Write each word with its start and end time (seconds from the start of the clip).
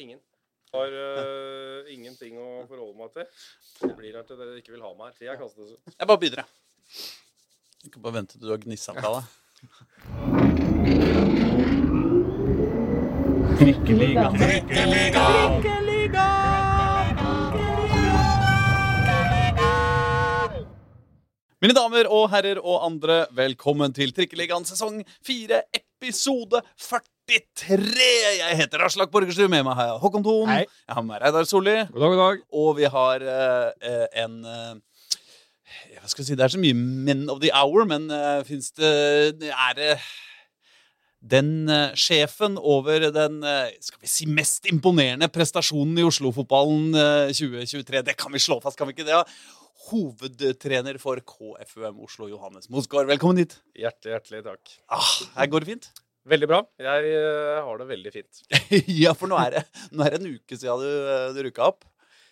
Ingen. 0.00 0.20
Har 0.70 0.86
uh, 0.94 1.88
ingenting 1.92 2.38
å 2.40 2.62
forholde 2.70 2.96
meg 2.96 3.10
til. 3.12 3.26
Jeg 3.82 3.96
blir 3.98 4.14
her 4.16 4.24
til 4.28 4.38
dere 4.38 4.60
ikke 4.60 4.72
vil 4.72 4.84
ha 4.86 4.92
meg 4.96 5.10
her. 5.10 5.16
Til 5.18 5.26
jeg 5.28 5.40
kastes 5.40 5.74
ut. 5.74 5.80
Jeg 5.96 6.06
bare 6.08 6.20
begynner, 6.22 6.40
jeg. 6.44 6.48
Ikke 7.90 8.00
bare 8.04 8.16
vente 8.20 8.38
til 8.38 8.46
du 8.46 8.52
har 8.54 8.62
gnissa 8.62 8.94
fra 8.96 9.10
deg. 9.18 9.24
Trikkeliga. 13.60 14.24
Mine 21.60 21.76
damer 21.76 22.08
og 22.08 22.30
herrer 22.32 22.56
og 22.62 22.80
andre, 22.86 23.26
velkommen 23.36 23.92
til 23.92 24.14
Trikkeligaen 24.16 24.64
sesong 24.64 25.02
4, 25.28 25.60
episode 26.00 26.62
43. 26.80 28.04
Jeg 28.38 28.56
heter 28.56 28.80
Aslak 28.86 29.10
Borgersrud. 29.12 29.50
Med 29.52 29.66
meg 29.66 29.76
har 29.76 29.90
jeg 29.90 29.98
Håkon 30.00 30.24
Thon. 30.24 30.48
Hei. 30.48 30.62
Jeg 30.64 30.96
har 30.96 31.04
med 31.04 31.12
meg 31.12 31.20
Reidar 31.26 31.48
Solli. 31.48 31.74
God 31.92 32.00
dag, 32.00 32.14
god 32.14 32.22
dag. 32.22 32.40
Og 32.56 32.70
vi 32.78 32.88
har 32.94 33.26
eh, 33.34 34.06
en 34.22 34.38
uh, 34.46 35.04
Hva 36.00 36.08
skal 36.08 36.24
jeg 36.24 36.30
si 36.30 36.38
Det 36.40 36.46
er 36.46 36.54
så 36.56 36.62
mye 36.62 36.78
men 36.78 37.28
of 37.28 37.42
the 37.44 37.52
hour, 37.52 37.84
men 37.84 38.08
uh, 38.08 38.40
fins 38.48 38.72
det 38.80 39.52
Er 39.52 39.76
det 39.76 39.92
den 41.20 41.68
uh, 41.68 41.92
sjefen 42.00 42.56
over 42.56 43.10
den 43.12 43.42
uh, 43.44 43.68
skal 43.84 44.00
vi 44.00 44.08
si, 44.08 44.24
mest 44.24 44.64
imponerende 44.72 45.28
prestasjonen 45.28 46.00
i 46.00 46.06
Oslo-fotballen 46.08 46.94
uh, 46.96 47.28
2023. 47.28 48.06
Det 48.08 48.16
kan 48.16 48.32
vi 48.32 48.40
slå 48.40 48.56
fast, 48.64 48.80
kan 48.80 48.88
vi 48.88 48.96
ikke 48.96 49.04
det? 49.04 49.18
Ja? 49.18 49.59
Hovedtrener 49.90 50.98
for 51.02 51.18
KFUM 51.26 51.98
Oslo, 52.04 52.28
Johannes 52.30 52.68
Mosgaard. 52.70 53.08
Velkommen 53.10 53.40
hit. 53.42 53.56
Hjertelig, 53.74 54.12
hjertelig 54.14 54.42
takk. 54.46 54.74
Ah, 54.94 55.08
her 55.40 55.48
går 55.50 55.64
det 55.64 55.70
fint? 55.72 55.88
Veldig 56.30 56.48
bra. 56.50 56.60
Jeg 56.78 57.14
eh, 57.16 57.56
har 57.66 57.80
det 57.80 57.88
veldig 57.88 58.12
fint. 58.14 58.42
ja, 59.02 59.16
for 59.18 59.30
nå 59.30 59.40
er 59.40 59.56
det, 59.56 59.64
nå 59.90 60.04
er 60.04 60.14
det 60.14 60.20
en 60.20 60.36
uke 60.36 60.58
siden 60.58 60.84
du, 60.84 60.90
eh, 61.10 61.24
du 61.34 61.40
rukka 61.48 61.72
opp. 61.72 61.88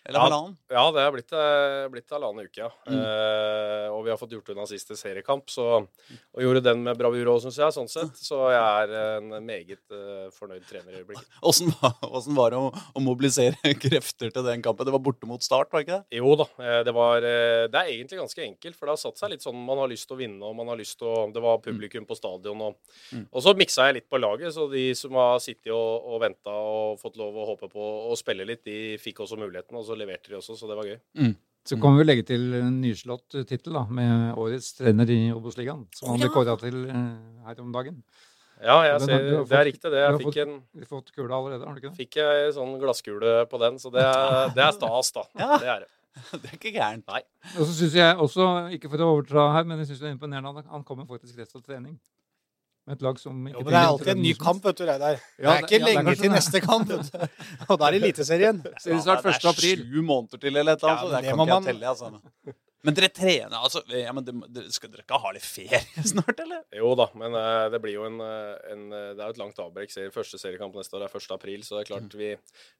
Eller 0.06 0.20
halvannen. 0.22 0.54
Ja, 0.70 0.84
det 0.94 1.00
er 1.02 1.10
blitt, 1.12 1.32
eh, 1.36 1.88
blitt 1.92 2.10
halvannen 2.14 2.46
uke, 2.46 2.60
ja. 2.62 2.68
Mm. 2.88 2.98
Eh, 3.00 3.88
og 3.92 4.04
vi 4.06 4.10
har 4.12 4.16
fått 4.20 4.32
gjort 4.32 4.48
unna 4.54 4.64
siste 4.68 4.96
seriekamp, 4.96 5.50
så, 5.52 5.66
og 5.84 6.40
gjorde 6.44 6.62
den 6.64 6.82
med 6.86 6.96
bravur 6.96 7.32
òg, 7.34 7.40
syns 7.44 7.58
jeg. 7.60 7.74
sånn 7.76 7.90
sett. 7.92 8.16
Så 8.16 8.38
jeg 8.52 8.86
er 8.88 8.94
en 9.18 9.34
meget 9.44 9.82
eh, 9.92 10.30
fornøyd 10.36 10.64
trener 10.68 10.94
i 10.94 11.02
øyeblikket. 11.02 11.28
Åssen 11.50 11.72
var, 11.80 11.98
var 12.38 12.54
det 12.54 12.60
å, 12.62 12.70
å 12.72 13.02
mobilisere 13.04 13.74
krefter 13.84 14.32
til 14.32 14.46
den 14.48 14.62
kampen? 14.64 14.86
Det 14.88 14.94
var 14.96 15.04
borte 15.04 15.28
mot 15.28 15.42
start, 15.44 15.72
var 15.72 15.82
det 15.82 15.88
ikke 15.88 15.98
det? 16.00 16.18
Jo 16.22 16.34
da, 16.40 16.48
eh, 16.62 16.80
det 16.88 16.94
var 16.96 17.20
Det 17.20 17.74
er 17.82 17.92
egentlig 17.92 18.18
ganske 18.22 18.42
enkelt, 18.46 18.76
for 18.78 18.86
det 18.88 18.94
har 18.96 19.02
satt 19.02 19.18
seg 19.20 19.34
litt 19.34 19.44
sånn 19.44 19.58
man 19.68 19.82
har 19.82 19.90
lyst 19.92 20.08
til 20.08 20.16
å 20.16 20.20
vinne, 20.22 20.40
og 20.46 20.56
man 20.56 20.68
har 20.72 20.78
lyst 20.80 20.98
til 21.00 21.08
å 21.10 21.26
Det 21.32 21.42
var 21.44 21.58
publikum 21.64 22.06
på 22.08 22.16
stadion, 22.16 22.60
og, 22.70 22.76
Mm. 23.12 23.26
og 23.32 23.40
så 23.42 23.52
miksa 23.56 23.86
jeg 23.88 23.94
litt 23.98 24.08
på 24.10 24.18
laget, 24.20 24.52
så 24.54 24.66
de 24.70 24.94
som 24.94 25.12
har 25.16 25.38
sittet 25.40 25.70
og, 25.72 26.04
og 26.12 26.20
venta 26.20 26.52
og 26.52 26.98
fått 27.00 27.16
lov 27.16 27.34
å 27.40 27.46
håpe 27.52 27.68
på 27.72 27.84
å 28.10 28.16
spille 28.18 28.44
litt, 28.46 28.62
de 28.64 28.96
fikk 29.00 29.22
også 29.24 29.38
muligheten, 29.40 29.76
og 29.78 29.84
så 29.86 29.96
leverte 30.00 30.32
de 30.32 30.38
også, 30.40 30.56
så 30.58 30.70
det 30.70 30.76
var 30.78 30.88
gøy. 30.88 31.34
Så 31.68 31.76
kan 31.82 31.98
vi 31.98 32.04
legge 32.06 32.24
til 32.24 32.46
en 32.56 32.78
nyslått 32.80 33.34
tittel 33.50 33.74
da, 33.76 33.82
med 33.92 34.38
årets 34.40 34.70
trener 34.78 35.10
i 35.12 35.18
Obos-ligaen, 35.36 35.82
som 35.94 36.14
han 36.14 36.22
ble 36.22 36.30
kåra 36.32 36.54
til 36.62 36.78
eh, 36.88 37.44
her 37.44 37.60
om 37.60 37.74
dagen. 37.74 37.98
Ja, 38.58 38.78
jeg 38.86 38.94
Den 39.02 39.06
ser, 39.10 39.26
har 39.36 39.44
det 39.50 39.58
er 39.58 39.66
riktig, 39.68 39.82
det. 39.84 39.90
du 39.92 39.98
har 40.00 40.16
Jeg 40.16 40.24
fått- 40.24 40.38
en 40.42 40.54
Du 40.72 40.80
har 40.80 40.88
fått 40.90 41.12
kula 41.14 41.36
allerede, 41.36 41.66
har 41.68 41.74
du 41.76 41.80
ikke 41.82 41.90
det? 41.92 41.98
Fikk 42.00 42.16
jeg 42.18 42.54
sånn 42.56 42.72
glasskule 42.80 43.34
på 43.52 43.60
den, 43.62 43.76
så 43.78 43.92
det 43.92 44.02
er, 44.02 44.48
det 44.56 44.64
er 44.64 44.72
stas, 44.74 45.12
da. 45.14 45.22
Ja. 45.38 45.58
Det 45.58 45.68
er 45.76 45.84
det. 45.84 45.90
Det 46.42 46.48
er 46.50 46.56
ikke 46.56 46.72
gærent. 46.74 47.04
Nei. 47.06 47.20
Og 47.58 47.60
så 47.68 47.72
syns 47.78 47.94
jeg 47.94 48.16
også, 48.18 48.46
ikke 48.74 48.88
for 48.90 49.04
å 49.04 49.10
overtra 49.12 49.44
her, 49.54 49.68
men 49.68 49.78
jeg 49.78 49.92
syns 49.92 50.00
det 50.02 50.08
er 50.08 50.16
imponerende 50.16 50.64
at 50.64 50.72
han 50.72 50.82
kommer 50.88 51.06
faktisk 51.06 51.38
rett 51.38 51.52
fra 51.52 51.60
trening. 51.62 51.94
Med 52.88 52.96
et 52.96 53.02
lag 53.04 53.18
som 53.20 53.42
ikke 53.44 53.58
Jo, 53.58 53.64
men 53.66 53.74
det 53.74 53.80
er 53.80 53.90
alltid 53.90 54.12
en 54.14 54.22
ny 54.24 54.30
kamp, 54.40 54.62
vet 54.64 54.78
du, 54.78 54.84
Reidar. 54.88 55.18
Det 55.18 55.44
Ja, 55.44 55.50
er 55.52 55.66
ikke 55.66 55.76
ja, 55.76 55.82
det 55.84 55.96
lenge 55.98 56.14
til 56.16 56.32
neste 56.32 56.62
kamp. 56.64 56.94
Og 56.94 57.74
da 57.74 57.90
er 57.90 57.98
det 57.98 58.00
Eliteserien. 58.00 58.62
Ja, 58.68 58.78
det 58.86 58.94
er 58.96 59.02
snart 59.04 59.28
1. 59.28 59.44
april. 59.52 59.84
sju 59.84 60.00
måneder 60.00 60.40
til, 60.40 60.56
eller 60.56 60.78
et 60.78 60.86
eller 60.86 60.94
annet. 60.94 61.02
Ja, 61.02 61.04
så 61.04 61.12
det 61.12 61.20
det 61.20 61.34
kan 61.36 61.44
ikke 61.44 61.58
jeg 61.58 61.68
telle, 61.68 61.92
altså. 61.92 62.56
Men 62.86 62.94
dere 62.94 63.08
trener 63.10 63.56
altså 63.58 63.80
ja, 63.90 64.12
men 64.14 64.22
det, 64.22 64.32
det, 64.54 64.62
Skal 64.70 64.92
dere 64.92 65.02
ikke 65.02 65.18
ha 65.18 65.32
litt 65.34 65.44
ferie 65.44 65.80
snart, 66.12 66.38
eller? 66.44 66.60
Jo 66.78 66.92
da, 66.98 67.08
men 67.18 67.34
eh, 67.34 67.64
det 67.74 67.80
blir 67.82 67.96
jo 67.96 68.04
en, 68.06 68.20
eh, 68.22 68.52
en 68.72 68.84
eh, 68.94 69.08
Det 69.18 69.24
er 69.24 69.32
jo 69.32 69.34
et 69.34 69.40
langt 69.42 69.58
avbrekk. 69.64 69.92
Serie, 69.92 70.12
første 70.14 70.38
seriekamp 70.40 70.78
neste 70.78 70.94
år 70.96 71.08
er 71.08 71.16
1. 71.18 71.26
april, 71.34 71.64
så 71.66 71.76
det 71.76 71.82
er 71.84 71.90
klart 71.90 72.14
vi, 72.18 72.30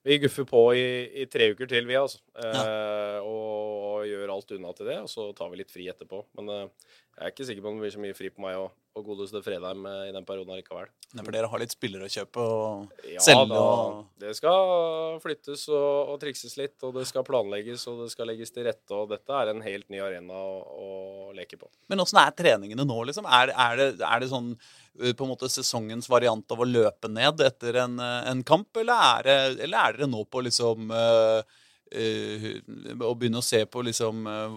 vi 0.06 0.20
guffer 0.22 0.46
på 0.48 0.62
i, 0.78 0.86
i 1.24 1.26
tre 1.30 1.50
uker 1.50 1.70
til, 1.70 1.88
vi, 1.90 1.98
altså. 1.98 2.22
Eh, 2.38 3.18
og, 3.26 4.06
gjør 4.08 4.30
alt 4.32 4.54
unna 4.54 4.70
til 4.78 4.88
det, 4.88 5.00
og 5.02 5.10
så 5.10 5.26
tar 5.36 5.50
vi 5.50 5.58
litt 5.60 5.74
fri 5.74 5.88
etterpå. 5.90 6.22
Men 6.38 6.54
eh, 6.54 6.94
jeg 7.18 7.26
er 7.26 7.32
ikke 7.34 7.46
sikker 7.48 7.64
på 7.64 7.70
om 7.70 7.78
det 7.78 7.82
blir 7.82 7.92
så 7.94 8.00
mye 8.02 8.14
fri 8.14 8.28
på 8.30 8.42
meg 8.44 8.56
og, 8.60 8.68
og 8.94 9.06
godeste 9.08 9.40
Fredheim 9.42 9.86
eh, 9.90 10.02
i 10.08 10.12
den 10.14 10.26
perioden 10.26 10.54
likevel. 10.54 10.86
Nei, 11.16 11.24
for 11.24 11.34
dere 11.34 11.50
har 11.50 11.62
litt 11.62 11.74
spillere 11.74 12.06
å 12.06 12.12
kjøpe 12.12 12.44
og 12.44 13.08
Ja, 13.10 13.22
selge 13.24 13.48
da, 13.50 13.62
og 13.64 14.22
det 14.22 14.34
skal 14.38 15.18
flyttes 15.24 15.64
og, 15.72 16.12
og 16.12 16.20
trikses 16.22 16.54
litt, 16.60 16.76
og 16.86 16.94
det 16.94 17.08
skal 17.10 17.26
planlegges 17.26 17.88
og 17.90 18.04
det 18.04 18.10
skal 18.14 18.30
legges 18.30 18.54
til 18.54 18.68
rette. 18.68 18.94
Og 18.94 19.10
dette 19.10 19.34
er 19.34 19.50
en 19.50 19.64
helt 19.66 19.88
ny 19.90 20.02
arena 20.04 20.38
å, 20.38 20.58
å 20.86 20.90
leke 21.34 21.58
på. 21.58 21.70
Men 21.90 22.04
åssen 22.04 22.22
er 22.22 22.36
treningene 22.38 22.86
nå, 22.86 22.98
liksom? 23.10 23.26
Er, 23.26 23.54
er, 23.54 23.82
det, 23.82 23.90
er 24.06 24.22
det 24.22 24.30
sånn 24.30 24.52
uh, 24.54 25.10
på 25.10 25.26
en 25.26 25.32
måte 25.34 25.50
sesongens 25.50 26.10
variant 26.12 26.54
av 26.54 26.62
å 26.62 26.68
løpe 26.68 27.10
ned 27.10 27.42
etter 27.48 27.82
en, 27.82 27.98
uh, 27.98 28.22
en 28.30 28.46
kamp, 28.46 28.70
eller 28.78 29.08
er, 29.18 29.26
det, 29.26 29.38
eller 29.66 29.80
er 29.82 29.98
dere 29.98 30.12
nå 30.14 30.22
på 30.30 30.46
liksom 30.46 30.94
uh, 30.94 31.42
Å 31.88 33.12
begynne 33.18 33.40
å 33.40 33.44
se 33.44 33.60
på 33.70 33.80
liksom 33.86 34.26
uh, 34.28 34.56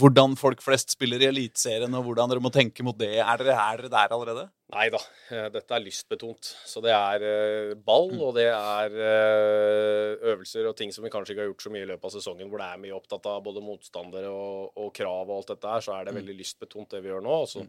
hvordan 0.00 0.36
folk 0.40 0.62
flest 0.64 0.90
spiller 0.96 1.22
i 1.22 1.28
Eliteserien, 1.30 1.92
og 1.94 2.04
hvordan 2.08 2.30
dere 2.32 2.42
må 2.42 2.50
tenke 2.54 2.82
mot 2.86 2.96
det. 2.98 3.12
Er 3.22 3.38
dere, 3.42 3.54
er 3.54 3.82
dere 3.84 3.90
der 3.92 4.14
allerede? 4.16 4.46
Nei 4.70 4.86
da, 4.94 5.00
eh, 5.34 5.48
dette 5.50 5.74
er 5.74 5.82
lystbetont. 5.82 6.50
Så 6.66 6.78
det 6.84 6.92
er 6.94 7.24
eh, 7.26 7.74
ball, 7.74 8.10
Mm. 8.12 8.20
og 8.22 8.34
det 8.36 8.46
er 8.50 8.94
eh, 8.94 10.14
øvelser 10.32 10.68
og 10.70 10.76
ting 10.78 10.92
som 10.94 11.02
vi 11.04 11.10
kanskje 11.10 11.34
ikke 11.34 11.42
har 11.44 11.50
gjort 11.50 11.64
så 11.66 11.72
mye 11.74 11.82
i 11.86 11.90
løpet 11.90 12.06
av 12.06 12.14
sesongen, 12.14 12.48
hvor 12.50 12.62
det 12.62 12.68
er 12.70 12.82
mye 12.84 12.94
opptatt 12.94 13.26
av 13.30 13.42
både 13.46 13.62
motstandere 13.66 14.30
og, 14.30 14.70
og 14.78 14.92
krav 14.94 15.26
og 15.30 15.40
alt 15.40 15.50
dette 15.54 15.72
her, 15.74 15.80
så 15.86 15.96
er 15.98 16.04
det 16.06 16.14
Mm. 16.14 16.20
veldig 16.22 16.38
lystbetont 16.38 16.90
det 16.94 17.02
vi 17.02 17.10
gjør 17.10 17.22
nå. 17.26 17.34
Og 17.44 17.48
så, 17.50 17.66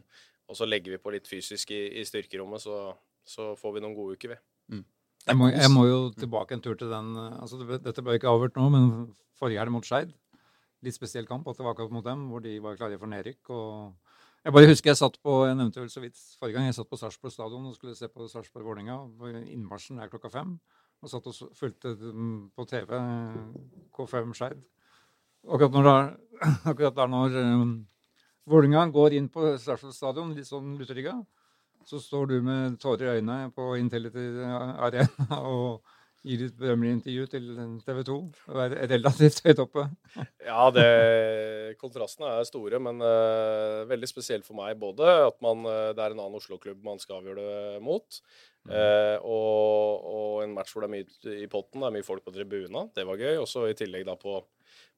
og 0.48 0.56
så 0.58 0.66
legger 0.68 0.94
vi 0.94 1.02
på 1.02 1.12
litt 1.14 1.26
fysisk 1.30 1.70
i, 1.74 1.82
i 2.00 2.04
styrkerommet, 2.06 2.62
så, 2.62 2.94
så 3.26 3.52
får 3.58 3.74
vi 3.74 3.80
noen 3.84 3.94
gode 3.98 4.16
uker, 4.18 4.36
vi. 4.36 4.82
Jeg 5.22 5.38
må, 5.38 5.48
jeg 5.52 5.70
må 5.70 5.84
jo 5.86 5.98
tilbake 6.18 6.56
en 6.56 6.62
tur 6.62 6.74
til 6.78 6.90
den 6.90 7.12
eh, 7.14 7.34
altså 7.44 7.60
Dette 7.62 8.02
ble 8.02 8.16
ikke 8.18 8.30
avhørt 8.30 8.56
nå, 8.58 8.66
men 8.74 8.86
forrige 9.38 9.62
helg 9.62 9.74
mot 9.74 9.86
Skeid. 9.86 10.10
Litt 10.82 10.96
spesiell 10.96 11.28
kamp 11.28 11.46
at 11.46 11.58
det 11.58 11.66
var 11.66 11.76
akkurat 11.76 11.94
mot 11.94 12.06
dem, 12.06 12.24
hvor 12.30 12.42
de 12.42 12.56
var 12.62 12.78
klare 12.78 12.98
for 12.98 13.10
nedrykk. 13.10 13.50
og 13.54 13.92
Jeg 14.42 14.54
bare 14.56 14.70
husker 14.70 14.90
jeg 14.90 14.98
satt 14.98 15.20
på 15.22 15.36
jeg 15.46 15.58
nevnte 15.58 15.78
vel 15.78 15.92
så 15.92 16.02
vidt 16.02 16.18
forrige 16.40 16.58
gang 16.58 16.66
jeg 16.66 16.78
satt 16.80 16.90
på 16.90 16.98
Sarpsborg 16.98 17.34
stadion 17.34 17.68
og 17.70 17.76
skulle 17.76 17.94
se 17.94 18.10
på 18.10 18.26
Sarpsborg-Vålerenga. 18.32 18.98
Innmarsjen 19.54 20.02
er 20.02 20.10
klokka 20.10 20.32
fem. 20.32 20.56
Og 21.02 21.10
satt 21.10 21.26
og 21.30 21.54
fulgte 21.58 21.94
mm, 21.94 22.34
på 22.58 22.66
TV 22.70 22.90
eh, 22.98 23.38
K5 23.94 24.34
Skeid. 24.38 24.58
Akkurat 25.46 25.78
når, 25.78 25.90
er, 25.92 26.10
akkurat 26.72 26.98
der 26.98 27.14
når 27.14 27.38
um, 27.42 27.72
Vålerenga 28.50 28.88
går 28.90 29.18
inn 29.20 29.30
på 29.30 29.54
Sarpsborg 29.62 29.94
stadion, 29.94 30.34
litt 30.34 30.50
sånn 30.50 30.74
lutrygga, 30.78 31.14
så 31.88 32.00
står 32.02 32.30
du 32.30 32.36
med 32.44 32.78
tårer 32.82 33.08
i 33.08 33.18
øynene 33.18 33.50
på 33.54 33.74
Intility 33.80 34.28
Arena 34.42 35.40
og 35.52 35.82
gir 36.22 36.44
et 36.46 36.54
berømmelig 36.58 36.92
intervju 36.98 37.26
til 37.32 37.48
TV 37.82 38.00
2. 38.06 38.16
Og 38.52 38.60
er 38.62 38.76
relativt 38.94 39.42
høyt 39.46 39.62
oppe. 39.64 39.88
Ja, 40.52 40.66
det, 40.74 40.86
kontrastene 41.80 42.28
er 42.36 42.46
store, 42.46 42.78
men 42.82 43.00
uh, 43.02 43.82
veldig 43.90 44.08
spesielt 44.10 44.46
for 44.46 44.58
meg. 44.58 44.76
Både 44.80 45.06
at 45.28 45.38
man, 45.44 45.64
eh, 45.70 45.92
det 45.96 46.02
er 46.02 46.14
en 46.14 46.20
annen 46.20 46.38
Oslo-klubb 46.38 46.82
man 46.84 47.00
skal 47.00 47.20
avgjøre 47.20 47.44
det 47.46 47.82
mot, 47.84 48.18
eh, 48.68 49.16
og, 49.22 50.08
og 50.12 50.42
en 50.44 50.52
match 50.56 50.74
hvor 50.74 50.84
det 50.84 50.90
er 50.90 50.96
mye 50.96 51.36
i 51.44 51.48
potten, 51.50 51.80
det 51.80 51.88
er 51.88 51.96
mye 51.96 52.06
folk 52.06 52.26
på 52.26 52.34
tribuna. 52.34 52.84
Det 52.94 53.06
var 53.08 53.22
gøy. 53.22 53.38
Og 53.40 53.48
så 53.48 53.64
i 53.70 53.78
tillegg 53.78 54.04
da 54.08 54.18
på, 54.18 54.42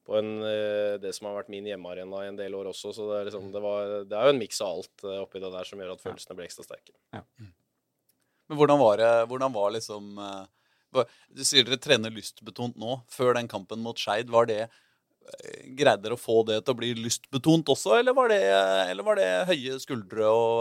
på 0.05 0.17
en, 0.19 0.31
eh, 0.45 0.95
det 1.01 1.11
som 1.17 1.29
har 1.29 1.39
vært 1.39 1.51
min 1.53 1.65
hjemmearena 1.65 2.23
i 2.23 2.29
en 2.29 2.37
del 2.37 2.55
år 2.57 2.69
også. 2.71 2.93
Så 2.93 3.09
det 3.09 3.17
er, 3.17 3.29
liksom, 3.29 3.49
det 3.53 3.61
var, 3.63 3.93
det 4.05 4.17
er 4.17 4.29
jo 4.29 4.35
en 4.35 4.41
miks 4.41 4.61
av 4.61 4.77
alt 4.77 5.05
eh, 5.05 5.21
oppi 5.23 5.41
det 5.41 5.51
der 5.53 5.69
som 5.69 5.81
gjør 5.81 5.95
at 5.95 6.03
følelsene 6.03 6.37
blir 6.37 6.49
ekstra 6.49 6.65
sterke. 6.67 6.95
Men 8.45 8.59
hvordan 8.59 8.77
var 8.77 9.01
det 9.01 9.11
hvordan 9.31 9.53
var 9.55 9.71
liksom 9.73 10.19
eh, 10.21 11.05
Du 11.33 11.41
sier 11.41 11.65
dere 11.65 11.81
trener 11.81 12.13
lystbetont 12.13 12.77
nå. 12.79 12.99
Før 13.11 13.33
den 13.35 13.49
kampen 13.51 13.81
mot 13.83 13.99
Skeid, 13.99 14.29
var 14.33 14.49
det 14.51 14.67
Greide 15.73 16.03
dere 16.03 16.13
å 16.13 16.21
få 16.21 16.43
det 16.45 16.59
til 16.61 16.75
å 16.75 16.77
bli 16.77 16.91
lystbetont 16.99 17.65
også, 17.73 17.95
eller 17.97 18.13
var 18.13 18.29
det, 18.29 18.43
eller 18.91 19.07
var 19.07 19.17
det 19.17 19.25
høye 19.49 19.79
skuldre 19.81 20.27
og, 20.29 20.59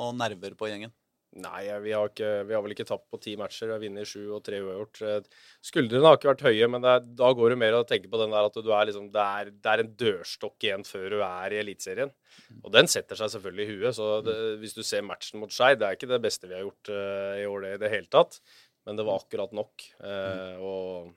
og 0.00 0.14
nerver 0.16 0.54
på 0.56 0.70
gjengen? 0.70 0.94
Nei, 1.36 1.62
vi 1.84 1.92
har, 1.92 2.08
ikke, 2.08 2.30
vi 2.48 2.54
har 2.56 2.62
vel 2.64 2.72
ikke 2.72 2.86
tapt 2.88 3.06
på 3.12 3.18
ti 3.20 3.34
matcher. 3.36 3.68
Vi 3.68 3.74
har 3.74 3.82
vunnet 3.82 4.08
sju 4.08 4.22
og 4.36 4.40
tre 4.46 4.60
uavgjort. 4.64 5.00
Eh, 5.04 5.42
Skuldrene 5.68 6.08
har 6.08 6.16
ikke 6.16 6.30
vært 6.30 6.44
høye, 6.46 6.68
men 6.72 6.86
er, 6.88 7.02
da 7.18 7.32
går 7.36 7.52
det 7.52 7.58
mer 7.60 7.76
å 7.76 7.82
tenke 7.88 8.08
på 8.12 8.20
den 8.22 8.32
der 8.32 8.48
at 8.48 8.56
du 8.56 8.70
er 8.72 8.88
liksom, 8.88 9.10
det, 9.12 9.26
er, 9.40 9.50
det 9.52 9.72
er 9.72 9.82
en 9.82 9.92
dørstokk 10.00 10.68
igjen 10.68 10.86
før 10.88 11.06
du 11.12 11.18
er 11.26 11.56
i 11.56 11.60
Eliteserien. 11.60 12.14
Og 12.62 12.72
den 12.72 12.88
setter 12.90 13.20
seg 13.20 13.34
selvfølgelig 13.34 13.66
i 13.66 13.74
huet. 13.74 13.98
Så 13.98 14.08
det, 14.24 14.38
hvis 14.62 14.76
du 14.78 14.82
ser 14.86 15.04
matchen 15.04 15.42
mot 15.42 15.52
Skeid, 15.52 15.82
det 15.82 15.90
er 15.90 15.98
ikke 15.98 16.10
det 16.14 16.22
beste 16.24 16.48
vi 16.48 16.56
har 16.56 16.64
gjort 16.64 16.92
uh, 16.92 17.36
i 17.40 17.46
år 17.50 17.66
det, 17.66 17.74
i 17.76 17.82
det 17.84 17.92
hele 17.92 18.10
tatt. 18.12 18.40
Men 18.86 18.98
det 18.98 19.06
var 19.08 19.20
akkurat 19.20 19.54
nok. 19.56 19.86
Uh, 20.00 20.64
og, 20.64 21.14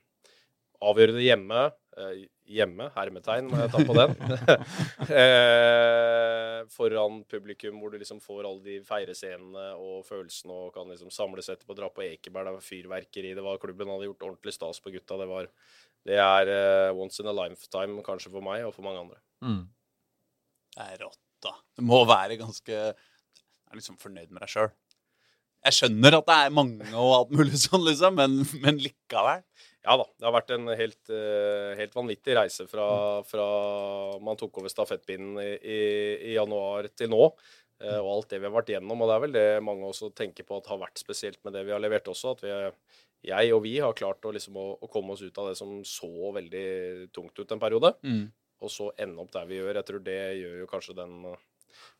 avgjøre 0.85 1.15
det 1.17 1.25
hjemme. 1.27 1.69
Eh, 1.99 2.25
hjemme, 2.49 2.89
hermetegn, 2.95 3.49
må 3.51 3.59
jeg 3.61 3.71
ta 3.73 3.81
på 3.85 3.95
den. 3.97 4.15
eh, 5.21 6.55
foran 6.73 7.21
publikum, 7.29 7.77
hvor 7.81 7.93
du 7.93 7.99
liksom 8.01 8.21
får 8.23 8.47
alle 8.49 8.63
de 8.65 8.79
feirescenene 8.87 9.67
og 9.77 10.01
følelsene 10.07 10.55
og 10.55 10.73
kan 10.75 10.89
liksom 10.89 11.13
samles 11.13 11.51
etterpå, 11.53 11.77
dra 11.77 11.91
på 11.93 12.05
Ekeberg. 12.07 12.49
Det 12.49 12.55
var 12.57 12.65
fyrverkeri, 12.65 13.35
det 13.37 13.45
var 13.45 13.61
klubben 13.61 13.93
hadde 13.93 14.09
gjort 14.09 14.27
ordentlig 14.31 14.55
stas 14.55 14.81
på 14.83 14.93
gutta. 14.95 15.19
Det, 15.21 15.29
var, 15.29 15.51
det 16.09 16.19
er 16.25 16.53
eh, 16.55 16.97
once 16.97 17.21
in 17.23 17.31
a 17.31 17.35
lifetime 17.43 18.03
kanskje 18.05 18.33
for 18.33 18.45
meg 18.45 18.65
og 18.67 18.75
for 18.75 18.87
mange 18.87 19.05
andre. 19.05 19.21
Mm. 19.45 19.63
Det 20.75 20.89
er 20.89 21.01
rått, 21.05 21.23
da. 21.45 21.55
Du 21.77 21.85
må 21.87 22.03
være 22.09 22.39
ganske 22.41 22.81
er 23.69 23.77
liksom 23.77 23.97
fornøyd 24.01 24.31
med 24.33 24.41
deg 24.43 24.51
sjøl. 24.51 24.71
Jeg 25.67 25.75
skjønner 25.75 26.15
at 26.19 26.29
det 26.29 26.37
er 26.39 26.53
mange 26.55 26.91
og 26.95 27.15
alt 27.17 27.33
mulig 27.35 27.59
sånn, 27.59 27.83
liksom, 27.85 28.15
men, 28.19 28.39
men 28.63 28.79
likevel. 28.79 29.43
Ja 29.85 29.95
da. 29.95 30.05
Det 30.19 30.27
har 30.27 30.35
vært 30.35 30.51
en 30.55 30.71
helt, 30.75 31.01
uh, 31.13 31.71
helt 31.79 31.95
vanvittig 31.95 32.35
reise 32.35 32.65
fra, 32.67 32.87
fra, 33.27 33.47
man 34.23 34.39
tok 34.39 34.59
over 34.61 34.71
stafettpinnen 34.71 35.39
i, 35.39 35.55
i, 35.71 36.33
januar 36.35 36.89
til 36.99 37.11
nå. 37.13 37.29
Uh, 37.79 37.99
og 38.01 38.09
alt 38.17 38.33
det 38.33 38.41
vi 38.41 38.49
har 38.49 38.55
vært 38.57 38.73
gjennom. 38.73 38.99
Og 38.99 39.09
det 39.09 39.15
er 39.15 39.23
vel 39.23 39.37
det 39.37 39.45
mange 39.65 39.87
også 39.87 40.11
tenker 40.15 40.47
på 40.47 40.59
at 40.59 40.67
har 40.71 40.81
vært 40.81 40.99
spesielt 40.99 41.39
med 41.47 41.55
det 41.55 41.63
vi 41.67 41.75
har 41.75 41.83
levert 41.83 42.11
også. 42.11 42.35
At 42.35 42.43
vi, 42.43 42.51
jeg 43.29 43.55
og 43.55 43.63
vi 43.63 43.77
har 43.79 43.95
klart 43.95 44.27
å, 44.27 44.33
liksom, 44.35 44.59
å, 44.59 44.67
å 44.83 44.91
komme 44.91 45.15
oss 45.15 45.23
ut 45.23 45.39
av 45.39 45.51
det 45.51 45.55
som 45.59 45.79
så 45.87 46.33
veldig 46.35 46.67
tungt 47.15 47.39
ut 47.39 47.55
en 47.55 47.63
periode. 47.63 47.95
Mm. 48.03 48.27
Og 48.59 48.73
så 48.73 48.89
ende 48.99 49.23
opp 49.23 49.31
der 49.31 49.47
vi 49.47 49.61
gjør. 49.61 49.79
Jeg 49.79 49.87
tror 49.87 50.03
det 50.03 50.19
gjør 50.41 50.59
jo 50.59 50.69
kanskje 50.71 50.97
den 50.99 51.21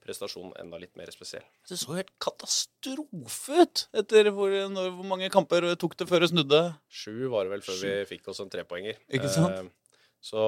prestasjonen 0.05 0.53
enda 0.61 0.79
litt 0.81 0.95
mer 0.99 1.11
spesiell. 1.13 1.45
Det 1.69 1.77
så 1.79 1.97
helt 1.97 2.11
katastrofe 2.21 3.63
ut 3.63 3.83
etter 4.01 4.31
hvor, 4.35 4.53
når, 4.71 4.93
hvor 4.97 5.07
mange 5.07 5.29
kamper 5.33 5.67
tok 5.79 5.97
det 5.99 6.07
før 6.09 6.25
det 6.25 6.31
snudde. 6.31 6.61
Sju 6.89 7.27
var 7.33 7.45
det 7.45 7.55
vel 7.57 7.65
før 7.65 7.79
vi 7.83 7.93
fikk 8.15 8.31
oss 8.31 8.41
en 8.43 8.51
trepoenger. 8.51 8.99
Ikke 9.13 9.31
sant? 9.31 9.59
Eh, 9.59 9.95
så 10.19 10.41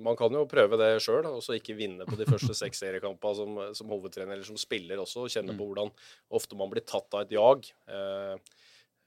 man 0.00 0.16
kan 0.16 0.32
jo 0.32 0.46
prøve 0.48 0.78
det 0.80 1.02
sjøl, 1.04 1.26
og 1.28 1.42
så 1.44 1.56
ikke 1.58 1.76
vinne 1.76 2.06
på 2.08 2.16
de 2.16 2.24
første 2.28 2.54
seks 2.56 2.80
seriekampene 2.84 3.36
som, 3.36 3.58
som, 3.76 3.90
hovedtrener 3.92 4.36
eller 4.38 4.46
som 4.48 4.56
spiller 4.60 5.02
også, 5.02 5.26
og 5.26 5.34
kjenne 5.34 5.52
på 5.52 5.60
Mm. 5.60 5.74
hvordan 5.74 5.90
ofte 6.38 6.56
man 6.56 6.70
blir 6.72 6.86
tatt 6.88 7.12
av 7.12 7.26
et 7.26 7.34
jag. 7.36 7.68
Eh, 7.88 8.36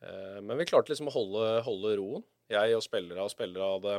eh, 0.05 0.39
men 0.41 0.59
vi 0.59 0.69
klarte 0.69 0.93
liksom 0.93 1.09
å 1.09 1.15
holde, 1.15 1.47
holde 1.65 1.95
roen. 1.97 2.25
Jeg 2.53 2.75
og 2.77 2.83
spillere 2.85 3.23
og 3.23 3.31
spillere 3.33 3.71
hadde 3.77 3.95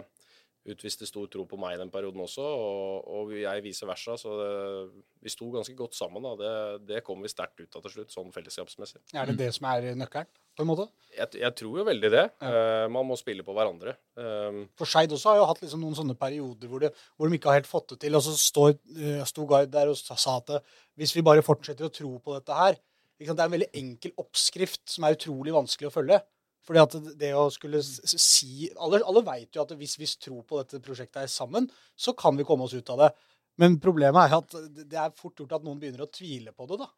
utviste 0.64 1.06
stor 1.08 1.26
tro 1.28 1.44
på 1.48 1.58
meg 1.60 1.76
i 1.76 1.80
den 1.80 1.90
perioden 1.92 2.22
også, 2.24 2.44
og, 2.44 3.08
og 3.18 3.32
jeg 3.36 3.64
vice 3.64 3.88
versa. 3.88 4.16
Så 4.20 4.32
det, 4.38 5.02
vi 5.24 5.32
sto 5.32 5.48
ganske 5.52 5.74
godt 5.76 5.96
sammen. 5.96 6.24
Da. 6.24 6.32
Det, 6.40 6.52
det 6.88 7.02
kom 7.04 7.20
vi 7.24 7.30
sterkt 7.32 7.60
ut 7.60 7.76
av 7.76 7.84
til 7.84 7.98
slutt, 7.98 8.14
sånn 8.14 8.32
fellesskapsmessig. 8.34 9.02
Er 9.12 9.28
det 9.30 9.36
det 9.42 9.50
som 9.56 9.68
er 9.70 9.90
nøkkelen, 9.98 10.30
på 10.54 10.64
en 10.64 10.70
måte? 10.70 10.86
Jeg, 11.12 11.34
jeg 11.42 11.56
tror 11.60 11.80
jo 11.80 11.86
veldig 11.88 12.10
det. 12.14 12.24
Eh, 12.48 12.86
man 12.94 13.08
må 13.08 13.18
spille 13.20 13.44
på 13.46 13.56
hverandre. 13.56 13.96
Eh, 14.16 14.62
For 14.80 14.88
Skeid 14.88 15.12
også 15.14 15.32
har 15.32 15.42
jo 15.42 15.50
hatt 15.50 15.62
liksom 15.64 15.84
noen 15.84 15.98
sånne 15.98 16.16
perioder 16.18 16.70
hvor, 16.70 16.84
det, 16.86 16.94
hvor 17.18 17.28
de 17.28 17.38
ikke 17.38 17.52
har 17.52 17.60
helt 17.60 17.70
fått 17.70 17.94
det 17.94 18.00
til. 18.06 18.16
Og 18.16 18.24
så 18.24 18.34
står, 18.38 18.76
eh, 18.96 19.22
sto 19.28 19.46
Gard 19.50 19.72
der 19.74 19.92
og 19.92 19.98
sa 20.00 20.38
at 20.38 20.56
hvis 20.96 21.14
vi 21.16 21.26
bare 21.26 21.44
fortsetter 21.44 21.88
å 21.88 21.92
tro 21.92 22.16
på 22.22 22.36
dette 22.38 22.54
her 22.56 22.76
Det 23.18 23.30
er 23.30 23.44
en 23.44 23.52
veldig 23.52 23.70
enkel 23.78 24.12
oppskrift 24.20 24.82
som 24.90 25.04
er 25.06 25.14
utrolig 25.14 25.52
vanskelig 25.54 25.88
å 25.88 25.94
følge. 25.94 26.18
Fordi 26.64 26.80
at 26.80 27.18
det- 27.18 27.34
å 27.36 27.50
skulle 27.52 27.82
si 27.82 28.70
Alle, 28.80 29.02
alle 29.04 29.22
veit 29.22 29.54
jo 29.54 29.62
at 29.62 29.74
hvis 29.76 29.98
vi 29.98 30.06
tror 30.06 30.42
på 30.44 30.62
dette 30.62 30.80
prosjektet 30.80 31.20
her 31.20 31.26
sammen, 31.26 31.68
så 31.96 32.16
kan 32.16 32.36
vi 32.36 32.44
komme 32.44 32.64
oss 32.64 32.74
ut 32.74 32.90
av 32.90 32.98
det. 32.98 33.10
Men 33.58 33.78
problemet 33.78 34.30
er 34.30 34.36
at 34.38 34.50
det 34.74 34.98
er 34.98 35.10
fort 35.10 35.36
gjort 35.36 35.52
at 35.52 35.62
noen 35.66 35.78
begynner 35.78 36.06
å 36.06 36.10
tvile 36.10 36.52
på 36.52 36.66
det, 36.68 36.78
da. 36.78 36.88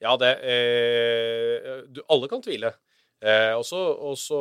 Ja, 0.00 0.16
det 0.16 0.30
eh, 0.46 1.82
du, 1.90 2.00
Alle 2.08 2.28
kan 2.30 2.42
tvile. 2.42 2.72
Eh, 3.18 3.52
og 3.58 3.64
så 3.66 3.78
og 3.98 4.14
så 4.14 4.38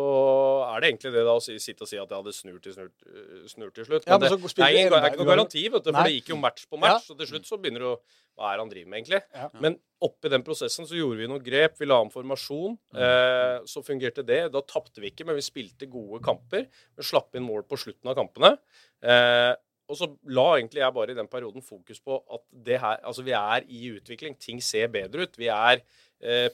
er 0.68 0.84
det 0.84 0.92
egentlig 0.92 1.12
det 1.16 1.24
da 1.26 1.34
å 1.40 1.42
si, 1.42 1.56
sitte 1.62 1.82
og 1.82 1.90
si 1.90 1.98
at 1.98 2.06
jeg 2.06 2.14
hadde 2.14 2.34
snurt 2.36 2.62
til, 2.62 2.76
snurt, 2.76 3.08
snurt 3.50 3.74
til 3.74 3.88
slutt. 3.88 4.06
Ja, 4.06 4.20
Men, 4.20 4.28
det, 4.30 4.38
det 4.38 4.66
er 4.68 4.78
ingen, 4.78 4.94
det 4.94 5.10
ikke 5.10 5.22
noe 5.24 5.32
garanti, 5.32 5.64
vet 5.66 5.82
du, 5.82 5.90
for 5.90 5.98
Nei. 5.98 6.06
det 6.06 6.16
gikk 6.20 6.32
jo 6.36 6.40
match 6.44 6.68
på 6.70 6.80
match. 6.84 7.02
Ja. 7.02 7.10
Så 7.10 7.18
til 7.18 7.32
slutt 7.32 7.50
så 7.50 7.58
begynner 7.62 7.86
du 7.86 7.90
å 7.96 7.98
Hva 8.38 8.52
er 8.52 8.60
det 8.60 8.62
han 8.62 8.70
driver 8.70 8.90
med, 8.92 9.00
egentlig? 9.00 9.22
Ja. 9.34 9.48
Men 9.66 9.80
oppi 10.06 10.30
den 10.30 10.44
prosessen 10.46 10.86
så 10.86 10.94
gjorde 10.94 11.18
vi 11.18 11.30
noen 11.32 11.42
grep. 11.42 11.80
Vi 11.80 11.88
la 11.88 11.98
om 12.04 12.12
formasjon. 12.14 12.76
Eh, 12.94 13.56
så 13.66 13.82
fungerte 13.82 14.22
det. 14.22 14.44
Da 14.54 14.62
tapte 14.62 15.02
vi 15.02 15.10
ikke, 15.10 15.26
men 15.26 15.40
vi 15.40 15.46
spilte 15.46 15.90
gode 15.90 16.22
kamper. 16.22 16.68
Vi 16.70 17.06
slapp 17.10 17.34
inn 17.34 17.48
mål 17.48 17.66
på 17.66 17.80
slutten 17.82 18.14
av 18.14 18.20
kampene. 18.20 18.60
Eh, 19.02 19.56
og 19.88 19.96
så 19.96 20.08
la 20.36 20.46
egentlig 20.58 20.82
jeg 20.84 20.96
bare 20.96 21.14
i 21.14 21.18
den 21.18 21.30
perioden 21.32 21.64
fokus 21.64 22.02
på 22.04 22.20
at 22.36 22.44
det 22.68 22.78
her, 22.84 23.00
altså 23.08 23.24
vi 23.24 23.34
er 23.38 23.66
i 23.72 23.88
utvikling. 23.96 24.36
Ting 24.38 24.60
ser 24.64 24.92
bedre 24.92 25.26
ut. 25.26 25.38
Vi 25.40 25.48
er 25.48 25.80
eh, 25.80 26.07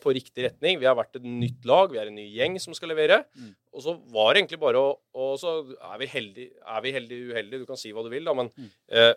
på 0.03 0.11
riktig 0.15 0.43
retning. 0.43 0.79
Vi 0.81 0.85
har 0.89 0.95
vært 0.95 1.15
et 1.15 1.23
nytt 1.23 1.63
lag. 1.69 1.91
Vi 1.93 1.97
er 2.01 2.09
en 2.09 2.15
ny 2.17 2.25
gjeng 2.35 2.57
som 2.59 2.73
skal 2.75 2.89
levere. 2.91 3.21
Mm. 3.39 3.51
Og 3.73 3.81
så 3.85 3.93
var 4.11 4.33
det 4.33 4.41
egentlig 4.43 4.59
bare 4.59 4.81
å 4.81 4.89
Og 5.15 5.37
så 5.39 5.53
er 5.77 5.97
vi 6.01 6.07
heldige, 6.11 6.51
er 6.67 6.81
vi 6.81 6.91
heldige 6.91 7.31
uheldige, 7.31 7.59
du 7.63 7.65
kan 7.69 7.77
si 7.79 7.91
hva 7.95 8.03
du 8.03 8.09
vil, 8.09 8.25
da, 8.25 8.33
men 8.33 8.49
Mm. 8.57 8.69
eh, 8.89 9.13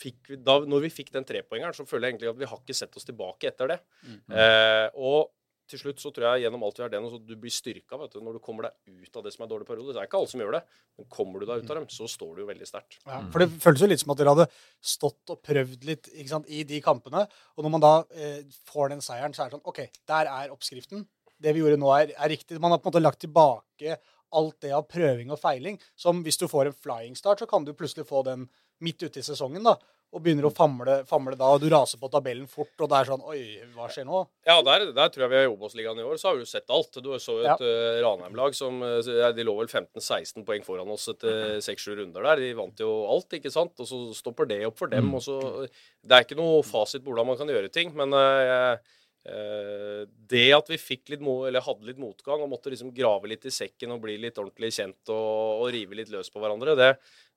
fikk 0.00 0.28
vi, 0.30 0.36
da, 0.36 0.58
når 0.64 0.80
vi 0.86 0.90
fikk 0.90 1.10
den 1.12 1.24
trepoengeren, 1.24 1.74
så 1.74 1.86
føler 1.86 2.08
jeg 2.08 2.14
egentlig 2.14 2.30
at 2.32 2.38
vi 2.38 2.48
har 2.50 2.58
ikke 2.58 2.74
sett 2.76 2.96
oss 2.96 3.04
tilbake 3.04 3.48
etter 3.50 3.68
det. 3.68 3.80
Mm. 4.06 4.20
Eh, 4.32 4.88
og 4.94 5.30
til 5.70 5.80
slutt 5.80 6.02
så 6.02 6.10
tror 6.12 6.26
jeg 6.28 6.44
gjennom 6.44 6.64
alt 6.66 6.78
vi 6.78 6.84
har 6.84 6.90
det 6.92 7.00
nå, 7.00 7.08
så 7.12 7.18
du 7.22 7.34
blir 7.40 7.52
styrka 7.52 7.98
vet 8.00 8.12
du, 8.14 8.20
når 8.24 8.36
du 8.36 8.42
kommer 8.44 8.68
deg 8.68 9.04
ut 9.04 9.18
av 9.18 9.24
det 9.24 9.32
som 9.34 9.44
er 9.44 9.50
dårlig 9.50 9.66
periode. 9.68 9.94
Det 9.94 10.02
er 10.02 10.08
ikke 10.08 10.20
alle 10.20 10.30
som 10.30 10.42
gjør 10.42 10.56
det, 10.58 10.62
men 10.98 11.08
kommer 11.16 11.40
du 11.40 11.48
deg 11.48 11.64
ut 11.64 11.72
av 11.72 11.78
dem, 11.80 11.86
så 11.92 12.08
står 12.10 12.32
du 12.34 12.42
jo 12.44 12.48
veldig 12.50 12.68
sterkt. 12.68 12.98
Ja, 13.06 13.20
for 13.32 13.44
det 13.44 13.48
føles 13.64 13.84
jo 13.84 13.90
litt 13.90 14.02
som 14.02 14.12
at 14.14 14.20
dere 14.20 14.34
hadde 14.34 14.48
stått 14.94 15.34
og 15.34 15.40
prøvd 15.46 15.86
litt 15.88 16.10
ikke 16.12 16.32
sant, 16.34 16.50
i 16.52 16.64
de 16.68 16.80
kampene. 16.84 17.24
Og 17.56 17.66
når 17.66 17.74
man 17.76 17.84
da 17.84 17.94
eh, 18.12 18.42
får 18.70 18.92
den 18.92 19.04
seieren, 19.04 19.36
så 19.36 19.44
er 19.44 19.52
det 19.52 19.58
sånn 19.58 19.72
OK, 19.72 19.80
der 20.10 20.30
er 20.32 20.52
oppskriften. 20.54 21.06
Det 21.40 21.54
vi 21.54 21.64
gjorde 21.64 21.80
nå, 21.80 21.88
er, 21.96 22.12
er 22.12 22.32
riktig. 22.34 22.60
Man 22.62 22.74
har 22.74 22.82
på 22.82 22.88
en 22.88 22.92
måte 22.92 23.04
lagt 23.04 23.24
tilbake 23.24 23.98
alt 24.34 24.60
det 24.64 24.72
av 24.74 24.86
prøving 24.90 25.32
og 25.32 25.40
feiling. 25.40 25.80
Som 25.96 26.22
hvis 26.26 26.38
du 26.40 26.46
får 26.50 26.70
en 26.70 26.78
flying 26.86 27.16
start, 27.18 27.42
så 27.42 27.48
kan 27.50 27.66
du 27.66 27.72
plutselig 27.76 28.06
få 28.08 28.24
den 28.26 28.46
midt 28.84 29.02
ute 29.06 29.22
i 29.22 29.26
sesongen. 29.26 29.64
da, 29.64 29.78
Og 30.14 30.22
begynner 30.22 30.46
å 30.46 30.52
famle, 30.54 31.00
famle 31.10 31.34
da, 31.34 31.48
og 31.50 31.62
du 31.62 31.66
raser 31.72 31.98
på 31.98 32.06
tabellen 32.12 32.46
fort, 32.50 32.70
og 32.78 32.90
det 32.90 32.98
er 33.00 33.08
sånn 33.08 33.24
Oi, 33.26 33.40
hva 33.74 33.88
skjer 33.90 34.06
nå? 34.06 34.20
Ja, 34.46 34.60
der, 34.62 34.86
der 34.94 35.10
tror 35.10 35.24
jeg 35.24 35.32
vi 35.32 35.38
er 35.40 35.48
i 35.48 35.50
Obos-ligaen 35.50 35.98
i 35.98 36.06
år, 36.06 36.20
så 36.20 36.28
har 36.28 36.38
vi 36.38 36.44
jo 36.44 36.50
sett 36.50 36.70
alt. 36.70 37.00
Du 37.02 37.10
så 37.18 37.40
jo 37.40 37.46
Ja. 37.48 37.56
et 37.56 37.64
uh, 37.66 37.98
Ranheim-lag 38.04 38.54
som 38.54 38.78
eh, 38.86 39.32
De 39.34 39.46
lå 39.46 39.56
vel 39.58 39.70
15-16 39.70 40.46
poeng 40.46 40.62
foran 40.66 40.92
oss 40.94 41.08
etter 41.10 41.56
6-7 41.64 41.98
runder 41.98 42.28
der. 42.30 42.44
De 42.44 42.52
vant 42.60 42.84
jo 42.84 42.92
alt, 43.10 43.38
ikke 43.40 43.50
sant? 43.50 43.74
Og 43.82 43.90
så 43.90 44.00
stopper 44.14 44.46
det 44.50 44.60
opp 44.68 44.78
for 44.78 44.92
dem. 44.92 45.10
Mm. 45.10 45.18
Og 45.18 45.26
så 45.26 45.38
Det 45.66 46.14
er 46.14 46.28
ikke 46.28 46.38
noe 46.38 46.62
fasit 46.62 47.02
på 47.02 47.10
hvordan 47.10 47.32
man 47.32 47.40
kan 47.40 47.50
gjøre 47.50 47.72
ting, 47.74 47.90
men 47.98 48.14
uh, 48.14 48.78
uh, 49.26 50.06
det 50.30 50.46
at 50.54 50.70
vi 50.70 50.78
fikk 50.78 51.14
litt 51.16 51.26
eller 51.26 51.64
hadde 51.64 51.90
litt 51.90 51.98
motgang 51.98 52.44
og 52.44 52.54
måtte 52.54 52.70
liksom 52.70 52.94
grave 52.94 53.34
litt 53.34 53.50
i 53.50 53.54
sekken 53.54 53.96
og 53.96 54.04
bli 54.06 54.18
litt 54.22 54.38
ordentlig 54.38 54.70
kjent 54.78 55.10
og, 55.10 55.64
og 55.64 55.70
rive 55.74 55.98
litt 55.98 56.14
løs 56.14 56.30
på 56.30 56.42
hverandre, 56.42 56.78
det, 56.78 56.92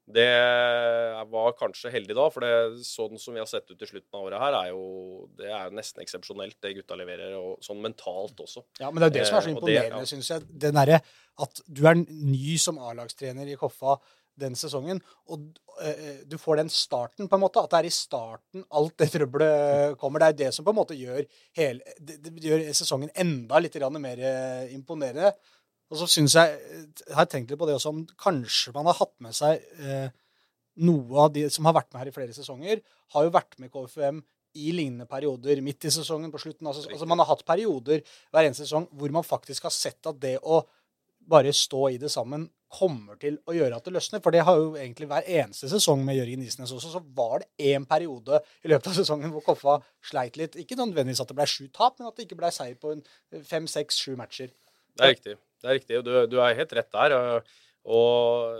det 0.08 0.28
var 1.28 1.56
kanskje 1.60 1.92
heldig 1.92 2.16
da, 2.16 2.28
for 2.32 2.46
det, 2.46 2.84
sånn 2.88 3.20
som 3.20 3.36
vi 3.36 3.42
har 3.42 3.50
sett 3.50 3.68
ut 3.68 3.82
i 3.84 3.90
slutten 3.90 4.16
av 4.16 4.30
året 4.30 4.40
her, 4.40 4.56
er 4.56 4.70
jo 4.72 5.26
det 5.36 5.50
er 5.52 5.74
nesten 5.76 6.04
eksepsjonelt 6.06 6.56
det 6.64 6.78
gutta 6.78 6.96
leverer, 6.96 7.34
og 7.36 7.66
sånn 7.66 7.82
mentalt 7.84 8.40
også. 8.40 8.64
Ja, 8.80 8.88
men 8.88 9.04
det 9.04 9.10
er 9.10 9.16
det 9.18 9.26
som 9.28 9.40
er 9.42 9.44
så 9.44 9.52
Eh, 9.52 9.56
imponerende, 9.56 10.00
ja. 10.00 10.06
synes 10.06 10.30
jeg. 10.32 10.46
Den 10.64 10.80
derre 10.80 11.02
at 11.44 11.60
du 11.68 11.84
er 11.88 12.00
ny 12.00 12.56
som 12.62 12.80
A-lagstrener 12.80 13.52
i 13.52 13.58
Koffa 13.60 13.98
den 14.38 14.56
sesongen, 14.58 15.00
og 15.34 15.60
eh, 15.82 16.24
du 16.30 16.38
får 16.40 16.62
den 16.62 16.70
starten, 16.72 17.28
på 17.28 17.38
en 17.38 17.42
måte. 17.42 17.62
At 17.62 17.74
det 17.74 17.80
er 17.82 17.90
i 17.90 17.94
starten 17.94 18.66
alt 18.70 18.96
det 19.02 19.10
trøbbelet 19.12 19.98
kommer. 20.00 20.22
Det 20.22 20.30
er 20.30 20.40
det 20.46 20.52
som 20.56 20.66
på 20.68 20.74
en 20.76 20.80
måte 20.80 20.98
gjør, 20.98 21.24
hele, 21.58 21.96
det, 22.00 22.20
det 22.24 22.36
gjør 22.46 22.68
sesongen 22.78 23.12
enda 23.18 23.60
litt 23.60 23.80
mer 23.98 24.22
eh, 24.22 24.76
imponerende. 24.78 25.34
Og 25.88 26.00
så 26.02 26.08
syns 26.12 26.36
jeg 26.36 26.56
Jeg 27.08 27.16
har 27.16 27.28
tenkt 27.32 27.52
litt 27.52 27.60
på 27.60 27.68
det 27.70 27.78
også, 27.78 27.94
om 27.94 28.06
kanskje 28.20 28.74
man 28.76 28.90
har 28.90 28.98
hatt 29.00 29.14
med 29.24 29.36
seg 29.36 29.62
eh, 29.80 30.10
noe 30.84 31.22
av 31.24 31.32
de 31.34 31.46
som 31.54 31.66
har 31.70 31.76
vært 31.78 31.94
med 31.94 32.04
her 32.04 32.10
i 32.12 32.16
flere 32.16 32.36
sesonger, 32.36 32.82
har 33.14 33.26
jo 33.26 33.34
vært 33.34 33.56
med 33.62 33.72
KFUM 33.74 34.20
i 34.58 34.74
lignende 34.74 35.08
perioder 35.10 35.62
midt 35.66 35.88
i 35.88 35.94
sesongen, 35.94 36.32
på 36.34 36.42
slutten 36.42 36.68
av 36.68 36.76
sesongen. 36.76 36.98
Altså, 36.98 37.10
man 37.10 37.22
har 37.22 37.30
hatt 37.30 37.46
perioder 37.48 38.04
hver 38.34 38.48
eneste 38.48 38.66
sesong 38.66 38.88
hvor 38.98 39.14
man 39.14 39.26
faktisk 39.26 39.68
har 39.68 39.74
sett 39.74 40.10
at 40.10 40.20
det 40.22 40.38
å 40.42 40.64
bare 41.28 41.52
stå 41.56 41.90
i 41.92 42.00
det 42.02 42.10
sammen 42.12 42.46
kommer 42.72 43.16
til 43.20 43.38
å 43.48 43.56
gjøre 43.56 43.80
at 43.80 43.88
det 43.88 43.94
løsner. 43.96 44.22
For 44.24 44.36
det 44.36 44.44
har 44.48 44.60
jo 44.60 44.70
egentlig 44.76 45.10
hver 45.12 45.28
eneste 45.40 45.70
sesong 45.72 46.04
med 46.08 46.18
Jørgen 46.20 46.44
Isnes 46.44 46.74
også, 46.76 46.94
så 46.96 47.02
var 47.16 47.44
det 47.44 47.72
én 47.74 47.88
periode 47.88 48.42
i 48.64 48.72
løpet 48.72 48.92
av 48.92 48.98
sesongen 49.00 49.34
hvor 49.36 49.46
Koffa 49.46 49.78
sleit 50.04 50.40
litt. 50.40 50.58
Ikke 50.60 50.80
nødvendigvis 50.80 51.24
at 51.24 51.32
det 51.32 51.38
ble 51.40 51.48
sju 51.50 51.68
tap, 51.72 51.98
men 52.00 52.10
at 52.10 52.18
det 52.18 52.28
ikke 52.28 52.40
ble 52.40 52.52
seier 52.56 52.80
på 52.80 52.96
fem, 53.48 53.68
seks, 53.72 54.00
sju 54.04 54.16
matcher. 54.20 54.52
Det 54.98 55.06
er 55.06 55.16
riktig. 55.16 55.38
Det 55.62 55.70
er 55.70 55.80
riktig, 55.80 56.04
du, 56.06 56.12
du 56.30 56.38
er 56.44 56.56
helt 56.60 56.74
rett 56.78 56.92
der. 56.92 57.18
og- 57.18 57.56
Og 57.88 58.58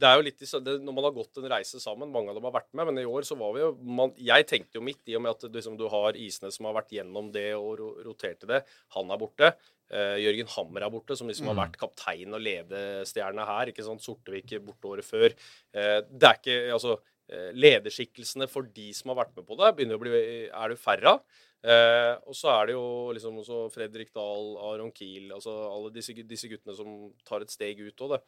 det 0.00 0.08
er 0.08 0.16
jo 0.16 0.24
litt 0.24 0.40
Når 0.40 0.94
man 0.96 1.04
har 1.04 1.12
gått 1.12 1.36
en 1.38 1.50
reise 1.52 1.78
sammen, 1.82 2.10
mange 2.10 2.30
av 2.32 2.34
dem 2.38 2.46
har 2.48 2.54
vært 2.56 2.70
med, 2.74 2.86
men 2.88 2.98
i 3.02 3.06
år 3.08 3.22
så 3.28 3.36
var 3.38 3.52
vi 3.54 3.60
jo 3.60 3.68
man, 3.84 4.12
Jeg 4.16 4.46
tenkte 4.48 4.78
jo 4.80 4.84
mitt, 4.86 5.02
i 5.06 5.14
og 5.18 5.22
med 5.22 5.30
at 5.36 5.44
liksom, 5.52 5.76
du 5.78 5.86
har 5.92 6.16
Isnes 6.16 6.56
som 6.56 6.66
har 6.66 6.74
vært 6.74 6.94
gjennom 6.96 7.30
det 7.32 7.54
og 7.54 7.78
ro, 7.78 7.90
roterte 8.06 8.48
det. 8.50 8.62
Han 8.96 9.10
er 9.12 9.20
borte. 9.20 9.52
Uh, 9.90 10.14
Jørgen 10.22 10.46
Hammer 10.54 10.84
er 10.86 10.90
borte, 10.94 11.16
som 11.18 11.26
liksom 11.28 11.48
har 11.50 11.56
vært 11.58 11.76
kaptein 11.80 12.32
og 12.32 12.40
ledestjerne 12.40 13.44
her. 13.46 13.66
ikke 13.72 13.84
sant, 13.84 14.00
Sortevik 14.04 14.52
borte 14.64 14.86
året 14.92 15.04
før. 15.04 15.34
Uh, 15.74 16.00
det 16.06 16.28
er 16.30 16.38
ikke 16.38 16.58
Altså, 16.72 16.98
eh, 17.30 17.50
lederskikkelsene 17.54 18.48
for 18.50 18.62
de 18.62 18.92
som 18.92 19.10
har 19.12 19.24
vært 19.24 19.36
med 19.36 19.46
på 19.46 19.56
det, 19.58 19.74
begynner 19.76 19.98
å 19.98 20.02
bli, 20.02 20.48
er 20.50 20.68
det 20.72 20.78
færre 20.78 21.06
av. 21.16 21.20
Eh, 21.60 22.14
og 22.24 22.32
så 22.32 22.48
er 22.54 22.70
det 22.70 22.72
jo 22.72 22.84
liksom 23.12 23.36
også 23.42 23.56
Fredrik 23.74 24.08
Dahl, 24.16 24.54
Aron 24.64 24.92
Kiel, 24.96 25.26
altså 25.36 25.52
alle 25.68 25.90
disse, 25.92 26.14
disse 26.24 26.48
guttene 26.48 26.72
som 26.78 26.94
tar 27.28 27.44
et 27.44 27.52
steg 27.52 27.82
ut. 27.84 28.00
av 28.06 28.14
det. 28.14 28.20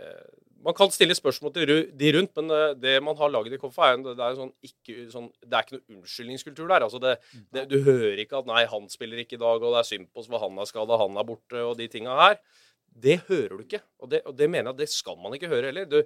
Eh, 0.00 0.30
man 0.64 0.76
kan 0.78 0.88
stille 0.94 1.12
spørsmål 1.16 1.52
til 1.52 1.72
de 1.92 2.12
rundt, 2.16 2.32
men 2.40 2.50
eh, 2.56 2.72
det 2.80 2.94
man 3.04 3.16
har 3.20 3.28
laget 3.34 3.52
i 3.52 3.60
Koffa, 3.60 3.90
er, 3.90 3.98
en- 3.98 4.06
det 4.08 4.16
er, 4.16 4.38
sånn 4.38 4.52
ikke, 4.64 4.96
sånn, 5.12 5.28
det 5.44 5.52
er 5.58 5.66
ikke 5.66 5.76
noe 5.76 5.98
unnskyldningskultur 5.98 6.68
der. 6.72 6.86
altså 6.88 7.02
det, 7.04 7.18
det, 7.52 7.66
Du 7.68 7.82
hører 7.84 8.16
ikke 8.24 8.38
at 8.40 8.46
'nei, 8.48 8.64
han 8.64 8.88
spiller 8.88 9.18
ikke 9.20 9.36
i 9.36 9.44
dag', 9.44 9.60
og 9.62 9.74
'det 9.76 9.80
er 9.84 9.90
synd 9.92 10.08
på 10.12 10.20
oss 10.24 10.26
for 10.32 10.38
han 10.40 10.58
er 10.58 10.64
skada, 10.72 10.96
han 10.96 11.16
er 11.20 11.24
borte', 11.28 11.60
og 11.60 11.76
de 11.76 11.88
tinga 11.88 12.16
her. 12.16 12.38
Det 13.00 13.16
hører 13.28 13.56
du 13.56 13.64
ikke. 13.64 13.82
Og 14.02 14.10
det, 14.12 14.22
og 14.28 14.36
det 14.38 14.48
mener 14.50 14.70
jeg 14.70 14.82
det 14.82 14.90
skal 14.92 15.18
man 15.20 15.36
ikke 15.36 15.50
høre 15.50 15.70
heller. 15.70 15.88
Du, 15.88 16.00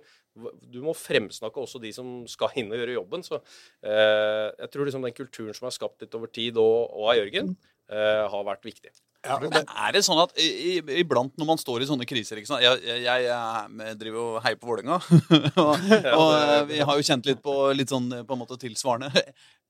du 0.70 0.80
må 0.84 0.94
fremsnakke 0.96 1.62
også 1.62 1.80
de 1.82 1.92
som 1.96 2.20
skal 2.30 2.54
inn 2.60 2.72
og 2.72 2.80
gjøre 2.80 2.98
jobben. 2.98 3.24
Så 3.26 3.40
eh, 3.40 4.50
jeg 4.50 4.70
tror 4.72 4.88
liksom 4.88 5.06
den 5.06 5.16
kulturen 5.16 5.56
som 5.56 5.70
er 5.70 5.76
skapt 5.76 6.04
litt 6.04 6.14
over 6.18 6.30
tid, 6.32 6.60
og, 6.60 6.94
og 6.94 7.10
av 7.14 7.18
Jørgen, 7.22 7.56
eh, 7.90 8.22
har 8.34 8.46
vært 8.50 8.70
viktig. 8.70 8.94
Ja, 9.24 9.38
Men 9.40 9.52
det, 9.54 9.62
er 9.64 9.94
det 9.96 10.02
sånn 10.04 10.20
at 10.20 10.34
i, 10.36 10.48
i, 10.68 10.72
iblant 11.00 11.32
når 11.40 11.48
man 11.48 11.60
står 11.60 11.80
i 11.80 11.86
sånne 11.88 12.04
kriser 12.08 12.36
ikke 12.36 12.50
sant? 12.50 12.60
Jeg, 12.60 12.82
jeg, 12.84 13.04
jeg, 13.06 13.22
jeg 13.24 13.98
driver 14.00 14.18
jo 14.20 14.24
og 14.34 14.40
heier 14.44 14.58
på 14.60 14.68
Vålerenga. 14.68 14.98
og 15.64 15.86
og 16.12 16.68
vi 16.68 16.82
har 16.84 16.98
jo 16.98 17.06
kjent 17.08 17.30
litt 17.30 17.40
på 17.44 17.54
litt 17.72 17.94
sånn 17.94 18.10
på 18.20 18.36
en 18.36 18.42
måte 18.42 18.60
tilsvarende. 18.60 19.24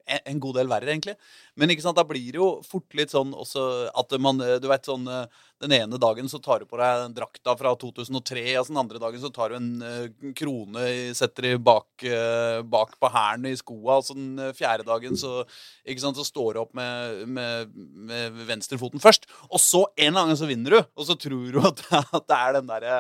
En 0.05 0.41
god 0.41 0.59
del 0.59 0.69
verre, 0.69 0.91
egentlig. 0.93 1.15
Men 1.57 1.73
ikke 1.73 1.85
sant, 1.87 1.97
da 1.97 2.05
blir 2.05 2.27
det 2.35 2.37
jo 2.37 2.49
fort 2.67 2.93
litt 2.99 3.13
sånn 3.15 3.31
også 3.33 3.63
at 3.97 4.15
man 4.21 4.41
Du 4.61 4.67
vet 4.69 4.85
sånn 4.85 5.07
eh, 5.09 5.25
Den 5.63 5.73
ene 5.73 6.01
dagen 6.01 6.29
så 6.29 6.41
tar 6.45 6.61
du 6.61 6.69
på 6.69 6.77
deg 6.77 7.15
drakta 7.17 7.55
fra 7.57 7.73
2003, 7.81 8.43
og 8.61 8.69
den 8.69 8.81
andre 8.83 9.01
dagen 9.01 9.23
så 9.23 9.31
tar 9.33 9.55
du 9.55 9.57
en 9.57 9.71
eh, 9.87 10.33
krone, 10.37 10.85
setter 11.17 11.49
i 11.49 11.55
bak, 11.57 12.05
eh, 12.05 12.61
bak 12.69 12.99
på 13.01 13.13
hælen 13.15 13.49
i 13.49 13.57
skoa, 13.57 13.97
og 13.97 14.05
så 14.05 14.19
den 14.19 14.35
eh, 14.43 14.53
fjerde 14.57 14.85
dagen 14.89 15.17
så 15.17 15.47
ikke 15.89 16.05
sant, 16.05 16.21
så 16.21 16.27
står 16.29 16.53
du 16.53 16.65
opp 16.67 16.75
med, 16.77 17.25
med, 17.39 17.73
med 18.11 18.43
venstrefoten 18.51 19.01
først. 19.01 19.25
Og 19.49 19.63
så 19.63 19.87
en 19.95 20.11
eller 20.11 20.21
annen 20.21 20.35
gang 20.35 20.43
så 20.43 20.51
vinner 20.51 20.77
du, 20.77 20.83
og 20.85 21.09
så 21.09 21.17
tror 21.17 21.49
du 21.55 21.63
at, 21.65 21.87
at 22.19 22.29
det 22.29 22.43
er 22.43 22.59
den 22.59 22.69
derre 22.75 22.99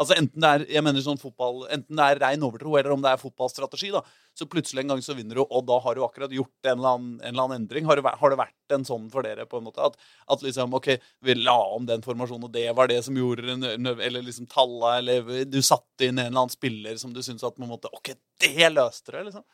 Altså 0.00 0.16
Enten 0.18 0.42
det 0.42 0.50
er 0.50 0.64
jeg 0.76 0.84
mener 0.86 1.04
sånn 1.04 1.20
fotball, 1.20 1.64
enten 1.72 1.98
det 1.98 2.06
er 2.06 2.20
rein 2.22 2.44
overtro, 2.46 2.74
eller 2.78 2.94
om 2.94 3.02
det 3.04 3.12
er 3.12 3.20
fotballstrategi. 3.20 3.90
da, 3.94 4.02
Så 4.34 4.48
plutselig 4.50 4.82
en 4.82 4.94
gang 4.94 5.02
så 5.04 5.16
vinner 5.16 5.38
du, 5.38 5.44
og 5.44 5.66
da 5.68 5.78
har 5.84 5.94
du 5.94 6.02
akkurat 6.06 6.32
gjort 6.34 6.70
en 6.70 6.78
eller 6.78 6.96
annen, 6.96 7.12
en 7.20 7.30
eller 7.30 7.44
annen 7.44 7.62
endring. 7.62 7.86
Har 7.86 8.00
det, 8.00 8.06
vært, 8.06 8.18
har 8.22 8.34
det 8.34 8.40
vært 8.40 8.76
en 8.78 8.88
sånn 8.88 9.06
for 9.12 9.26
dere? 9.26 9.46
på 9.46 9.60
en 9.60 9.68
måte, 9.68 9.84
At, 9.84 9.96
at 10.34 10.42
liksom, 10.42 10.74
ok, 10.74 10.90
vi 11.22 11.38
la 11.38 11.58
om 11.76 11.86
den 11.86 12.02
formasjonen, 12.02 12.48
og 12.48 12.52
det 12.54 12.66
var 12.74 12.88
det 12.90 13.02
som 13.04 13.16
gjorde 13.16 13.58
Eller 13.94 14.22
liksom 14.22 14.46
talla, 14.50 14.98
eller 14.98 15.44
du 15.44 15.60
satte 15.62 16.08
inn 16.08 16.18
en 16.18 16.26
eller 16.26 16.44
annen 16.46 16.54
spiller 16.54 16.96
som 16.98 17.12
du 17.14 17.22
syntes 17.22 17.44
at 17.44 17.56
på 17.56 17.62
en 17.62 17.74
måte, 17.76 17.92
Ok, 17.94 18.14
det 18.40 18.70
løste 18.72 19.12
det, 19.14 19.26
liksom. 19.30 19.44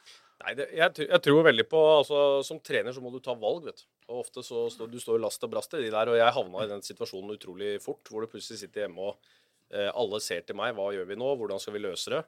Nei, 0.41 0.55
det, 0.57 0.71
jeg, 0.73 1.05
jeg 1.05 1.21
tror 1.25 1.43
veldig 1.45 1.67
på 1.69 1.81
altså, 1.99 2.19
Som 2.47 2.63
trener 2.65 2.95
så 2.97 3.03
må 3.05 3.13
du 3.13 3.19
ta 3.21 3.35
valg, 3.37 3.67
vet 3.69 3.83
du. 3.83 3.89
Og 4.11 4.23
ofte 4.25 4.43
så 4.43 4.65
står 4.73 4.89
du 4.91 4.97
står 5.01 5.21
last 5.23 5.45
og 5.47 5.53
brast 5.53 5.77
i 5.77 5.83
de 5.85 5.91
der. 5.93 6.11
Og 6.11 6.17
jeg 6.19 6.35
havna 6.35 6.65
i 6.65 6.71
den 6.71 6.83
situasjonen 6.83 7.37
utrolig 7.37 7.77
fort, 7.85 8.03
hvor 8.09 8.25
du 8.25 8.31
plutselig 8.33 8.63
sitter 8.63 8.87
hjemme 8.87 9.11
og 9.13 9.35
alle 9.71 10.19
ser 10.25 10.43
til 10.43 10.57
meg. 10.59 10.73
Hva 10.75 10.89
gjør 10.95 11.07
vi 11.07 11.19
nå? 11.21 11.35
Hvordan 11.39 11.61
skal 11.63 11.77
vi 11.77 11.83
løse 11.85 12.11
det? 12.11 12.25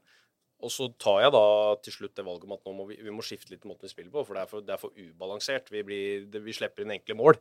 Og 0.62 0.70
så 0.70 0.86
tar 1.00 1.24
jeg 1.24 1.32
da 1.34 1.46
til 1.82 1.94
slutt 1.96 2.14
det 2.18 2.24
valget 2.26 2.46
om 2.46 2.54
at 2.54 2.68
nå 2.68 2.72
må 2.76 2.84
vi, 2.86 2.96
vi 3.02 3.12
må 3.14 3.24
skifte 3.26 3.50
litt 3.50 3.64
måten 3.66 3.88
vi 3.88 3.90
spiller 3.90 4.12
på, 4.14 4.22
for 4.26 4.38
det 4.38 4.44
er 4.44 4.50
for, 4.50 4.64
det 4.64 4.74
er 4.74 4.80
for 4.80 4.94
ubalansert. 4.94 5.70
Vi, 5.74 5.82
blir, 5.86 6.28
vi 6.44 6.54
slipper 6.54 6.84
inn 6.84 6.94
enkle 6.94 7.16
mål. 7.18 7.38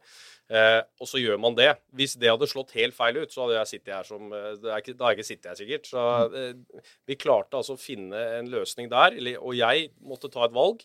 Eh, 0.50 0.80
og 0.98 1.10
så 1.10 1.22
gjør 1.22 1.38
man 1.42 1.58
det. 1.58 1.70
Hvis 1.98 2.16
det 2.22 2.32
hadde 2.32 2.50
slått 2.50 2.74
helt 2.80 2.98
feil 2.98 3.20
ut, 3.22 3.34
så 3.34 3.46
hadde 3.46 3.60
jeg 3.60 3.72
sittet 3.76 3.94
her 3.94 4.08
som 4.08 4.34
eh, 4.34 4.48
det 4.58 4.74
er 4.74 4.88
Da 4.96 5.06
har 5.06 5.14
jeg 5.14 5.20
ikke 5.20 5.30
sittet 5.30 5.52
her, 5.52 5.60
sikkert. 5.60 5.92
Så 5.92 6.06
eh, 6.42 6.88
vi 7.10 7.20
klarte 7.22 7.62
altså 7.62 7.78
å 7.78 7.82
finne 7.82 8.24
en 8.40 8.50
løsning 8.50 8.90
der. 8.92 9.20
Og 9.38 9.54
jeg 9.60 9.92
måtte 10.02 10.32
ta 10.34 10.48
et 10.48 10.58
valg. 10.58 10.82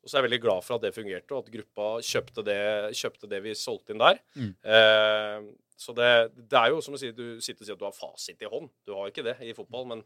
Og 0.00 0.08
så 0.08 0.14
er 0.14 0.22
jeg 0.22 0.30
veldig 0.30 0.44
glad 0.46 0.64
for 0.64 0.78
at 0.78 0.84
det 0.86 0.94
fungerte, 0.96 1.34
og 1.34 1.42
at 1.42 1.50
gruppa 1.52 1.88
kjøpte 2.06 2.44
det, 2.46 2.60
kjøpte 2.96 3.28
det 3.28 3.42
vi 3.44 3.58
solgte 3.58 3.92
inn 3.92 4.00
der. 4.00 4.22
Mm. 4.38 4.54
Eh, 4.62 5.50
så 5.80 5.94
det, 5.96 6.08
det 6.36 6.58
er 6.60 6.74
jo 6.74 6.82
som 6.84 6.96
å 6.96 7.00
si, 7.00 7.08
du 7.16 7.40
sitter 7.40 7.64
og 7.64 7.68
sier 7.68 7.76
at 7.78 7.80
du 7.80 7.86
har 7.88 7.96
fasit 7.96 8.42
i 8.44 8.48
hånd. 8.52 8.68
Du 8.84 8.92
har 8.98 9.08
ikke 9.08 9.24
det 9.24 9.38
i 9.48 9.54
fotball, 9.56 9.86
men, 9.88 10.02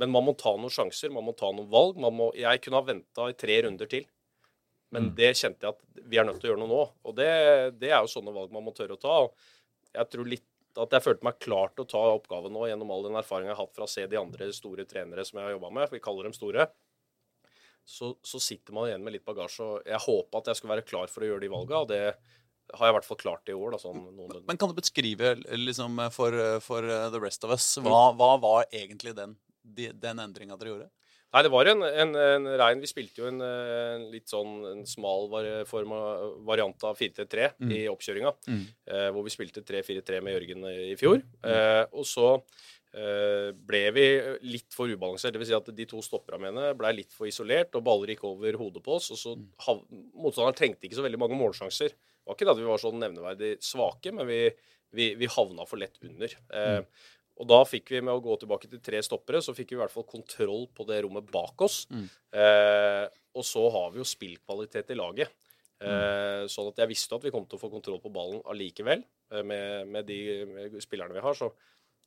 men 0.00 0.12
man 0.12 0.26
må 0.26 0.34
ta 0.36 0.52
noen 0.58 0.72
sjanser, 0.72 1.12
man 1.14 1.24
må 1.24 1.32
ta 1.38 1.48
noen 1.54 1.70
valg. 1.72 1.96
Man 2.04 2.12
må, 2.18 2.26
jeg 2.36 2.60
kunne 2.64 2.82
ha 2.82 2.88
venta 2.90 3.30
i 3.32 3.36
tre 3.40 3.56
runder 3.64 3.88
til, 3.90 4.04
men 4.94 5.08
Mm. 5.08 5.14
det 5.18 5.30
kjente 5.40 5.64
jeg 5.66 5.72
at 5.74 6.02
vi 6.12 6.18
er 6.20 6.26
nødt 6.28 6.36
til 6.42 6.50
å 6.50 6.52
gjøre 6.52 6.60
noe 6.60 6.70
nå. 6.70 6.82
Og 7.08 7.16
det, 7.18 7.30
det 7.80 7.88
er 7.90 8.04
jo 8.04 8.12
sånne 8.12 8.34
valg 8.36 8.52
man 8.54 8.62
må 8.68 8.74
tørre 8.76 8.94
å 8.94 9.00
ta. 9.00 9.14
Og 9.24 9.96
jeg 9.96 10.10
tror 10.12 10.28
litt 10.30 10.44
at 10.84 10.94
jeg 10.94 11.02
følte 11.06 11.26
meg 11.26 11.40
klar 11.42 11.72
til 11.72 11.82
å 11.86 11.88
ta 11.90 12.02
oppgaven 12.18 12.52
nå 12.54 12.68
gjennom 12.68 12.92
all 12.94 13.08
den 13.08 13.18
erfaringen 13.18 13.50
jeg 13.50 13.56
har 13.56 13.64
hatt 13.64 13.74
fra 13.74 13.88
å 13.88 13.90
se 13.90 14.04
de 14.10 14.18
andre 14.20 14.50
store 14.54 14.84
trenere 14.90 15.24
som 15.26 15.40
jeg 15.40 15.48
har 15.48 15.56
jobba 15.56 15.70
med. 15.80 15.90
Vi 15.94 16.02
kaller 16.04 16.28
dem 16.28 16.36
store 16.36 16.68
så, 17.84 18.14
så 18.24 18.40
sitter 18.40 18.74
man 18.76 18.88
igjen 18.88 19.02
med 19.04 19.16
litt 19.16 19.26
bagasje. 19.26 19.64
og 19.64 19.88
Jeg 19.88 20.00
håpa 20.06 20.40
at 20.40 20.50
jeg 20.50 20.60
skulle 20.60 20.76
være 20.76 20.86
klar 20.88 21.10
for 21.12 21.24
å 21.24 21.28
gjøre 21.32 21.44
de 21.44 21.52
valga, 21.52 21.82
og 21.82 21.90
det 21.90 22.02
har 22.72 22.86
jeg 22.88 22.94
i 22.94 22.96
hvert 22.98 23.06
fall 23.10 23.20
klart 23.20 23.44
det 23.46 23.52
i 23.52 23.60
år. 23.60 23.74
da, 23.76 23.78
sånn 23.82 24.02
noen... 24.16 24.42
Men 24.48 24.56
kan 24.60 24.70
du 24.72 24.74
beskrive 24.78 25.34
liksom 25.58 26.00
for, 26.14 26.32
for 26.64 26.86
the 27.12 27.20
rest 27.20 27.44
of 27.44 27.52
us, 27.54 27.66
hva, 27.84 28.06
hva 28.16 28.34
var 28.40 28.64
egentlig 28.72 29.12
den, 29.18 29.36
de, 29.62 29.90
den 29.92 30.18
endringa 30.24 30.56
dere 30.56 30.72
gjorde? 30.72 30.90
Nei, 31.34 31.40
det 31.42 31.50
var 31.50 31.66
en, 31.66 31.80
en, 31.82 32.12
en 32.14 32.44
rein 32.60 32.78
Vi 32.78 32.86
spilte 32.86 33.18
jo 33.18 33.24
en, 33.26 33.40
eh, 33.42 33.94
en 33.96 34.04
litt 34.12 34.30
sånn 34.30 34.52
en 34.70 34.84
smal 34.86 35.24
var, 35.32 35.48
form 35.66 35.90
av- 35.96 36.36
variant 36.46 36.84
av 36.86 36.94
4-3 37.00 37.48
Mm. 37.58 37.72
i 37.74 37.80
oppkjøringa. 37.90 38.30
Mm. 38.46 38.60
Eh, 38.86 39.08
hvor 39.10 39.26
vi 39.26 39.32
spilte 39.34 39.64
3-4-3 39.66 40.20
med 40.22 40.36
Jørgen 40.36 40.68
i 40.70 40.94
fjor. 41.00 41.18
Eh, 41.42 41.82
og 41.90 42.06
så 42.06 42.28
eh, 42.94 43.50
ble 43.66 43.82
vi 43.96 44.04
litt 44.46 44.70
for 44.78 44.86
ubalansert. 44.94 45.34
Dvs. 45.34 45.50
Si 45.50 45.56
at 45.58 45.72
de 45.74 45.86
to 45.90 45.98
stopperne 46.06 46.38
mine 46.46 46.70
ble 46.78 46.92
litt 47.00 47.10
for 47.14 47.26
isolert, 47.26 47.74
og 47.74 47.82
baller 47.90 48.14
gikk 48.14 48.22
over 48.30 48.60
hodet 48.60 48.84
på 48.86 48.94
oss. 49.00 49.10
Og 49.14 49.18
så 49.18 49.34
hav, 49.66 49.82
Motstanderen 50.14 50.58
trengte 50.58 50.86
ikke 50.86 51.00
så 51.00 51.06
veldig 51.06 51.18
mange 51.24 51.38
målsjanser. 51.40 51.96
Det 52.24 52.30
var 52.30 52.38
ikke 52.38 52.48
det 52.48 52.54
at 52.54 52.62
vi 52.62 52.70
var 52.70 52.80
sånn 52.80 53.02
nevneverdig 53.02 53.50
svake, 53.60 54.12
men 54.16 54.26
vi, 54.28 54.38
vi, 54.96 55.10
vi 55.20 55.28
havna 55.28 55.66
for 55.68 55.80
lett 55.80 56.00
under. 56.00 56.32
Eh, 56.56 56.80
og 57.34 57.48
da 57.50 57.58
fikk 57.66 57.90
vi, 57.92 58.00
med 58.00 58.14
å 58.14 58.22
gå 58.24 58.36
tilbake 58.40 58.70
til 58.70 58.80
tre 58.84 59.00
stoppere, 59.04 59.42
så 59.44 59.52
fikk 59.56 59.74
vi 59.74 59.76
i 59.76 59.82
hvert 59.82 59.92
fall 59.92 60.06
kontroll 60.08 60.68
på 60.72 60.86
det 60.88 61.02
rommet 61.04 61.28
bak 61.34 61.64
oss. 61.66 61.82
Mm. 61.92 62.06
Eh, 62.40 63.04
og 63.34 63.44
så 63.44 63.64
har 63.74 63.92
vi 63.92 64.00
jo 64.00 64.06
spillkvalitet 64.08 64.94
i 64.94 64.98
laget. 64.98 65.34
Eh, 65.84 66.46
sånn 66.48 66.70
at 66.70 66.80
jeg 66.80 66.92
visste 66.94 67.18
at 67.18 67.24
vi 67.26 67.32
kom 67.34 67.44
til 67.48 67.58
å 67.58 67.62
få 67.62 67.68
kontroll 67.72 68.00
på 68.00 68.12
ballen 68.14 68.40
allikevel, 68.48 69.02
eh, 69.34 69.44
med, 69.44 69.90
med 69.90 70.06
de 70.08 70.18
med 70.48 70.78
spillerne 70.84 71.16
vi 71.16 71.24
har. 71.24 71.36
Så 71.36 71.50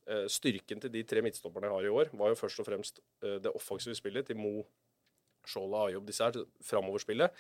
eh, 0.07 0.25
styrken 0.31 0.81
til 0.81 0.93
de 0.93 1.03
tre 1.07 1.21
midtstopperne 1.25 1.69
jeg 1.69 1.75
har 1.75 1.89
i 1.89 1.95
år, 1.99 2.11
var 2.17 2.31
jo 2.31 2.39
først 2.39 2.63
og 2.63 2.69
fremst 2.69 3.03
det 3.21 3.53
offensive 3.53 3.97
spillet 3.99 4.31
til 4.31 4.39
Mo, 4.39 4.63
Shola, 5.47 5.85
Ayob, 5.87 6.07
disse 6.07 6.25
her, 6.25 6.47
framoverspillet. 6.65 7.35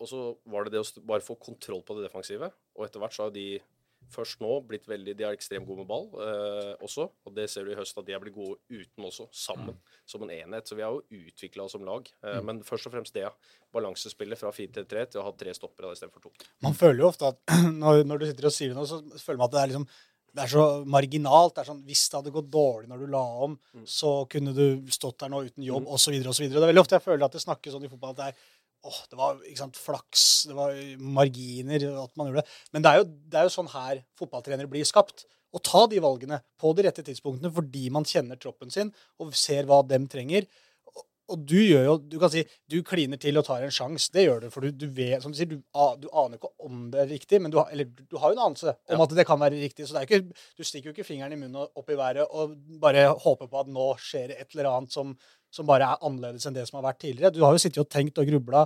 Og 0.00 0.06
så 0.10 0.36
var 0.46 0.64
det 0.68 0.72
det 0.76 0.80
å 0.84 1.02
bare 1.06 1.24
få 1.26 1.34
kontroll 1.42 1.82
på 1.82 1.96
det 1.98 2.06
defensive. 2.08 2.52
Og 2.78 2.86
etter 2.86 3.00
hvert 3.02 3.16
så 3.16 3.26
har 3.26 3.34
de 3.34 3.58
først 4.14 4.38
nå 4.40 4.48
blitt 4.64 4.86
veldig 4.88 5.12
De 5.18 5.24
er 5.26 5.34
ekstremt 5.36 5.66
gode 5.68 5.82
med 5.82 5.88
ball 5.90 6.06
eh, 6.22 6.70
også. 6.86 7.08
Og 7.26 7.34
det 7.34 7.48
ser 7.50 7.66
du 7.66 7.72
i 7.72 7.76
høst 7.76 7.98
at 7.98 8.06
de 8.06 8.14
er 8.14 8.20
blitt 8.22 8.36
gode 8.36 8.56
uten 8.70 9.04
også, 9.04 9.26
sammen. 9.34 9.74
Som 10.08 10.22
en 10.24 10.30
enhet. 10.32 10.68
Så 10.70 10.78
vi 10.78 10.84
har 10.86 10.94
jo 10.94 11.02
utvikla 11.10 11.66
oss 11.66 11.74
som 11.74 11.84
lag. 11.84 12.06
Eh, 12.24 12.38
Men 12.46 12.62
først 12.64 12.86
og 12.88 12.94
fremst 12.94 13.12
det, 13.18 13.26
ja. 13.26 13.32
Balansespillet 13.74 14.38
fra 14.40 14.52
fire 14.54 14.72
til 14.78 14.86
tre 14.88 15.02
til 15.10 15.20
å 15.20 15.26
ha 15.26 15.32
tre 15.36 15.52
stoppere 15.56 15.90
istedenfor 15.92 16.22
to. 16.28 16.32
man 16.64 16.74
føler 16.78 17.02
jo 17.02 17.10
ofte 17.10 17.26
at 17.34 17.42
når, 17.82 18.04
når 18.08 18.18
du 18.22 18.26
sitter 18.30 18.48
og 18.48 18.54
sier 18.54 18.72
noe, 18.78 18.86
så 18.88 19.02
føler 19.18 19.42
man 19.42 19.50
at 19.50 19.56
det 19.58 19.64
er 19.64 19.72
liksom 19.74 19.88
det 20.38 20.42
er 20.44 20.50
så 20.52 20.64
marginalt. 20.86 21.54
det 21.56 21.62
er 21.62 21.66
sånn, 21.70 21.78
Hvis 21.88 22.02
det 22.12 22.18
hadde 22.20 22.30
gått 22.34 22.50
dårlig 22.52 22.86
når 22.90 23.00
du 23.00 23.06
la 23.10 23.22
om, 23.48 23.54
så 23.88 24.10
kunne 24.30 24.52
du 24.54 24.84
stått 24.92 25.18
der 25.24 25.32
nå 25.32 25.40
uten 25.48 25.64
jobb, 25.64 25.82
Mm. 25.88 25.92
osv. 25.96 26.14
osv. 26.30 26.44
Det 26.52 26.60
er 26.60 26.68
veldig 26.68 26.82
ofte 26.84 26.94
jeg 26.98 27.02
føler 27.02 27.24
at 27.24 27.32
det 27.32 27.40
snakkes 27.42 27.72
sånn 27.74 27.84
i 27.88 27.90
fotball 27.90 28.12
at 28.12 28.16
det 28.20 28.26
er 28.28 28.36
åh, 28.84 29.00
det 29.10 29.16
var 29.18 29.40
sant, 29.58 29.76
flaks, 29.76 30.44
det 30.48 30.54
var 30.56 30.74
marginer, 31.18 31.84
at 32.04 32.14
man 32.16 32.28
gjorde 32.30 32.44
det. 32.44 32.54
Men 32.72 32.82
det 32.84 32.92
er, 32.92 33.02
jo, 33.02 33.08
det 33.32 33.40
er 33.40 33.48
jo 33.48 33.54
sånn 33.56 33.72
her 33.74 34.04
fotballtrenere 34.20 34.70
blir 34.70 34.86
skapt. 34.88 35.26
Å 35.56 35.60
ta 35.64 35.86
de 35.88 35.98
valgene 36.04 36.42
på 36.60 36.74
de 36.76 36.84
rette 36.84 37.02
tidspunktene 37.06 37.48
fordi 37.56 37.86
man 37.94 38.04
kjenner 38.04 38.36
troppen 38.40 38.70
sin 38.70 38.90
og 39.18 39.32
ser 39.34 39.64
hva 39.68 39.80
dem 39.88 40.06
trenger. 40.06 40.44
Og- 40.94 41.04
Og 41.30 41.44
du 41.44 41.56
gjør 41.60 41.84
jo 41.84 41.94
Du 41.98 42.18
kan 42.18 42.30
si 42.30 42.42
du 42.68 42.82
kliner 42.82 43.18
til 43.20 43.36
og 43.36 43.44
tar 43.44 43.62
en 43.62 43.70
sjanse. 43.70 44.10
Det 44.12 44.26
gjør 44.26 44.40
du, 44.42 44.50
for 44.50 44.60
du, 44.64 44.70
du 44.72 44.86
vet 44.88 45.20
Som 45.22 45.32
du 45.32 45.36
sier, 45.36 45.46
du, 45.46 45.56
du 46.00 46.08
aner 46.12 46.36
ikke 46.38 46.48
om 46.64 46.90
det 46.90 47.00
er 47.00 47.06
riktig, 47.12 47.40
men 47.42 47.50
du, 47.50 47.58
har- 47.58 47.68
eller, 47.70 47.84
du 47.84 48.16
har 48.16 48.30
jo 48.32 48.36
en 48.38 48.46
anelse 48.46 48.68
om 48.88 48.96
Ja. 48.98 49.02
at 49.02 49.10
det 49.14 49.26
kan 49.26 49.38
være 49.38 49.60
riktig. 49.60 49.86
Så 49.86 49.92
det 49.92 50.00
er 50.02 50.06
ikke, 50.08 50.32
du 50.56 50.62
stikker 50.64 50.84
jo 50.88 50.92
ikke 50.96 51.04
fingeren 51.04 51.32
i 51.32 51.36
munnen 51.36 51.56
og 51.56 51.70
opp 51.76 51.90
i 51.90 51.96
været 51.96 52.26
og 52.30 52.56
bare 52.80 53.08
håper 53.18 53.46
på 53.48 53.60
at 53.60 53.66
nå 53.68 53.94
skjer 53.98 54.28
det 54.28 54.40
et 54.40 54.54
eller 54.56 54.70
annet 54.70 54.90
som, 54.92 55.16
som 55.50 55.66
bare 55.68 55.88
er 55.88 56.04
annerledes 56.04 56.46
enn 56.48 56.56
det 56.56 56.66
som 56.68 56.78
har 56.78 56.90
vært 56.90 57.02
tidligere. 57.04 57.32
Du 57.34 57.42
har 57.44 57.54
jo 57.54 57.62
sittet 57.62 57.82
og 57.82 57.90
tenkt 57.92 58.20
og 58.20 58.28
grubla. 58.28 58.64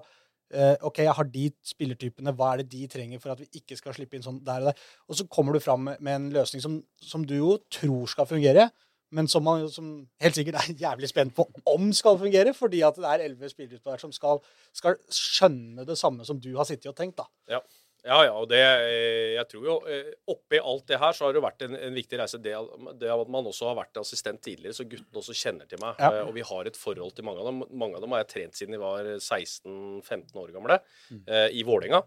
Eh, 0.53 0.75
OK, 0.85 1.01
jeg 1.07 1.17
har 1.17 1.29
de 1.33 1.49
spillertypene. 1.65 2.35
Hva 2.37 2.53
er 2.53 2.63
det 2.63 2.73
de 2.75 2.87
trenger 2.93 3.21
for 3.23 3.33
at 3.33 3.41
vi 3.41 3.49
ikke 3.63 3.79
skal 3.79 3.97
slippe 3.97 4.19
inn 4.19 4.25
sånn 4.25 4.43
der 4.45 4.65
og 4.65 4.71
der? 4.71 4.87
Og 5.09 5.19
så 5.19 5.27
kommer 5.33 5.57
du 5.57 5.63
fram 5.65 5.87
med, 5.89 6.13
en 6.13 6.31
løsning 6.35 6.65
som, 6.65 6.81
som 7.01 7.25
du 7.25 7.39
jo 7.39 7.55
tror 7.73 8.11
skal 8.13 8.29
fungere, 8.29 8.69
men 9.13 9.29
som 9.29 9.45
man 9.45 9.65
som 9.73 9.95
helt 10.25 10.37
sikkert 10.37 10.61
er 10.61 10.75
jævlig 10.87 11.09
spent 11.09 11.35
på 11.37 11.47
om 11.69 11.93
skal 11.97 12.19
fungere, 12.21 12.53
fordi 12.57 12.83
at 12.85 12.99
det 13.01 13.09
er 13.09 13.25
elleve 13.29 13.53
spillere 13.53 13.99
som 14.01 14.13
skal, 14.13 14.43
skal 14.77 14.99
skjønne 15.13 15.87
det 15.89 15.97
samme 16.01 16.27
som 16.29 16.41
du 16.41 16.51
har 16.59 16.69
sittet 16.69 16.91
og 16.93 16.99
tenkt. 16.99 17.21
da. 17.21 17.29
Ja, 17.57 17.63
ja, 18.03 18.19
ja. 18.27 18.33
og 18.35 18.49
det 18.51 18.61
eh, 18.61 19.33
Jeg 19.37 19.47
tror 19.51 19.67
jo 19.69 19.75
eh, 19.91 20.13
oppi 20.33 20.59
alt 20.59 20.87
det 20.91 20.99
her 20.99 21.15
så 21.15 21.29
har 21.29 21.37
det 21.37 21.43
vært 21.45 21.65
en, 21.67 21.77
en 21.79 21.97
viktig 21.97 22.19
reise. 22.19 22.41
Det, 22.43 22.55
det 22.99 23.11
at 23.15 23.33
man 23.33 23.49
også 23.49 23.69
har 23.71 23.79
vært 23.79 24.01
assistent 24.03 24.43
tidligere, 24.43 24.75
så 24.77 24.87
guttene 24.89 25.23
også 25.23 25.37
kjenner 25.39 25.69
til 25.71 25.83
meg. 25.83 26.01
Ja. 26.03 26.11
Eh, 26.11 26.23
Og 26.27 26.35
vi 26.37 26.47
har 26.49 26.71
et 26.71 26.79
forhold 26.79 27.15
til 27.17 27.27
mange 27.29 27.45
av 27.45 27.51
dem. 27.51 27.63
Mange 27.71 27.99
av 27.99 28.05
dem 28.05 28.15
har 28.17 28.25
jeg 28.25 28.33
trent 28.35 28.59
siden 28.59 28.75
de 28.77 28.83
var 28.83 29.07
16-15 29.19 30.41
år 30.43 30.55
gamle 30.55 30.81
mm. 31.13 31.23
i 31.55 31.63
Vålerenga. 31.67 32.03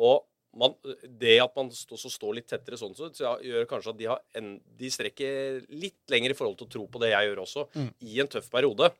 Og 0.00 0.24
man, 0.56 0.74
det 1.20 1.34
at 1.42 1.56
man 1.58 1.68
også 1.68 2.10
står 2.12 2.38
litt 2.38 2.48
tettere 2.50 2.78
sånn, 2.78 2.94
så 2.96 3.10
så 3.14 3.34
gjør 3.44 3.66
kanskje 3.70 3.92
at 3.92 3.98
de, 3.98 4.08
har 4.08 4.22
en, 4.38 4.54
de 4.78 4.90
strekker 4.92 5.64
litt 5.74 5.98
lenger 6.12 6.32
i 6.32 6.38
forhold 6.38 6.60
til 6.60 6.68
å 6.68 6.74
tro 6.76 6.84
på 6.90 7.02
det 7.02 7.10
jeg 7.12 7.30
gjør 7.30 7.42
også, 7.44 7.66
i 8.06 8.20
en 8.22 8.30
tøff 8.30 8.48
periode. 8.52 8.92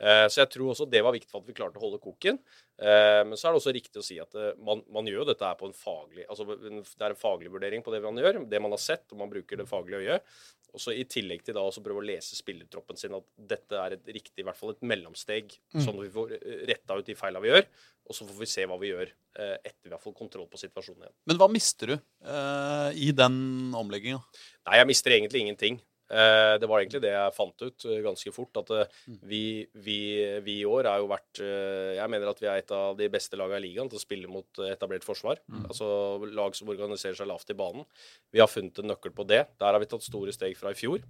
Eh, 0.00 0.26
Så 0.30 0.42
jeg 0.44 0.50
tror 0.54 0.70
også 0.72 0.86
det 0.90 1.02
var 1.02 1.14
viktig 1.16 1.30
for 1.30 1.42
at 1.42 1.48
vi 1.50 1.56
klarte 1.58 1.80
å 1.80 1.82
holde 1.82 1.98
koken. 2.02 2.38
Eh, 2.78 3.24
Men 3.26 3.34
så 3.36 3.48
er 3.48 3.54
det 3.56 3.60
også 3.62 3.74
riktig 3.74 3.98
å 3.98 4.06
si 4.06 4.18
at 4.22 4.34
eh, 4.38 4.52
man, 4.62 4.84
man 4.94 5.06
gjør 5.10 5.24
jo 5.24 5.30
dette 5.32 5.44
her 5.48 5.58
på 5.58 5.66
en 5.66 5.74
faglig 5.74 6.26
altså 6.28 6.46
Det 6.46 7.02
er 7.02 7.10
en 7.10 7.18
faglig 7.18 7.50
vurdering 7.50 7.82
på 7.82 7.90
det 7.94 8.02
man 8.04 8.16
gjør, 8.22 8.44
det 8.48 8.62
man 8.62 8.74
har 8.76 8.82
sett, 8.82 9.06
og 9.12 9.18
man 9.18 9.32
bruker 9.32 9.58
det 9.58 9.66
faglige 9.70 10.04
øyet. 10.06 10.38
Og 10.76 10.82
så 10.84 10.92
I 10.92 11.06
tillegg 11.08 11.42
til 11.46 11.56
da 11.56 11.62
også 11.64 11.80
prøve 11.82 12.02
å 12.02 12.04
lese 12.06 12.36
spillertroppen 12.36 12.98
sin 13.00 13.14
at 13.16 13.24
dette 13.50 13.72
er 13.80 13.94
et 13.96 14.10
riktig, 14.12 14.42
i 14.42 14.44
hvert 14.44 14.58
fall 14.58 14.74
et 14.74 14.82
mellomsteg, 14.84 15.54
sånn 15.72 15.96
at 15.96 16.04
vi 16.04 16.10
får 16.12 16.34
retta 16.68 16.98
ut 16.98 17.08
de 17.08 17.16
feila 17.16 17.40
vi 17.40 17.48
gjør. 17.48 17.64
Og 18.08 18.14
så 18.16 18.26
får 18.28 18.36
vi 18.42 18.48
se 18.52 18.66
hva 18.68 18.76
vi 18.80 18.90
gjør 18.92 19.08
etter 19.38 19.88
vi 19.88 19.94
har 19.94 20.02
fått 20.02 20.16
kontroll 20.18 20.44
på 20.52 20.60
situasjonen 20.60 21.06
igjen. 21.06 21.14
Men 21.30 21.40
hva 21.40 21.48
mister 21.52 21.94
du 21.94 21.94
eh, 21.96 22.90
i 23.00 23.08
den 23.16 23.72
omlegginga? 23.80 24.20
Nei, 24.68 24.76
jeg 24.82 24.90
mister 24.92 25.16
egentlig 25.16 25.42
ingenting. 25.46 25.80
Eh, 26.08 26.54
det 26.60 26.68
var 26.68 26.80
egentlig 26.80 27.02
det 27.04 27.12
jeg 27.12 27.34
fant 27.36 27.64
ut 27.64 27.86
eh, 27.88 28.00
ganske 28.04 28.32
fort. 28.32 28.60
At 28.62 28.72
eh, 28.74 28.98
vi, 29.28 29.42
vi, 29.84 30.00
vi 30.44 30.58
i 30.62 30.68
år 30.68 30.88
er 30.88 31.02
jo 31.02 31.10
vært 31.10 31.42
Jeg 31.42 32.10
mener 32.10 32.30
at 32.30 32.42
vi 32.42 32.48
er 32.48 32.62
et 32.62 32.74
av 32.74 32.96
de 32.98 33.10
beste 33.12 33.38
lagene 33.38 33.60
i 33.60 33.66
ligaen 33.68 33.90
til 33.90 34.00
å 34.00 34.02
spille 34.02 34.30
mot 34.30 34.62
etablert 34.68 35.06
forsvar. 35.06 35.42
Altså 35.60 35.88
lag 36.32 36.56
som 36.56 36.72
organiserer 36.72 37.18
seg 37.18 37.30
lavt 37.30 37.52
i 37.52 37.58
banen. 37.58 37.86
Vi 38.32 38.42
har 38.42 38.50
funnet 38.50 38.80
en 38.80 38.92
nøkkel 38.92 39.14
på 39.16 39.26
det. 39.28 39.44
Der 39.60 39.72
har 39.72 39.82
vi 39.82 39.90
tatt 39.90 40.06
store 40.06 40.34
steg 40.34 40.56
fra 40.58 40.72
i 40.74 40.78
fjor. 40.78 41.04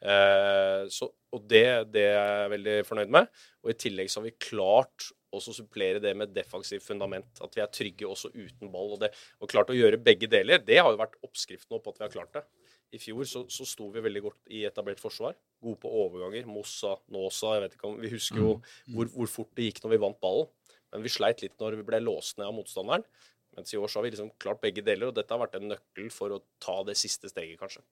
Eh, 0.00 0.88
så, 0.88 1.10
og 1.34 1.42
det, 1.48 1.64
det 1.92 2.04
er 2.08 2.44
jeg 2.44 2.52
veldig 2.54 2.76
fornøyd 2.88 3.16
med. 3.16 3.40
Og 3.64 3.72
i 3.72 3.78
tillegg 3.86 4.10
så 4.10 4.20
har 4.20 4.30
vi 4.30 4.36
klart 4.40 5.10
å 5.30 5.38
supplere 5.44 6.00
det 6.02 6.12
med 6.18 6.32
defensivt 6.34 6.86
fundament. 6.86 7.30
At 7.44 7.54
vi 7.56 7.62
er 7.62 7.70
trygge 7.72 8.08
også 8.08 8.32
uten 8.34 8.72
ball. 8.72 8.96
Og, 8.96 9.00
det, 9.04 9.12
og 9.38 9.50
klart 9.52 9.70
å 9.70 9.76
gjøre 9.76 10.00
begge 10.02 10.30
deler, 10.30 10.62
det 10.64 10.80
har 10.80 10.90
jo 10.90 11.00
vært 11.00 11.20
oppskriften 11.26 11.78
på 11.78 11.92
at 11.92 12.00
vi 12.00 12.06
har 12.06 12.14
klart 12.16 12.40
det. 12.40 12.44
I 12.90 12.98
fjor 12.98 13.26
så, 13.28 13.44
så 13.52 13.66
sto 13.68 13.86
vi 13.94 14.02
veldig 14.02 14.22
godt 14.24 14.50
i 14.50 14.64
etablert 14.66 15.00
forsvar. 15.02 15.36
Gode 15.62 15.78
på 15.82 15.90
overganger. 16.04 16.48
Mossa, 16.50 16.96
Nåsa 17.14 17.54
jeg 17.56 17.64
vet 17.66 17.76
ikke 17.76 17.90
om, 17.90 17.98
Vi 18.02 18.10
husker 18.16 18.40
jo 18.42 18.54
hvor, 18.94 19.10
hvor 19.14 19.30
fort 19.30 19.52
det 19.58 19.68
gikk 19.68 19.82
når 19.84 19.94
vi 19.94 20.00
vant 20.06 20.20
ballen. 20.22 20.48
Men 20.90 21.04
vi 21.06 21.12
sleit 21.12 21.44
litt 21.44 21.54
når 21.62 21.76
vi 21.78 21.86
ble 21.86 22.00
låst 22.02 22.40
ned 22.40 22.48
av 22.48 22.56
motstanderen. 22.56 23.04
Mens 23.54 23.74
i 23.74 23.78
år 23.78 23.90
så 23.90 23.98
har 23.98 24.06
vi 24.06 24.10
liksom 24.14 24.30
klart 24.42 24.60
begge 24.62 24.82
deler, 24.86 25.10
og 25.10 25.14
dette 25.14 25.34
har 25.34 25.40
vært 25.42 25.56
en 25.58 25.68
nøkkel 25.70 26.10
for 26.14 26.34
å 26.34 26.40
ta 26.62 26.76
det 26.86 26.96
siste 26.98 27.30
steget, 27.30 27.58
kanskje. 27.60 27.82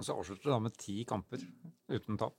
Og 0.00 0.04
så 0.06 0.16
avslutter 0.16 0.48
du 0.48 0.52
da 0.52 0.60
med 0.64 0.76
ti 0.80 1.02
kamper 1.08 1.44
uten 1.92 2.20
tap. 2.20 2.36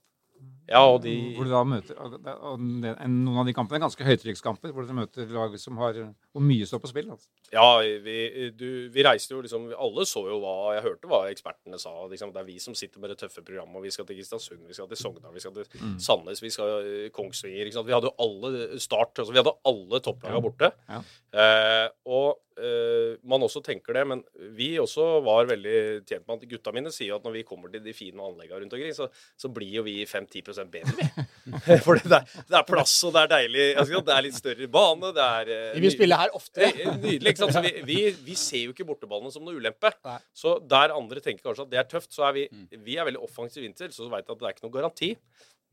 Ja, 0.66 0.82
og 0.82 1.02
de 1.04 1.14
Hvor 1.36 1.46
du 1.46 1.52
da 1.52 1.62
møter 1.66 1.98
og 2.00 2.58
Noen 2.60 3.38
av 3.38 3.46
de 3.46 3.54
kampene 3.54 3.78
er 3.78 3.84
ganske 3.84 4.06
høytrykkskamper, 4.06 4.72
hvor 4.74 4.86
dere 4.86 4.98
møter 4.98 5.30
lag 5.30 5.54
som 5.62 5.78
har 5.78 5.98
Hvor 6.02 6.42
mye 6.42 6.66
står 6.66 6.82
på 6.82 6.90
spill. 6.90 7.10
Altså. 7.14 7.28
Ja, 7.54 7.66
vi, 8.02 8.16
du, 8.58 8.66
vi 8.90 9.04
reiste 9.06 9.36
jo 9.36 9.42
liksom 9.44 9.68
Alle 9.78 10.06
så 10.08 10.24
jo 10.26 10.40
hva 10.42 10.74
Jeg 10.76 10.86
hørte 10.88 11.10
hva 11.10 11.20
ekspertene 11.30 11.78
sa. 11.78 11.92
Liksom, 12.10 12.32
det 12.34 12.42
er 12.42 12.48
vi 12.48 12.58
som 12.62 12.74
sitter 12.78 13.02
med 13.02 13.14
det 13.14 13.20
tøffe 13.22 13.44
programmet. 13.46 13.78
og 13.78 13.86
Vi 13.86 13.94
skal 13.94 14.08
til 14.08 14.18
Kristiansund, 14.18 14.64
vi 14.66 14.78
skal 14.78 14.90
til 14.90 15.00
Sogndal, 15.00 15.34
vi 15.34 15.44
skal 15.44 15.54
til 15.54 16.00
Sandnes, 16.02 16.42
vi 16.42 16.50
skal 16.54 16.74
til 16.82 17.12
Kongsvinger. 17.14 17.62
Ikke 17.66 17.78
sant? 17.78 17.90
Vi 17.90 17.94
hadde 17.94 18.10
jo 18.10 18.16
alle 18.26 18.80
start 18.82 19.22
altså 19.22 19.32
Vi 19.32 19.40
hadde 19.42 19.54
alle 19.70 20.02
topplagene 20.02 20.42
borte. 20.42 20.72
Ja. 20.90 21.00
Eh, 21.36 21.86
og 22.08 22.38
eh, 22.58 23.16
man 23.28 23.44
også 23.44 23.60
tenker 23.64 23.96
det, 23.96 24.04
men 24.08 24.22
vi 24.56 24.70
også 24.80 25.20
var 25.26 25.48
veldig 25.50 25.78
tjent 26.08 26.26
med 26.26 26.38
at 26.38 26.50
gutta 26.50 26.72
mine 26.74 26.92
sier 26.94 27.18
at 27.18 27.26
når 27.26 27.38
vi 27.38 27.46
kommer 27.48 27.72
til 27.72 27.84
de 27.84 27.94
fine 27.96 28.22
anleggene 28.24 28.62
rundt 28.62 28.76
omkring, 28.76 28.94
så, 28.96 29.08
så 29.36 29.50
blir 29.52 29.78
jo 29.80 29.86
vi 29.86 29.98
5-10 30.08 30.55
bedre, 30.72 30.94
vi. 30.96 31.76
For 31.84 32.00
det 32.00 32.20
det 32.48 32.56
er 32.56 32.64
plass, 32.66 32.94
og 33.04 33.12
det 33.14 33.22
er 33.26 33.30
deilig. 33.34 33.66
Det 34.06 34.14
er 34.14 34.24
litt 34.24 34.38
større 34.38 34.68
bane. 34.72 35.10
det 35.16 35.26
er... 35.26 35.50
eh, 35.56 35.74
Vi 35.76 35.82
vil 35.84 35.92
spille 35.94 36.18
her 36.20 36.32
oftere. 36.38 36.70
er 36.72 36.96
Nydelig. 36.96 37.32
ikke 37.34 37.42
sant? 37.44 37.52
Så 37.58 37.62
vi, 37.66 37.72
vi, 37.90 37.98
vi 38.30 38.34
ser 38.40 38.64
jo 38.64 38.72
ikke 38.72 38.86
borteballene 38.88 39.30
som 39.34 39.44
noe 39.44 39.58
ulempe. 39.60 39.92
Nei. 40.08 40.16
Så 40.32 40.56
der 40.64 40.94
andre 40.96 41.20
tenker 41.20 41.44
kanskje 41.50 41.66
at 41.68 41.74
det 41.74 41.82
er 41.82 41.90
tøft, 41.92 42.10
så 42.16 42.24
er 42.30 42.32
vi, 42.38 42.46
vi 42.88 42.96
er 42.96 43.04
veldig 43.10 43.20
offensive 43.28 43.68
inntil, 43.68 43.92
så 43.92 44.08
jeg 44.08 44.24
at 44.24 44.32
det 44.32 44.48
er 44.48 44.56
ikke 44.56 44.66
noe 44.66 44.76
garanti. 44.80 45.12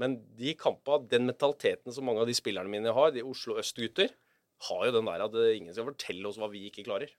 Men 0.01 0.19
de 0.35 0.53
kampene, 0.57 1.07
den 1.07 1.27
mentaliteten 1.29 1.93
som 1.95 2.05
mange 2.09 2.23
av 2.23 2.27
de 2.27 2.35
spillerne 2.35 2.69
mine 2.71 2.91
har, 2.93 3.11
de 3.15 3.21
Oslo 3.23 3.55
Øst-gutter, 3.61 4.11
har 4.69 4.85
jo 4.87 4.93
den 4.95 5.07
der 5.09 5.23
at 5.25 5.33
eh, 5.37 5.55
ingen 5.59 5.73
skal 5.75 5.89
fortelle 5.91 6.27
oss 6.29 6.37
hva 6.41 6.47
vi 6.51 6.67
ikke 6.69 6.85
klarer. 6.87 7.09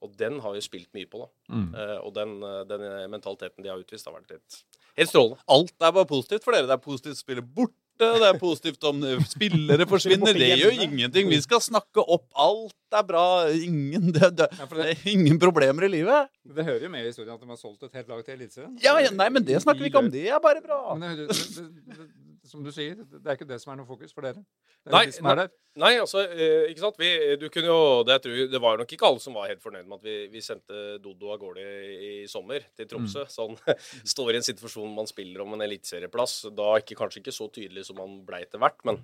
Og 0.00 0.16
den 0.16 0.40
har 0.40 0.54
vi 0.56 0.62
spilt 0.64 0.88
mye 0.96 1.08
på, 1.10 1.24
da. 1.24 1.60
Eh, 1.76 1.98
og 2.00 2.14
den, 2.16 2.38
eh, 2.46 2.62
den 2.68 2.86
mentaliteten 3.12 3.64
de 3.64 3.72
har 3.72 3.80
utvist, 3.80 4.08
har 4.08 4.16
vært 4.16 4.32
litt 4.32 4.62
helt 4.96 5.12
strålende. 5.12 5.44
Alt 5.50 5.76
er 5.76 5.92
bare 5.92 6.08
positivt 6.08 6.46
for 6.46 6.56
dere. 6.56 6.68
Det 6.70 6.76
er 6.76 6.84
positivt 6.84 7.18
å 7.18 7.20
spille 7.20 7.44
borte. 7.44 7.76
Det 8.00 8.28
er 8.30 8.38
positivt 8.40 8.84
om 8.88 9.02
eh, 9.04 9.20
spillere 9.28 9.86
forsvinner. 9.92 10.32
Det 10.32 10.54
gjør 10.62 10.78
ingenting. 10.86 11.28
Vi 11.28 11.40
skal 11.44 11.60
snakke 11.64 12.00
opp. 12.00 12.24
Alt 12.32 12.96
er 12.96 13.04
bra. 13.06 13.26
Ingen, 13.52 14.08
det, 14.16 14.32
det, 14.40 14.48
det 14.56 14.70
det, 14.72 14.88
er 14.94 15.12
ingen 15.12 15.36
problemer 15.42 15.84
i 15.84 15.92
livet. 15.98 16.32
det 16.48 16.64
hører 16.64 16.88
jo 16.88 16.92
med 16.94 17.04
i 17.04 17.12
historien 17.12 17.36
at 17.36 17.44
de 17.44 17.52
har 17.52 17.60
solgt 17.60 17.84
et 17.84 18.00
helt 18.00 18.08
lag 18.08 18.24
til 18.24 18.38
Eliteserien. 18.38 18.72
Ja, 18.80 18.96
ja, 19.04 19.12
nei, 19.12 19.28
men 19.28 19.44
det 19.44 19.60
snakker 19.60 19.84
vi 19.84 19.92
ikke 19.92 20.04
om. 20.06 20.10
Det 20.12 20.26
er 20.32 20.40
bare 20.42 20.64
bra. 20.64 20.80
Men 20.96 21.12
det, 21.20 21.28
det, 21.28 21.44
det, 21.60 22.00
det, 22.00 22.29
som 22.48 22.62
du 22.64 22.70
sier, 22.72 22.96
det 22.96 23.20
er 23.26 23.36
ikke 23.36 23.48
det 23.48 23.58
som 23.60 23.72
er 23.72 23.80
noe 23.80 23.88
fokus 23.88 24.14
for 24.14 24.24
dere. 24.24 24.40
Det 24.80 24.90
er 24.90 24.94
Nei, 24.94 25.02
de 25.12 25.34
der. 25.36 25.52
Nei, 25.80 25.90
altså, 26.00 26.22
eh, 26.24 26.70
ikke 26.72 26.82
sant. 26.82 26.98
Vi, 27.00 27.10
du 27.40 27.46
kunne 27.52 27.68
jo, 27.68 27.80
det, 28.06 28.16
jeg 28.16 28.24
tror, 28.24 28.38
det 28.54 28.60
var 28.64 28.80
nok 28.80 28.92
ikke 28.96 29.08
alle 29.10 29.22
som 29.22 29.36
var 29.36 29.50
helt 29.50 29.62
fornøyd 29.62 29.86
med 29.86 29.98
at 29.98 30.06
vi, 30.08 30.16
vi 30.32 30.42
sendte 30.44 30.98
Dodo 31.04 31.34
av 31.34 31.40
gårde 31.42 31.64
i, 31.64 31.96
i 32.08 32.12
sommer 32.30 32.64
til 32.76 32.88
Tromsø. 32.90 33.26
Sånn 33.30 33.58
står 34.14 34.32
i 34.32 34.40
en 34.40 34.46
situasjon 34.46 34.94
man 34.96 35.10
spiller 35.10 35.44
om 35.44 35.56
en 35.56 35.66
eliteserieplass. 35.66 36.46
Da 36.56 36.72
ikke, 36.80 36.96
kanskje 36.98 37.20
ikke 37.24 37.36
så 37.36 37.50
tydelig 37.52 37.84
som 37.90 38.00
man 38.00 38.22
ble 38.26 38.40
etter 38.46 38.62
hvert, 38.62 38.80
men 38.88 39.02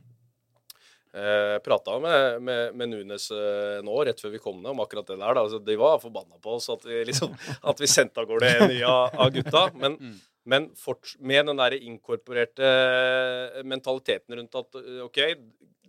eh, 1.12 1.59
prata 1.64 1.99
med, 2.01 2.42
med, 2.42 2.77
med 2.81 2.92
Nunes 2.94 3.29
eh, 3.37 3.83
nå, 3.85 3.99
rett 4.09 4.22
før 4.22 4.33
vi 4.35 4.40
kom 4.42 4.62
ned, 4.62 4.72
om 4.72 4.81
akkurat 4.85 5.12
det 5.12 5.18
der. 5.20 5.42
Altså, 5.42 5.61
de 5.61 5.77
var 5.81 6.01
forbanna 6.03 6.40
på 6.42 6.57
oss 6.57 6.70
at 6.72 6.88
vi, 6.88 7.05
liksom, 7.11 7.37
at 7.70 7.85
vi 7.85 7.90
sendte 7.90 8.25
av 8.25 8.33
gårde 8.33 8.55
en 8.57 8.72
ny 8.72 8.81
av, 8.87 9.12
av 9.12 9.31
gutta. 9.35 9.68
Men, 9.77 10.01
men 10.46 10.70
fort, 10.78 11.14
med 11.18 11.46
den 11.50 11.59
der 11.59 11.74
inkorporerte 11.78 12.68
mentaliteten 13.66 14.37
rundt 14.38 14.54
at 14.61 14.78
eh, 14.82 15.00
OK, 15.06 15.18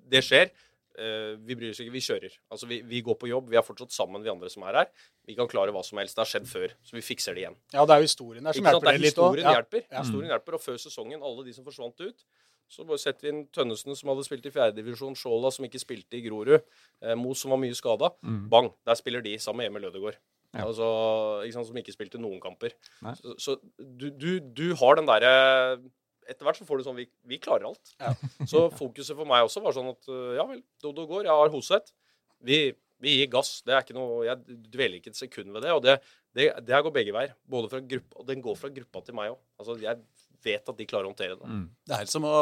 det 0.08 0.24
skjer. 0.26 0.50
Eh, 0.98 1.36
vi 1.46 1.54
bryr 1.60 1.74
oss 1.76 1.82
ikke, 1.84 1.94
vi 1.94 2.02
kjører. 2.02 2.34
Altså, 2.50 2.66
vi, 2.70 2.80
vi 2.90 3.04
går 3.06 3.18
på 3.22 3.30
jobb. 3.30 3.52
Vi 3.54 3.60
er 3.60 3.66
fortsatt 3.66 3.94
sammen, 3.94 4.24
vi 4.26 4.32
andre 4.34 4.50
som 4.50 4.66
er 4.66 4.80
her. 4.82 4.90
Vi 5.30 5.36
kan 5.38 5.50
klare 5.52 5.74
hva 5.76 5.84
som 5.86 6.00
helst. 6.02 6.18
Det 6.18 6.24
har 6.24 6.32
skjedd 6.32 6.50
før, 6.50 6.74
så 6.82 6.98
vi 6.98 7.04
fikser 7.06 7.38
det 7.38 7.44
igjen. 7.46 7.58
Ja, 7.76 7.86
det 7.86 7.94
er 7.96 8.02
jo 8.02 8.10
historien 8.10 8.48
der 8.48 8.58
som 8.58 8.66
Ikke 8.66 8.74
hjelper 8.74 8.98
Det 8.98 9.04
litt 9.06 9.22
òg. 9.22 9.38
Ja. 9.44 9.54
hjelper. 9.60 9.86
Historien 10.00 10.34
hjelper, 10.34 10.58
Og 10.58 10.64
før 10.64 10.80
sesongen, 10.82 11.22
alle 11.22 11.46
de 11.46 11.54
som 11.54 11.68
forsvant 11.68 12.02
ut, 12.02 12.26
så 12.68 12.84
bare 12.84 13.00
setter 13.00 13.28
vi 13.28 13.32
inn 13.32 13.44
Tønnesen, 13.56 13.96
som 13.96 14.10
hadde 14.12 14.26
spilt 14.28 14.48
i 14.50 14.52
fjerdedivisjon, 14.52 15.14
Skjåla, 15.16 15.54
som 15.56 15.68
ikke 15.70 15.80
spilte 15.80 16.18
i 16.18 16.24
Grorud, 16.26 16.58
eh, 17.06 17.14
Mo, 17.16 17.36
som 17.38 17.54
var 17.54 17.62
mye 17.62 17.78
skada. 17.78 18.10
Bang! 18.52 18.74
Der 18.90 18.98
spiller 19.00 19.22
de 19.24 19.38
sammen 19.40 19.64
med 19.64 19.70
Emil 19.72 19.88
Ødegaard. 19.92 20.18
Ja. 20.56 20.64
Altså, 20.66 20.88
ikke 21.44 21.58
sant, 21.58 21.70
som 21.70 21.80
ikke 21.82 21.96
spilte 21.96 22.22
noen 22.22 22.40
kamper. 22.44 22.74
Nei. 23.06 23.14
Så, 23.20 23.36
så 23.44 23.56
du, 23.78 24.10
du, 24.16 24.30
du 24.40 24.68
har 24.80 25.00
den 25.00 25.10
derre 25.10 25.32
Etter 26.28 26.44
hvert 26.44 26.58
så 26.60 26.66
får 26.68 26.80
du 26.80 26.84
sånn 26.84 26.98
vi, 26.98 27.06
vi 27.24 27.38
klarer 27.40 27.70
alt. 27.70 27.94
Ja. 28.04 28.10
Så 28.52 28.66
fokuset 28.76 29.16
for 29.16 29.24
meg 29.30 29.46
også 29.46 29.62
var 29.64 29.72
sånn 29.72 29.94
at 29.94 30.10
øh, 30.12 30.34
ja 30.36 30.44
vel, 30.50 30.60
Dodo 30.84 31.06
går, 31.08 31.22
jeg 31.24 31.40
har 31.40 31.54
Hoseth. 31.54 31.94
Vi, 32.44 32.58
vi 33.00 33.14
gir 33.22 33.30
gass. 33.32 33.62
Det 33.64 33.72
er 33.72 33.86
ikke 33.86 33.96
noe, 33.96 34.26
Jeg 34.28 34.58
dveler 34.74 35.00
ikke 35.00 35.14
et 35.14 35.20
sekund 35.22 35.54
ved 35.56 35.64
det. 35.64 35.72
Og 35.72 35.80
det, 35.86 35.96
det, 36.36 36.50
det 36.68 36.76
her 36.76 36.84
går 36.84 36.96
begge 36.98 37.14
veier. 37.16 37.32
Både 37.48 37.72
fra 37.72 37.80
gruppa, 37.80 38.20
og 38.20 38.28
den 38.28 38.44
går 38.44 38.60
fra 38.60 38.74
gruppa 38.76 39.06
til 39.08 39.16
meg 39.16 39.32
òg. 39.32 39.40
Altså, 39.62 39.78
jeg 39.80 40.04
vet 40.44 40.74
at 40.74 40.82
de 40.82 40.90
klarer 40.90 41.08
å 41.08 41.14
håndtere 41.14 41.40
det. 41.40 41.48
Mm. 41.48 41.64
Det 41.88 41.96
er 41.96 42.04
helt 42.04 42.14
som 42.14 42.28
å 42.28 42.36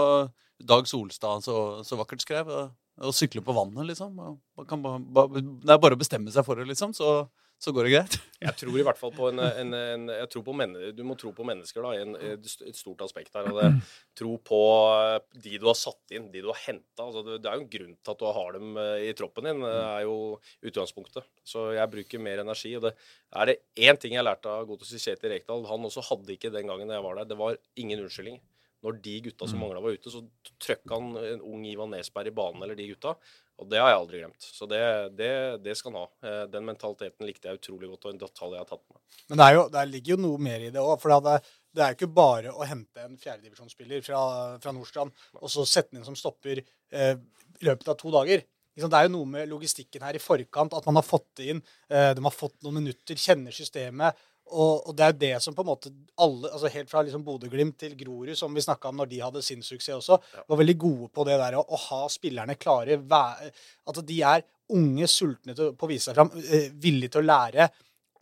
Dag 0.66 0.88
Solstad 0.88 1.46
så, 1.46 1.56
så 1.86 2.00
vakkert 2.00 2.24
skrev. 2.24 2.50
Å, 2.50 3.14
sykle 3.14 3.44
på 3.46 3.54
vannet, 3.56 3.92
liksom. 3.92 4.18
Og 4.18 4.40
Man 4.58 4.70
kan 4.70 4.82
ba, 4.82 4.98
ba, 4.98 5.28
det 5.36 5.74
er 5.74 5.82
bare 5.84 5.98
å 5.98 6.02
bestemme 6.02 6.32
seg 6.34 6.48
for 6.48 6.58
det, 6.58 6.66
liksom, 6.72 6.96
så, 6.96 7.26
så 7.62 7.72
går 7.72 7.88
det 7.88 7.92
greit. 7.94 8.16
Jeg 8.46 8.54
tror 8.60 8.76
i 8.78 8.84
hvert 8.86 9.00
fall 9.00 9.14
på 9.16 9.30
en, 9.32 9.40
en, 9.42 9.72
en 9.74 10.10
jeg 10.12 10.28
tror 10.30 10.44
på 10.46 10.54
Du 10.94 11.00
må 11.08 11.16
tro 11.18 11.32
på 11.34 11.46
mennesker, 11.48 11.82
da, 11.82 11.94
i 11.96 12.02
en, 12.04 12.18
et 12.36 12.78
stort 12.78 13.00
aspekt 13.02 13.34
her. 13.34 13.48
Og 13.50 13.58
det, 13.58 13.70
tro 14.20 14.36
på 14.44 14.60
eh, 14.92 15.16
de 15.42 15.56
du 15.64 15.66
har 15.66 15.78
satt 15.80 16.14
inn, 16.14 16.28
de 16.34 16.44
du 16.44 16.52
har 16.52 16.60
henta. 16.68 17.08
Altså, 17.08 17.24
det, 17.26 17.40
det 17.42 17.50
er 17.50 17.58
jo 17.58 17.64
en 17.64 17.72
grunn 17.72 17.96
til 17.96 18.14
at 18.14 18.22
du 18.22 18.26
har 18.38 18.58
dem 18.58 18.78
eh, 18.82 19.06
i 19.08 19.14
troppen 19.18 19.48
din. 19.50 19.64
Det 19.66 19.72
er 19.80 20.04
jo 20.06 20.18
utgangspunktet. 20.68 21.32
Så 21.48 21.72
jeg 21.78 21.94
bruker 21.96 22.22
mer 22.28 22.44
energi. 22.44 22.76
Og 22.78 22.86
det 22.86 22.94
er 23.40 23.50
det 23.50 23.58
én 23.88 24.02
ting 24.04 24.18
jeg 24.20 24.28
lærte 24.28 24.52
av 24.52 24.68
Gotos 24.70 24.92
Kjetil 24.94 25.34
Rekdal. 25.34 25.66
Han 25.72 25.90
også 25.90 26.06
hadde 26.12 26.36
ikke 26.36 26.54
den 26.54 26.70
gangen 26.70 26.94
jeg 26.94 27.08
var 27.08 27.22
der. 27.22 27.32
Det 27.32 27.40
var 27.40 27.58
ingen 27.82 28.04
unnskyldning 28.04 28.38
Når 28.86 29.00
de 29.02 29.16
gutta 29.26 29.48
som 29.50 29.64
mangla, 29.64 29.82
var 29.82 29.96
ute, 29.96 30.12
så 30.14 30.22
trøkka 30.62 31.00
han 31.00 31.18
en 31.18 31.42
ung 31.42 31.66
Ivan 31.66 31.96
Nesberg 31.96 32.30
i 32.30 32.36
banen, 32.36 32.62
eller 32.62 32.78
de 32.78 32.92
gutta. 32.92 33.16
Og 33.62 33.70
det 33.72 33.80
har 33.80 33.92
jeg 33.94 34.00
aldri 34.02 34.20
glemt. 34.20 34.46
Så 34.52 34.68
det, 34.68 34.80
det, 35.16 35.30
det 35.64 35.76
skal 35.80 35.94
han 35.94 36.02
ha. 36.02 36.10
Eh, 36.28 36.42
Den 36.52 36.66
mentaliteten 36.68 37.28
likte 37.28 37.48
jeg 37.48 37.62
utrolig 37.62 37.88
godt, 37.94 38.08
og 38.10 38.12
en 38.16 38.20
detalj 38.26 38.56
jeg 38.58 38.64
har 38.66 38.68
tatt 38.72 38.84
med. 38.92 39.00
Men 39.32 39.40
det, 39.42 39.48
jo, 39.56 39.62
det 39.72 39.84
ligger 39.94 40.16
jo 40.16 40.24
noe 40.26 40.42
mer 40.50 40.66
i 40.66 40.72
det 40.76 40.82
òg. 40.84 40.98
For 41.00 41.14
det, 41.16 41.38
det 41.76 41.86
er 41.86 41.94
jo 41.94 42.00
ikke 42.00 42.12
bare 42.18 42.52
å 42.52 42.68
hente 42.68 43.06
en 43.06 43.16
fjerdedivisjonsspiller 43.22 44.04
fra, 44.04 44.20
fra 44.64 44.74
Nordstrand 44.76 45.16
og 45.40 45.48
så 45.54 45.64
sette 45.70 45.94
den 45.94 46.02
inn 46.02 46.10
som 46.10 46.20
stopper 46.20 46.60
eh, 46.60 47.16
i 47.62 47.70
løpet 47.70 47.94
av 47.94 47.98
to 48.02 48.12
dager. 48.12 48.44
Det 48.76 48.92
er 48.92 49.06
jo 49.08 49.14
noe 49.14 49.28
med 49.38 49.48
logistikken 49.48 50.04
her 50.04 50.18
i 50.18 50.20
forkant, 50.20 50.74
at 50.76 50.84
man 50.90 51.00
har 51.00 51.06
fått 51.08 51.30
det 51.40 51.46
inn. 51.54 51.62
eh, 51.88 52.12
De 52.18 52.24
har 52.26 52.36
fått 52.36 52.58
noen 52.66 52.82
minutter, 52.82 53.16
kjenner 53.16 53.56
systemet. 53.56 54.20
Og, 54.46 54.90
og 54.90 54.94
det 54.94 55.06
er 55.06 55.14
jo 55.14 55.20
det 55.24 55.32
som 55.42 55.56
på 55.58 55.64
en 55.66 55.70
måte 55.72 55.92
alle, 56.22 56.52
altså 56.52 56.70
helt 56.70 56.92
fra 56.92 57.02
liksom 57.06 57.24
Bodø-Glimt 57.26 57.80
til 57.82 57.96
Grorud, 57.98 58.36
som 58.38 58.54
vi 58.54 58.62
snakka 58.62 58.92
om 58.92 59.00
når 59.02 59.10
de 59.10 59.24
hadde 59.24 59.42
sin 59.46 59.64
suksess 59.66 59.98
også, 59.98 60.20
var 60.48 60.60
veldig 60.62 60.78
gode 60.78 61.10
på 61.16 61.26
det 61.26 61.40
der 61.42 61.58
å, 61.58 61.64
å 61.66 61.80
ha 61.88 62.04
spillerne 62.14 62.58
klare. 62.62 63.00
At 63.10 64.04
de 64.06 64.20
er 64.22 64.46
unge, 64.76 65.10
sultne 65.10 65.58
til 65.58 65.74
på 65.78 65.88
å 65.88 65.92
vise 65.92 66.10
seg 66.10 66.18
fram, 66.18 66.32
eh, 66.46 66.70
villige 66.82 67.16
til 67.16 67.26
å 67.26 67.30
lære. 67.32 67.70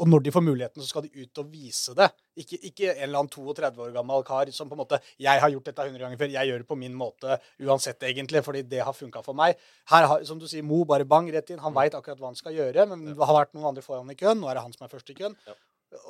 Og 0.02 0.10
når 0.10 0.24
de 0.26 0.32
får 0.34 0.42
muligheten, 0.42 0.82
så 0.82 0.90
skal 0.90 1.06
de 1.06 1.22
ut 1.22 1.40
og 1.40 1.50
vise 1.54 1.94
det. 1.96 2.08
Ikke, 2.42 2.58
ikke 2.66 2.88
en 2.96 3.04
eller 3.06 3.20
annen 3.22 3.30
32 3.32 3.84
år 3.86 3.92
gammel 3.94 4.24
kar 4.26 4.50
som 4.56 4.70
på 4.70 4.74
en 4.74 4.82
måte 4.82 5.00
'Jeg 5.22 5.40
har 5.40 5.50
gjort 5.50 5.66
dette 5.66 5.86
100 5.86 6.00
ganger 6.00 6.18
før. 6.18 6.34
Jeg 6.34 6.48
gjør 6.50 6.58
det 6.58 6.68
på 6.68 6.78
min 6.78 6.96
måte 6.96 7.40
uansett, 7.62 8.00
egentlig, 8.02 8.44
fordi 8.44 8.64
det 8.64 8.82
har 8.84 8.94
funka 8.94 9.24
for 9.24 9.34
meg'. 9.34 9.56
Her 9.86 10.08
har, 10.08 10.24
som 10.24 10.40
du 10.40 10.48
sier, 10.48 10.64
Mo 10.64 10.84
bare 10.84 11.06
bang 11.06 11.30
rett 11.32 11.50
inn. 11.52 11.60
Han 11.60 11.74
veit 11.74 11.94
akkurat 11.94 12.18
hva 12.18 12.26
han 12.26 12.36
skal 12.36 12.54
gjøre, 12.54 12.88
men 12.90 13.06
det 13.06 13.18
har 13.18 13.46
vært 13.46 13.54
noen 13.54 13.70
andre 13.70 13.84
foran 13.84 14.10
i 14.10 14.16
køen. 14.16 14.40
Nå 14.40 14.50
er 14.50 14.56
det 14.56 14.64
han 14.64 14.74
som 14.74 14.86
er 14.86 14.90
først 14.90 15.10
i 15.12 15.14
køen. 15.14 15.36
Ja. 15.46 15.54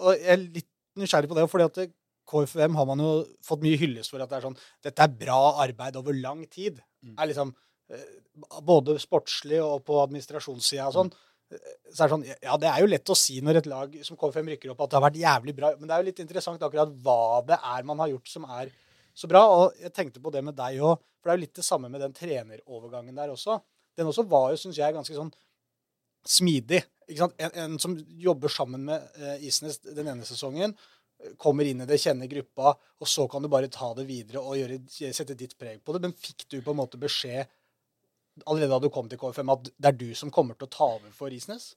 Og 0.04 0.16
jeg 0.16 0.32
er 0.36 0.42
litt 0.44 0.70
nysgjerrig 1.00 1.30
på 1.32 1.38
det, 1.38 1.46
fordi 1.52 1.68
at 1.68 1.94
KFUM 2.30 2.78
har 2.80 2.88
man 2.88 3.04
jo 3.04 3.12
fått 3.44 3.64
mye 3.66 3.80
hyllest 3.80 4.14
for 4.14 4.24
at 4.24 4.32
det 4.32 4.40
er 4.40 4.46
sånn 4.46 4.58
Dette 4.86 5.06
er 5.06 5.16
bra 5.26 5.42
arbeid 5.66 5.98
over 6.00 6.16
lang 6.16 6.46
tid. 6.52 6.80
Er 7.18 7.30
liksom 7.30 7.52
eh, 7.92 8.10
Både 8.66 8.96
sportslig 9.02 9.60
og 9.62 9.84
på 9.88 10.00
administrasjonssida 10.06 10.88
og 10.90 10.96
sånn. 10.98 11.12
Så 11.54 12.02
er 12.02 12.08
det 12.08 12.14
sånn, 12.16 12.24
ja, 12.26 12.56
det 12.58 12.70
er 12.70 12.80
jo 12.82 12.90
lett 12.90 13.12
å 13.14 13.18
si 13.18 13.36
når 13.46 13.60
et 13.60 13.68
lag 13.70 13.98
som 14.08 14.18
KFUM 14.18 14.48
rykker 14.54 14.72
opp, 14.72 14.80
at 14.86 14.94
det 14.94 14.98
har 14.98 15.06
vært 15.06 15.20
jævlig 15.22 15.54
bra. 15.58 15.74
Men 15.78 15.90
det 15.90 15.94
er 15.94 16.02
jo 16.02 16.08
litt 16.08 16.24
interessant 16.24 16.64
akkurat 16.66 16.96
hva 17.06 17.44
det 17.46 17.60
er 17.60 17.86
man 17.86 18.02
har 18.02 18.10
gjort 18.16 18.32
som 18.32 18.48
er 18.50 18.72
så 19.14 19.30
bra. 19.30 19.44
Og 19.58 19.84
jeg 19.84 19.94
tenkte 19.94 20.24
på 20.24 20.34
det 20.34 20.42
med 20.48 20.58
deg 20.58 20.82
òg, 20.82 20.96
for 21.22 21.30
det 21.30 21.36
er 21.36 21.40
jo 21.40 21.46
litt 21.46 21.60
det 21.60 21.68
samme 21.68 21.92
med 21.94 22.02
den 22.02 22.16
trenerovergangen 22.18 23.20
der 23.20 23.36
også. 23.36 23.60
Den 24.00 24.10
også 24.10 24.26
var 24.32 24.50
jo, 24.54 24.62
syns 24.64 24.80
jeg, 24.82 24.96
ganske 24.96 25.14
sånn 25.14 25.30
smidig. 26.28 26.84
Ikke? 27.12 27.30
En, 27.38 27.56
en 27.66 27.80
som 27.82 27.96
jobber 28.20 28.52
sammen 28.52 28.86
med 28.88 29.20
eh, 29.20 29.48
Isnes 29.50 29.80
den 29.86 30.08
ene 30.08 30.28
sesongen, 30.28 30.76
eh, 31.20 31.36
kommer 31.42 31.68
inn 31.68 31.84
i 31.84 31.90
det, 31.90 32.00
kjenner 32.02 32.32
gruppa, 32.32 32.76
og 33.00 33.10
så 33.10 33.28
kan 33.32 33.44
du 33.44 33.52
bare 33.52 33.72
ta 33.72 33.92
det 33.98 34.08
videre 34.10 34.44
og 34.44 34.58
gjøre, 34.60 34.80
sette 35.14 35.38
ditt 35.40 35.58
preg 35.60 35.84
på 35.84 35.96
det. 35.96 36.04
Men 36.06 36.16
fikk 36.18 36.48
du 36.48 36.60
på 36.62 36.74
en 36.74 36.82
måte 36.84 37.02
beskjed 37.02 37.46
allerede 38.50 38.74
da 38.74 38.82
du 38.82 38.90
kom 38.90 39.10
til 39.10 39.20
KFM 39.22 39.52
at 39.54 39.70
det 39.70 39.90
er 39.92 39.98
du 39.98 40.10
som 40.18 40.32
kommer 40.34 40.58
til 40.58 40.66
å 40.66 40.74
ta 40.74 40.90
over 40.96 41.12
for 41.16 41.34
Isnes? 41.34 41.74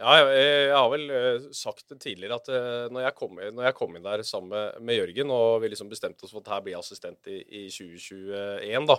Ja, 0.00 0.14
jeg, 0.16 0.44
jeg 0.70 0.76
har 0.76 0.86
vel 0.88 1.10
eh, 1.12 1.48
sagt 1.52 1.92
tidligere 2.00 2.38
at 2.40 2.46
eh, 2.48 2.86
når 2.92 3.02
jeg 3.04 3.16
kom, 3.18 3.34
når 3.36 3.66
jeg 3.66 3.76
kom 3.76 3.96
inn 3.96 4.06
der 4.06 4.22
sammen 4.24 4.54
med, 4.54 4.78
med 4.86 4.96
Jørgen, 4.96 5.32
og 5.34 5.58
vi 5.60 5.72
liksom 5.74 5.90
bestemte 5.90 6.24
oss 6.24 6.32
for 6.32 6.40
at 6.40 6.54
her 6.54 6.62
blir 6.64 6.76
jeg 6.76 6.84
assistent 6.86 7.28
i, 7.28 7.40
i 7.44 7.64
2021, 7.68 8.88
da, 8.88 8.96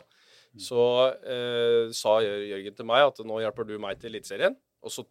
så 0.61 0.83
eh, 1.25 1.89
sa 1.97 2.19
Jørgen 2.21 2.77
til 2.77 2.89
meg 2.91 3.07
at 3.07 3.23
nå 3.25 3.39
hjelper 3.41 3.65
du 3.65 3.79
meg 3.81 3.97
til 3.97 4.11
Eliteserien. 4.11 4.57
Og 4.81 4.89
så 4.89 5.03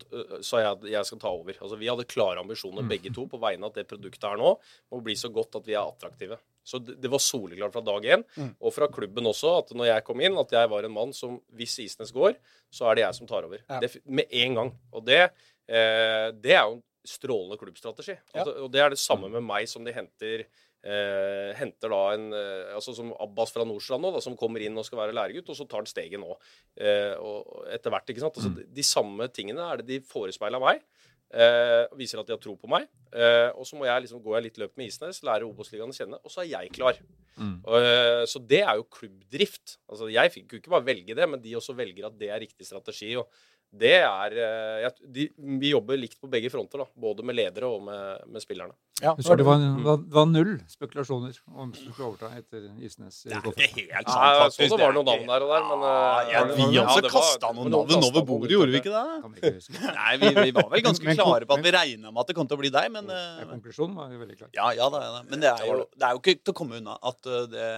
sa 0.43 0.59
jeg 0.59 0.71
at 0.73 0.85
jeg 0.91 1.07
skal 1.07 1.19
ta 1.23 1.29
over. 1.31 1.55
Altså 1.63 1.77
Vi 1.79 1.87
hadde 1.87 2.05
klare 2.11 2.41
ambisjoner 2.43 2.83
begge 2.91 3.13
to 3.15 3.27
på 3.31 3.39
vegne 3.39 3.63
av 3.69 3.71
at 3.71 3.77
det 3.81 3.87
produktet 3.91 4.25
her 4.27 4.37
nå 4.41 4.57
må 4.91 4.99
bli 5.07 5.15
så 5.15 5.31
godt 5.33 5.55
at 5.61 5.69
vi 5.69 5.77
er 5.77 5.85
attraktive. 5.85 6.39
Så 6.67 6.81
det, 6.83 6.97
det 7.01 7.11
var 7.11 7.23
soleklart 7.23 7.73
fra 7.73 7.81
dag 7.87 8.05
én, 8.05 8.25
Mm. 8.37 8.51
og 8.61 8.73
fra 8.75 8.89
klubben 8.91 9.25
også, 9.31 9.53
at 9.63 9.71
når 9.75 9.87
jeg 9.93 10.05
kom 10.05 10.21
inn, 10.21 10.37
at 10.39 10.51
jeg 10.53 10.69
var 10.71 10.85
en 10.85 10.93
mann 10.93 11.13
som 11.17 11.39
hvis 11.57 11.79
Isnes 11.87 12.11
går, 12.13 12.35
så 12.71 12.91
er 12.91 12.95
det 12.99 13.05
jeg 13.07 13.15
som 13.21 13.27
tar 13.31 13.47
over. 13.47 13.63
Ja. 13.69 13.79
Det, 13.81 13.95
med 14.07 14.27
en 14.31 14.55
gang. 14.59 14.73
Og 14.93 15.05
det, 15.07 15.23
eh, 15.69 16.31
det 16.33 16.53
er 16.57 16.67
jo 16.67 16.77
en 16.79 16.83
strålende 17.07 17.57
klubbstrategi. 17.59 18.13
Ja. 18.35 18.43
Altså, 18.43 18.57
og 18.65 18.71
det 18.75 18.81
er 18.85 18.91
det 18.91 18.99
samme 19.01 19.31
med 19.33 19.43
meg 19.47 19.69
som 19.71 19.85
de 19.87 19.93
henter 19.97 20.45
eh, 20.87 21.51
henter 21.59 21.93
da 21.93 22.01
en 22.15 22.31
eh, 22.37 22.73
altså 22.77 22.95
Som 22.97 23.13
Abbas 23.21 23.53
fra 23.55 23.67
Nordstrand 23.69 24.05
nå, 24.05 24.15
da, 24.17 24.23
som 24.25 24.39
kommer 24.39 24.65
inn 24.65 24.79
og 24.81 24.87
skal 24.89 25.03
være 25.03 25.17
læregutt, 25.17 25.51
og 25.53 25.59
så 25.59 25.67
tar 25.69 25.83
han 25.83 25.91
steget 25.91 26.23
nå. 26.23 26.37
Eh, 26.81 27.15
og 27.19 27.69
etter 27.73 27.93
hvert, 27.93 28.11
ikke 28.13 28.25
sant. 28.25 28.41
Altså, 28.41 28.55
de, 28.57 28.67
de 28.77 28.87
samme 28.87 29.29
tingene 29.35 29.67
er 29.67 29.81
det 29.81 29.89
de 29.91 30.03
forespeiler 30.11 30.63
meg. 30.63 30.85
Eh, 31.31 31.85
viser 31.95 32.19
at 32.19 32.27
de 32.27 32.35
har 32.35 32.43
tro 32.43 32.57
på 32.59 32.71
meg. 32.71 32.89
Eh, 33.15 33.49
og 33.55 33.67
så 33.69 33.79
må 33.79 33.87
jeg 33.87 34.07
liksom, 34.07 34.23
gå 34.25 34.35
litt 34.43 34.59
løp 34.59 34.75
med 34.81 34.91
Isnes, 34.91 35.23
lære 35.27 35.47
Obos-ligaen 35.47 35.93
å 35.93 35.97
kjenne, 35.97 36.19
og 36.25 36.33
så 36.33 36.43
er 36.43 36.51
jeg 36.57 36.73
klar. 36.75 36.99
Mm. 37.39 37.61
Eh, 37.63 38.25
så 38.29 38.43
det 38.43 38.65
er 38.65 38.81
jo 38.81 38.89
klubbdrift. 38.91 39.79
Altså, 39.87 40.11
jeg 40.11 40.35
fikk 40.35 40.55
jo 40.55 40.61
ikke 40.63 40.75
bare 40.75 40.89
velge 40.89 41.15
det, 41.17 41.29
men 41.31 41.43
de 41.43 41.55
også 41.59 41.77
velger 41.79 42.09
at 42.09 42.19
det 42.19 42.33
er 42.35 42.43
riktig 42.43 42.67
strategi. 42.67 43.13
og 43.21 43.31
det 43.71 43.93
er 44.03 44.35
eh, 44.35 44.77
jeg, 44.83 45.11
de, 45.15 45.25
Vi 45.61 45.69
jobber 45.71 45.99
likt 45.99 46.17
på 46.19 46.27
begge 46.31 46.51
fronter, 46.51 46.83
da, 46.83 46.87
både 46.99 47.23
med 47.27 47.37
ledere 47.39 47.69
og 47.71 47.85
med, 47.87 48.25
med 48.27 48.43
spillerne. 48.43 48.75
Ja, 49.01 49.13
det 49.17 49.25
var, 49.29 49.39
det 49.39 49.45
var, 49.47 50.01
det 50.03 50.13
var 50.13 50.27
null 50.29 50.51
spekulasjoner 50.69 51.37
om 51.55 51.71
du 51.73 51.79
skulle 51.79 52.09
overta 52.09 52.33
etter 52.37 52.67
Isnes. 52.85 53.23
Det 53.25 53.37
er 53.39 53.47
ikke 53.47 53.69
helt 53.71 53.95
Ja, 53.95 54.03
sant, 54.03 54.19
jeg 54.27 54.41
faktisk. 54.43 54.59
så 54.59 54.77
det 54.81 54.89
var 54.89 54.97
noen 54.97 55.09
navn 55.09 55.31
der 55.31 55.47
og 55.47 55.53
der, 55.55 55.69
men, 55.71 55.87
ja, 55.87 55.95
eh, 55.95 56.33
ja, 56.35 56.43
Vi 56.51 56.67
ja, 56.75 56.85
også 56.85 57.05
det 57.07 57.13
kasta 57.15 57.53
noen 57.55 57.73
noen 57.73 57.95
navn 57.95 58.09
over 58.11 58.27
bordet, 58.27 58.51
gjorde 58.57 58.75
vi 58.75 58.83
ikke 58.83 58.93
det? 58.93 59.55
Ikke. 59.55 59.87
Nei, 60.01 60.13
vi, 60.21 60.35
vi 60.41 60.55
var 60.59 60.69
vel 60.75 60.85
ganske 60.91 61.17
klare 61.23 61.49
på 61.49 61.57
at 61.61 61.65
vi 61.65 61.75
regna 61.79 62.11
med 62.11 62.25
at 62.25 62.35
det 62.35 62.39
kom 62.41 62.51
til 62.51 62.59
å 62.59 62.63
bli 62.65 62.75
deg, 62.75 62.91
men 62.99 63.15
Ja, 63.15 63.23
eh, 63.39 63.49
konklusjonen 63.55 63.97
var 64.03 64.11
jo 64.11 64.21
veldig 64.27 64.39
klar. 64.43 64.53
Ja, 64.59 64.69
ja 64.77 64.91
det 64.91 65.07
er 65.07 65.17
det. 65.17 65.25
Men 65.31 65.47
det 65.47 65.55
er, 65.55 65.65
jo, 65.71 65.81
det 65.95 66.11
er 66.11 66.19
jo 66.19 66.25
ikke 66.25 66.37
til 66.43 66.57
å 66.57 66.59
komme 66.61 66.83
unna 66.83 66.99
at 66.99 67.33
det 67.55 67.73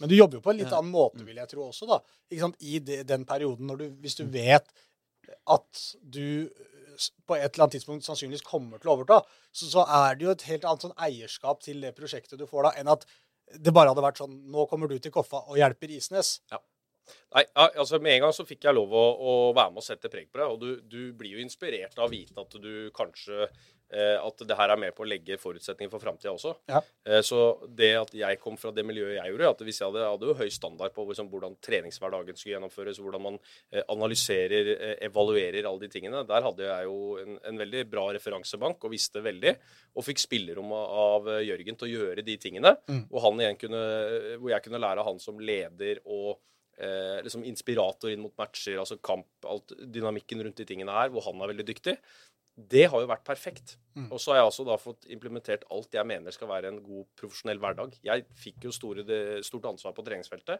Men 0.00 0.10
du 0.10 0.16
jobber 0.16 0.40
jo 0.40 0.42
på 0.42 0.56
en 0.56 0.60
litt 0.64 0.72
annen 0.72 0.90
måte, 0.94 1.22
vil 1.26 1.38
jeg 1.38 1.52
tro 1.52 1.68
også, 1.68 1.86
da. 1.92 2.02
Ikke 2.32 2.42
sant? 2.48 2.58
I 2.64 2.82
det, 2.82 3.02
den 3.06 3.28
perioden 3.28 3.70
når 3.70 3.84
du, 3.84 3.88
hvis 4.02 4.18
du 4.18 4.24
vet 4.26 4.66
at 5.54 5.84
du 6.02 6.48
på 7.28 7.36
et 7.36 7.44
eller 7.46 7.64
annet 7.64 7.76
tidspunkt 7.76 8.06
sannsynligvis 8.06 8.46
kommer 8.46 8.80
til 8.82 8.90
å 8.90 8.96
overta, 8.96 9.20
så, 9.54 9.68
så 9.70 9.84
er 10.00 10.18
det 10.18 10.26
jo 10.26 10.34
et 10.34 10.46
helt 10.48 10.66
annet 10.66 10.86
sånn 10.86 10.96
eierskap 11.06 11.62
til 11.62 11.84
det 11.84 11.94
prosjektet 11.94 12.40
du 12.40 12.46
får 12.48 12.66
da, 12.68 12.72
enn 12.80 12.90
at 12.90 13.06
det 13.54 13.72
bare 13.72 13.92
hadde 13.92 14.04
vært 14.04 14.18
sånn 14.20 14.34
Nå 14.52 14.66
kommer 14.68 14.90
du 14.90 14.98
til 15.00 15.12
Koffa 15.14 15.44
og 15.46 15.56
hjelper 15.56 15.94
Isnes. 15.94 16.34
Ja. 16.52 16.58
Nei, 17.32 17.44
altså 17.56 18.00
Med 18.02 18.18
en 18.18 18.26
gang 18.26 18.34
så 18.36 18.44
fikk 18.44 18.66
jeg 18.66 18.76
lov 18.76 18.92
å, 18.92 19.04
å 19.16 19.34
være 19.56 19.72
med 19.72 19.80
og 19.80 19.86
sette 19.86 20.10
preg 20.12 20.28
på 20.28 20.40
det. 20.40 20.48
Og 20.52 20.60
du, 20.60 20.68
du 20.84 21.14
blir 21.16 21.38
jo 21.38 21.44
inspirert 21.44 21.96
av 21.96 22.08
å 22.08 22.12
vite 22.12 22.36
at 22.42 22.58
du 22.60 22.90
kanskje 22.96 23.46
eh, 23.46 23.68
At 23.88 24.42
det 24.44 24.56
her 24.58 24.72
er 24.74 24.80
med 24.80 24.94
på 24.96 25.04
å 25.04 25.08
legge 25.08 25.38
forutsetninger 25.40 25.92
for 25.92 26.02
framtida 26.02 26.34
også. 26.34 26.54
Ja. 26.68 26.82
Eh, 27.08 27.22
så 27.24 27.40
det 27.72 27.90
at 27.96 28.12
jeg 28.16 28.40
kom 28.42 28.58
fra 28.60 28.72
det 28.74 28.84
miljøet 28.84 29.16
jeg 29.16 29.32
gjorde 29.32 29.52
at 29.54 29.62
Hvis 29.64 29.80
jeg 29.80 29.88
hadde, 29.88 30.04
hadde 30.12 30.28
jo 30.28 30.36
høy 30.36 30.50
standard 30.52 30.92
på 30.94 31.06
liksom, 31.08 31.30
hvordan 31.32 31.56
treningshverdagen 31.64 32.36
skulle 32.36 32.56
gjennomføres, 32.56 33.00
hvordan 33.00 33.24
man 33.24 33.38
eh, 33.72 33.84
analyserer, 33.88 34.72
eh, 34.74 34.94
evaluerer 35.08 35.68
alle 35.68 35.86
de 35.86 35.92
tingene, 35.92 36.24
der 36.28 36.44
hadde 36.44 36.66
jeg 36.68 36.88
jo 36.88 37.16
en, 37.22 37.38
en 37.48 37.62
veldig 37.64 37.84
bra 37.90 38.08
referansebank 38.16 38.84
og 38.84 38.92
visste 38.92 39.24
veldig. 39.24 39.54
Og 39.98 40.06
fikk 40.06 40.20
spillerom 40.22 40.74
av 40.76 41.18
av 41.18 41.28
Jørgen 41.44 41.78
til 41.78 41.88
å 41.88 41.92
gjøre 41.92 42.24
de 42.26 42.36
tingene. 42.40 42.74
Mm. 42.88 43.04
Kunne, 43.58 43.82
hvor 44.40 44.52
jeg 44.52 44.64
kunne 44.64 44.82
lære 44.82 45.04
han 45.06 45.20
som 45.22 45.40
leder 45.40 46.00
og 46.04 46.38
eh, 46.78 47.18
liksom 47.24 47.44
inspirator 47.48 48.12
inn 48.12 48.22
mot 48.24 48.34
matcher, 48.38 48.78
altså 48.80 48.98
kamp, 49.02 49.28
alt 49.48 49.74
dynamikken 49.82 50.42
rundt 50.44 50.60
de 50.60 50.66
tingene 50.68 50.94
her, 50.94 51.12
hvor 51.14 51.26
han 51.28 51.42
er 51.42 51.52
veldig 51.52 51.68
dyktig. 51.68 51.96
Det 52.58 52.88
har 52.90 53.00
jo 53.00 53.06
vært 53.06 53.24
perfekt. 53.24 53.76
Mm. 53.94 54.08
Og 54.12 54.18
så 54.18 54.32
har 54.32 54.40
jeg 54.40 54.48
altså 54.48 54.64
da 54.66 54.76
fått 54.82 55.06
implementert 55.14 55.62
alt 55.70 55.92
jeg 55.94 56.06
mener 56.06 56.34
skal 56.34 56.48
være 56.50 56.72
en 56.72 56.80
god 56.82 57.06
profesjonell 57.18 57.60
hverdag. 57.62 57.94
Jeg 58.02 58.24
fikk 58.34 58.64
jo 58.66 58.72
store, 58.74 59.04
stort 59.46 59.68
ansvar 59.70 59.94
på 59.94 60.02
treningsfeltet. 60.06 60.58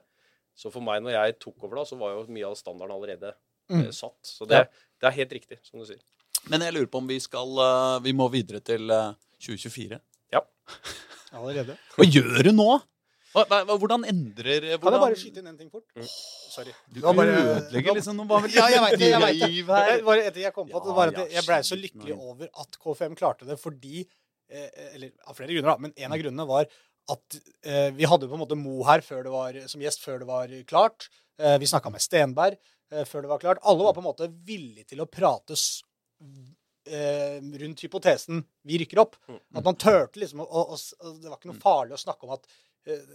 Så 0.58 0.70
for 0.74 0.80
meg, 0.82 1.02
når 1.02 1.16
jeg 1.16 1.38
tok 1.42 1.64
over 1.66 1.80
da, 1.80 1.84
så 1.90 1.98
var 1.98 2.14
jo 2.16 2.26
mye 2.30 2.46
av 2.46 2.54
standarden 2.58 2.94
allerede 2.94 3.34
Mm. 3.68 3.82
eh, 3.84 3.90
satt. 3.92 4.16
Så 4.24 4.46
det, 4.48 4.56
Ja. 4.56 4.64
det 5.00 5.06
er 5.06 5.11
helt 5.18 5.32
riktig, 5.32 5.58
som 5.62 5.78
du 5.78 5.84
sier. 5.84 5.98
Men 6.48 6.61
jeg 6.62 6.72
lurer 6.72 6.87
på 6.88 6.98
om 7.02 7.06
vi 7.06 7.18
skal 7.20 7.48
eh, 7.58 8.00
Vi 8.00 8.12
må 8.12 8.30
videre 8.32 8.61
til 8.64 8.88
2024. 9.38 10.00
Ja. 10.32 10.40
Allerede. 11.32 11.76
Hva 11.96 12.04
gjør 12.08 12.42
du 12.44 12.52
nå? 12.52 12.80
Hvordan 13.46 14.05
endrer 14.09 14.61
Kan 14.81 14.92
jeg 14.92 15.01
bare 15.03 15.16
skyte 15.18 15.38
inn 15.42 15.46
en 15.53 15.57
ting 15.59 15.70
fort? 15.70 15.85
Mm. 15.96 16.07
Sorry. 16.51 16.72
Du 16.92 17.01
ødelegger 17.05 17.94
liksom 17.98 18.16
noe 18.18 18.40
Ja, 18.51 18.66
jeg 18.72 18.81
vet 18.83 18.98
det. 18.98 19.11
jeg 19.11 19.20
vet 19.20 19.40
det. 19.40 19.96
Det 19.98 20.05
var 20.09 20.16
etter 20.22 20.40
jeg 20.42 20.55
kom 20.57 20.68
på 20.68 20.77
at 20.81 20.85
det 20.88 20.96
var 20.98 21.12
at 21.12 21.33
jeg 21.37 21.44
ble 21.46 21.59
så 21.70 21.79
lykkelig 21.79 22.16
over 22.18 22.48
at 22.64 22.79
KFM 22.83 23.14
klarte 23.20 23.46
det 23.48 23.59
fordi 23.61 24.03
eh, 24.51 24.94
Eller 24.94 25.12
av 25.27 25.35
flere 25.37 25.53
grunner, 25.53 25.70
da. 25.74 25.79
Men 25.79 25.92
en 25.96 26.12
av 26.12 26.18
grunnene 26.18 26.46
var 26.48 26.66
at 27.09 27.38
eh, 27.64 27.90
vi 27.96 28.05
hadde 28.05 28.29
på 28.29 28.35
en 28.37 28.42
måte 28.42 28.57
Mo 28.59 28.83
her 28.85 29.01
før 29.01 29.22
det 29.24 29.31
var, 29.33 29.61
som 29.68 29.81
gjest 29.81 30.03
før 30.05 30.18
det 30.20 30.27
var 30.29 30.48
klart. 30.68 31.09
Eh, 31.40 31.57
vi 31.59 31.66
snakka 31.70 31.90
med 31.94 32.01
Stenberg 32.05 32.57
eh, 32.92 33.05
før 33.09 33.22
det 33.24 33.31
var 33.31 33.38
klart. 33.44 33.62
Alle 33.64 33.85
var 33.87 33.94
på 33.96 34.03
en 34.03 34.09
måte 34.11 34.29
villige 34.44 34.85
til 34.92 35.01
å 35.01 35.07
prates 35.09 35.83
eh, 36.88 37.38
rundt 37.61 37.81
hypotesen 37.85 38.42
'vi 38.64 38.79
rykker 38.83 39.01
opp'. 39.05 39.16
At 39.55 39.64
man 39.64 39.77
turte 39.77 40.16
liksom 40.20 40.40
å- 40.40 40.48
å- 40.48 40.77
å- 40.77 41.20
Det 41.20 41.29
var 41.29 41.37
ikke 41.38 41.53
noe 41.53 41.61
farlig 41.61 41.92
å 41.96 42.05
snakke 42.05 42.24
om 42.24 42.31
at 42.33 42.46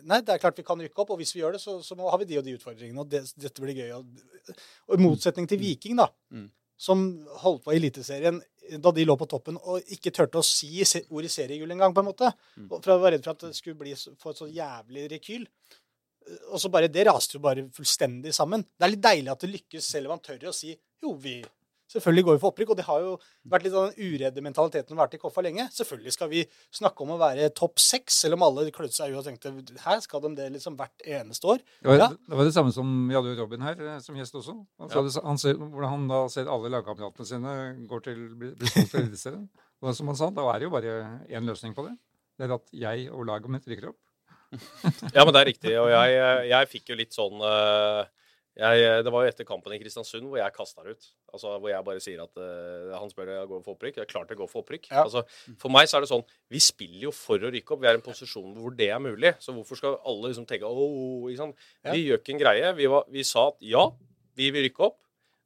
Nei, 0.03 0.19
det 0.21 0.33
er 0.35 0.41
klart 0.41 0.57
vi 0.59 0.65
kan 0.67 0.81
rykke 0.81 1.01
opp, 1.03 1.13
og 1.15 1.19
hvis 1.21 1.33
vi 1.35 1.41
gjør 1.41 1.55
det, 1.57 1.61
så, 1.63 1.77
så 1.85 1.95
har 1.97 2.19
vi 2.21 2.27
de 2.29 2.37
og 2.39 2.45
de 2.45 2.55
utfordringene. 2.57 2.99
Og 3.03 3.09
det, 3.09 3.23
dette 3.41 3.63
blir 3.63 3.77
gøy. 3.77 3.91
Og, 3.97 4.57
i 4.93 4.99
motsetning 5.01 5.47
til 5.49 5.61
Viking, 5.61 5.97
da, 6.01 6.09
Mm. 6.33 6.49
som 6.77 7.03
holdt 7.43 7.63
på 7.63 7.73
i 7.73 7.77
Eliteserien 7.79 8.41
da 8.79 8.91
de 8.95 9.03
lå 9.05 9.15
på 9.19 9.27
toppen 9.27 9.57
og 9.59 9.91
ikke 9.91 10.11
turte 10.15 10.39
å 10.39 10.43
si 10.45 10.69
ordet 11.11 11.31
seriegull 11.31 11.71
engang, 11.75 11.93
på 11.93 11.99
en 11.99 12.07
måte. 12.07 12.29
Mm. 12.57 12.69
For 12.71 12.91
jeg 12.93 13.01
var 13.03 13.11
redd 13.11 13.23
for 13.25 13.35
at 13.35 13.45
det 13.47 13.55
skulle 13.57 13.79
bli, 13.79 13.93
få 13.93 14.31
et 14.31 14.39
så 14.39 14.47
jævlig 14.47 15.03
rekyl. 15.11 15.47
Og 16.53 16.59
så 16.61 16.69
bare, 16.71 16.87
Det 16.87 17.03
raste 17.05 17.35
jo 17.35 17.41
bare 17.43 17.65
fullstendig 17.75 18.31
sammen. 18.33 18.63
Det 18.63 18.85
er 18.87 18.93
litt 18.93 19.03
deilig 19.03 19.31
at 19.33 19.43
det 19.43 19.51
lykkes, 19.51 19.89
selv 19.95 20.07
om 20.07 20.15
man 20.15 20.23
tør 20.23 20.47
å 20.49 20.55
si 20.55 20.71
jo, 21.03 21.11
vi 21.19 21.41
Selvfølgelig 21.93 22.23
går 22.27 22.37
vi 22.37 22.41
for 22.41 22.51
opprykk, 22.53 22.71
og 22.73 22.79
det 22.79 22.85
har 22.87 23.03
jo 23.03 23.11
vært 23.53 23.67
litt 23.67 23.75
av 23.77 23.91
den 23.91 24.11
uredde 24.13 24.43
mentaliteten 24.45 24.97
vært 24.97 25.13
i 25.15 25.19
Koffa 25.21 25.43
lenge. 25.45 25.67
Selvfølgelig 25.75 26.13
skal 26.15 26.31
vi 26.31 26.43
snakke 26.73 27.05
om 27.05 27.13
å 27.13 27.19
være 27.21 27.49
topp 27.53 27.77
seks, 27.83 28.17
selv 28.25 28.37
om 28.39 28.45
alle 28.47 28.65
klødde 28.73 28.95
seg 28.97 29.13
i 29.13 29.17
og 29.19 29.27
tenkte 29.27 29.53
her 29.85 30.01
skal 30.03 30.23
de 30.25 30.33
det 30.39 30.47
liksom 30.55 30.77
hvert 30.79 31.05
eneste 31.05 31.51
år. 31.53 31.61
Det 31.79 31.91
var, 31.91 31.99
Ja. 32.01 32.07
det 32.09 32.39
var 32.39 32.49
det 32.49 32.55
samme 32.55 32.73
som 32.75 32.95
vi 33.09 33.15
hadde 33.17 33.33
jo 33.35 33.39
Robin 33.43 33.61
her 33.67 33.77
eh, 33.79 33.99
som 34.03 34.17
gjest 34.17 34.35
også. 34.41 34.55
Han, 34.81 34.89
ja. 34.89 35.03
det, 35.05 35.13
han 35.23 35.37
ser, 35.41 35.59
hvordan 35.61 35.93
han 35.93 36.07
da 36.09 36.23
ser 36.33 36.49
alle 36.49 36.71
lagkameratene 36.73 37.29
sine 37.29 37.53
går 37.89 38.03
til, 38.09 38.23
blir 38.39 38.55
solgt 38.65 38.91
til 38.95 39.03
Eliteserien. 39.05 39.45
Og 39.83 39.93
som 39.97 40.09
han 40.09 40.17
sa, 40.17 40.31
da 40.33 40.47
er 40.53 40.59
det 40.63 40.69
jo 40.69 40.73
bare 40.73 40.97
én 41.29 41.45
løsning 41.45 41.75
på 41.77 41.85
det. 41.85 41.93
Det 42.39 42.47
er 42.47 42.55
at 42.55 42.69
jeg 42.73 43.09
og 43.13 43.27
laget 43.29 43.51
mitt 43.53 43.67
rykker 43.69 43.91
opp. 43.91 43.99
Ja, 45.15 45.23
men 45.25 45.33
det 45.33 45.39
er 45.41 45.47
riktig. 45.49 45.71
Og 45.81 45.89
jeg, 45.89 46.17
jeg 46.49 46.69
fikk 46.69 46.91
jo 46.93 46.97
litt 46.99 47.15
sånn 47.15 47.41
eh, 47.41 48.03
jeg, 48.53 49.03
Det 49.05 49.11
var 49.13 49.23
jo 49.25 49.31
etter 49.31 49.47
kampen 49.47 49.73
i 49.73 49.79
Kristiansund 49.81 50.27
hvor 50.29 50.37
jeg 50.37 50.53
kasta 50.53 50.83
det 50.85 50.95
ut. 50.95 51.07
Altså 51.33 51.55
Hvor 51.57 51.71
jeg 51.71 51.85
bare 51.87 52.03
sier 52.03 52.21
at 52.21 52.37
uh, 52.37 52.93
han 52.99 53.09
spør 53.09 53.31
jeg 53.33 53.49
går 53.49 53.63
for 53.65 53.73
opprykk. 53.73 53.97
Det 53.97 54.03
er 54.05 54.11
klart 54.11 54.33
jeg 54.33 54.39
går 54.39 54.49
for 54.51 54.61
opprykk. 54.61 54.89
Ja. 54.91 55.05
Altså, 55.07 55.23
for 55.61 55.73
meg 55.73 55.89
så 55.89 55.97
er 55.97 56.05
det 56.05 56.11
sånn 56.11 56.25
Vi 56.53 56.61
spiller 56.61 57.07
jo 57.07 57.13
for 57.17 57.41
å 57.41 57.51
rykke 57.53 57.75
opp. 57.75 57.81
Vi 57.81 57.89
er 57.89 57.97
i 57.97 58.01
en 58.01 58.05
posisjon 58.05 58.53
hvor 58.59 58.75
det 58.77 58.91
er 58.93 59.01
mulig. 59.01 59.33
Så 59.41 59.55
hvorfor 59.55 59.79
skal 59.79 59.97
alle 60.01 60.33
liksom 60.33 60.45
tenke 60.49 60.69
Åh, 60.69 61.29
ikke 61.31 61.41
sant? 61.41 61.69
Ja. 61.81 61.95
Vi 61.95 62.05
gjør 62.05 62.21
ikke 62.21 62.35
en 62.35 62.43
greie. 62.43 62.73
Vi, 62.77 62.89
var, 62.93 63.07
vi 63.13 63.25
sa 63.27 63.47
at 63.49 63.65
ja, 63.65 63.87
vi 64.37 64.51
vil 64.53 64.67
rykke 64.69 64.89
opp. 64.91 64.99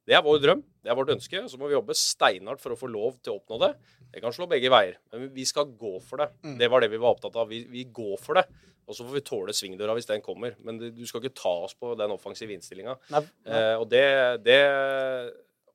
Det 0.08 0.16
er 0.16 0.24
vår 0.24 0.40
drøm, 0.40 0.62
det 0.84 0.92
er 0.92 0.96
vårt 0.96 1.12
ønske. 1.12 1.42
Så 1.52 1.60
må 1.60 1.68
vi 1.68 1.76
jobbe 1.76 1.96
steinhardt 1.98 2.64
for 2.64 2.74
å 2.74 2.80
få 2.80 2.88
lov 2.92 3.18
til 3.20 3.34
å 3.34 3.42
oppnå 3.42 3.60
det. 3.66 3.74
Det 4.14 4.24
kan 4.24 4.34
slå 4.36 4.48
begge 4.50 4.72
veier, 4.72 4.96
men 5.12 5.28
vi 5.36 5.44
skal 5.46 5.68
gå 5.68 5.98
for 6.06 6.24
det. 6.24 6.30
Mm. 6.48 6.56
Det 6.62 6.70
var 6.72 6.84
det 6.84 6.92
vi 6.94 7.02
var 7.04 7.18
opptatt 7.18 7.36
av. 7.36 7.50
Vi, 7.52 7.66
vi 7.72 7.84
går 7.92 8.16
for 8.24 8.40
det. 8.40 8.46
Og 8.88 8.96
så 8.96 9.04
får 9.04 9.18
vi 9.18 9.24
tåle 9.28 9.56
svingdøra 9.56 9.98
hvis 9.98 10.08
den 10.08 10.24
kommer. 10.24 10.56
Men 10.64 10.80
du 10.80 11.04
skal 11.08 11.20
ikke 11.20 11.36
ta 11.36 11.52
oss 11.66 11.76
på 11.76 11.92
den 12.00 12.14
offensive 12.16 12.56
innstillinga. 12.56 12.96
Eh, 13.12 13.74
og 13.76 13.84
det, 13.92 14.06
det, 14.46 14.62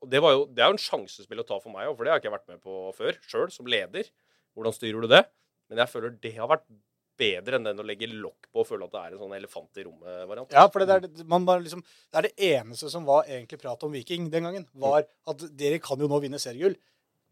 det, 0.09 0.23
jo, 0.25 0.47
det 0.49 0.65
er 0.65 0.73
jo 0.73 0.79
en 0.79 0.81
sjansespill 0.81 1.45
å 1.45 1.47
ta 1.49 1.61
for 1.61 1.75
meg 1.75 1.91
òg, 1.91 1.99
for 1.99 2.09
det 2.09 2.15
har 2.15 2.21
jeg 2.21 2.25
ikke 2.25 2.37
vært 2.39 2.55
med 2.55 2.63
på 2.65 2.79
før 2.97 3.21
sjøl, 3.29 3.53
som 3.53 3.69
leder. 3.69 4.09
Hvordan 4.57 4.77
styrer 4.77 5.05
du 5.05 5.13
det? 5.13 5.27
Men 5.69 5.85
jeg 5.85 5.93
føler 5.93 6.17
det 6.25 6.33
har 6.39 6.49
vært 6.49 6.65
bedre 7.19 7.59
enn 7.59 7.67
den 7.67 7.83
å 7.83 7.87
legge 7.87 8.09
lokk 8.11 8.49
på 8.53 8.63
og 8.63 8.69
føle 8.69 8.87
at 8.87 8.95
det 8.95 9.03
er 9.03 9.17
en 9.17 9.23
sånn 9.25 9.35
elefant 9.37 9.81
i 9.81 9.85
rommet-variant. 9.87 10.55
Ja, 10.55 10.65
for 10.73 10.85
det 10.85 10.97
er, 10.97 11.11
liksom, 11.65 11.83
det 11.83 12.21
er 12.21 12.29
det 12.29 12.49
eneste 12.53 12.91
som 12.93 13.05
var 13.09 13.29
egentlig 13.29 13.61
prat 13.63 13.85
om 13.87 13.93
Viking 13.95 14.31
den 14.33 14.49
gangen, 14.49 14.67
var 14.73 15.05
at 15.05 15.45
dere 15.59 15.81
kan 15.83 16.01
jo 16.01 16.09
nå 16.11 16.23
vinne 16.23 16.41
seriegull. 16.43 16.77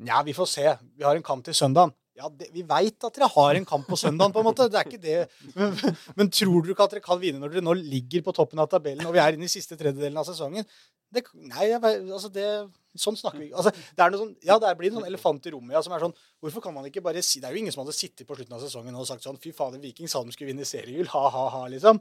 Nja, 0.00 0.22
vi 0.24 0.36
får 0.36 0.48
se. 0.48 0.66
Vi 0.96 1.04
har 1.04 1.16
en 1.16 1.24
kamp 1.24 1.44
til 1.44 1.56
søndagen. 1.56 1.92
Ja, 2.20 2.28
det, 2.28 2.50
Vi 2.52 2.64
veit 2.68 3.04
at 3.06 3.16
dere 3.16 3.28
har 3.32 3.56
en 3.56 3.66
kamp 3.68 3.86
på 3.88 3.96
søndagen, 4.00 4.32
på 4.32 4.42
en 4.42 4.48
måte. 4.48 4.68
Det 4.68 4.80
er 4.80 4.88
ikke 4.88 5.00
det. 5.00 5.18
Men, 5.56 5.74
men 6.18 6.32
tror 6.32 6.60
dere 6.60 6.74
ikke 6.74 6.86
at 6.88 6.96
dere 6.96 7.04
kan 7.04 7.20
vinne 7.20 7.40
når 7.40 7.54
dere 7.54 7.64
nå 7.64 7.76
ligger 7.78 8.24
på 8.26 8.34
toppen 8.36 8.60
av 8.60 8.68
tabellen 8.72 9.08
og 9.08 9.14
vi 9.16 9.22
er 9.22 9.36
inne 9.36 9.48
i 9.48 9.52
siste 9.52 9.78
tredjedelen 9.80 10.20
av 10.20 10.28
sesongen? 10.28 10.66
Det, 11.10 11.24
nei, 11.34 11.72
altså 11.74 12.30
det, 12.32 12.48
sånn 12.98 13.18
snakker 13.18 13.38
vi 13.38 13.48
ikke. 13.48 13.60
Altså, 13.62 13.70
det 13.96 14.04
er 14.04 14.12
noe 14.12 14.20
sånn, 14.22 14.32
ja, 14.46 14.56
det 14.62 14.72
blir 14.78 14.90
en 14.90 14.98
sånn 14.98 15.06
elefant 15.06 15.46
i 15.46 15.52
rommet 15.54 15.76
ja, 15.76 15.82
som 15.84 15.94
er 15.94 16.02
sånn 16.02 16.14
Hvorfor 16.40 16.64
kan 16.64 16.74
man 16.74 16.86
ikke 16.88 17.02
bare 17.04 17.20
si 17.22 17.38
Det 17.42 17.50
er 17.50 17.54
jo 17.54 17.60
ingen 17.60 17.74
som 17.74 17.82
hadde 17.84 17.94
sittet 17.94 18.26
på 18.26 18.34
slutten 18.38 18.56
av 18.56 18.62
sesongen 18.64 18.96
og 18.96 19.06
sagt 19.08 19.26
sånn 19.26 19.38
Fy 19.42 19.52
fader, 19.56 19.82
Viking 19.82 20.08
sa 20.10 20.22
de 20.24 20.32
skulle 20.34 20.50
vinne 20.50 20.66
seriegull. 20.66 21.10
Ha-ha-ha, 21.12 21.66
liksom. 21.72 22.00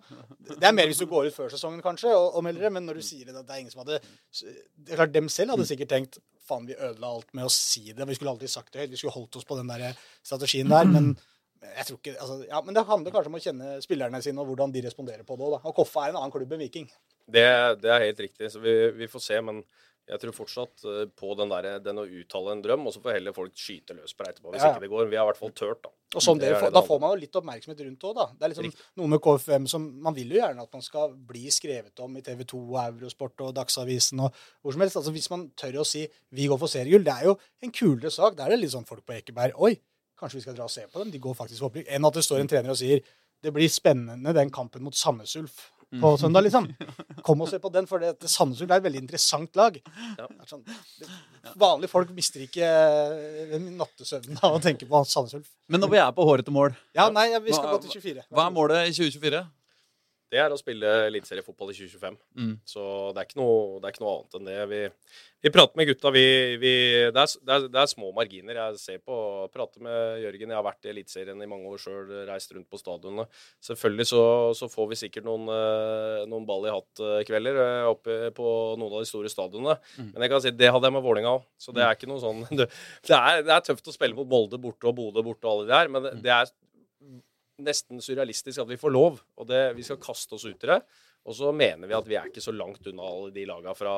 Det 0.49 0.65
er 0.65 0.75
mer 0.75 0.89
hvis 0.89 1.01
du 1.03 1.07
går 1.11 1.29
ut 1.29 1.35
før 1.35 1.51
sesongen, 1.53 1.83
kanskje, 1.83 2.13
og, 2.15 2.39
og 2.39 2.45
melder 2.47 2.67
det. 2.67 2.73
Men 2.77 2.87
når 2.87 3.01
du 3.01 3.05
sier 3.05 3.27
det, 3.27 3.35
det 3.35 3.55
er 3.55 3.61
ingen 3.61 3.73
som 3.73 3.83
hadde 3.83 3.99
Det 3.99 4.93
er 4.93 5.01
klart, 5.01 5.13
Dem 5.13 5.29
selv 5.33 5.55
hadde 5.55 5.67
sikkert 5.69 5.91
tenkt 5.93 6.21
faen, 6.49 6.65
vi 6.69 6.77
ødela 6.77 7.11
alt 7.13 7.33
med 7.37 7.45
å 7.45 7.51
si 7.53 7.91
det. 7.91 8.07
Vi 8.09 8.17
skulle 8.17 8.33
aldri 8.33 8.49
sagt 8.49 8.73
det 8.73 8.85
høyt. 8.85 8.93
Vi 8.93 9.01
skulle 9.01 9.17
holdt 9.17 9.37
oss 9.39 9.47
på 9.47 9.59
den 9.59 9.69
der 9.69 9.91
strategien 10.25 10.71
der. 10.71 10.87
Men 10.89 11.13
jeg 11.59 11.89
tror 11.89 11.99
ikke, 11.99 12.15
altså, 12.15 12.37
ja, 12.47 12.61
men 12.65 12.77
det 12.77 12.85
handler 12.87 13.13
kanskje 13.13 13.31
om 13.31 13.37
å 13.37 13.43
kjenne 13.43 13.77
spillerne 13.83 14.21
sine 14.23 14.41
og 14.41 14.51
hvordan 14.51 14.73
de 14.73 14.83
responderer 14.85 15.27
på 15.27 15.37
det. 15.39 15.49
da. 15.53 15.59
Og 15.67 15.75
Koffa 15.77 16.05
er 16.05 16.13
en 16.13 16.21
annen 16.21 16.33
klubb 16.33 16.55
enn 16.55 16.63
Viking. 16.63 16.87
Det, 17.29 17.45
det 17.83 17.91
er 17.93 18.05
helt 18.07 18.23
riktig. 18.25 18.51
Så 18.53 18.61
vi, 18.63 18.75
vi 18.95 19.09
får 19.11 19.25
se. 19.25 19.41
Men 19.45 19.61
jeg 20.09 20.21
tror 20.23 20.33
fortsatt 20.33 20.83
eh, 20.89 21.05
på 21.13 21.35
den, 21.37 21.51
der, 21.53 21.79
den 21.85 22.01
å 22.01 22.05
uttale 22.05 22.55
en 22.55 22.61
drøm, 22.65 22.87
og 22.89 22.93
så 22.95 23.01
får 23.03 23.17
heller 23.19 23.35
folk 23.35 23.53
skyte 23.57 23.93
løs 23.93 24.15
på 24.17 24.25
etterpå 24.25 24.49
hvis 24.49 24.63
Ja, 24.63 24.71
ja. 24.71 24.73
ikke 24.73 24.85
det 24.87 24.91
går. 24.93 25.09
Vi 25.11 25.19
har 25.19 25.27
i 25.27 25.29
hvert 25.29 25.41
fall 25.41 25.53
turt, 25.53 25.81
da. 25.85 25.91
Og 26.17 26.23
sånn 26.25 26.39
Det 26.41 26.49
det 26.49 26.71
Da 26.73 26.81
får 26.81 26.99
man 27.03 27.13
jo 27.13 27.19
litt 27.21 27.37
oppmerksomhet 27.37 27.83
rundt 27.85 28.05
òg, 28.09 28.15
da. 28.17 28.25
Det 28.33 28.47
er 28.47 28.53
liksom 28.53 28.65
Riktig. 28.65 28.87
noe 28.97 29.11
med 29.13 29.21
KFM 29.21 29.67
som 29.69 29.85
Man 30.01 30.15
vil 30.17 30.33
jo 30.33 30.39
gjerne 30.41 30.65
at 30.65 30.73
man 30.73 30.81
skal 30.81 31.13
bli 31.13 31.43
skrevet 31.53 32.01
om 32.01 32.17
i 32.17 32.23
TV 32.25 32.41
2 32.49 32.63
og 32.63 32.79
Eurosport 32.87 33.45
og 33.45 33.53
Dagsavisen 33.59 34.23
og 34.25 34.33
hvor 34.63 34.73
som 34.73 34.81
helst. 34.81 34.97
Altså 34.97 35.13
Hvis 35.13 35.29
man 35.29 35.51
tør 35.53 35.81
å 35.83 35.85
si 35.85 36.07
'vi 36.33 36.47
går 36.49 36.57
for 36.57 36.67
seriegull', 36.67 37.05
det 37.05 37.13
er 37.13 37.25
jo 37.29 37.37
en 37.61 37.71
kulere 37.71 38.09
sak. 38.09 38.35
Da 38.35 38.45
er 38.45 38.49
det 38.49 38.59
litt 38.61 38.73
sånn 38.73 38.87
folk 38.89 39.05
på 39.05 39.13
Ekeberg 39.13 39.53
'oi, 39.53 39.77
kanskje 40.17 40.41
vi 40.41 40.41
skal 40.41 40.55
dra 40.55 40.63
og 40.63 40.71
se 40.71 40.87
på 40.87 40.99
dem', 40.99 41.11
de 41.11 41.19
går 41.19 41.35
faktisk 41.35 41.59
for 41.59 41.69
opprykk. 41.69 41.85
Enn 41.87 42.05
at 42.05 42.13
det 42.13 42.23
står 42.25 42.39
en 42.39 42.47
trener 42.47 42.69
og 42.71 42.77
sier 42.77 43.01
'det 43.43 43.53
blir 43.53 43.69
spennende 43.69 44.33
den 44.33 44.49
kampen 44.49 44.81
mot 44.81 44.95
Sandnes 44.95 45.35
Ulf'. 45.35 45.69
På 45.97 46.11
søndag, 46.21 46.43
liksom. 46.45 46.67
Kom 47.25 47.41
og 47.41 47.49
se 47.49 47.57
på 47.61 47.71
den, 47.73 47.87
for 47.89 47.97
det, 48.03 48.11
det 48.21 48.29
Sandnes 48.29 48.61
er 48.61 48.69
et 48.75 48.83
veldig 48.85 49.01
interessant 49.01 49.55
lag. 49.57 49.79
Ja. 50.19 50.27
Sånn, 50.45 50.61
vanlige 51.57 51.89
folk 51.89 52.11
mister 52.13 52.43
ikke 52.45 52.67
eh, 52.69 53.55
nattesøvnen 53.79 54.37
av 54.45 54.59
å 54.59 54.61
tenke 54.61 54.85
på 54.89 55.01
Sandnes 55.09 55.33
Ulf. 55.39 55.49
Men 55.69 55.81
når 55.81 55.93
vi 55.95 56.01
er 56.03 56.11
på 56.13 56.27
hårete 56.29 56.53
mål, 56.53 56.75
Ja, 56.97 57.07
nei, 57.13 57.31
vi 57.41 57.55
skal 57.55 57.71
Hva- 57.71 57.79
gå 57.79 57.87
til 57.87 57.95
24. 58.01 58.27
hva 58.29 58.45
er 58.45 58.53
målet 58.53 58.91
i 58.91 58.93
2024? 58.93 59.41
Det 60.29 60.37
er 60.37 60.53
å 60.53 60.59
spille 60.59 60.89
eliteseriefotball 61.07 61.71
i 61.73 61.75
2025. 61.79 62.17
Mm. 62.37 62.51
Så 62.67 62.83
det 63.15 63.21
er, 63.21 63.25
ikke 63.25 63.39
noe, 63.39 63.79
det 63.79 63.89
er 63.89 63.95
ikke 63.95 64.03
noe 64.03 64.11
annet 64.13 64.35
enn 64.37 64.49
det. 64.49 64.57
Vi, 64.69 64.81
vi 65.45 65.51
prater 65.55 65.79
med 65.79 65.87
gutta. 65.89 66.11
Vi, 66.13 66.25
vi, 66.61 66.73
det, 67.09 67.23
er, 67.23 67.31
det, 67.47 67.55
er, 67.55 67.65
det 67.73 67.79
er 67.81 67.89
små 67.89 68.11
marginer. 68.13 68.59
Jeg 68.59 68.81
ser 68.81 68.99
på, 69.01 69.17
prater 69.53 69.81
med 69.85 70.21
Jørgen. 70.21 70.53
Jeg 70.53 70.59
har 70.59 70.67
vært 70.67 70.85
i 70.85 70.91
Eliteserien 70.93 71.41
i 71.41 71.49
mange 71.49 71.71
år 71.73 71.81
sjøl, 71.81 72.13
reist 72.29 72.53
rundt 72.53 72.69
på 72.69 72.81
stadionene. 72.81 73.25
Selvfølgelig 73.65 74.07
så, 74.11 74.21
så 74.59 74.69
får 74.69 74.91
vi 74.91 74.99
sikkert 75.01 75.25
noen, 75.25 75.49
eh, 75.55 76.27
noen 76.29 76.45
ball 76.49 76.69
i 76.69 76.75
hatt-kvelder 76.75 77.61
eh, 77.65 77.89
oppe 77.89 78.19
på 78.37 78.53
noen 78.77 78.99
av 78.99 79.01
de 79.01 79.09
store 79.09 79.33
stadionene. 79.33 79.79
Mm. 79.97 80.13
Men 80.13 80.27
jeg 80.27 80.33
kan 80.35 80.45
si, 80.45 80.53
det 80.61 80.69
hadde 80.75 80.91
jeg 80.91 80.97
med 80.99 81.05
Vålinga 81.07 81.33
òg. 81.39 81.49
Så 81.57 81.73
det 81.73 81.87
er 81.87 81.97
ikke 81.97 82.11
noe 82.11 82.21
sånn 82.21 82.45
Det, 82.59 82.69
er, 83.15 83.41
det 83.47 83.55
er 83.55 83.65
tøft 83.65 83.89
å 83.89 83.95
spille 83.95 84.13
mot 84.13 84.29
Molde 84.29 84.61
borte 84.61 84.91
og 84.91 84.97
Bodø 84.99 85.25
borte 85.25 85.49
og 85.49 85.55
alle 85.55 85.65
de 85.65 85.73
der, 85.73 85.89
men 85.95 86.05
det, 86.05 86.13
det 86.21 86.35
er 86.35 86.53
nesten 87.63 88.01
surrealistisk 88.03 88.63
at 88.63 88.69
vi 88.71 88.79
får 88.79 88.93
lov. 88.95 89.21
Og 89.39 89.47
det, 89.49 89.61
vi 89.77 89.85
skal 89.85 90.01
kaste 90.01 90.37
oss 90.37 90.47
ut 90.47 90.67
i 90.67 90.71
det. 90.73 90.81
Og 91.27 91.35
så 91.35 91.51
mener 91.53 91.85
vi 91.85 91.93
at 91.93 92.07
vi 92.07 92.15
er 92.17 92.29
ikke 92.29 92.41
så 92.41 92.53
langt 92.55 92.85
unna 92.89 93.05
alle 93.05 93.29
de 93.35 93.43
laga 93.45 93.73
fra, 93.77 93.91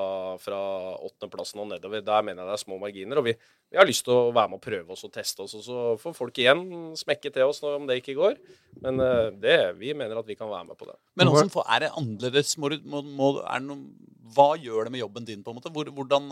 åttendeplassen 1.05 1.61
og 1.63 1.69
nedover. 1.69 2.01
Der 2.03 2.25
mener 2.25 2.43
jeg 2.43 2.49
det 2.49 2.55
er 2.57 2.63
små 2.63 2.79
marginer. 2.81 3.21
Og 3.21 3.27
vi, 3.29 3.35
vi 3.71 3.79
har 3.79 3.87
lyst 3.87 4.03
til 4.07 4.17
å 4.17 4.33
være 4.35 4.51
med 4.51 4.59
og 4.59 4.65
prøve 4.65 4.95
oss 4.95 5.05
og 5.07 5.13
teste 5.15 5.45
oss. 5.45 5.53
Og 5.59 5.63
så 5.63 5.83
får 6.01 6.17
folk 6.17 6.41
igjen 6.41 6.65
smekke 6.99 7.31
til 7.31 7.47
oss 7.47 7.61
om 7.67 7.85
det 7.87 8.01
ikke 8.01 8.17
går. 8.17 8.39
Men 8.83 8.99
eh, 9.05 9.29
det, 9.43 9.57
vi 9.79 9.93
mener 9.95 10.19
at 10.19 10.27
vi 10.27 10.35
kan 10.39 10.49
være 10.51 10.71
med 10.71 10.79
på 10.81 10.89
det. 10.89 10.97
Men 11.21 11.31
også, 11.31 11.63
er 11.63 11.85
det 11.85 11.93
annerledes? 12.01 12.57
Må, 12.59 12.73
må, 12.83 13.03
må, 13.05 13.31
er 13.45 13.61
det 13.63 13.69
noe, 13.69 14.11
hva 14.31 14.51
gjør 14.59 14.87
det 14.87 14.95
med 14.97 15.03
jobben 15.05 15.27
din? 15.27 15.45
på 15.45 15.53
en 15.53 15.61
måte? 15.61 15.71
Hvor, 15.75 15.87
hvordan, 15.95 16.29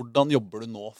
hvordan 0.00 0.34
jobber 0.34 0.64
du 0.64 0.72
nå, 0.72 0.90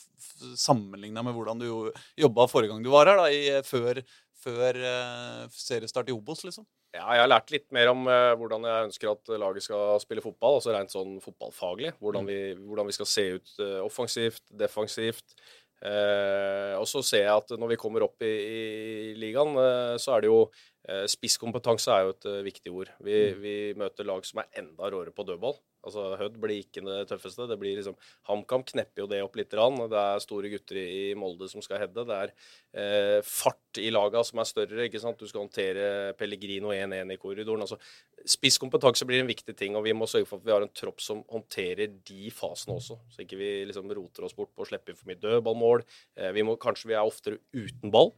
sammenligna 0.58 1.24
med 1.26 1.36
hvordan 1.36 1.60
du 1.62 1.68
jo- 1.68 1.92
jobba 2.28 2.46
forrige 2.50 2.74
gang 2.74 2.84
du 2.84 2.92
var 2.92 3.10
her? 3.10 3.24
da, 3.24 3.30
i, 3.32 3.62
før 3.66 4.04
før 4.42 4.78
eh, 4.80 5.46
seriestart 5.54 6.10
i 6.10 6.14
Obos, 6.16 6.44
liksom? 6.46 6.66
Ja, 6.90 7.04
jeg 7.14 7.22
har 7.22 7.30
lært 7.30 7.52
litt 7.54 7.68
mer 7.74 7.92
om 7.92 8.08
eh, 8.10 8.32
hvordan 8.40 8.66
jeg 8.66 8.88
ønsker 8.88 9.12
at 9.12 9.32
laget 9.38 9.66
skal 9.66 10.00
spille 10.02 10.24
fotball. 10.24 10.58
Altså 10.58 10.74
rent 10.74 10.94
sånn 10.94 11.18
fotballfaglig. 11.22 11.94
Hvordan 12.02 12.26
vi, 12.26 12.38
hvordan 12.58 12.90
vi 12.90 12.96
skal 12.96 13.10
se 13.10 13.26
ut 13.36 13.54
eh, 13.62 13.78
offensivt, 13.84 14.42
defensivt. 14.50 15.36
Eh, 15.80 16.74
og 16.76 16.84
så 16.90 17.00
ser 17.06 17.24
jeg 17.24 17.32
at 17.32 17.54
når 17.56 17.72
vi 17.72 17.80
kommer 17.80 18.04
opp 18.04 18.20
i, 18.26 18.32
i 18.32 19.14
ligaen, 19.20 19.54
eh, 19.56 19.94
så 20.02 20.16
er 20.16 20.24
det 20.24 20.32
jo 20.32 20.42
eh, 20.44 21.06
Spisskompetanse 21.08 21.94
er 21.94 22.08
jo 22.08 22.16
et 22.16 22.28
viktig 22.50 22.74
ord. 22.74 22.90
Vi, 23.06 23.20
vi 23.40 23.56
møter 23.78 24.08
lag 24.08 24.26
som 24.28 24.42
er 24.42 24.50
enda 24.60 24.90
råere 24.92 25.14
på 25.14 25.24
dødball. 25.28 25.56
Altså 25.86 26.04
Hødd 26.20 26.36
blir 26.42 26.60
ikke 26.60 26.82
det 26.84 26.98
tøffeste. 27.10 27.46
Det 27.48 27.56
blir 27.60 27.78
liksom 27.78 27.96
HamKam 28.28 28.64
knepper 28.68 29.04
jo 29.04 29.08
det 29.10 29.20
opp 29.24 29.38
litt. 29.38 29.54
Rann. 29.56 29.78
Det 29.90 29.98
er 30.00 30.22
store 30.22 30.50
gutter 30.52 30.80
i, 30.80 31.14
Molde 31.18 31.48
som 31.50 31.64
skal 31.64 31.80
heade. 31.82 32.04
Det 32.06 32.16
er 32.16 32.32
eh, 32.74 33.18
fart 33.26 33.80
i 33.80 33.88
laga 33.92 34.22
som 34.26 34.42
er 34.42 34.48
større. 34.48 34.86
ikke 34.86 35.00
sant? 35.02 35.20
Du 35.20 35.30
skal 35.30 35.44
håndtere 35.44 36.14
Pellegrino 36.20 36.74
1-1 36.74 37.14
i 37.14 37.18
korridoren. 37.20 37.64
altså 37.64 37.80
Spisskompetanse 38.28 39.06
blir 39.08 39.22
en 39.22 39.30
viktig 39.30 39.54
ting, 39.56 39.76
og 39.78 39.86
vi 39.86 39.94
må 39.96 40.08
sørge 40.10 40.28
for 40.28 40.40
at 40.40 40.48
vi 40.48 40.54
har 40.54 40.64
en 40.64 40.74
tropp 40.76 41.00
som 41.04 41.22
håndterer 41.32 41.94
de 42.08 42.32
fasene 42.34 42.76
også. 42.76 42.98
Så 43.12 43.24
ikke 43.24 43.38
vi 43.40 43.52
liksom 43.70 43.88
roter 43.96 44.26
oss 44.26 44.36
bort 44.36 44.52
på 44.54 44.66
å 44.66 44.68
slippe 44.68 44.96
for 44.96 45.08
mye 45.08 45.20
dødballmål. 45.22 45.86
Eh, 46.18 46.34
vi 46.36 46.44
må, 46.46 46.58
kanskje 46.60 46.92
vi 46.92 46.98
er 46.98 47.06
oftere 47.06 47.40
uten 47.56 47.92
ball, 47.94 48.12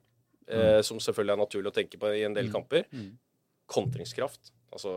eh, 0.49 0.81
som 0.87 0.99
selvfølgelig 1.03 1.37
er 1.37 1.45
naturlig 1.45 1.71
å 1.71 1.77
tenke 1.79 2.01
på 2.03 2.11
i 2.17 2.27
en 2.27 2.35
del 2.35 2.51
kamper. 2.53 2.89
Mm. 2.91 3.15
Kontringskraft. 3.71 4.53
Altså 4.73 4.93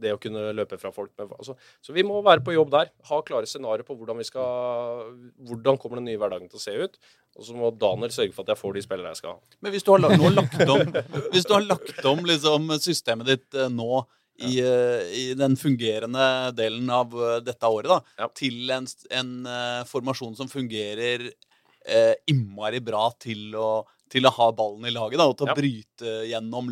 det 0.00 0.14
å 0.14 0.20
kunne 0.20 0.54
løpe 0.56 0.78
fra 0.80 0.88
folk 0.94 1.10
med 1.20 1.34
altså, 1.36 1.52
Så 1.84 1.92
vi 1.92 2.04
må 2.06 2.22
være 2.24 2.40
på 2.46 2.54
jobb 2.54 2.70
der. 2.72 2.88
Ha 3.10 3.18
klare 3.28 3.48
scenarioer 3.50 3.84
på 3.84 3.96
hvordan 3.98 4.16
vi 4.22 4.24
skal 4.24 5.12
Hvordan 5.48 5.78
kommer 5.82 6.00
den 6.00 6.08
nye 6.08 6.20
hverdagen 6.20 6.48
til 6.48 6.56
å 6.60 6.62
se 6.64 6.72
ut. 6.86 6.96
Og 7.36 7.44
så 7.46 7.56
må 7.56 7.70
Daniel 7.76 8.12
sørge 8.12 8.32
for 8.36 8.44
at 8.46 8.54
jeg 8.54 8.60
får 8.62 8.74
de 8.78 8.84
spillere 8.86 9.12
jeg 9.12 9.20
skal 9.22 9.36
ha. 9.36 9.54
Men 9.64 9.72
hvis 9.76 9.84
du 9.86 9.92
har, 9.94 10.02
la- 10.04 10.16
nå 10.16 10.32
lagt 10.32 10.58
om, 10.64 10.96
hvis 11.32 11.46
du 11.48 11.54
har 11.56 11.64
lagt 11.64 12.04
om 12.08 12.24
liksom, 12.28 12.72
systemet 12.84 13.30
ditt 13.30 13.56
eh, 13.60 13.70
nå 13.72 14.02
i, 14.42 14.56
eh, 14.64 15.06
i 15.12 15.24
den 15.38 15.54
fungerende 15.60 16.26
delen 16.56 16.88
av 16.92 17.12
eh, 17.16 17.38
dette 17.44 17.68
året, 17.68 17.88
da, 17.92 18.00
Ja. 18.24 18.28
til 18.36 18.70
en, 18.74 18.88
en 19.12 19.32
uh, 19.46 19.84
formasjon 19.88 20.36
som 20.40 20.48
fungerer 20.52 21.28
eh, 21.28 22.14
innmari 22.32 22.80
bra 22.84 23.06
til 23.20 23.52
å, 23.56 23.70
til 24.12 24.28
å 24.28 24.32
ha 24.36 24.50
ballen 24.56 24.88
i 24.88 24.92
laget 24.94 25.20
da, 25.20 25.28
og 25.32 25.36
til 25.40 25.48
å 25.48 25.52
Ja. 25.52 25.56
bryte 25.60 26.14
gjennom 26.32 26.68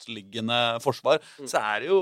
lavtliggende 0.00 0.80
forsvar, 0.82 1.20
Mm. 1.38 1.48
så 1.48 1.58
er 1.60 1.80
det 1.80 1.88
jo, 1.88 2.00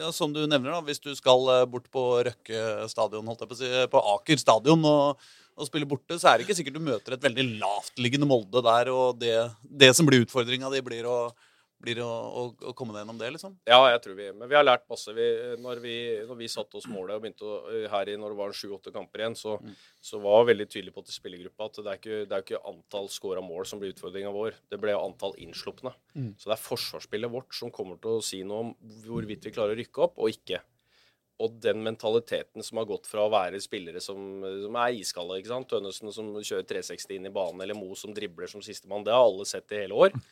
ja, 0.00 0.10
som 0.12 0.32
du 0.32 0.46
nevner, 0.46 0.72
da, 0.72 0.80
hvis 0.82 1.00
du 1.00 1.14
skal 1.14 1.38
eh, 1.62 1.64
bort 1.66 1.90
på 1.90 2.22
Røkke 2.24 2.88
stadion, 2.88 3.26
holdt 3.26 3.40
jeg 3.40 3.48
på 3.48 3.54
å 3.54 3.60
si, 3.60 3.86
på 3.90 4.04
Aker 4.14 4.36
stadion 4.38 4.84
og 4.84 5.18
og 5.56 5.64
spille 5.64 5.86
borte, 5.88 6.18
så 6.20 6.28
er 6.28 6.36
det 6.36 6.44
ikke 6.44 6.54
sikkert 6.58 6.74
du 6.76 6.84
møter 6.84 7.14
et 7.14 7.22
veldig 7.24 7.58
lavtliggende 7.62 8.26
Molde 8.28 8.60
der, 8.60 8.90
og 8.92 9.16
det, 9.18 9.50
det 9.64 9.88
som 9.96 10.04
blir 10.04 10.26
utfordringa 10.26 10.68
di, 10.68 10.82
blir 10.84 11.06
å 11.08 11.30
blir 11.86 12.02
å, 12.04 12.08
å, 12.10 12.42
å, 12.70 12.74
komme 12.76 12.94
deg 12.94 13.04
gjennom 13.04 13.20
det, 13.20 13.30
liksom? 13.36 13.56
Ja, 13.68 13.78
jeg 13.92 14.02
tror 14.04 14.18
vi 14.18 14.28
Men 14.34 14.50
vi 14.50 14.58
har 14.58 14.66
lært 14.66 14.84
masse. 14.90 15.14
Vi, 15.16 15.26
når, 15.62 15.80
vi, 15.84 15.96
når 16.28 16.40
vi 16.40 16.50
satte 16.52 16.80
oss 16.80 16.88
målet 16.90 17.16
og 17.16 17.24
begynte 17.24 17.48
å, 17.48 17.56
her 17.92 18.12
i 18.12 18.18
når 18.20 18.34
det 18.34 18.40
var 18.40 18.56
sju-åtte 18.58 18.94
kamper 18.94 19.24
igjen, 19.24 19.38
så, 19.38 19.56
mm. 19.62 19.74
så 20.10 20.20
var 20.22 20.44
vi 20.44 20.52
veldig 20.52 20.68
tydelig 20.72 20.94
på 20.96 21.06
til 21.06 21.18
spillergruppa 21.18 21.70
at 21.70 21.80
det 21.80 21.92
er 21.92 22.00
ikke, 22.02 22.20
det 22.26 22.38
er 22.38 22.46
ikke 22.46 22.62
antall 22.72 23.10
scora 23.12 23.44
mål 23.44 23.68
som 23.70 23.82
blir 23.82 23.94
utfordringa 23.94 24.34
vår. 24.34 24.60
Det 24.72 24.80
ble 24.82 24.96
antall 24.98 25.36
innslupne. 25.42 25.94
Mm. 26.16 26.32
Så 26.40 26.50
det 26.50 26.56
er 26.56 26.64
forsvarsspillet 26.66 27.32
vårt 27.32 27.56
som 27.56 27.74
kommer 27.74 28.00
til 28.02 28.18
å 28.18 28.24
si 28.24 28.42
noe 28.46 28.68
om 28.68 28.72
hvorvidt 29.06 29.46
vi 29.46 29.54
klarer 29.54 29.76
å 29.76 29.80
rykke 29.80 30.08
opp 30.08 30.18
og 30.20 30.34
ikke 30.34 30.62
og 31.36 31.56
den 31.60 31.82
mentaliteten 31.84 32.64
som 32.64 32.78
har 32.80 32.86
gått 32.88 33.08
fra 33.10 33.26
å 33.26 33.32
være 33.32 33.58
spillere 33.60 34.00
som, 34.00 34.40
som 34.62 34.76
er 34.80 34.94
iskalde 34.96 35.36
ikke 35.40 35.50
sant? 35.50 35.68
Tønnesen 35.68 36.12
som 36.14 36.30
kjører 36.38 36.64
360 36.70 37.18
inn 37.18 37.28
i 37.28 37.32
banen, 37.32 37.60
eller 37.60 37.76
Mo 37.76 37.92
som 37.98 38.14
dribler 38.16 38.48
som 38.48 38.62
sistemann. 38.64 39.04
Det 39.04 39.12
har 39.12 39.24
alle 39.24 39.44
sett 39.48 39.74
i 39.74 39.82
hele 39.84 40.06
år. 40.06 40.16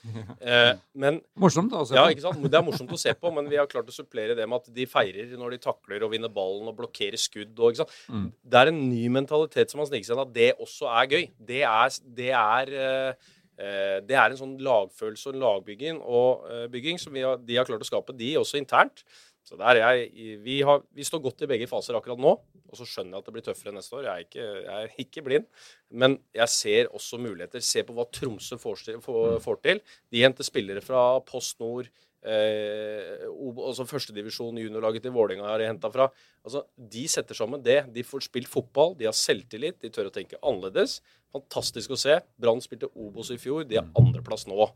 Eh, 0.44 0.74
men, 1.00 1.16
morsomt 1.40 1.72
å 1.72 1.82
se 1.88 1.94
på. 1.94 1.96
Ja, 1.96 2.10
ikke 2.12 2.24
sant? 2.24 2.42
Det 2.52 2.56
er 2.58 2.64
morsomt 2.64 2.90
å 2.92 2.98
se 3.00 3.14
på, 3.16 3.30
men 3.32 3.46
vi 3.48 3.56
har 3.56 3.68
klart 3.70 3.88
å 3.88 3.94
supplere 3.94 4.34
det 4.36 4.44
med 4.48 4.60
at 4.60 4.74
de 4.76 4.84
feirer 4.88 5.30
når 5.40 5.54
de 5.54 5.58
takler 5.62 6.04
og 6.04 6.12
vinner 6.12 6.32
ballen 6.32 6.68
og 6.68 6.76
blokkerer 6.76 7.20
skudd. 7.20 7.54
Og, 7.54 7.72
ikke 7.72 7.80
sant? 7.80 7.94
Mm. 8.12 8.26
Det 8.52 8.60
er 8.60 8.70
en 8.70 8.80
ny 8.90 9.06
mentalitet 9.14 9.72
som 9.72 9.80
har 9.80 9.88
sniket 9.88 10.10
seg 10.10 10.16
inn, 10.16 10.24
at 10.24 10.34
det 10.34 10.50
også 10.60 10.90
er 10.92 11.08
gøy. 11.14 11.24
Det 11.52 11.62
er, 11.70 11.96
det 12.18 12.30
er 12.40 12.74
eh, 12.84 13.30
eh 13.54 13.96
det 14.04 14.18
er 14.20 14.34
en 14.34 14.40
sånn 14.42 14.56
lagfølelse 14.66 15.32
og 15.32 15.40
lagbygging 15.40 16.00
og 16.02 16.44
uh, 16.50 16.64
bygging 16.72 17.00
som 17.00 17.16
har, 17.16 17.40
de 17.40 17.56
har 17.58 17.68
klart 17.68 17.86
å 17.86 17.88
skape, 17.88 18.16
de 18.20 18.34
også 18.40 18.60
internt. 18.60 19.06
Så 19.44 19.58
der 19.60 19.76
jeg, 19.76 20.06
vi, 20.40 20.60
har, 20.64 20.80
vi, 20.96 21.04
står 21.04 21.20
godt 21.26 21.44
i 21.44 21.48
begge 21.50 21.68
faser 21.68 21.98
akkurat 21.98 22.20
nå. 22.20 22.32
Og 22.64 22.78
så 22.78 22.86
skjønner 22.88 23.18
jeg 23.18 23.20
at 23.20 23.26
det 23.28 23.34
blir 23.36 23.44
tøffere 23.44 23.74
neste 23.76 23.98
år. 23.98 24.06
Jeg 24.06 24.14
er 24.14 24.24
ikke, 24.24 24.46
jeg 24.64 24.86
er 24.86 25.02
ikke 25.04 25.24
blind. 25.26 25.50
Men 25.92 26.16
jeg 26.34 26.52
ser 26.52 26.88
også 26.96 27.20
muligheter. 27.20 27.62
Se 27.64 27.84
på 27.84 27.96
hva 27.96 28.08
Tromsø 28.08 28.56
får, 28.60 28.86
får, 29.04 29.36
får 29.44 29.60
til. 29.66 29.82
De 30.14 30.24
henter 30.24 30.48
spillere 30.48 30.84
fra 30.84 31.04
Post 31.28 31.60
Nord. 31.60 31.92
Eh, 32.24 33.26
altså 33.28 33.84
Førstedivisjon 33.84 34.56
juniorlaget 34.56 35.04
til 35.04 35.12
Vålerenga 35.12 35.50
har 35.50 35.60
de 35.60 35.68
henta 35.68 35.90
fra. 35.92 36.08
Altså, 36.40 36.64
De 36.76 37.04
setter 37.08 37.36
sammen 37.36 37.62
det. 37.62 37.82
De 37.92 38.04
får 38.06 38.24
spilt 38.30 38.48
fotball, 38.48 38.96
de 38.96 39.10
har 39.10 39.16
selvtillit, 39.16 39.76
de 39.82 39.92
tør 39.92 40.08
å 40.08 40.14
tenke 40.14 40.40
annerledes. 40.40 41.02
Fantastisk 41.34 41.92
å 41.92 42.00
se. 42.00 42.16
Brann 42.40 42.64
spilte 42.64 42.88
Obos 42.96 43.32
i 43.34 43.38
fjor, 43.40 43.68
de 43.68 43.76
har 43.80 43.92
andreplass 44.00 44.48
nå. 44.48 44.70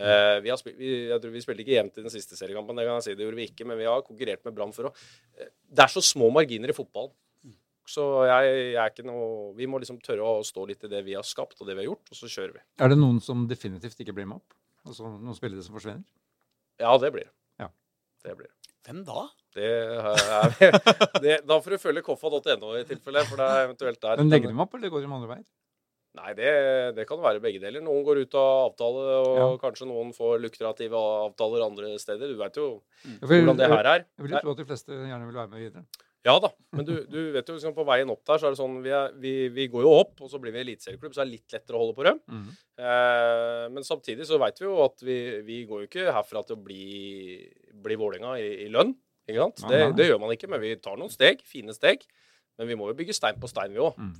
Uh, 0.00 0.36
vi, 0.40 0.52
spilt, 0.56 0.78
vi, 0.80 0.90
jeg 1.10 1.20
tror 1.20 1.34
vi 1.34 1.42
spilte 1.44 1.64
ikke 1.64 1.74
jevnt 1.76 1.98
i 2.00 2.04
den 2.06 2.12
siste 2.12 2.38
seriekampen, 2.38 2.78
det 2.78 2.86
kan 2.88 2.96
jeg 2.96 3.04
si, 3.04 3.16
det 3.18 3.26
gjorde 3.26 3.36
vi 3.36 3.48
ikke, 3.50 3.66
men 3.68 3.76
vi 3.76 3.88
har 3.88 4.06
konkurrert 4.06 4.46
med 4.46 4.54
Brann 4.56 4.72
for 4.72 4.88
å 4.88 4.92
uh, 4.94 5.50
Det 5.68 5.84
er 5.84 5.92
så 5.92 6.02
små 6.04 6.30
marginer 6.32 6.72
i 6.72 6.76
fotball. 6.76 7.10
Så 7.90 8.04
jeg, 8.28 8.50
jeg, 8.50 8.78
er 8.78 8.92
ikke 8.92 9.06
noe 9.08 9.50
Vi 9.58 9.66
må 9.66 9.80
liksom 9.82 9.96
tørre 10.04 10.22
å 10.22 10.44
stå 10.46 10.62
litt 10.68 10.84
i 10.86 10.90
det 10.92 11.02
vi 11.06 11.16
har 11.18 11.26
skapt, 11.26 11.58
og 11.58 11.66
det 11.66 11.74
vi 11.74 11.84
har 11.84 11.90
gjort, 11.90 12.12
og 12.12 12.18
så 12.18 12.30
kjører 12.30 12.54
vi. 12.58 12.64
Er 12.80 12.92
det 12.92 12.98
noen 13.00 13.18
som 13.24 13.44
definitivt 13.50 14.02
ikke 14.04 14.14
blir 14.16 14.28
med 14.30 14.38
opp? 14.38 14.56
Altså 14.86 15.10
noen 15.10 15.36
spillere 15.36 15.64
som 15.64 15.76
forsvinner? 15.76 16.06
Ja, 16.80 16.94
det 17.02 17.10
blir 17.12 17.28
ja. 17.60 17.68
det. 18.24 18.36
Blir. 18.38 18.52
Hvem 18.86 19.02
da? 19.04 19.26
Det 19.56 19.66
er, 19.66 20.54
det, 21.24 21.34
da 21.48 21.58
får 21.60 21.74
du 21.74 21.82
følge 21.82 22.04
koffa.no 22.06 22.76
i 22.78 22.84
tilfelle. 22.88 23.24
for 23.28 23.40
det 23.42 23.48
er 23.48 23.64
eventuelt 23.66 24.00
der. 24.00 24.22
Men 24.22 24.32
Legger 24.32 24.52
de 24.52 24.62
opp, 24.64 24.76
eller 24.78 24.92
går 24.94 25.04
de 25.04 25.10
andre 25.10 25.32
veier? 25.34 25.48
Nei, 26.18 26.32
det, 26.34 26.50
det, 26.96 27.04
kan 27.06 27.20
være 27.22 27.42
begge 27.42 27.60
deler. 27.62 27.82
Noen 27.84 28.02
går 28.06 28.24
ut 28.24 28.36
av 28.38 28.70
avtale, 28.72 29.02
og 29.20 29.36
ja. 29.38 29.48
kanskje 29.62 29.86
noen 29.86 30.10
får 30.16 30.40
lukrative 30.42 30.98
avtaler 30.98 31.62
andre 31.68 31.92
steder. 32.02 32.32
Du 32.32 32.40
veit 32.40 32.58
jo 32.58 32.70
mm. 33.04 33.18
hvordan 33.22 33.60
det 33.60 33.68
her 33.70 33.90
er. 33.94 34.06
Jeg 34.18 34.26
vil 34.26 34.38
tro 34.40 34.54
at 34.56 34.62
de 34.62 34.66
fleste 34.72 34.96
gjerne 34.96 35.28
vil 35.28 35.38
være 35.38 35.52
med 35.52 35.68
videre. 35.68 35.84
Ja 36.26 36.34
da, 36.36 36.50
men 36.76 36.84
du, 36.84 36.92
du 37.08 37.30
vet 37.32 37.48
jo 37.48 37.54
liksom, 37.56 37.72
på 37.72 37.84
veien 37.88 38.10
opp 38.12 38.20
der 38.28 38.40
så 38.40 38.50
er 38.50 38.52
det 38.52 38.58
sånn 38.58 38.74
vi, 38.84 38.90
er, 38.92 39.14
vi, 39.22 39.32
vi 39.56 39.64
går 39.72 39.86
jo 39.86 39.92
opp, 40.02 40.18
og 40.20 40.28
så 40.28 40.36
blir 40.42 40.52
vi 40.52 40.60
eliteserieklubb, 40.60 41.14
så 41.16 41.22
er 41.22 41.30
det 41.30 41.38
litt 41.38 41.54
lettere 41.54 41.78
å 41.78 41.80
holde 41.80 41.94
på 41.96 42.04
røm. 42.04 42.18
Mm. 42.28 42.50
Eh, 42.76 43.62
men 43.72 43.86
samtidig 43.86 44.26
så 44.28 44.36
veit 44.42 44.60
vi 44.60 44.66
jo 44.66 44.74
at 44.84 45.00
vi, 45.00 45.16
vi, 45.46 45.62
går 45.68 45.84
jo 45.86 45.88
ikke 45.88 46.12
herfra 46.12 46.42
til 46.44 46.58
å 46.58 46.64
bli, 46.66 47.38
bli 47.72 47.96
Vålerenga 48.00 48.34
i, 48.36 48.50
i, 48.66 48.68
lønn. 48.74 48.92
Ikke 49.30 49.46
sant? 49.46 49.64
Det, 49.72 49.80
det, 49.96 50.10
gjør 50.10 50.20
man 50.20 50.34
ikke, 50.34 50.50
men 50.52 50.60
vi 50.60 50.74
tar 50.82 51.00
noen 51.00 51.12
steg. 51.12 51.40
Fine 51.48 51.72
steg. 51.76 52.04
Men 52.60 52.68
vi 52.68 52.76
må 52.76 52.90
jo 52.90 52.96
bygge 52.98 53.14
stein 53.16 53.38
på 53.40 53.48
stein, 53.48 53.72
vi 53.72 53.80
òg. 53.80 53.96
Mm. 53.96 54.10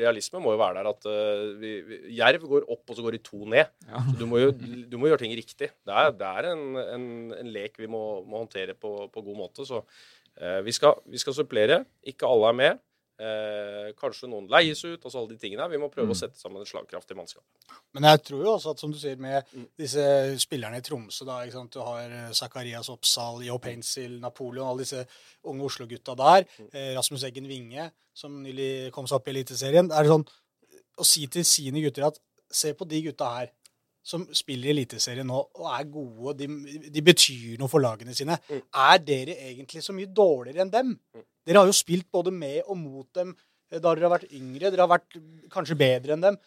Realisme 0.00 0.40
må 0.40 0.54
jo 0.54 0.60
være 0.62 0.80
der 0.80 0.88
at 0.88 1.08
uh, 1.12 1.42
vi, 1.60 1.72
vi, 1.84 1.98
Jerv 2.16 2.46
går 2.48 2.64
opp, 2.72 2.86
og 2.88 2.96
så 2.96 3.04
går 3.04 3.18
de 3.18 3.20
to 3.26 3.42
ned. 3.44 3.68
Ja. 3.84 4.00
Så 4.06 4.14
du 4.16 4.24
må 4.30 4.40
jo 4.40 4.54
du 4.56 4.96
må 4.96 5.10
gjøre 5.10 5.20
ting 5.26 5.34
riktig. 5.36 5.68
Det 5.68 5.98
er, 6.00 6.14
det 6.16 6.30
er 6.30 6.48
en, 6.54 6.64
en, 6.80 7.04
en, 7.36 7.50
lek 7.52 7.76
vi 7.76 7.90
må, 7.92 8.00
må 8.24 8.40
håndtere 8.40 8.72
på, 8.72 8.94
på, 9.12 9.24
god 9.28 9.38
måte. 9.42 9.68
Så 9.68 9.82
uh, 9.84 10.60
vi, 10.64 10.72
skal, 10.72 11.04
vi 11.04 11.20
skal 11.20 11.36
supplere. 11.36 11.82
Ikke 12.08 12.30
alle 12.30 12.48
er 12.48 12.58
med. 12.62 12.82
Eh, 13.22 13.90
kanskje 13.94 14.26
noen 14.26 14.48
leies 14.50 14.80
ut, 14.82 14.98
altså 14.98 15.20
alle 15.20 15.30
de 15.30 15.38
tingene. 15.38 15.68
Vi 15.70 15.78
må 15.78 15.86
prøve 15.92 16.08
mm. 16.10 16.14
å 16.14 16.18
sette 16.18 16.40
sammen 16.40 16.64
et 16.64 16.70
slagkraftig 16.70 17.14
mannskap. 17.14 17.44
Men 17.94 18.08
jeg 18.08 18.22
tror 18.26 18.40
jo 18.42 18.54
også 18.56 18.72
at, 18.72 18.82
som 18.82 18.90
du 18.90 18.98
sier, 18.98 19.20
med 19.22 19.46
mm. 19.52 19.66
disse 19.78 20.06
spillerne 20.42 20.80
i 20.80 20.82
Tromsø 20.82 21.26
da, 21.28 21.38
ikke 21.44 21.54
sant? 21.54 21.76
Du 21.76 21.84
har 21.86 22.08
eh, 22.08 22.32
Zakarias 22.34 22.90
Oppsal, 22.90 23.44
Jo 23.46 23.60
Pencil, 23.62 24.16
Napoleon, 24.22 24.72
alle 24.72 24.82
disse 24.82 25.04
unge 25.46 25.68
Oslo-gutta 25.68 26.16
der. 26.18 26.48
Mm. 26.58 26.70
Eh, 26.72 26.90
Rasmus 26.98 27.28
Eggen 27.28 27.46
Winge, 27.50 27.86
som 28.16 28.40
nylig 28.42 28.90
kom 28.96 29.06
seg 29.06 29.20
opp 29.20 29.30
i 29.30 29.36
Eliteserien. 29.36 29.92
Det 29.92 30.00
er 30.00 30.10
sånn 30.10 30.26
å 30.98 31.06
si 31.06 31.28
til 31.30 31.46
sine 31.46 31.84
gutter 31.84 32.08
at 32.10 32.18
se 32.52 32.74
på 32.76 32.88
de 32.88 33.04
gutta 33.06 33.30
her 33.36 33.52
som 34.02 34.24
spiller 34.34 34.70
i 34.70 34.74
Eliteserien 34.74 35.28
nå 35.28 35.38
og 35.38 35.66
er 35.70 35.88
gode, 35.90 36.34
de, 36.40 36.48
de, 36.90 37.04
betyr 37.06 37.60
noe 37.60 37.70
for 37.70 37.82
lagene 37.82 38.14
sine. 38.16 38.36
Mm. 38.50 38.62
Er 38.84 39.02
dere 39.06 39.36
egentlig 39.48 39.84
så 39.84 39.94
mye 39.94 40.10
dårligere 40.10 40.64
enn 40.64 40.72
dem? 40.72 40.94
Mm. 41.14 41.26
Dere 41.46 41.62
har 41.62 41.70
jo 41.70 41.76
spilt 41.76 42.08
både 42.12 42.34
med 42.34 42.62
og 42.66 42.78
mot 42.80 43.08
dem 43.18 43.30
eh, 43.34 43.78
da 43.78 43.92
dere 43.92 44.08
har 44.08 44.16
vært 44.16 44.34
yngre. 44.34 44.70
Dere 44.70 44.86
har 44.86 44.92
vært 44.92 45.20
kanskje 45.54 45.78
bedre 45.78 46.16
enn 46.16 46.26
dem. 46.26 46.40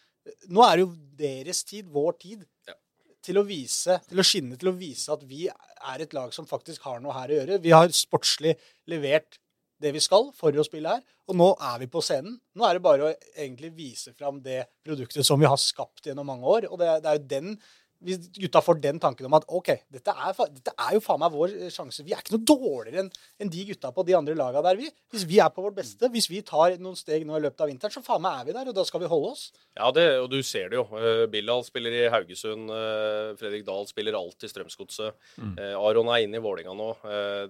Nå 0.51 0.65
er 0.65 0.75
det 0.75 0.85
jo 0.85 0.91
deres 1.21 1.63
tid, 1.67 1.87
vår 1.93 2.19
tid, 2.21 2.43
ja. 2.67 2.75
til 3.23 3.39
å 3.39 3.45
vise, 3.47 3.99
til 4.09 4.21
å 4.21 4.25
skinne, 4.25 4.59
til 4.59 4.71
å 4.73 4.77
vise 4.77 5.13
at 5.13 5.23
vi 5.29 5.45
er 5.47 6.03
et 6.03 6.15
lag 6.17 6.33
som 6.35 6.47
faktisk 6.49 6.87
har 6.89 6.99
noe 7.03 7.15
her 7.15 7.31
å 7.31 7.39
gjøre. 7.39 7.61
Vi 7.63 7.73
har 7.75 7.93
sportslig 7.95 8.55
levert 8.91 9.39
det 9.81 9.91
vi 9.95 10.03
skal 10.03 10.29
for 10.35 10.55
å 10.55 10.65
spille 10.65 10.97
her. 10.97 11.05
Og 11.29 11.37
nå 11.39 11.49
er 11.71 11.79
vi 11.81 11.89
på 11.91 12.03
scenen. 12.05 12.37
Nå 12.55 12.67
er 12.67 12.77
det 12.77 12.85
bare 12.85 13.07
å 13.07 13.15
egentlig 13.33 13.73
vise 13.75 14.13
fram 14.15 14.41
det 14.43 14.63
produktet 14.85 15.25
som 15.25 15.41
vi 15.41 15.49
har 15.49 15.59
skapt 15.61 16.07
gjennom 16.07 16.27
mange 16.29 16.47
år. 16.47 16.69
Og 16.71 16.79
det, 16.81 16.91
det 17.03 17.11
er 17.11 17.19
jo 17.19 17.27
den 17.33 17.57
hvis 18.05 18.27
gutta 18.35 18.61
får 18.63 18.77
den 18.83 18.99
tanken 19.01 19.27
om 19.27 19.35
at 19.37 19.45
OK, 19.55 19.71
dette 19.91 20.13
er, 20.13 20.35
dette 20.51 20.73
er, 20.73 20.91
jo 20.95 21.01
faen 21.03 21.21
meg 21.21 21.33
vår 21.33 21.53
sjanse. 21.73 22.03
Vi 22.05 22.13
er 22.13 22.21
ikke 22.21 22.35
noe 22.35 22.47
dårligere 22.51 23.05
enn 23.05 23.09
en 23.41 23.51
de 23.51 23.63
gutta 23.71 23.91
på 23.95 24.05
de 24.07 24.15
andre 24.17 24.35
laga 24.37 24.61
der, 24.65 24.77
vi. 24.79 24.91
Hvis 25.13 25.25
vi 25.29 25.39
er 25.41 25.51
på 25.53 25.63
vårt 25.65 25.77
beste, 25.79 26.09
hvis 26.13 26.27
vi 26.29 26.43
tar 26.45 26.77
noen 26.81 26.97
steg 26.99 27.25
nå 27.25 27.39
i 27.39 27.43
løpet 27.45 27.65
av 27.65 27.71
vinteren, 27.71 27.95
så 27.95 28.03
faen 28.05 28.23
meg 28.25 28.41
er 28.41 28.49
vi 28.49 28.57
der, 28.57 28.69
og 28.69 28.77
da 28.77 28.85
skal 28.87 29.01
vi 29.01 29.09
holde 29.11 29.31
oss. 29.33 29.47
Ja, 29.73 29.89
det, 29.95 30.05
og 30.21 30.29
du 30.33 30.37
ser 30.45 30.69
det 30.71 30.79
jo. 30.79 30.85
Uh, 30.91 31.25
Billal 31.31 31.65
spiller 31.65 31.95
i 31.95 32.05
Haugesund. 32.13 32.69
Uh, 32.69 33.33
Fredrik 33.39 33.65
Dahl 33.67 33.89
spiller 33.89 34.19
alltid 34.19 34.53
Strømsgodset. 34.53 35.15
Mm. 35.39 35.55
Aron 35.79 36.11
er 36.13 36.25
inne 36.25 36.39
i 36.39 36.43
Vålinga 36.43 36.75
nå. 36.75 36.91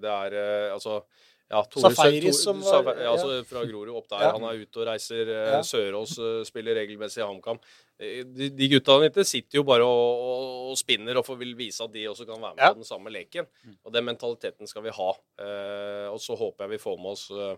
det 0.01 0.11
er 0.11 0.35
altså 0.73 1.01
ja, 1.45 1.61
Tore, 1.69 1.91
Safari 1.93 2.31
som 2.33 2.61
var 2.65 2.87
ja, 2.97 3.11
altså 3.11 3.43
Fra 3.45 3.61
Grorud 3.69 3.93
opp 3.93 4.07
der. 4.09 4.23
Ja. 4.25 4.31
Han 4.33 4.47
er 4.49 4.63
ute 4.63 4.81
og 4.81 4.87
reiser. 4.89 5.29
Eh, 5.29 5.51
ja. 5.53 5.59
Sørås 5.65 6.15
uh, 6.17 6.41
spiller 6.47 6.77
regelmessig 6.79 7.21
i 7.21 7.25
HamKam. 7.25 7.59
Eh, 8.01 8.23
de, 8.25 8.49
de 8.57 8.69
gutta 8.73 8.97
sitter 9.21 9.59
jo 9.59 9.65
bare 9.67 9.85
og, 9.85 10.25
og, 10.25 10.71
og, 10.71 10.79
spinner 10.79 11.21
og 11.21 11.29
vil 11.37 11.53
vise 11.57 11.85
at 11.85 11.93
de 11.93 12.07
også 12.09 12.25
kan 12.25 12.41
være 12.41 12.57
med 12.57 12.65
på 12.65 12.81
den 12.81 12.89
samme 12.89 13.13
leken. 13.13 13.49
Og 13.85 13.93
den 13.93 14.09
mentaliteten 14.09 14.67
skal 14.67 14.87
vi 14.87 14.95
ha. 14.97 15.09
Uh, 15.37 16.07
og 16.15 16.19
så 16.23 16.37
håper 16.39 16.65
jeg 16.65 16.75
vi 16.75 16.83
får 16.87 16.97
med 16.97 17.13
oss 17.13 17.29
uh, 17.29 17.53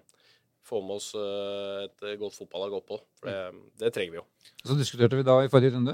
få 0.67 0.81
med 0.83 0.97
oss 0.99 1.13
et 1.15 2.01
godt 2.19 2.35
fotballag 2.35 2.73
oppå. 2.81 2.97
For 3.15 3.31
det, 3.31 3.61
det, 3.79 3.91
trenger 3.95 4.17
vi 4.17 4.19
jo. 4.19 4.25
Så 4.67 4.75
diskuterte 4.75 5.15
vi 5.15 5.23
da 5.23 5.37
i 5.39 5.47
forrige 5.47 5.77
runde 5.77 5.93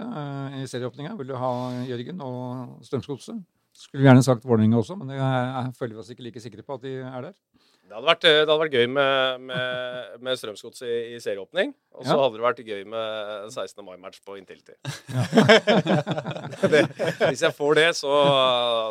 i 0.58 0.63
serieåpninga. 0.65 1.12
Vil 1.19 1.29
du 1.29 1.36
ha 1.38 1.51
Jørgen 1.86 2.23
og 2.25 2.79
Strømsgodset? 2.82 3.43
Skulle 3.77 4.01
vi 4.01 4.08
gjerne 4.08 4.25
sagt 4.25 4.45
Vålerenga 4.49 4.79
også, 4.82 4.97
men 4.97 5.10
det 5.10 5.19
er, 5.21 5.69
føler 5.77 5.93
vi 5.93 6.01
oss 6.01 6.10
ikke 6.13 6.25
like 6.25 6.41
sikre 6.41 6.65
på 6.65 6.79
at 6.79 6.88
de 6.88 6.95
er 7.06 7.27
der. 7.27 7.38
Det 7.84 7.98
hadde 7.98 8.08
vært, 8.08 8.24
det 8.24 8.48
hadde 8.48 8.56
vært 8.62 8.76
gøy 8.78 8.86
med, 8.89 9.41
med, 9.50 10.13
med 10.24 10.38
Strømsgods 10.39 10.86
i, 10.88 10.93
i, 11.13 11.17
serieåpning. 11.22 11.74
Og 11.93 12.06
så 12.08 12.15
ja. 12.15 12.22
hadde 12.22 12.39
det 12.39 12.46
vært 12.46 12.62
gøy 12.63 12.86
med 12.89 13.52
16. 13.52 13.84
mai-match 13.86 14.22
på 14.24 14.38
Intility. 14.39 14.74
Ja. 15.12 15.26
hvis 17.28 17.43
jeg 17.43 17.54
får 17.58 17.78
det, 17.78 17.86
så, 18.00 18.13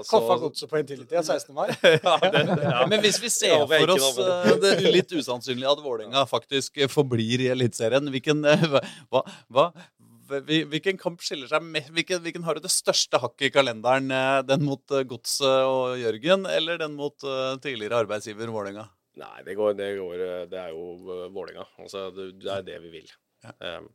så 0.05 0.12
Koffa 0.12 0.37
godset 0.44 0.70
på 0.70 0.83
Intility 0.83 1.16
16. 1.18 1.57
mai. 1.57 1.72
ja, 2.05 2.18
det, 2.37 2.44
Men 2.92 3.00
hvis 3.02 3.18
vi 3.22 3.33
ser 3.33 3.64
for 3.72 3.94
oss 3.96 4.20
eh, 4.20 4.52
det 4.61 4.74
litt 4.85 5.16
usannsynlige 5.16 5.72
at 5.72 5.83
Vålerenga 5.83 6.26
faktisk 6.28 6.85
forblir 6.92 7.46
i 7.48 7.50
Eliteserien, 7.57 8.12
hvilken, 8.12 8.44
eh, 8.44 8.68
hva, 9.09 9.24
hva, 9.48 9.70
Hvilken 10.28 10.98
kamp 11.00 11.22
skiller 11.24 11.50
seg 11.50 11.64
hvilken, 11.92 12.22
hvilken, 12.24 12.44
har 12.46 12.56
du 12.56 12.64
det 12.64 12.72
største 12.72 13.20
hakket 13.22 13.48
i 13.48 13.52
kalenderen? 13.54 14.11
Eh, 14.12 14.40
den 14.46 14.64
mot 14.66 14.94
eh, 14.94 15.06
Godset 15.08 15.66
og 15.68 15.96
Jørgen, 16.00 16.46
eller 16.48 16.78
den 16.80 16.94
mot 16.98 17.16
uh, 17.26 17.56
tidligere 17.62 18.04
arbeidsgiver 18.04 18.52
Vålerenga? 18.52 18.87
Nei, 19.20 19.42
det, 19.44 19.56
går, 19.58 19.74
det, 19.76 19.88
går, 19.98 20.22
det, 20.52 20.61
er 20.61 20.70
jo 20.72 21.26
Vålerenga. 21.35 21.66
Altså, 21.82 22.06
det, 22.14 22.30
det, 22.40 22.52
er 22.54 22.68
det 22.70 22.78
vi 22.87 22.94
vil. 23.00 23.11
Ja. 23.44 23.56
Um, 23.82 23.90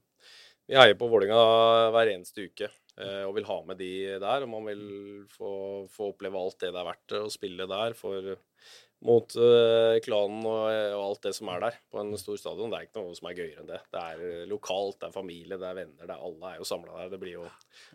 vi 0.68 0.76
heier 0.76 0.98
på 1.00 1.08
Vålerenga 1.08 1.92
hver 1.96 2.12
eneste 2.12 2.50
uke. 2.50 2.68
eh, 3.00 3.24
og 3.24 3.36
vil 3.38 3.48
ha 3.48 3.58
med 3.64 3.80
de 3.80 3.92
der. 4.20 4.44
Og 4.44 4.50
man 4.52 4.66
vil 4.68 4.84
få, 5.32 5.52
få 5.94 6.12
oppleve 6.12 6.42
alt 6.42 6.60
det 6.60 6.74
det 6.74 6.82
er 6.82 6.90
verdt 6.90 7.16
å 7.22 7.30
spille 7.32 7.70
der 7.72 7.96
for, 7.98 8.34
mot 9.06 9.36
uh, 9.38 9.98
klanen 10.02 10.42
og, 10.48 10.64
og, 10.72 11.02
alt 11.04 11.28
det 11.28 11.34
som 11.38 11.52
er 11.54 11.62
der 11.68 11.78
på 11.92 12.02
en 12.02 12.16
stor 12.18 12.40
stadion. 12.42 12.72
Det 12.72 12.80
er 12.80 12.88
ikke 12.88 13.04
noe 13.04 13.18
som 13.18 13.30
er 13.30 13.38
gøyere 13.38 13.62
enn 13.62 13.70
det. 13.70 13.82
Det 13.94 14.02
er 14.02 14.50
lokalt, 14.50 14.98
det 15.02 15.10
er 15.10 15.16
familie, 15.16 15.60
det 15.60 15.70
er 15.70 15.78
venner. 15.78 16.02
Det 16.02 16.10
er, 16.10 16.26
alle 16.30 16.52
er 16.54 16.58
jo 16.62 16.68
samla 16.68 17.04
der. 17.04 17.14
Det 17.14 17.36
jo 17.36 17.46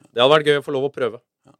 Det 0.06 0.22
hadde 0.22 0.32
vært 0.36 0.50
gøy 0.50 0.60
å 0.60 0.64
få 0.66 0.76
lov 0.76 0.88
å 0.88 0.94
prøve. 0.94 1.22
Ja. 1.48 1.56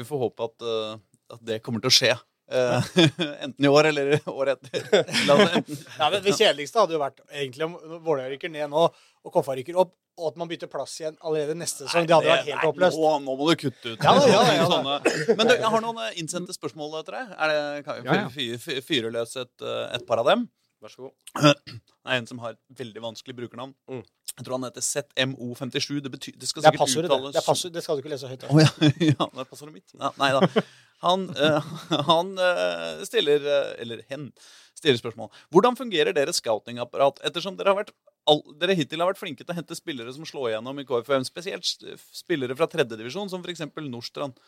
Vi 0.00 0.08
får 0.08 0.22
håpe 0.26 0.50
at, 0.50 0.66
uh, 0.66 1.24
at 1.36 1.48
det 1.52 1.62
kommer 1.62 1.84
til 1.84 1.92
å 1.92 1.98
skje. 2.00 2.12
Uh, 2.52 2.84
enten 3.44 3.64
i 3.64 3.68
år 3.68 3.84
eller 3.84 4.20
året 4.26 4.60
etter. 4.60 5.04
ja, 5.98 6.10
men 6.10 6.22
Det 6.22 6.34
kjedeligste 6.36 6.82
hadde 6.82 6.96
jo 6.96 7.00
vært 7.00 7.22
egentlig 7.30 7.68
om 7.68 7.76
Vålerenga 8.04 8.34
rykker 8.34 8.52
ned 8.52 8.72
nå, 8.72 8.86
og 8.92 9.34
Koffa 9.34 9.56
rykker 9.56 9.78
opp, 9.80 9.94
og 10.20 10.28
at 10.28 10.40
man 10.40 10.50
bytter 10.50 10.68
plass 10.68 10.98
igjen 11.00 11.16
allerede 11.24 11.56
neste 11.56 11.86
sesong. 11.86 12.04
Det 12.08 12.16
hadde 12.16 12.28
vært 12.28 12.50
helt 12.50 12.66
håpløst. 12.66 12.98
Nå, 13.00 13.12
nå, 13.24 13.36
må 13.38 13.48
du 13.48 13.54
kutte 13.62 13.94
ut. 13.94 14.04
Ja, 14.04 14.12
ja, 14.28 14.42
ja, 14.58 14.66
sånne. 14.68 14.98
Men 15.38 15.48
du, 15.48 15.54
jeg 15.54 15.70
har 15.74 15.84
noen 15.84 16.02
innsendte 16.20 16.56
spørsmål 16.56 16.98
til 17.00 17.16
deg. 17.16 17.30
Er 17.38 17.52
det, 17.54 17.84
kan 17.86 18.28
vi 18.34 18.50
fyre 18.60 19.12
løs 19.14 19.32
et, 19.40 19.54
eh, 19.64 19.86
et, 19.96 20.04
par 20.08 20.20
av 20.20 20.28
dem? 20.28 20.44
Vær 20.82 20.90
så 20.90 21.06
god. 21.06 21.12
Det 22.02 22.10
er 22.10 22.18
en 22.18 22.26
som 22.26 22.40
har 22.42 22.56
et 22.56 22.78
veldig 22.82 23.02
vanskelig 23.04 23.36
brukernavn. 23.38 23.74
Mm. 23.90 24.02
Jeg 24.32 24.46
tror 24.46 24.56
han 24.56 24.66
heter 24.66 24.82
ZMO57. 24.82 26.00
Det, 26.02 26.10
betyr, 26.10 26.38
det 26.40 26.48
skal 26.48 26.64
sikkert 26.64 26.88
det 26.88 27.04
uttales 27.04 27.36
det. 27.36 27.42
Er 27.42 27.74
det 27.76 27.82
skal 27.84 27.98
du 27.98 28.02
ikke 28.02 28.12
lese 28.14 28.30
høyt. 28.30 28.46
Oh, 28.48 28.58
ja. 28.58 28.70
ja, 29.12 29.28
det 29.28 29.44
er 29.44 29.50
passordet 29.50 29.76
mitt. 29.76 29.94
Ja, 29.94 30.10
nei 30.18 30.32
da. 30.34 30.64
Han, 31.04 31.28
uh, 31.36 31.70
han 32.10 32.32
uh, 32.38 33.02
stiller 33.06 33.42
uh, 33.42 33.72
Eller 33.82 34.02
hen 34.10 34.30
stiller 34.78 34.98
spørsmål. 34.98 35.30
Hvordan 35.54 35.78
fungerer 35.78 36.16
deres 36.16 36.40
scoutingapparat 36.42 37.22
ettersom 37.28 37.58
dere 37.58 37.74
har 37.74 37.82
vært 37.84 37.94
all, 38.30 38.42
dere 38.58 38.74
hittil 38.78 39.02
har 39.02 39.12
vært 39.12 39.20
flinke 39.20 39.44
til 39.44 39.54
å 39.54 39.58
hente 39.58 39.78
spillere 39.78 40.14
som 40.14 40.26
slår 40.26 40.52
igjennom 40.52 40.82
i 40.82 40.86
KFM. 40.88 41.26
Spesielt 41.28 41.68
spillere 42.14 42.58
fra 42.58 42.70
tredjedivisjon, 42.70 43.30
som 43.30 43.44
f.eks. 43.44 43.66
Nordstrand. 43.86 44.38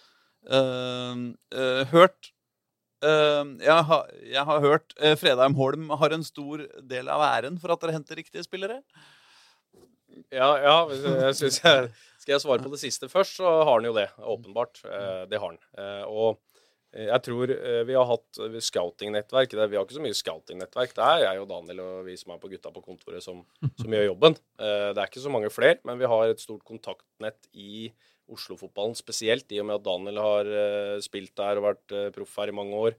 Uh, 0.45 1.30
uh, 1.55 1.85
hørt 1.95 2.34
jeg, 3.05 3.83
har, 3.91 4.09
jeg, 4.23 4.45
har, 4.49 4.63
hørt 4.65 4.95
uh, 5.01 5.13
Fredheim 5.21 5.57
Holm 5.59 5.91
har 6.01 6.15
en 6.17 6.25
stor 6.27 6.65
del 6.89 7.11
av 7.13 7.25
æren 7.27 7.61
for 7.61 7.75
at 7.75 7.83
dere 7.83 7.97
henter 7.97 8.21
riktige 8.21 8.47
spillere. 8.47 8.81
Ja, 10.33 10.55
ja 10.63 10.77
jeg 11.27 11.35
synes 11.41 11.61
jeg, 11.65 11.93
Skal 12.23 12.37
jeg 12.37 12.45
svare 12.45 12.65
på 12.65 12.73
det 12.73 12.81
siste 12.81 13.11
først, 13.13 13.37
så 13.41 13.51
har 13.67 13.73
han 13.75 13.89
jo 13.89 13.95
det. 13.97 14.09
Åpenbart. 14.19 14.81
det 15.29 15.41
har 15.41 15.51
han. 15.51 15.63
og 16.09 16.41
jeg 16.95 17.23
tror 17.27 17.51
eh, 17.51 17.83
vi 17.89 17.97
har 17.97 18.07
hatt 18.07 18.41
scouting-nettverk. 18.63 19.55
Vi 19.57 19.77
har 19.77 19.83
ikke 19.83 19.97
så 19.97 20.05
mye 20.05 20.15
scouting-nettverk. 20.17 20.93
Det 20.95 21.07
er 21.07 21.23
jeg 21.25 21.43
og 21.43 21.49
Daniel 21.51 21.83
og 21.83 21.95
vi 22.07 22.15
som 22.19 22.35
er 22.35 22.43
på 22.43 22.51
gutta 22.53 22.71
på 22.75 22.85
kontoret, 22.85 23.25
som, 23.25 23.41
som 23.81 23.97
gjør 23.97 24.13
jobben. 24.13 24.39
Eh, 24.61 24.91
det 24.95 25.03
er 25.03 25.11
ikke 25.11 25.25
så 25.25 25.33
mange 25.35 25.51
flere, 25.51 25.81
men 25.89 25.99
vi 25.99 26.11
har 26.11 26.31
et 26.31 26.43
stort 26.43 26.63
kontaktnett 26.67 27.51
i 27.51 27.89
Oslo-fotballen 28.33 28.97
spesielt, 28.99 29.51
i 29.53 29.61
og 29.61 29.68
med 29.68 29.79
at 29.79 29.85
Daniel 29.87 30.22
har 30.22 30.49
eh, 30.49 31.03
spilt 31.05 31.35
der 31.41 31.61
og 31.61 31.68
vært 31.68 31.95
proff 32.16 32.41
her 32.41 32.53
i 32.53 32.57
mange 32.57 32.81
år. 32.89 32.99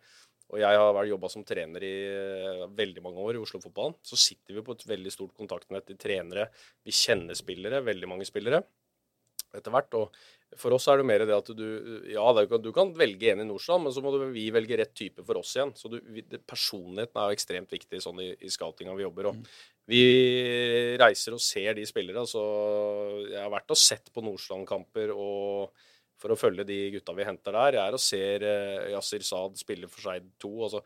Og 0.53 0.59
jeg 0.61 0.77
har 0.77 1.07
jobba 1.09 1.29
som 1.33 1.41
trener 1.41 1.81
i 1.81 1.95
veldig 2.77 3.01
mange 3.01 3.23
år 3.23 3.37
i 3.37 3.39
Oslo-fotballen. 3.41 3.95
Så 4.05 4.19
sitter 4.21 4.53
vi 4.53 4.63
på 4.65 4.75
et 4.75 4.83
veldig 4.91 5.13
stort 5.13 5.33
kontaktnett 5.33 5.89
i 5.89 5.97
trenere. 5.97 6.51
Vi 6.85 6.93
kjenner 6.93 7.37
spillere, 7.37 7.81
veldig 7.81 8.11
mange 8.11 8.27
spillere 8.29 8.61
etter 9.57 9.73
hvert. 9.73 9.97
Og 9.97 10.59
for 10.59 10.75
oss 10.75 10.87
er 10.91 11.01
det 11.01 11.07
mer 11.07 11.25
det 11.25 11.35
at 11.35 11.49
du 11.57 11.65
Ja, 12.11 12.25
du 12.57 12.71
kan 12.75 12.93
velge 12.95 13.31
en 13.31 13.43
i 13.43 13.47
Nordstrand, 13.47 13.85
men 13.85 13.95
så 13.95 14.03
må 14.03 14.13
vi 14.33 14.47
velge 14.53 14.77
rett 14.79 14.93
type 14.95 15.25
for 15.25 15.41
oss 15.41 15.55
igjen. 15.57 15.73
Så 15.75 15.91
du, 15.91 15.97
personligheten 16.47 17.21
er 17.21 17.31
jo 17.31 17.39
ekstremt 17.39 17.73
viktig 17.73 18.03
sånn 18.03 18.21
i, 18.23 18.29
i 18.39 18.51
scoutinga 18.53 18.95
vi 18.95 19.07
jobber. 19.07 19.31
Og 19.31 19.39
mm. 19.39 19.49
vi 19.91 20.03
reiser 21.01 21.35
og 21.35 21.43
ser 21.43 21.75
de 21.79 21.87
spillere. 21.87 22.27
Så 22.29 22.45
jeg 23.31 23.41
har 23.41 23.51
vært 23.53 23.75
og 23.75 23.81
sett 23.81 24.13
på 24.13 24.23
Nordstrand-kamper 24.25 25.15
og 25.15 25.75
for 26.21 26.33
å 26.33 26.39
følge 26.39 26.65
de 26.67 26.77
gutta 26.95 27.15
vi 27.15 27.27
henter 27.27 27.55
der. 27.55 27.77
Jeg 27.77 27.89
er 27.89 27.97
og 27.97 28.03
ser 28.03 28.45
uh, 28.45 28.91
Yasir 28.95 29.25
Saad 29.25 29.59
spille 29.59 29.89
for 29.91 30.07
seg 30.07 30.29
to. 30.41 30.51
Altså, 30.67 30.81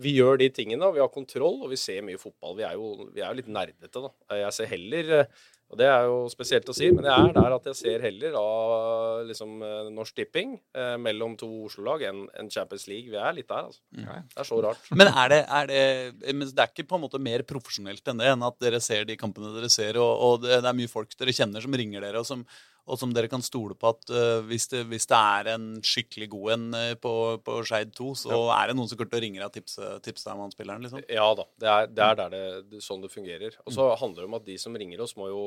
vi 0.00 0.14
gjør 0.16 0.38
de 0.38 0.48
tingene, 0.54 0.86
og 0.86 0.96
vi 0.96 1.02
har 1.02 1.10
kontroll, 1.12 1.58
og 1.64 1.72
vi 1.72 1.78
ser 1.80 2.04
mye 2.06 2.20
fotball. 2.20 2.54
Vi 2.60 2.66
er 2.66 2.76
jo, 2.78 3.08
vi 3.12 3.22
er 3.22 3.32
jo 3.32 3.40
litt 3.40 3.50
nerdete, 3.50 3.90
da. 3.98 4.12
Jeg 4.44 4.56
ser 4.56 4.70
heller 4.72 5.12
uh, 5.18 5.42
og 5.72 5.78
Det 5.80 5.86
er 5.88 6.04
jo 6.04 6.16
spesielt 6.28 6.68
å 6.68 6.74
si, 6.76 6.90
men 6.92 7.06
det 7.06 7.12
er 7.12 7.30
der 7.32 7.54
at 7.56 7.68
jeg 7.70 7.78
ser 7.78 8.02
heller 8.04 8.34
av 8.36 9.22
liksom, 9.24 9.54
eh, 9.64 9.86
Norsk 9.96 10.18
Tipping 10.18 10.52
eh, 10.76 10.96
mellom 11.00 11.32
to 11.40 11.48
Oslo-lag 11.64 12.04
enn 12.10 12.26
en 12.38 12.50
Champions 12.52 12.84
League. 12.90 13.08
Vi 13.08 13.16
er 13.16 13.32
litt 13.38 13.48
der, 13.48 13.70
altså. 13.70 13.80
Okay. 13.96 14.20
Det 14.34 14.42
er 14.44 14.48
så 14.50 14.58
rart. 14.66 14.90
Men 14.92 15.08
er 15.08 15.32
det, 15.32 15.38
er 15.48 15.70
det, 15.70 15.80
men 16.28 16.44
det 16.44 16.60
er 16.60 16.74
ikke 16.74 16.84
på 16.90 17.00
en 17.00 17.06
måte 17.06 17.22
mer 17.24 17.46
profesjonelt 17.48 18.12
enn 18.12 18.20
det, 18.20 18.28
enn 18.34 18.44
at 18.44 18.58
dere 18.60 18.82
ser 18.84 19.08
de 19.08 19.16
kampene 19.16 19.54
dere 19.56 19.72
ser, 19.72 19.96
og, 20.02 20.12
og 20.12 20.44
det, 20.44 20.58
det, 20.58 20.68
er 20.68 20.78
mye 20.82 20.92
folk 20.92 21.16
dere 21.16 21.36
kjenner 21.40 21.64
som 21.64 21.80
ringer 21.80 22.04
dere, 22.04 22.20
og 22.20 22.28
som, 22.28 22.44
og 22.82 22.98
som 22.98 23.12
dere 23.14 23.30
kan 23.30 23.44
stole 23.44 23.76
på 23.78 23.92
at 23.92 24.10
uh, 24.10 24.40
hvis, 24.48 24.66
det, 24.72 24.82
hvis, 24.90 25.06
det, 25.10 25.18
er 25.18 25.52
en 25.54 25.66
skikkelig 25.86 26.28
god 26.32 26.54
en 26.56 26.64
uh, 26.74 26.94
på, 26.98 27.14
på 27.46 27.60
Skeid 27.68 27.92
2, 27.94 28.08
så 28.24 28.32
ja. 28.34 28.40
er 28.56 28.70
det 28.70 28.76
noen 28.78 28.90
som 28.90 28.98
kommer 28.98 29.12
til 29.14 29.20
å 29.20 29.24
ringe 29.26 29.38
deg 29.38 29.46
og 29.46 29.54
tipse, 29.54 29.92
tipse 30.02 30.26
deg 30.26 30.34
om 30.34 30.44
han 30.46 30.54
spilleren? 30.54 30.82
Liksom. 30.82 31.04
Ja 31.06 31.28
da. 31.38 31.46
Det 31.62 31.70
er, 31.70 31.88
det 31.94 32.08
er 32.08 32.20
der 32.24 32.34
det, 32.34 32.82
sånn 32.82 33.04
det 33.04 33.12
fungerer. 33.12 33.56
Og 33.62 33.70
så 33.76 33.86
mm. 33.86 33.96
handler 34.02 34.24
det 34.24 34.30
om 34.32 34.38
at 34.40 34.50
de 34.50 34.58
som 34.58 34.78
ringer 34.82 35.04
oss, 35.04 35.16
må 35.20 35.30
jo 35.30 35.46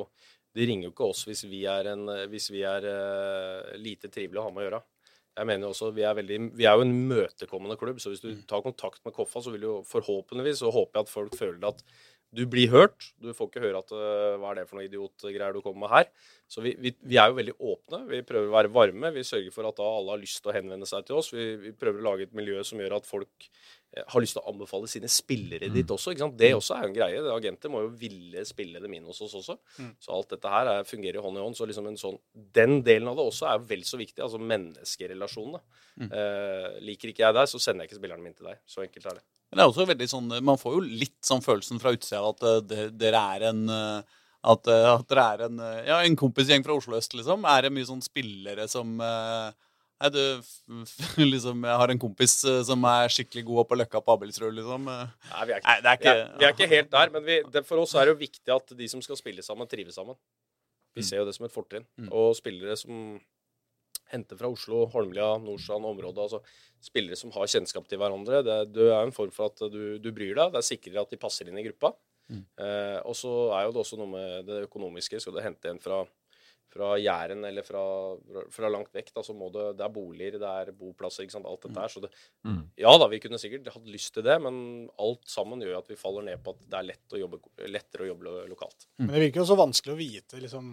De 0.55 0.63
ringer 0.63 0.87
jo 0.87 0.93
ikke 0.93 1.09
oss 1.11 1.25
hvis 1.27 1.43
vi 1.51 1.65
er, 1.67 1.91
en, 1.91 2.07
hvis 2.31 2.47
vi 2.53 2.63
er 2.63 2.87
uh, 2.87 3.75
lite 3.75 4.07
trivelige 4.07 4.39
å 4.39 4.47
ha 4.47 4.55
med 4.55 4.63
å 4.63 4.69
gjøre. 4.69 4.83
Jeg 5.35 5.47
mener 5.49 5.67
også, 5.67 5.89
vi 5.91 6.05
er, 6.07 6.15
veldig, 6.15 6.37
vi 6.55 6.63
er 6.63 6.77
jo 6.79 6.85
en 6.85 6.93
møtekommende 7.09 7.75
klubb, 7.75 7.97
så 7.99 8.13
hvis 8.13 8.23
du 8.23 8.29
mm. 8.31 8.43
tar 8.47 8.63
kontakt 8.63 9.01
med 9.03 9.11
Koffa, 9.17 9.41
så 9.43 9.51
vil 9.51 9.65
jo 9.67 9.73
forhåpentligvis 9.89 10.61
så 10.63 10.71
håper 10.71 11.01
jeg 11.01 11.07
at 11.09 11.11
folk 11.11 11.35
føler 11.35 11.67
at 11.67 11.83
du 12.35 12.43
blir 12.51 12.71
hørt. 12.73 13.09
Du 13.21 13.31
får 13.35 13.49
ikke 13.49 13.63
høre 13.63 13.81
at 13.81 13.93
uh, 13.95 14.35
hva 14.41 14.51
er 14.51 14.59
det 14.59 14.65
for 14.69 14.79
noe 14.79 14.87
idiotgreier 14.87 15.55
du 15.55 15.61
kommer 15.63 15.85
med 15.85 15.93
her. 15.93 16.09
Så 16.51 16.63
vi, 16.65 16.75
vi, 16.81 16.91
vi, 17.01 17.19
er 17.21 17.31
jo 17.31 17.39
veldig 17.39 17.55
åpne. 17.55 18.01
Vi 18.11 18.21
prøver 18.27 18.51
å 18.51 18.55
være 18.57 18.73
varme. 18.75 19.13
Vi 19.15 19.25
sørger 19.27 19.55
for 19.55 19.69
at 19.69 19.81
alle 19.83 20.13
har 20.13 20.21
lyst 20.21 20.41
til 20.43 20.51
å 20.51 20.57
henvende 20.57 20.89
seg 20.89 21.07
til 21.07 21.21
oss. 21.21 21.31
Vi, 21.33 21.47
vi 21.63 21.73
prøver 21.75 22.03
å 22.03 22.09
lage 22.11 22.27
et 22.27 22.35
miljø 22.37 22.63
som 22.67 22.81
gjør 22.81 22.99
at 22.99 23.09
folk 23.09 23.49
har 24.03 24.23
lyst 24.23 24.35
til 24.35 24.43
å 24.43 24.51
anbefale 24.51 24.89
sine 24.91 25.09
spillere 25.11 25.69
mm. 25.69 25.75
ditt 25.77 25.91
også. 25.93 26.11
ikke 26.11 26.25
sant? 26.25 26.37
Det 26.39 26.51
også 26.55 26.75
er 26.75 26.83
jo 26.83 26.89
en 26.89 26.97
greie. 26.97 27.21
Agenter 27.31 27.71
må 27.71 27.85
jo 27.85 27.91
ville 27.99 28.43
spille 28.47 28.81
dem 28.83 28.97
inn 28.97 29.07
hos 29.07 29.21
oss 29.23 29.37
også. 29.39 29.55
Mm. 29.79 29.93
Så 30.03 30.11
alt 30.15 30.33
dette 30.35 30.51
her 30.51 30.71
er, 30.71 30.87
fungerer 30.89 31.23
hånd 31.23 31.39
i 31.39 31.43
hånd. 31.45 31.57
Så 31.57 31.67
liksom 31.69 31.87
en 31.89 31.99
sånn, 31.99 32.19
den 32.57 32.81
delen 32.85 33.07
av 33.11 33.19
det 33.19 33.27
også 33.29 33.47
er 33.53 33.63
vel 33.69 33.85
så 33.87 33.99
viktig. 34.01 34.19
Altså 34.25 34.41
menneskerelasjonene. 34.41 35.63
Mm. 36.01 36.09
Eh, 36.09 36.67
liker 36.89 37.13
ikke 37.13 37.23
jeg 37.23 37.37
deg, 37.39 37.49
så 37.51 37.61
sender 37.61 37.85
jeg 37.85 37.93
ikke 37.93 38.01
spilleren 38.01 38.25
min 38.25 38.35
til 38.35 38.51
deg. 38.51 38.59
Så 38.67 38.83
enkelt 38.83 39.07
er 39.07 39.19
det. 39.21 39.25
Men 39.49 39.59
det 39.61 39.63
er 39.63 39.71
også 39.71 39.87
veldig 39.87 40.09
sånn, 40.11 40.31
Man 40.43 40.59
får 40.59 40.75
jo 40.75 40.85
litt 41.05 41.19
sånn 41.23 41.43
følelsen 41.45 41.79
fra 41.79 41.93
utsida 41.95 42.23
at 42.27 42.43
uh, 42.43 42.89
dere 42.91 43.21
er 43.35 43.49
en 43.51 43.61
uh, 43.71 44.15
at, 44.45 44.67
uh, 44.67 44.89
at, 44.97 45.05
dere 45.09 45.27
er 45.35 45.45
en, 45.47 45.61
ja, 45.87 46.01
en 46.03 46.17
kompisgjeng 46.19 46.65
fra 46.65 46.75
Oslo 46.75 46.97
øst, 46.99 47.15
liksom. 47.17 47.47
Er 47.49 47.65
det 47.65 47.71
mye 47.73 47.87
sånn 47.87 48.03
spillere 48.03 48.67
som 48.69 48.99
Nei, 50.03 50.09
du 50.11 50.21
liksom 51.33 51.63
Jeg 51.63 51.79
har 51.81 51.91
en 51.93 52.01
kompis 52.01 52.33
som 52.67 52.87
er 52.89 53.13
skikkelig 53.13 53.45
god 53.47 53.69
på 53.69 53.77
Løkka 53.79 54.01
på 54.03 54.15
Abelsrud, 54.17 54.51
liksom. 54.57 54.89
Nei, 54.89 55.45
vi 55.47 55.55
er 55.55 55.61
ikke, 55.61 55.69
Nei, 55.69 55.77
er 55.77 55.99
ikke, 55.99 56.15
vi 56.15 56.23
er, 56.23 56.33
vi 56.39 56.47
er 56.47 56.57
ikke 56.57 56.71
helt 56.73 56.91
der. 56.97 57.13
Men 57.13 57.27
vi, 57.27 57.37
det, 57.53 57.63
for 57.67 57.83
oss 57.83 57.95
er 57.95 58.07
det 58.09 58.15
jo 58.15 58.23
viktig 58.25 58.55
at 58.57 58.75
de 58.79 58.89
som 58.91 59.03
skal 59.05 59.19
spille 59.19 59.45
sammen, 59.45 59.69
trives 59.71 59.95
sammen. 59.95 60.17
Vi 60.95 61.03
mm. 61.03 61.07
ser 61.07 61.21
jo 61.21 61.27
det 61.27 61.35
som 61.37 61.47
et 61.47 61.55
fortrinn. 61.55 61.87
Mm. 61.99 62.11
Og 62.15 62.35
spillere 62.37 62.75
som 62.79 63.15
henter 64.11 64.39
fra 64.39 64.51
Oslo, 64.51 64.85
Holmlia, 64.93 65.35
Nordstrand, 65.43 65.87
området. 65.87 66.27
altså 66.27 66.41
Spillere 66.85 67.17
som 67.19 67.31
har 67.35 67.49
kjennskap 67.51 67.87
til 67.89 67.99
hverandre. 68.01 68.43
Det, 68.45 68.57
det 68.75 68.89
er 68.91 69.01
en 69.03 69.15
form 69.15 69.33
for 69.35 69.51
at 69.51 69.63
du, 69.71 69.97
du, 70.01 70.11
bryr 70.15 70.35
deg. 70.37 70.53
Det 70.53 70.61
er 70.61 70.67
sikrere 70.67 71.05
at 71.05 71.13
de 71.13 71.21
passer 71.21 71.49
inn 71.49 71.59
i 71.59 71.65
gruppa. 71.65 71.95
Mm. 72.31 72.43
Eh, 72.61 72.99
og 73.05 73.15
så 73.17 73.31
er 73.57 73.65
jo 73.65 73.73
det 73.75 73.81
også 73.83 73.99
noe 73.99 74.11
med 74.11 74.47
det 74.49 74.63
økonomiske. 74.67 75.19
Skal 75.21 75.35
du 75.35 75.43
hente 75.43 75.71
en 75.71 75.81
fra 75.81 76.03
fra 76.75 76.91
Jæren 76.99 77.45
eller 77.47 77.63
fra, 77.63 77.81
fra, 78.51 78.69
langt 78.71 78.91
vekk, 78.95 79.13
da, 79.15 79.23
så 79.23 79.35
må 79.37 79.47
det, 79.53 79.69
det 79.79 79.85
er 79.85 79.93
boliger, 79.95 80.37
det 80.41 80.51
er 80.61 80.71
boplasser, 80.75 81.23
ikke 81.23 81.37
sant, 81.37 81.47
alt 81.47 81.63
dette 81.63 81.85
her. 81.85 81.93
Så 81.93 82.03
det, 82.03 82.11
mm. 82.47 82.59
ja 82.83 82.91
da, 82.99 83.07
vi 83.11 83.21
kunne 83.23 83.39
sikkert 83.39 83.71
hatt 83.71 83.87
lyst 83.91 84.11
til 84.17 84.25
det, 84.27 84.35
men 84.43 84.57
alt 85.01 85.23
sammen 85.31 85.63
gjør 85.63 85.79
at 85.79 85.91
vi 85.91 85.99
faller 85.99 86.27
ned 86.27 86.43
på 86.43 86.55
at 86.55 86.67
det 86.67 86.79
er 86.81 86.89
lett 86.91 87.15
å 87.15 87.21
jobbe, 87.21 87.41
lettere 87.71 88.05
å 88.05 88.11
jobbe 88.11 88.35
lokalt. 88.51 88.89
Mm. 88.97 89.05
Men 89.05 89.13
det 89.15 89.23
virker 89.27 89.43
jo 89.43 89.49
så 89.53 89.59
vanskelig 89.59 89.95
å 89.95 89.99
vite 90.01 90.43
liksom, 90.43 90.69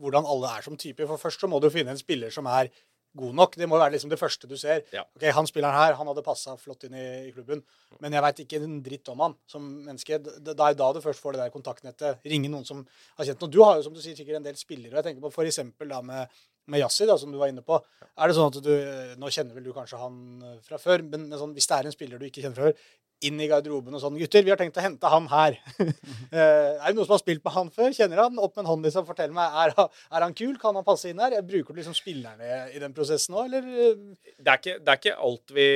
hvordan 0.00 0.30
alle 0.32 0.56
er 0.56 0.66
som 0.66 0.80
type. 0.80 1.04
For 1.04 1.20
først 1.20 1.44
så 1.44 1.52
må 1.52 1.60
du 1.60 1.68
finne 1.74 1.92
en 1.92 2.00
spiller 2.00 2.32
som 2.32 2.48
er 2.50 2.72
god 3.16 3.36
nok. 3.40 3.56
Det 3.58 3.68
må 3.68 3.78
være 3.80 3.94
liksom 3.96 4.12
det 4.12 4.18
første 4.20 4.48
du 4.50 4.56
ser. 4.60 4.82
Ja. 4.94 5.04
Ok, 5.16 5.26
Han 5.36 5.48
spilleren 5.48 5.76
her 5.76 5.96
han 5.98 6.10
hadde 6.10 6.24
passa 6.26 6.56
flott 6.60 6.86
inn 6.88 6.96
i, 6.96 7.06
i, 7.28 7.32
klubben, 7.34 7.62
men 8.02 8.16
jeg 8.16 8.24
veit 8.26 8.42
ikke 8.44 8.60
en 8.62 8.80
dritt 8.84 9.12
om 9.12 9.22
han 9.24 9.36
som 9.50 9.64
menneske. 9.86 10.20
Det, 10.22 10.36
det 10.46 10.56
er 10.56 10.76
da 10.78 10.90
du 10.92 11.00
først 11.04 11.22
får 11.22 11.36
det 11.36 11.44
der 11.44 11.54
kontaktnettet. 11.54 12.20
Ringe 12.26 12.52
noen 12.52 12.66
som 12.68 12.84
har 13.16 13.30
kjent 13.30 13.42
noe. 13.42 13.52
Du 13.52 13.62
har 13.64 13.78
jo 13.78 13.86
som 13.88 13.96
du 13.96 14.02
sier, 14.02 14.18
sikkert 14.18 14.40
en 14.40 14.46
del 14.46 14.60
spillere. 14.60 14.94
og 14.94 15.00
Jeg 15.00 15.08
tenker 15.10 15.24
på 15.24 15.32
f.eks. 15.32 15.62
da 15.86 16.02
med, 16.04 16.38
med 16.72 16.82
Yassi, 16.82 17.08
da, 17.08 17.18
som 17.20 17.32
du 17.32 17.40
var 17.40 17.52
inne 17.52 17.64
på. 17.66 17.80
Er 18.16 18.28
det 18.28 18.36
sånn 18.38 18.52
at 18.52 18.60
du 18.64 18.72
Nå 19.20 19.32
kjenner 19.32 19.56
vel 19.56 19.68
du 19.68 19.74
kanskje 19.76 20.00
han 20.00 20.22
eh, 20.44 20.60
fra 20.66 20.80
før, 20.82 21.04
men 21.06 21.28
sånn, 21.34 21.54
hvis 21.56 21.68
det 21.70 21.78
er 21.78 21.88
en 21.88 21.94
spiller 21.94 22.20
du 22.20 22.28
ikke 22.28 22.44
kjenner 22.44 22.58
fra 22.58 22.70
før, 22.70 22.88
inn 23.24 23.40
i 23.40 23.48
garderoben 23.48 23.94
og 23.96 24.02
sånn. 24.02 24.18
'Gutter, 24.20 24.44
vi 24.44 24.52
har 24.52 24.60
tenkt 24.60 24.76
å 24.76 24.84
hente 24.84 25.12
han 25.12 25.28
her.' 25.32 25.60
Eh, 26.36 26.40
er 26.42 26.90
det 26.90 26.96
noen 26.96 27.06
som 27.06 27.14
har 27.14 27.20
spilt 27.22 27.44
med 27.44 27.54
han 27.54 27.68
før? 27.72 27.92
Kjenner 27.94 28.18
han? 28.24 28.38
Opp 28.42 28.56
med 28.56 28.64
en 28.64 28.68
hånd, 28.68 28.84
liksom. 28.84 29.04
Fortell 29.08 29.30
meg. 29.32 29.54
Er, 29.62 29.72
er, 30.10 30.24
han 30.24 30.34
kul? 30.36 30.56
Kan 30.60 30.76
han 30.76 30.84
passe 30.84 31.08
inn 31.08 31.20
her? 31.22 31.36
Jeg 31.36 31.46
bruker 31.48 31.72
du 31.72 31.78
liksom 31.78 31.94
spillerne 31.96 32.66
i 32.74 32.80
den 32.82 32.94
prosessen 32.96 33.36
òg, 33.38 33.46
eller? 33.46 33.94
Det 34.34 34.50
er 34.50 34.58
ikke, 34.58 34.74
det 34.82 34.92
er 34.92 35.00
ikke 35.00 35.14
alt, 35.28 35.54
vi, 35.54 35.66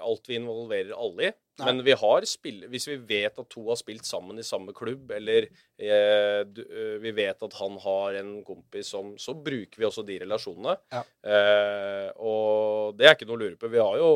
alt, 0.00 0.24
vi, 0.30 0.38
involverer 0.40 0.96
alle 0.96 1.28
i. 1.28 1.32
Nei. 1.62 1.68
Men 1.72 1.84
vi 1.86 1.94
har 1.96 2.26
spill, 2.28 2.64
hvis 2.72 2.88
vi 2.90 2.96
vet 3.08 3.38
at 3.38 3.48
to 3.52 3.62
har 3.70 3.78
spilt 3.80 4.04
sammen 4.08 4.38
i 4.42 4.44
samme 4.46 4.74
klubb, 4.76 5.10
eller 5.14 5.46
eh, 5.78 6.42
du, 6.46 6.60
eh, 6.66 6.96
vi 7.02 7.12
vet 7.16 7.42
at 7.46 7.54
han 7.60 7.78
har 7.84 8.18
en 8.20 8.32
kompis 8.46 8.90
som 8.92 9.12
Så 9.20 9.34
bruker 9.38 9.78
vi 9.80 9.86
også 9.88 10.04
de 10.06 10.18
relasjonene. 10.24 10.76
Ja. 10.92 11.02
Eh, 11.22 12.08
og 12.22 12.96
det 12.98 13.06
er 13.08 13.16
ikke 13.16 13.28
noe 13.30 13.38
å 13.38 13.42
lure 13.44 13.58
på. 13.60 13.70
Vi 13.72 13.80
har 13.82 13.98
jo 14.00 14.10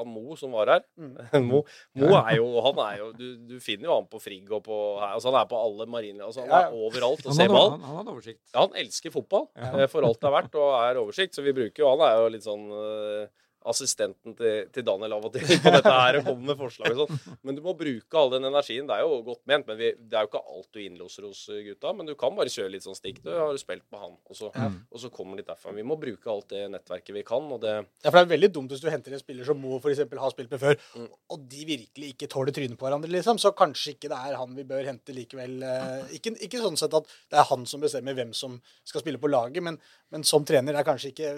han 0.00 0.08
Mo 0.10 0.36
som 0.38 0.52
var 0.56 0.70
her. 0.74 0.84
Mo, 1.50 1.62
Mo 2.00 2.10
er 2.20 2.36
jo 2.38 2.46
Han 2.64 2.78
er 2.86 2.94
jo 3.00 3.08
Du, 3.18 3.26
du 3.50 3.56
finner 3.62 3.90
jo 3.90 3.96
han 3.98 4.08
på 4.10 4.20
Frigg 4.22 4.50
og 4.56 4.64
på. 4.66 4.78
Altså, 5.04 5.30
han 5.30 5.40
er 5.42 5.50
på 5.50 5.58
alle 5.60 5.86
marine... 5.90 6.24
Altså, 6.26 6.44
han 6.46 6.54
er 6.70 6.74
overalt 6.76 7.24
og 7.26 7.36
ser 7.36 7.52
ball. 7.52 7.74
han, 7.76 7.84
han 7.86 8.00
hadde 8.00 8.14
oversikt. 8.16 8.42
Ja, 8.54 8.64
han 8.66 8.76
elsker 8.80 9.12
fotball 9.14 9.48
Ja. 9.56 9.72
eh, 9.84 9.86
for 9.92 10.06
alt 10.08 10.20
det 10.22 10.28
er 10.30 10.36
verdt, 10.38 10.56
og 10.60 10.72
er 10.80 11.00
oversikt. 11.04 11.36
Så 11.36 11.44
vi 11.46 11.54
bruker 11.56 11.84
jo 11.84 11.92
Han 11.94 12.04
er 12.06 12.16
jo 12.22 12.32
litt 12.34 12.46
sånn 12.46 12.66
eh, 12.72 13.28
assistenten 13.68 14.34
til, 14.38 14.68
til 14.72 14.84
Daniel 14.86 15.12
av 15.18 15.24
og 15.28 15.32
til 15.34 15.44
på 15.60 15.72
dette 15.74 15.92
her 15.92 16.16
og 16.20 16.24
kommer 16.30 16.52
med 16.52 16.58
forslag 16.60 16.94
og 16.96 17.02
sånn. 17.10 17.36
Men 17.44 17.58
du 17.58 17.60
må 17.64 17.74
bruke 17.76 18.16
all 18.20 18.30
den 18.32 18.46
energien. 18.48 18.86
Det 18.88 18.96
er 18.96 19.02
jo 19.04 19.18
godt 19.26 19.42
ment, 19.50 19.66
men 19.68 19.76
vi, 19.80 19.90
det 20.00 20.16
er 20.16 20.24
jo 20.24 20.30
ikke 20.30 20.42
alt 20.54 20.68
du 20.72 20.80
innlåser 20.80 21.26
hos 21.28 21.42
eh, 21.52 21.60
gutta. 21.68 21.92
Men 21.96 22.08
du 22.08 22.14
kan 22.18 22.34
bare 22.38 22.52
kjøre 22.52 22.72
litt 22.72 22.86
sånn 22.86 22.96
stikk. 22.96 23.20
Du 23.24 23.30
har 23.34 23.52
spilt 23.60 23.84
med 23.92 24.00
han, 24.00 24.14
og 24.30 24.38
så, 24.38 24.48
og 24.54 25.02
så 25.02 25.10
kommer 25.12 25.36
litt 25.40 25.50
derfra. 25.50 25.74
Vi 25.76 25.84
må 25.86 25.98
bruke 26.00 26.32
alt 26.32 26.48
det 26.54 26.64
nettverket 26.72 27.14
vi 27.18 27.24
kan, 27.28 27.46
og 27.52 27.60
det 27.64 27.74
Ja, 27.76 28.08
for 28.10 28.18
Det 28.20 28.24
er 28.24 28.32
veldig 28.36 28.52
dumt 28.56 28.72
hvis 28.74 28.82
du 28.84 28.88
henter 28.92 29.12
en 29.16 29.22
spiller 29.22 29.44
som 29.48 29.60
Mo 29.60 29.76
eksempel, 29.80 30.18
har 30.22 30.32
spilt 30.34 30.50
med 30.56 30.60
før, 30.64 30.76
Mm. 30.96 31.06
og 31.30 31.42
de 31.52 31.64
virkelig 31.68 32.08
ikke 32.14 32.26
tåler 32.32 32.52
trynet 32.56 32.78
på 32.80 32.86
hverandre, 32.88 33.10
liksom. 33.12 33.38
Så 33.38 33.52
kanskje 33.56 33.92
ikke 33.94 34.08
det 34.10 34.16
er 34.18 34.36
han 34.40 34.54
vi 34.56 34.64
bør 34.66 34.84
hente 34.88 35.14
likevel. 35.14 35.60
eh, 35.62 36.14
Ikke, 36.16 36.32
ikke 36.42 36.60
sånn 36.62 36.76
sett 36.80 36.94
at 36.96 37.06
det 37.30 37.38
er 37.38 37.46
han 37.50 37.66
som 37.66 37.80
bestemmer 37.80 38.14
hvem 38.16 38.32
som 38.34 38.56
skal 38.84 39.00
spille 39.04 39.20
på 39.22 39.30
laget, 39.30 39.62
men, 39.62 39.78
men 40.10 40.24
som 40.26 40.44
trener 40.44 40.74
er 40.74 40.86
kanskje 40.86 41.12
ikke 41.12 41.30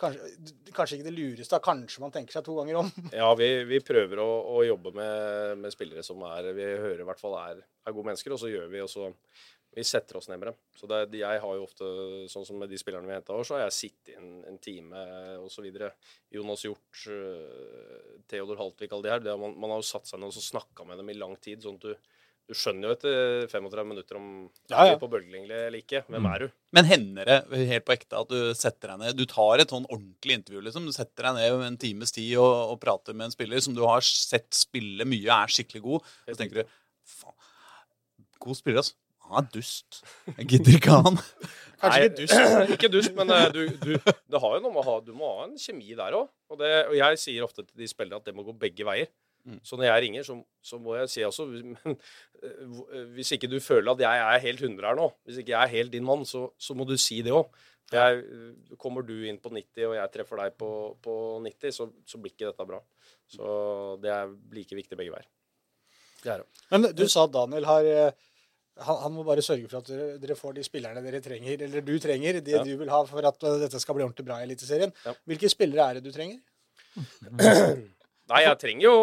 Kanskje, 0.00 0.30
kanskje 0.74 0.98
ikke 0.98 1.08
det 1.08 1.14
lureste. 1.16 1.60
Kanskje 1.64 2.02
man 2.02 2.12
tenker 2.14 2.36
seg 2.36 2.46
to 2.46 2.56
ganger 2.56 2.80
om. 2.82 2.90
Ja, 3.20 3.28
vi, 3.38 3.48
vi 3.68 3.82
prøver 3.84 4.22
å, 4.22 4.28
å 4.56 4.64
jobbe 4.64 4.94
med, 4.96 5.60
med 5.60 5.74
spillere 5.74 6.04
som 6.06 6.22
er 6.30 6.52
Vi 6.56 6.66
hører 6.66 7.04
i 7.04 7.08
hvert 7.08 7.22
fall 7.22 7.36
er, 7.40 7.64
er 7.84 7.96
gode 7.96 8.10
mennesker, 8.10 8.34
og 8.34 8.40
så 8.42 8.50
gjør 8.50 8.70
vi 8.72 8.82
også 8.84 9.10
Vi 9.76 9.84
setter 9.86 10.18
oss 10.18 10.30
ned 10.30 10.40
med 10.40 10.50
dem. 10.50 10.60
Så 10.76 10.88
det, 10.90 11.02
jeg 11.20 11.42
har 11.44 11.58
jo 11.58 11.66
ofte, 11.66 11.90
sånn 12.32 12.46
som 12.48 12.58
med 12.60 12.72
de 12.72 12.80
spillerne 12.80 13.06
vi 13.10 13.14
henta 13.18 13.36
så 13.44 13.58
har 13.58 13.66
jeg 13.66 13.76
sittet 13.76 14.16
en, 14.16 14.40
en 14.50 14.56
time 14.62 15.04
osv. 15.44 15.68
Jonas 16.34 16.64
Hjort, 16.66 17.04
øh, 17.12 18.16
Theodor 18.30 18.58
Haltvik, 18.62 18.96
alle 18.96 19.06
de 19.06 19.14
her. 19.14 19.22
Det, 19.26 19.36
man, 19.38 19.54
man 19.60 19.76
har 19.76 19.84
jo 19.84 19.90
satt 19.92 20.10
seg 20.10 20.22
ned 20.22 20.32
og 20.32 20.48
snakka 20.48 20.88
med 20.88 21.02
dem 21.02 21.12
i 21.12 21.20
lang 21.20 21.36
tid. 21.44 21.62
sånn 21.62 21.78
at 21.78 21.86
du 21.86 22.18
du 22.50 22.56
skjønner 22.58 22.88
jo 22.88 22.94
etter 22.96 23.44
35 23.52 23.86
minutter 23.86 24.18
om 24.18 24.24
Ja, 24.70 24.80
er 24.80 24.88
ja. 24.88 24.94
vi 24.96 25.00
på 25.04 25.08
bølgelengde 25.12 25.58
eller 25.68 25.78
ikke. 25.78 26.02
Hvem 26.10 26.26
er 26.32 26.42
du? 26.42 26.54
Men 26.74 26.88
hender 26.88 27.28
det 27.28 27.60
helt 27.70 27.86
på 27.86 27.94
ekte 27.94 28.18
at 28.18 28.32
du 28.32 28.50
setter 28.58 28.90
deg 28.90 29.02
ned 29.04 29.18
Du 29.20 29.22
tar 29.30 29.62
et 29.62 29.70
sånn 29.70 29.86
ordentlig 29.86 30.40
intervju, 30.40 30.64
liksom. 30.66 30.88
Du 30.88 30.94
setter 30.96 31.28
deg 31.28 31.38
ned 31.38 31.66
en 31.68 31.78
times 31.80 32.14
tid 32.16 32.32
og, 32.42 32.74
og 32.74 32.80
prater 32.82 33.14
med 33.14 33.28
en 33.28 33.36
spiller 33.36 33.62
som 33.62 33.76
du 33.76 33.84
har 33.86 34.02
sett 34.06 34.50
spille 34.58 35.06
mye, 35.06 35.30
er 35.30 35.54
skikkelig 35.54 35.84
god. 35.86 36.10
Og 36.26 36.34
så 36.34 36.40
tenker 36.42 36.62
du 36.62 36.74
faen, 37.06 37.38
god 38.42 38.58
spiller, 38.58 38.82
altså. 38.82 38.98
Han 39.30 39.44
er 39.44 39.50
dust. 39.54 40.02
Jeg 40.32 40.50
gidder 40.50 40.76
ikke 40.80 41.00
han. 41.06 41.20
Kanskje 41.80 42.00
Nei, 42.00 42.10
ikke 42.10 42.18
dust. 42.18 42.36
ikke 42.74 42.92
dust, 42.96 43.14
men 43.16 43.30
eh, 43.36 43.46
du, 43.54 43.62
du, 43.78 43.92
det 44.02 44.42
har 44.42 44.56
jo 44.56 44.62
noe 44.64 44.74
med 44.74 44.82
å 44.82 44.88
ha 44.88 44.98
Du 45.06 45.12
må 45.14 45.30
ha 45.36 45.46
en 45.46 45.54
kjemi 45.60 45.94
der 45.94 46.18
òg. 46.18 46.26
Og, 46.50 46.64
og 46.66 46.94
jeg 46.98 47.20
sier 47.22 47.46
ofte 47.46 47.62
til 47.62 47.78
de 47.78 47.88
spillerne 47.88 48.18
at 48.18 48.26
det 48.26 48.34
må 48.34 48.42
gå 48.46 48.56
begge 48.58 48.86
veier. 48.88 49.06
Mm. 49.48 49.60
Så 49.64 49.76
når 49.78 49.86
jeg 49.88 50.02
ringer, 50.04 50.26
så, 50.26 50.36
så 50.62 50.78
må 50.82 50.96
jeg 50.98 51.10
si 51.12 51.24
også 51.24 51.46
men, 51.50 51.76
eh, 51.86 51.96
eh, 52.44 53.08
Hvis 53.16 53.32
ikke 53.36 53.48
du 53.50 53.58
føler 53.64 53.92
at 53.94 54.04
jeg 54.04 54.22
er 54.26 54.44
helt 54.44 54.62
100 54.62 54.86
her 54.86 54.98
nå, 54.98 55.08
hvis 55.24 55.40
ikke 55.40 55.54
jeg 55.54 55.62
er 55.62 55.74
helt 55.78 55.92
din 55.94 56.06
mann, 56.06 56.24
så, 56.28 56.48
så 56.60 56.76
må 56.76 56.86
du 56.88 56.96
si 57.00 57.22
det 57.26 57.34
òg. 57.34 57.50
Kommer 58.78 59.02
du 59.02 59.16
inn 59.26 59.40
på 59.42 59.50
90, 59.50 59.88
og 59.88 59.96
jeg 59.98 60.12
treffer 60.14 60.44
deg 60.44 60.56
på, 60.60 60.70
på 61.02 61.14
90, 61.42 61.74
så, 61.74 61.88
så 62.06 62.20
blir 62.22 62.34
ikke 62.34 62.52
dette 62.52 62.66
bra. 62.68 62.78
Så 63.30 63.52
det 64.02 64.12
er 64.14 64.30
like 64.54 64.78
viktig 64.78 64.98
begge 64.98 65.14
veier. 65.14 65.28
Det 66.20 66.34
er 66.34 66.42
det. 66.42 66.66
Men 66.70 66.90
du 66.94 67.06
sa 67.08 67.24
at 67.26 67.34
Daniel 67.34 67.66
har 67.66 67.88
eh, 67.88 68.26
han, 68.80 68.98
han 69.04 69.14
må 69.14 69.24
bare 69.26 69.42
sørge 69.44 69.68
for 69.68 69.80
at 69.80 69.90
dere, 69.90 70.18
dere 70.22 70.36
får 70.38 70.56
de 70.56 70.64
spillerne 70.64 71.02
dere 71.04 71.20
trenger, 71.24 71.64
eller 71.66 71.84
du 71.84 71.94
trenger, 72.02 72.40
det 72.44 72.54
Ja. 72.54 72.64
du 72.64 72.74
vil 72.80 72.92
ha 72.92 73.00
for 73.08 73.26
at 73.26 73.48
eh, 73.48 73.58
dette 73.64 73.80
skal 73.82 73.96
bli 73.98 74.06
ordentlig 74.06 74.26
bra 74.28 74.40
i 74.40 74.46
Eliteserien. 74.48 74.92
Ja. 75.04 75.16
Hvilke 75.28 75.50
spillere 75.52 75.88
er 75.88 75.98
det 75.98 76.04
du 76.06 76.12
trenger? 76.14 76.38
Nei, 78.30 78.42
jeg 78.46 78.58
trenger 78.62 78.86
jo, 78.86 78.94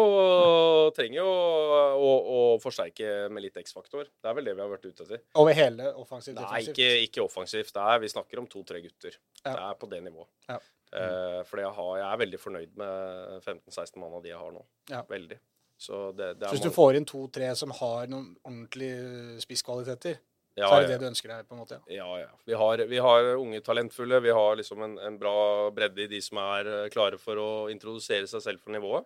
trenger 0.96 1.18
jo 1.20 1.28
å, 1.28 2.12
å 2.34 2.38
forsterke 2.62 3.28
med 3.32 3.44
litt 3.44 3.58
X-faktor. 3.60 4.08
Det 4.08 4.30
er 4.30 4.36
vel 4.38 4.48
det 4.48 4.54
vi 4.56 4.64
har 4.64 4.72
vært 4.72 4.88
ute 4.88 5.04
etter. 5.04 5.22
Over 5.40 5.56
hele 5.58 5.90
offensivt 6.00 6.40
Nei, 6.40 6.62
ikke, 6.70 6.88
ikke 7.04 7.24
offensivt. 7.24 7.74
Det 7.76 7.84
er, 7.84 8.00
vi 8.02 8.10
snakker 8.14 8.42
om 8.42 8.48
to-tre 8.50 8.80
gutter. 8.84 9.18
Ja. 9.42 9.52
Det 9.52 9.58
er 9.60 9.78
på 9.82 9.90
det 9.92 10.00
nivået. 10.06 10.30
Ja. 10.48 10.58
Eh, 10.96 11.42
for 11.44 11.60
jeg, 11.60 11.70
har, 11.76 11.92
jeg 12.00 12.08
er 12.08 12.22
veldig 12.24 12.40
fornøyd 12.40 12.74
med 12.80 13.44
15-16 13.44 14.00
mann 14.00 14.16
av 14.16 14.24
de 14.24 14.32
jeg 14.32 14.40
har 14.40 14.54
nå. 14.54 14.64
Ja. 14.92 15.02
Veldig. 15.10 15.40
Så 15.78 16.08
det, 16.16 16.32
det 16.40 16.48
Så 16.48 16.56
hvis 16.56 16.64
du 16.64 16.74
får 16.74 16.98
inn 16.98 17.06
to-tre 17.06 17.52
som 17.58 17.70
har 17.78 18.08
noen 18.10 18.32
ordentlige 18.42 19.38
spisskvaliteter, 19.44 20.18
så 20.66 20.74
er 20.80 20.86
det 20.86 20.88
det 20.96 21.00
du 21.00 21.06
ønsker 21.06 21.28
deg? 21.28 21.46
på 21.46 21.54
en 21.54 21.60
måte? 21.62 21.78
Ja. 21.86 22.04
Ja, 22.08 22.18
ja. 22.24 22.28
Vi 22.46 22.52
har, 22.58 22.76
vi 22.90 22.98
har 22.98 23.30
unge 23.36 23.60
talentfulle. 23.62 24.18
Vi 24.24 24.30
har 24.34 24.56
liksom 24.56 24.82
en, 24.82 24.98
en 24.98 25.18
bra 25.18 25.70
bredde 25.70 26.02
i 26.02 26.10
de 26.10 26.20
som 26.20 26.38
er 26.42 26.66
eh, 26.66 26.88
klare 26.90 27.18
for 27.22 27.36
å 27.38 27.48
introdusere 27.70 28.26
seg 28.26 28.42
selv 28.42 28.60
for 28.60 28.72
nivået. 28.74 29.04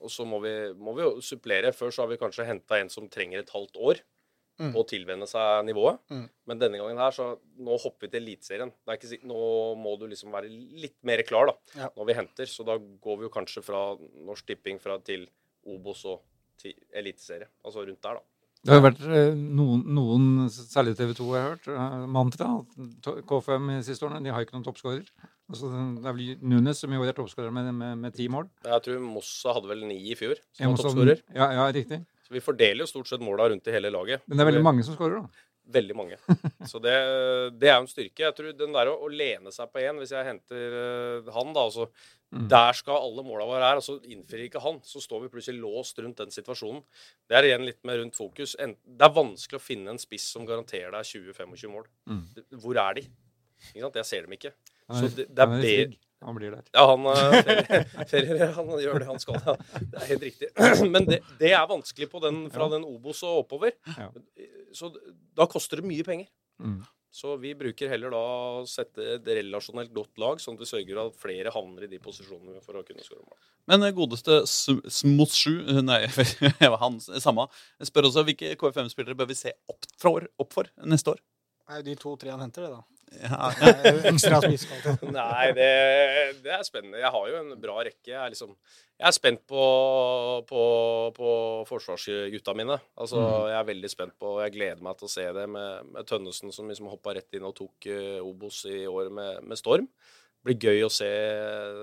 Og 0.00 0.10
så 0.12 0.24
må 0.28 0.40
vi, 0.40 0.72
må 0.76 0.94
vi 0.96 1.02
jo 1.02 1.20
supplere. 1.20 1.72
Før 1.76 1.90
så 1.92 2.02
har 2.04 2.08
vi 2.08 2.16
kanskje 2.20 2.44
henta 2.48 2.78
en 2.80 2.88
som 2.92 3.08
trenger 3.08 3.40
et 3.44 3.50
halvt 3.52 3.76
år 3.76 4.00
Mm. 4.56 4.70
på 4.72 4.80
å 4.80 4.86
tilvenne 4.88 5.26
seg 5.28 5.66
nivået. 5.68 5.98
Mm. 6.08 6.30
Men 6.48 6.58
denne 6.58 6.78
gangen 6.80 6.96
her, 6.96 7.10
så 7.12 7.24
nå 7.60 7.74
hopper 7.76 8.06
vi 8.06 8.08
til 8.14 8.22
Eliteserien. 8.22 8.70
Er 8.88 8.96
Nå 9.28 9.74
må 9.76 9.98
du 10.00 10.06
liksom 10.08 10.32
være 10.32 10.48
litt 10.48 10.96
mer 11.04 11.20
klar 11.28 11.50
da, 11.50 11.52
Ja. 11.76 11.90
når 11.94 12.06
vi 12.08 12.14
henter. 12.14 12.46
Så 12.48 12.64
da 12.64 12.78
går 12.78 13.18
vi 13.18 13.26
jo 13.26 13.28
kanskje 13.34 13.60
fra 13.62 13.98
Norsk 14.24 14.46
Tipping 14.46 14.80
fra, 14.80 14.96
til 15.04 15.26
Obos 15.66 16.06
og 16.06 16.22
til 16.56 16.72
Eliteserie. 16.90 17.48
Altså 17.66 17.84
rundt 17.84 18.00
der, 18.00 18.14
da. 18.14 18.20
Det 18.66 18.74
har 18.74 18.80
jo 18.80 18.84
vært 18.88 19.04
eh, 19.06 19.36
noen, 19.36 19.82
noen 19.94 20.26
særlig 20.50 20.96
TV 20.98 21.12
2 21.14 21.26
jeg 21.30 21.44
har 21.44 21.52
hørt, 21.52 21.68
eh, 21.70 21.96
mantra. 22.16 22.48
K5 23.30 23.70
i 23.76 23.80
siste 23.86 24.08
årene 24.08 24.26
de 24.26 24.32
har 24.34 24.42
ikke 24.42 24.56
noen 24.56 24.66
toppskårer. 24.66 25.06
Altså, 25.46 25.70
det 25.70 26.10
er 26.10 26.16
vel 26.16 26.32
Nunes 26.50 26.82
som 26.82 26.90
i 26.90 26.98
år 26.98 27.12
er 27.12 27.16
toppskårer 27.16 27.54
med, 27.54 27.70
med, 27.78 27.94
med 28.02 28.16
ti 28.16 28.26
mål. 28.32 28.48
Jeg 28.66 28.82
tror 28.88 29.02
Mossa 29.04 29.54
hadde 29.54 29.70
vel 29.70 29.86
ni 29.86 30.00
i 30.10 30.18
fjor, 30.18 30.40
som 30.58 30.74
toppskårer. 30.74 31.22
Ja, 31.36 31.52
ja, 31.60 31.68
riktig. 31.76 32.02
Så 32.26 32.34
vi 32.34 32.42
fordeler 32.42 32.82
jo 32.82 32.90
stort 32.90 33.06
sett 33.12 33.22
måla 33.22 33.46
rundt 33.52 33.70
i 33.70 33.74
hele 33.76 33.92
laget. 33.94 34.26
Men 34.26 34.40
det 34.40 34.42
er 34.42 34.50
veldig 34.50 34.66
mange 34.66 34.86
som 34.86 34.98
skårer, 34.98 35.22
da. 35.22 35.46
Veldig 35.76 35.96
mange. 35.98 36.18
Så 36.70 36.78
det, 36.82 36.94
det 37.58 37.70
er 37.70 37.78
jo 37.78 37.84
en 37.84 37.90
styrke. 37.90 38.22
Jeg 38.22 38.34
tror 38.34 38.52
den 38.58 38.74
der 38.74 38.90
å, 38.90 38.98
å 39.02 39.10
lene 39.10 39.54
seg 39.54 39.70
på 39.70 39.82
én, 39.82 39.98
hvis 40.02 40.14
jeg 40.14 40.26
henter 40.26 40.76
eh, 40.82 41.30
han, 41.34 41.54
da 41.54 41.64
altså 41.66 41.88
Mm. 42.34 42.48
Der 42.50 42.72
skal 42.74 42.98
alle 42.98 43.22
måla 43.22 43.44
våre 43.46 43.60
være, 43.62 43.82
så 43.86 43.94
innfrir 44.02 44.48
ikke 44.48 44.60
han. 44.64 44.80
Så 44.84 44.98
står 45.00 45.22
vi 45.24 45.28
plutselig 45.36 45.60
låst 45.62 45.98
rundt 46.02 46.18
den 46.18 46.32
situasjonen. 46.34 46.82
Det 47.30 47.36
er 47.38 47.46
igjen 47.52 47.64
litt 47.68 47.78
mer 47.86 48.00
rundt 48.02 48.18
fokus. 48.18 48.56
Det 48.58 49.06
er 49.06 49.14
vanskelig 49.14 49.60
å 49.60 49.62
finne 49.62 49.94
en 49.94 50.00
spiss 50.02 50.26
som 50.34 50.44
garanterer 50.48 50.90
deg 50.96 51.06
20-25 51.06 51.70
mål. 51.70 51.86
Mm. 52.10 52.24
Hvor 52.64 52.80
er 52.82 52.98
de? 52.98 53.04
Ikke 53.70 53.84
sant? 53.86 54.00
Jeg 54.02 54.08
ser 54.10 54.26
dem 54.26 54.34
ikke. 54.36 54.52
Så 54.90 55.08
det, 55.16 55.28
det 55.30 55.42
er 55.42 55.46
han 55.50 55.60
be- 55.62 55.70
trygg. 55.70 55.96
Han 56.26 56.34
blir 56.38 56.50
der. 56.56 56.62
ja, 56.72 56.82
han, 56.88 57.06
eh, 57.12 57.34
ferier, 57.44 58.06
ferier, 58.10 58.52
han 58.56 58.70
gjør 58.80 58.98
det 59.02 59.06
han 59.10 59.18
skal. 59.22 59.36
Ja. 59.46 59.54
Det 59.76 59.98
er 60.00 60.06
helt 60.10 60.22
riktig. 60.26 60.48
Men 60.94 61.04
det, 61.06 61.18
det 61.38 61.50
er 61.52 61.66
vanskelig 61.70 62.08
på 62.10 62.22
den, 62.24 62.38
fra 62.50 62.66
den 62.72 62.86
Obos 62.88 63.20
og 63.28 63.42
oppover. 63.44 63.74
Ja. 63.98 64.08
Så 64.74 64.90
da 65.36 65.46
koster 65.52 65.78
det 65.82 65.86
mye 65.90 66.06
penger. 66.08 66.30
Mm. 66.58 66.78
Så 67.16 67.32
vi 67.40 67.54
bruker 67.56 67.88
heller 67.88 68.12
da 68.12 68.18
å 68.20 68.64
sette 68.68 69.04
et 69.14 69.28
relasjonelt 69.38 69.92
godt 69.96 70.20
lag, 70.20 70.40
sånn 70.42 70.58
at 70.58 70.64
vi 70.66 70.68
sørger 70.68 70.98
at 71.00 71.14
flere 71.16 71.52
havner 71.54 71.86
i 71.86 71.88
de 71.88 72.00
posisjonene 72.02 72.60
for 72.64 72.76
å 72.76 72.82
kunne 72.84 73.04
skåre 73.06 73.22
mål. 73.22 73.38
Men 73.72 73.86
eh, 73.86 73.94
godeste 73.96 74.42
Smotsju, 74.46 75.54
Nei, 75.86 76.02
han 76.82 77.00
samme. 77.00 77.48
Spør 77.88 78.10
også 78.10 78.26
hvilke 78.28 78.52
KFM-spillere 78.60 79.16
bør 79.16 79.30
vi 79.32 79.38
se 79.38 79.54
opp 79.72 79.88
for, 80.02 80.28
opp 80.42 80.52
for 80.58 80.68
neste 80.84 81.14
år? 81.14 81.24
Det 81.66 81.74
er 81.74 81.82
jo 81.82 81.88
de 81.88 81.96
to-tre 81.98 82.30
han 82.30 82.44
henter, 82.44 82.66
det, 82.66 82.76
da. 82.76 82.96
Ja, 83.14 83.50
er 83.66 84.00
Ekstra 84.10 84.40
spisskvalitet. 84.44 85.04
Nei, 85.14 85.52
det, 85.56 85.70
det 86.44 86.52
er 86.56 86.64
spennende. 86.66 87.00
Jeg 87.00 87.12
har 87.14 87.30
jo 87.30 87.38
en 87.40 87.54
bra 87.62 87.78
rekke. 87.86 88.10
Jeg 88.10 88.18
er, 88.18 88.32
liksom, 88.34 88.52
jeg 88.98 89.08
er 89.08 89.14
spent 89.14 89.44
på, 89.50 89.62
på, 90.48 90.66
på 91.16 91.30
forsvarsgutta 91.70 92.56
mine. 92.58 92.78
Altså, 92.98 93.22
Jeg 93.50 93.58
er 93.60 93.70
veldig 93.70 93.92
spent 93.92 94.16
på 94.20 94.36
Jeg 94.44 94.56
gleder 94.56 94.84
meg 94.84 94.98
til 94.98 95.08
å 95.08 95.14
se 95.16 95.26
det 95.38 95.48
med, 95.50 95.90
med 95.94 96.10
Tønnesen, 96.10 96.54
som 96.54 96.70
liksom 96.70 96.90
hoppa 96.90 97.16
rett 97.16 97.38
inn 97.38 97.46
og 97.46 97.56
tok 97.58 97.90
uh, 97.90 98.22
Obos 98.26 98.64
i 98.70 98.84
år 98.90 99.10
med, 99.14 99.42
med 99.46 99.60
storm. 99.60 99.88
Det 100.46 100.52
blir 100.52 100.70
gøy 100.70 100.84
å 100.86 100.92
se 100.92 101.08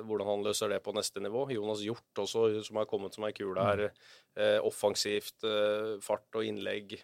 hvordan 0.08 0.30
han 0.30 0.44
løser 0.46 0.72
det 0.72 0.78
på 0.86 0.94
neste 0.96 1.20
nivå. 1.24 1.50
Jonas 1.52 1.82
Hjort 1.84 2.24
også, 2.24 2.46
som 2.64 2.80
har 2.80 2.88
kommet 2.88 3.16
som 3.16 3.26
ei 3.28 3.34
kule 3.36 3.60
her. 3.60 3.90
Eh, 4.34 4.58
offensivt, 4.66 5.44
eh, 5.46 6.00
fart 6.02 6.38
og 6.40 6.42
innlegg. 6.42 6.96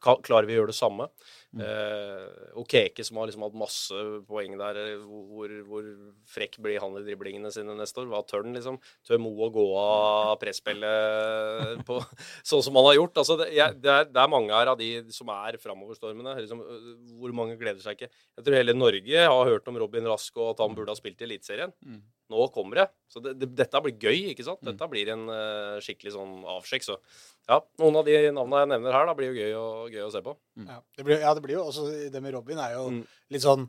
Klarer 0.00 0.46
vi 0.48 0.54
å 0.54 0.62
gjøre 0.62 0.70
det 0.70 0.78
samme? 0.78 1.10
Eh, 1.52 2.54
og 2.56 2.64
Keke, 2.72 3.04
som 3.04 3.18
har 3.20 3.28
liksom 3.28 3.42
hatt 3.44 3.58
masse 3.60 4.04
poeng 4.24 4.54
der. 4.56 4.78
Hvor, 5.04 5.52
hvor 5.68 5.90
frekk 6.24 6.56
blir 6.64 6.80
han 6.80 6.96
i 6.96 7.02
driblingene 7.04 7.52
sine 7.52 7.76
neste 7.76 8.00
år? 8.00 8.08
Hva 8.08 8.22
tør 8.24 8.46
han, 8.46 8.56
liksom? 8.56 8.78
Tør 9.04 9.20
Mo 9.20 9.34
å 9.44 9.50
gå 9.52 9.66
av 9.76 10.38
presspillet 10.40 11.84
på, 11.84 11.98
sånn 12.48 12.64
som 12.64 12.80
han 12.80 12.88
har 12.88 12.96
gjort? 12.96 13.20
Altså, 13.24 13.36
det, 13.42 13.50
jeg, 13.58 13.76
det, 13.84 13.98
er, 13.98 14.08
det 14.08 14.22
er 14.24 14.32
mange 14.32 14.56
her 14.56 14.72
av 14.72 14.80
de 14.80 14.88
som 15.12 15.28
er 15.36 15.60
framoverstormende. 15.60 16.38
Liksom, 16.46 16.64
hvor 17.20 17.36
mange 17.36 17.58
gleder 17.60 17.84
seg 17.84 17.98
ikke? 17.98 18.08
Jeg 18.40 18.46
tror 18.46 18.56
hele 18.56 18.78
Norge 18.78 19.28
har 19.34 19.52
hørt 19.52 19.68
om 19.68 19.82
Robin 19.84 20.08
Rask 20.08 20.40
og 20.40 20.54
at 20.54 20.64
han 20.64 20.78
burde 20.78 20.96
ha 20.96 20.96
spilt 20.96 21.20
i 21.20 21.28
Eliteserien. 21.28 21.76
Mm. 21.84 22.00
Nå 22.30 22.46
kommer 22.54 22.78
det. 22.84 22.86
Så 23.10 23.18
det, 23.24 23.32
det, 23.40 23.48
dette 23.58 23.80
blir 23.82 23.96
gøy, 23.98 24.30
ikke 24.30 24.44
sant? 24.46 24.60
Dette 24.62 24.86
blir 24.92 25.08
en 25.16 25.24
uh, 25.28 25.80
skikkelig 25.82 26.12
sånn 26.14 26.36
avsjekk. 26.56 26.84
Så 26.86 26.96
ja, 27.50 27.58
noen 27.82 27.96
av 27.98 28.06
de 28.06 28.16
navnene 28.30 28.60
jeg 28.62 28.70
nevner 28.76 28.94
her, 28.94 29.06
da 29.10 29.14
blir 29.18 29.32
jo 29.32 29.38
gøy, 29.40 29.54
å- 29.58 29.88
gøy 29.90 30.04
å 30.06 30.12
se 30.14 30.22
på. 30.22 30.36
Ja, 30.68 30.78
det 30.96 31.06
blir, 31.08 31.18
ja, 31.24 31.32
det 31.34 31.42
blir 31.42 31.56
jo 31.58 31.64
også 31.72 31.88
Det 32.14 32.22
med 32.22 32.32
Robin 32.38 32.58
er 32.62 32.76
jo 32.78 32.84
Mm. 32.90 33.00
litt 33.34 33.42
sånn 33.42 33.66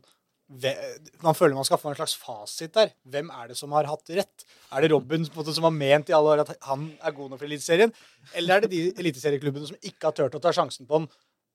Man 1.22 1.34
føler 1.38 1.54
man 1.56 1.64
skal 1.64 1.78
få 1.80 1.88
en 1.92 1.96
slags 1.96 2.14
fasit 2.20 2.74
der. 2.76 2.90
Hvem 3.08 3.30
er 3.32 3.48
det 3.48 3.56
som 3.56 3.72
har 3.72 3.86
hatt 3.88 4.10
rett? 4.12 4.44
Er 4.74 4.82
det 4.84 4.90
Robin 4.92 5.24
på 5.24 5.40
en 5.40 5.44
måte, 5.46 5.54
som 5.56 5.64
har 5.64 5.72
ment 5.72 6.10
i 6.10 6.12
alle 6.16 6.34
år 6.34 6.42
at 6.44 6.50
han 6.68 6.90
er 7.02 7.14
god 7.16 7.30
nok 7.32 7.40
for 7.40 7.46
Eliteserien? 7.48 7.92
Eller 8.36 8.56
er 8.56 8.60
det 8.66 8.70
de 8.74 8.82
eliteserieklubbene 9.00 9.66
som 9.70 9.78
ikke 9.80 10.10
har 10.10 10.12
turt 10.18 10.34
å 10.36 10.42
ta 10.42 10.52
sjansen 10.52 10.86
på 10.86 10.98
han, 10.98 11.08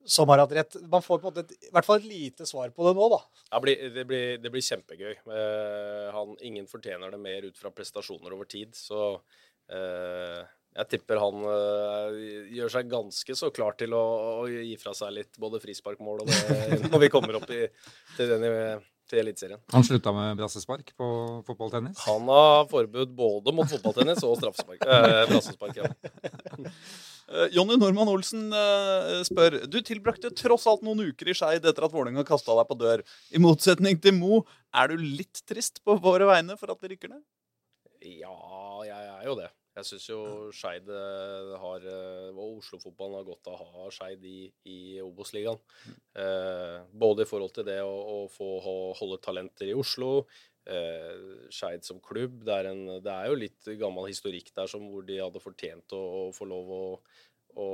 som 0.08 0.30
har 0.32 0.42
hatt 0.44 0.56
rett? 0.56 0.78
Man 0.92 1.04
får 1.04 1.20
på 1.20 1.28
en 1.28 1.34
måte 1.34 1.44
et, 1.46 1.68
i 1.68 1.72
hvert 1.74 1.88
fall 1.88 2.00
et 2.02 2.10
lite 2.10 2.48
svar 2.48 2.72
på 2.74 2.88
det 2.88 2.94
nå, 2.98 3.08
da. 3.12 3.20
Ja, 3.52 3.62
blir, 3.64 3.88
det, 3.94 4.06
blir, 4.08 4.38
det 4.42 4.52
blir 4.54 4.64
kjempegøy. 4.64 5.14
Eh, 5.14 6.06
han, 6.16 6.36
ingen 6.48 6.70
fortjener 6.70 7.12
det 7.12 7.20
mer 7.22 7.48
ut 7.48 7.60
fra 7.60 7.74
prestasjoner 7.76 8.36
over 8.36 8.48
tid. 8.50 8.76
Så 8.78 9.02
eh, 9.74 10.42
jeg 10.78 10.92
tipper 10.94 11.20
han 11.22 11.48
eh, 11.52 12.20
gjør 12.56 12.74
seg 12.78 12.92
ganske 12.92 13.38
så 13.40 13.52
klar 13.54 13.76
til 13.80 13.96
å, 13.98 14.04
å 14.44 14.46
gi 14.52 14.76
fra 14.80 14.94
seg 14.98 15.16
litt 15.16 15.40
både 15.42 15.62
frisparkmål 15.64 16.24
og 16.24 16.32
det 16.32 16.84
når 16.88 17.04
vi 17.08 17.12
kommer 17.14 17.40
opp 17.42 17.50
i, 17.52 17.66
til, 18.16 18.32
den, 18.32 18.86
til 19.10 19.24
Eliteserien. 19.24 19.62
Han 19.74 19.86
slutta 19.88 20.14
med 20.16 20.40
brassespark 20.40 20.94
på 21.00 21.12
fotballtennis. 21.48 22.00
Han 22.08 22.30
har 22.32 22.66
forbud 22.72 23.14
både 23.18 23.56
mot 23.56 23.70
fotballtennis 23.72 24.24
og 24.28 24.38
straffespark. 24.40 24.84
Eh, 24.88 25.24
brassespark. 25.34 25.84
Ja. 25.84 25.92
Eh, 27.28 27.50
Jonny 27.52 27.76
Normann 27.76 28.08
Olsen 28.08 28.48
eh, 28.56 29.20
spør 29.28 29.60
Du 29.68 29.82
tilbrakte 29.84 30.32
tross 30.32 30.68
alt 30.70 30.84
noen 30.86 31.10
uker 31.10 31.28
i 31.28 31.36
Skeid 31.36 31.66
etter 31.68 31.88
at 31.88 31.94
Vålerenga 31.94 32.24
kasta 32.28 32.56
deg 32.56 32.70
på 32.70 32.80
dør. 32.80 33.04
I 33.36 33.42
motsetning 33.44 34.00
til 34.04 34.16
Mo, 34.16 34.44
er 34.72 34.94
du 34.94 35.02
litt 35.02 35.44
trist 35.50 35.84
på 35.84 35.98
våre 36.04 36.30
vegne 36.30 36.56
for 36.60 36.72
at 36.72 36.84
det 36.84 36.94
rykker 36.94 37.12
ned? 37.12 37.24
Ja, 38.06 38.38
jeg 38.88 39.14
er 39.18 39.24
jo 39.28 39.36
det. 39.40 39.50
Jeg 39.78 39.86
syns 39.86 40.06
jo 40.10 40.20
Skeid 40.56 40.88
eh, 40.90 41.52
har 41.62 41.84
Og 42.32 42.62
Oslo-fotballen 42.64 43.20
har 43.20 43.28
godt 43.28 43.52
av 43.52 43.60
å 43.60 43.72
ha 43.76 43.90
Skeid 43.94 44.24
i, 44.26 44.48
i 44.72 44.80
Obos-ligaen. 45.04 45.60
Eh, 46.18 46.78
både 46.96 47.28
i 47.28 47.30
forhold 47.30 47.54
til 47.58 47.68
det 47.68 47.82
å, 47.84 47.92
å 47.92 48.20
få 48.32 48.54
holde 48.64 49.20
talenter 49.22 49.70
i 49.70 49.76
Oslo, 49.78 50.24
eh, 50.68 51.48
Skeid 51.54 51.86
som 51.88 52.02
klubb. 52.04 52.42
Det 52.46 52.54
er, 52.54 52.72
en, 52.74 52.84
det 53.04 53.14
er 53.14 53.32
jo 53.32 53.40
litt 53.40 53.72
gammel 53.80 54.10
historikk 54.12 54.52
der 54.56 54.70
som 54.72 54.86
hvor 54.92 55.06
de 55.08 55.20
hadde 55.22 55.44
fortjent 55.44 55.96
å, 55.96 56.04
å 56.20 56.22
få 56.36 56.48
lov 56.50 56.72
å, 56.74 56.84
å, 57.58 57.68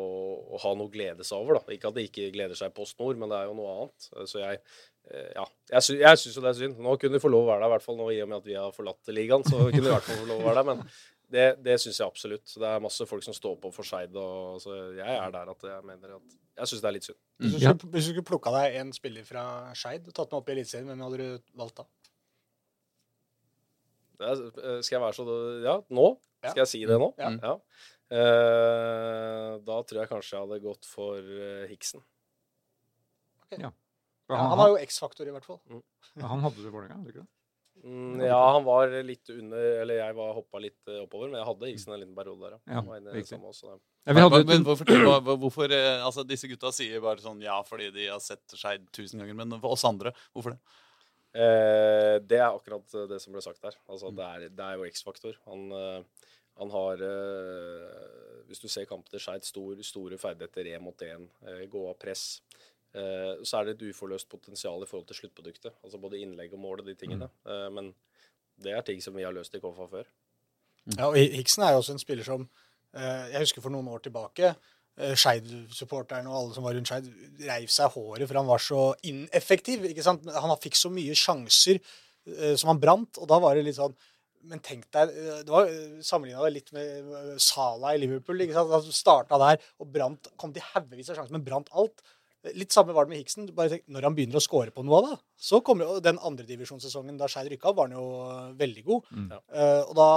å 0.56 0.64
ha 0.64 0.74
noe 0.78 0.89
å 0.89 0.94
glede 0.94 1.28
seg 1.28 1.44
over. 1.44 1.60
da. 1.60 1.76
Ikke 1.76 1.91
at 1.91 2.00
de 2.00 2.08
ikke 2.08 2.32
gleder 2.36 2.60
seg 2.60 2.76
Post 2.76 3.00
Nord, 3.02 3.20
men 3.20 3.32
det 3.32 3.39
er 3.39 3.50
jo 3.50 3.58
noe 3.58 3.78
annet. 3.78 4.10
Så 4.30 4.41
jeg 4.41 4.60
eh, 4.60 5.32
ja, 5.36 5.48
jeg, 5.74 5.88
sy 5.88 5.98
jeg 6.02 6.22
syns 6.22 6.38
jo 6.38 6.46
det 6.46 6.54
er 6.54 6.62
synd. 6.62 6.84
Nå 6.84 6.98
kunne 7.02 7.18
de 7.18 7.24
få 7.24 7.34
lov 7.34 7.48
å 7.48 7.52
være 7.54 7.66
der, 7.66 7.72
i 7.72 7.76
hvert 7.78 7.88
fall 7.88 8.00
nå 8.00 8.12
i 8.14 8.22
og 8.26 8.30
med 8.32 8.41
at 8.41 8.52
vi 8.52 8.60
har 8.60 8.76
forlatt 8.76 9.16
ligaen. 9.16 9.48
så 9.48 9.66
kunne 9.66 9.84
de 9.84 9.91
i 9.91 9.96
hvert 9.96 10.08
fall 10.10 10.24
få 10.24 10.30
lov 10.30 10.44
å 10.44 10.48
være 10.52 10.62
der, 10.62 10.70
Men 10.72 10.86
det, 11.34 11.48
det 11.66 11.80
syns 11.82 11.98
jeg 12.00 12.06
absolutt. 12.06 12.46
Det 12.46 12.70
er 12.70 12.84
masse 12.84 13.06
folk 13.10 13.26
som 13.26 13.36
står 13.36 13.58
på 13.62 13.74
for 13.74 13.88
Skeid. 13.88 14.16
Så 14.62 14.76
jeg 15.00 15.18
er 15.18 15.34
der 15.34 15.52
at 15.56 15.70
jeg 15.70 15.88
mener 15.88 16.18
at 16.20 16.39
Jeg 16.60 16.70
syns 16.70 16.84
det 16.84 16.89
er 16.89 16.96
litt 17.00 17.08
synd. 17.08 17.20
Hvis 17.41 17.56
du 17.56 17.60
skulle, 17.64 17.91
hvis 17.96 18.06
du 18.06 18.12
skulle 18.12 18.30
plukka 18.30 18.54
deg 18.54 18.80
en 18.84 18.94
spiller 18.94 19.26
fra 19.26 19.46
Skeid 19.78 20.06
og 20.06 20.14
tatt 20.14 20.30
med 20.30 20.39
opp 20.39 20.52
i 20.52 20.54
Eliteserien, 20.54 20.91
hvem 20.91 21.06
hadde 21.08 21.24
du 21.24 21.56
valgt 21.58 21.82
da? 21.82 21.88
Eh, 24.22 24.80
skal 24.86 24.97
jeg 24.97 25.03
være 25.03 25.18
så 25.18 25.26
Ja, 25.64 25.76
nå? 25.89 26.07
Skal 26.43 26.64
jeg 26.66 26.72
si 26.72 26.82
det 26.86 26.99
nå? 26.99 27.14
Ja. 27.18 27.32
Ja. 27.41 27.53
Eh, 28.14 29.51
da 29.66 29.78
tror 29.88 30.03
jeg 30.03 30.11
kanskje 30.11 30.36
jeg 30.36 30.43
hadde 30.43 30.64
gått 30.64 30.86
for 30.89 31.18
eh, 31.20 31.64
Hiksen. 31.72 32.03
Okay. 33.45 33.64
Ja, 33.64 33.72
han, 34.34 34.49
han 34.53 34.59
har 34.61 34.74
jo 34.74 34.82
X-faktor, 34.82 35.30
i 35.30 35.34
hvert 35.34 35.47
fall. 35.47 35.61
han 36.20 36.43
hadde 36.45 36.59
du 36.59 36.68
i 36.68 36.74
Vålerenga, 36.74 36.99
hadde 36.99 37.09
du 37.09 37.16
ikke 37.16 37.24
det? 37.26 37.32
Mm, 37.84 38.22
ja, 38.22 38.38
han 38.53 38.64
var 38.64 38.91
litt 39.03 39.28
under 39.34 39.64
Eller 39.82 39.97
jeg 39.97 40.14
var 40.16 40.36
hoppa 40.38 40.59
litt 40.61 40.91
oppover, 41.01 41.32
men 41.32 41.39
jeg 41.39 41.47
hadde 41.49 41.70
Hiksen 41.72 41.95
en 41.95 41.99
liten 42.03 42.14
periode 42.16 42.45
der, 42.45 42.59
Ja. 42.70 42.84
Ja, 44.05 44.28
Men 44.30 44.64
hvorfor, 44.68 44.93
hvorfor 45.41 45.74
altså 45.74 46.24
Disse 46.28 46.47
gutta 46.51 46.72
sier 46.76 47.01
bare 47.03 47.24
sånn 47.24 47.41
ja 47.43 47.57
fordi 47.66 47.89
de 47.95 48.05
har 48.11 48.22
sett 48.24 48.45
Skeid 48.55 48.86
tusen 48.95 49.20
ganger. 49.24 49.36
Men 49.41 49.57
for 49.57 49.74
oss 49.74 49.84
andre, 49.89 50.14
hvorfor 50.36 50.53
det? 50.53 50.61
Eh, 51.34 52.20
det 52.22 52.38
er 52.38 52.52
akkurat 52.52 52.96
det 53.10 53.20
som 53.22 53.34
ble 53.34 53.42
sagt 53.42 53.64
der. 53.64 53.78
Altså, 53.90 54.12
det, 54.14 54.26
er, 54.26 54.50
det 54.54 54.66
er 54.66 54.78
jo 54.78 54.86
X-faktor. 54.90 55.40
Han, 55.50 55.66
eh, 55.74 56.28
han 56.62 56.74
har 56.74 57.02
eh, 57.08 58.44
Hvis 58.50 58.62
du 58.62 58.68
ser 58.70 58.86
kampen 58.86 59.10
til 59.10 59.24
Skeid, 59.24 59.46
stor, 59.48 59.80
store 59.82 60.20
ferdigheter 60.22 60.70
én 60.76 60.84
mot 60.84 61.02
én, 61.02 61.26
eh, 61.48 61.66
gå 61.72 61.88
av 61.90 61.98
press. 61.98 62.42
Eh, 62.94 63.42
så 63.42 63.60
er 63.60 63.66
det 63.66 63.78
et 63.80 63.88
uforløst 63.90 64.30
potensial 64.30 64.84
i 64.84 64.90
forhold 64.90 65.08
til 65.10 65.24
sluttproduktet. 65.24 65.74
Altså 65.84 65.98
både 65.98 66.20
innlegg 66.22 66.54
og 66.54 66.62
mål 66.62 66.84
og 66.84 66.92
de 66.92 66.98
tingene. 67.00 67.32
Eh, 67.50 67.70
men 67.74 67.94
det 68.62 68.76
er 68.76 68.86
ting 68.86 69.02
som 69.02 69.16
vi 69.18 69.26
har 69.26 69.34
løst 69.34 69.56
i 69.58 69.62
KFA 69.64 69.88
før. 69.90 70.12
Ja, 70.98 71.08
og 71.08 71.18
Hiksen 71.18 71.64
er 71.64 71.74
jo 71.74 71.80
også 71.82 71.96
en 71.96 72.02
spiller 72.02 72.28
som 72.28 72.42
eh, 72.94 73.32
Jeg 73.32 73.46
husker 73.46 73.64
for 73.64 73.72
noen 73.74 73.88
år 73.88 74.04
tilbake 74.04 74.50
eh, 74.52 74.72
Skeid-supporterne 74.94 76.30
og 76.30 76.38
alle 76.38 76.56
som 76.56 76.66
var 76.68 76.76
rundt 76.78 76.89
Skeid, 76.91 77.10
reiv 77.48 77.72
seg 77.74 77.94
håret 77.96 78.28
for 78.30 78.38
han 78.38 78.50
var 78.50 78.62
så 78.62 78.82
ineffektiv. 79.10 79.88
ikke 79.89 80.06
sant? 80.06 80.26
Han 80.30 80.54
fikk 80.62 80.78
så 80.78 80.91
mye 80.94 81.16
sjanser 81.18 81.80
eh, 81.80 82.54
som 82.60 82.74
han 82.74 82.82
brant, 82.82 83.18
og 83.18 83.30
da 83.32 83.39
var 83.41 83.58
det 83.58 83.66
litt 83.68 83.80
sånn 83.80 83.96
men 84.50 84.60
tenk 84.60 84.89
deg, 84.91 85.12
eh, 85.12 85.44
det 85.48 85.54
var 85.54 85.70
Sammenligna 86.04 86.44
det 86.44 86.56
litt 86.58 86.74
med 86.76 87.14
Sala 87.14 87.38
Salah 87.39 87.96
i 87.96 88.02
Liverpool. 88.02 88.41
ikke 88.44 88.58
sant? 88.58 88.74
Han 88.74 88.96
starta 88.96 89.39
der 89.39 89.62
og 89.80 89.89
brant, 89.94 90.30
kom 90.38 90.54
til 90.56 90.66
haugevis 90.74 91.12
av 91.14 91.20
sjanser, 91.20 91.38
men 91.38 91.46
brant 91.48 91.72
alt. 91.72 92.04
Litt 92.52 92.76
samme 92.76 92.91
var 92.91 93.06
det 93.06 93.14
med 93.14 93.22
Hiksen. 93.22 93.48
Bare 93.56 93.72
tenk, 93.72 93.86
når 93.88 94.10
han 94.10 94.16
begynner 94.18 94.36
å 94.36 94.44
score 94.44 94.74
på 94.76 94.84
noe 94.84 95.00
da 95.06 95.20
så 95.39 95.62
kommer 95.64 95.88
jo 95.88 96.04
den 96.04 96.20
andredivisjonssesongen 96.20 97.20
da 97.20 97.30
Skeid 97.32 97.50
rykka 97.52 97.72
opp, 97.72 97.78
var 97.80 97.89
han 97.89 97.98
jo 97.98 98.08
eh, 98.28 98.50
veldig 98.60 98.84
god. 98.88 99.12
Mm. 99.12 99.30
Eh, 99.32 99.82
og 99.84 99.94
da 100.00 100.10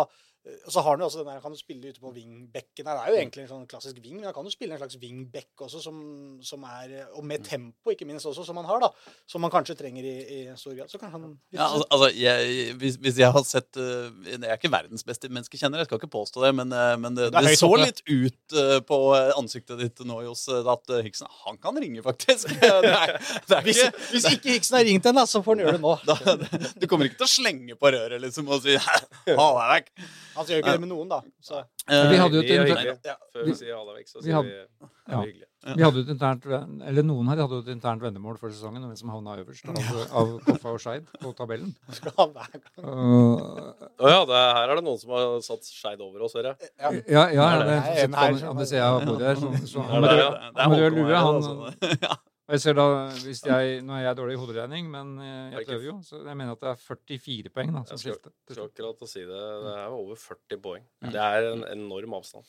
og 0.46 0.72
så 0.72 0.82
har 0.82 0.94
han 0.94 1.02
jo 1.02 1.06
også 1.08 1.22
den 1.22 1.28
der, 1.30 1.40
kan 1.42 1.54
du 1.54 1.58
spille 1.58 1.90
ute 1.90 2.00
på 2.00 2.12
wingbekken. 2.14 2.86
Det 2.86 2.92
er 2.92 3.10
jo 3.10 3.18
egentlig 3.18 3.42
en 3.44 3.50
sånn 3.50 3.66
klassisk 3.70 3.98
wing, 4.02 4.18
men 4.20 4.28
han 4.28 4.34
kan 4.36 4.46
jo 4.46 4.52
spille 4.54 4.76
en 4.76 4.80
slags 4.80 4.98
wingback 5.02 5.64
også, 5.66 5.80
som, 5.82 5.96
som 6.44 6.62
er 6.68 6.94
Og 7.18 7.24
med 7.26 7.42
tempo, 7.46 7.90
ikke 7.90 8.06
minst, 8.06 8.28
også, 8.30 8.44
som 8.46 8.60
han 8.60 8.68
har, 8.68 8.84
da. 8.84 8.90
Som 9.26 9.42
man 9.42 9.50
kanskje 9.50 9.74
trenger 9.78 10.06
i, 10.06 10.14
i 10.22 10.38
stor 10.58 10.76
grad. 10.76 10.90
Så 10.92 11.00
kan 11.02 11.10
han 11.14 11.24
Ja, 11.54 11.66
altså, 11.66 12.10
jeg, 12.14 12.74
hvis, 12.78 12.98
hvis 13.02 13.18
jeg 13.22 13.32
har 13.34 13.46
sett 13.46 13.78
uh, 13.80 14.06
Jeg 14.26 14.42
er 14.44 14.58
ikke 14.58 14.70
verdens 14.70 15.06
beste 15.06 15.30
menneskekjenner, 15.32 15.82
jeg 15.82 15.90
skal 15.90 16.00
ikke 16.00 16.12
påstå 16.14 16.44
det, 16.46 16.52
men, 16.60 16.74
uh, 16.74 16.94
men 17.00 17.18
det, 17.18 17.30
Det 17.34 17.44
det 17.48 17.56
så 17.58 17.72
litt 17.80 18.04
ut 18.06 18.56
på 18.86 19.00
ansiktet 19.36 19.82
ditt 19.82 20.04
nå, 20.06 20.20
Johs, 20.28 20.46
at 20.50 20.94
Hiksen 21.02 21.30
Han 21.46 21.58
kan 21.62 21.78
ringe, 21.82 22.02
faktisk. 22.06 22.52
Det 22.66 22.92
er, 22.92 23.16
det 23.48 23.56
er 23.56 23.64
hvis, 23.64 23.78
ikke, 23.82 24.06
hvis 24.12 24.26
ikke 24.30 24.54
Hiksen 24.54 24.76
har 24.78 24.84
ringt 24.86 25.06
henne, 25.08 25.22
så 25.28 25.40
får 25.42 25.56
han 25.56 25.62
gjøre 25.64 25.76
det 25.76 25.82
nå. 25.82 25.92
da, 26.08 26.70
du 26.76 26.86
kommer 26.90 27.08
ikke 27.08 27.18
til 27.22 27.26
å 27.28 27.30
slenge 27.30 27.76
på 27.78 27.90
røret 27.94 28.22
liksom, 28.22 28.48
og 28.52 28.62
si 28.64 28.76
ha 29.40 29.48
deg 29.58 29.70
vekk. 29.72 29.92
Han 30.36 30.44
gjør 30.46 30.58
ikke 30.62 30.72
det 30.76 30.80
med 30.84 30.90
noen, 30.92 31.08
da. 31.08 31.20
Så. 31.40 31.62
Vi 31.88 32.16
hadde 32.20 32.36
jo 32.36 32.42
er 32.42 32.62
et 32.64 32.70
internt 32.76 33.06
Før 33.32 33.44
vi 33.46 33.54
sier 33.58 33.74
ha 33.76 33.84
deg 33.86 33.94
vekk, 34.00 34.08
så 34.10 34.22
sier 34.22 34.34
hadde- 34.36 34.48
vi 34.50 34.56
er 34.56 34.66
Ja. 35.08 35.20
vi 35.22 35.44
vi 35.76 35.82
hadde 35.82 35.96
jo 35.98 36.02
et 36.04 36.10
internt, 36.14 36.44
eller 36.86 37.02
Noen 37.02 37.26
her 37.28 37.40
hadde 37.42 37.56
jo 37.56 37.62
et 37.64 37.70
internt 37.74 38.00
vendemål 38.02 38.36
før 38.38 38.52
sesongen, 38.54 38.84
hvem 38.86 38.96
som 39.00 39.08
havna 39.10 39.34
øverst 39.42 39.66
av, 39.66 39.78
av 40.20 40.28
Koffa 40.46 40.68
og 40.76 40.78
Skeid 40.82 41.08
på 41.22 41.32
tabellen. 41.34 41.72
Gang. 42.06 42.36
Uh, 42.78 43.72
ja, 43.98 44.20
det, 44.28 44.36
her 44.36 44.70
er 44.70 44.74
det 44.78 44.84
noen 44.86 45.00
som 45.00 45.10
har 45.16 45.40
satt 45.42 45.66
Skeid 45.66 46.00
over 46.04 46.22
oss, 46.28 46.34
hører 46.38 46.52
jeg. 46.54 46.70
Ja. 46.78 46.92
ja, 46.92 47.24
ja, 47.34 47.48
Er 47.50 47.58
det- 47.58 47.66
det 47.66 47.80
Nei, 47.80 47.96
sitter 47.96 48.04
en 48.04 48.12
på 48.12 49.18
her. 49.26 49.34
Så, 49.34 49.66
så, 49.66 49.80
Er 49.80 49.90
han 49.90 50.02
det 50.02 50.10
med 50.10 50.20
rød- 50.20 50.86
er 50.86 50.90
lue, 50.90 51.06
her, 51.06 51.16
han 51.16 51.34
altså. 51.34 52.16
jeg 52.48 52.60
ser 52.62 52.74
da, 52.78 52.86
hvis 53.24 53.40
jeg, 53.46 53.80
Nå 53.82 53.96
er 53.96 54.04
jeg 54.06 54.16
dårlig 54.20 54.36
i 54.36 54.40
hoderegning, 54.40 54.88
men 54.92 55.12
eh, 55.18 55.56
jeg 55.56 55.66
prøver 55.66 55.86
jo. 55.88 55.94
Så 56.06 56.20
jeg 56.22 56.36
mener 56.38 56.52
at 56.54 56.60
det 56.62 56.70
er 56.72 56.80
44 56.84 57.50
poeng 57.54 57.72
da, 57.74 57.82
som 57.88 57.98
skifter. 57.98 58.30
Jeg 58.48 58.54
Skal 58.58 58.68
akkurat 58.70 59.02
å 59.02 59.08
si 59.10 59.24
det. 59.26 59.42
Det 59.66 59.74
er 59.82 59.96
over 59.96 60.14
40 60.22 60.60
poeng. 60.62 60.84
Det 61.10 61.22
er 61.26 61.50
en 61.52 61.64
enorm 61.72 62.14
avstand. 62.20 62.46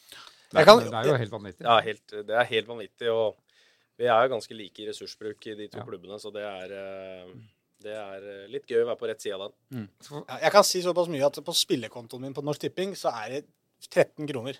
Det 0.51 0.61
er, 0.61 0.65
kan- 0.69 0.79
det 0.85 0.93
er 0.93 1.09
jo 1.11 1.17
helt 1.19 1.33
vanvittig. 1.33 1.65
Ja, 1.67 1.79
helt, 1.83 2.05
det 2.29 2.35
er 2.39 2.49
helt 2.53 2.67
vanvittig. 2.69 3.09
Og 3.11 3.35
vi 3.97 4.05
er 4.05 4.23
jo 4.27 4.33
ganske 4.35 4.53
like 4.55 4.83
i 4.83 4.87
ressursbruk 4.91 5.47
i 5.49 5.55
de 5.63 5.67
to 5.73 5.79
Ja. 5.81 5.85
klubbene, 5.89 6.19
så 6.21 6.29
det 6.31 6.43
er, 6.45 6.71
eh, 6.77 7.31
det 7.81 7.93
er 7.97 8.27
eh, 8.31 8.47
litt 8.53 8.65
gøy 8.69 8.83
å 8.83 8.87
være 8.91 8.99
på 9.01 9.07
rett 9.09 9.21
side 9.25 9.33
av 9.35 9.49
den. 9.49 9.87
Mm. 9.89 10.23
Jeg 10.45 10.51
kan 10.53 10.63
si 10.63 10.81
såpass 10.85 11.09
mye 11.09 11.25
at 11.25 11.41
på 11.43 11.53
spillekontoen 11.57 12.21
min 12.21 12.33
på 12.37 12.43
Norsk 12.45 12.61
Tipping 12.61 12.93
så 12.95 13.09
er 13.25 13.29
det 13.39 13.45
13 13.91 14.27
kroner. 14.29 14.59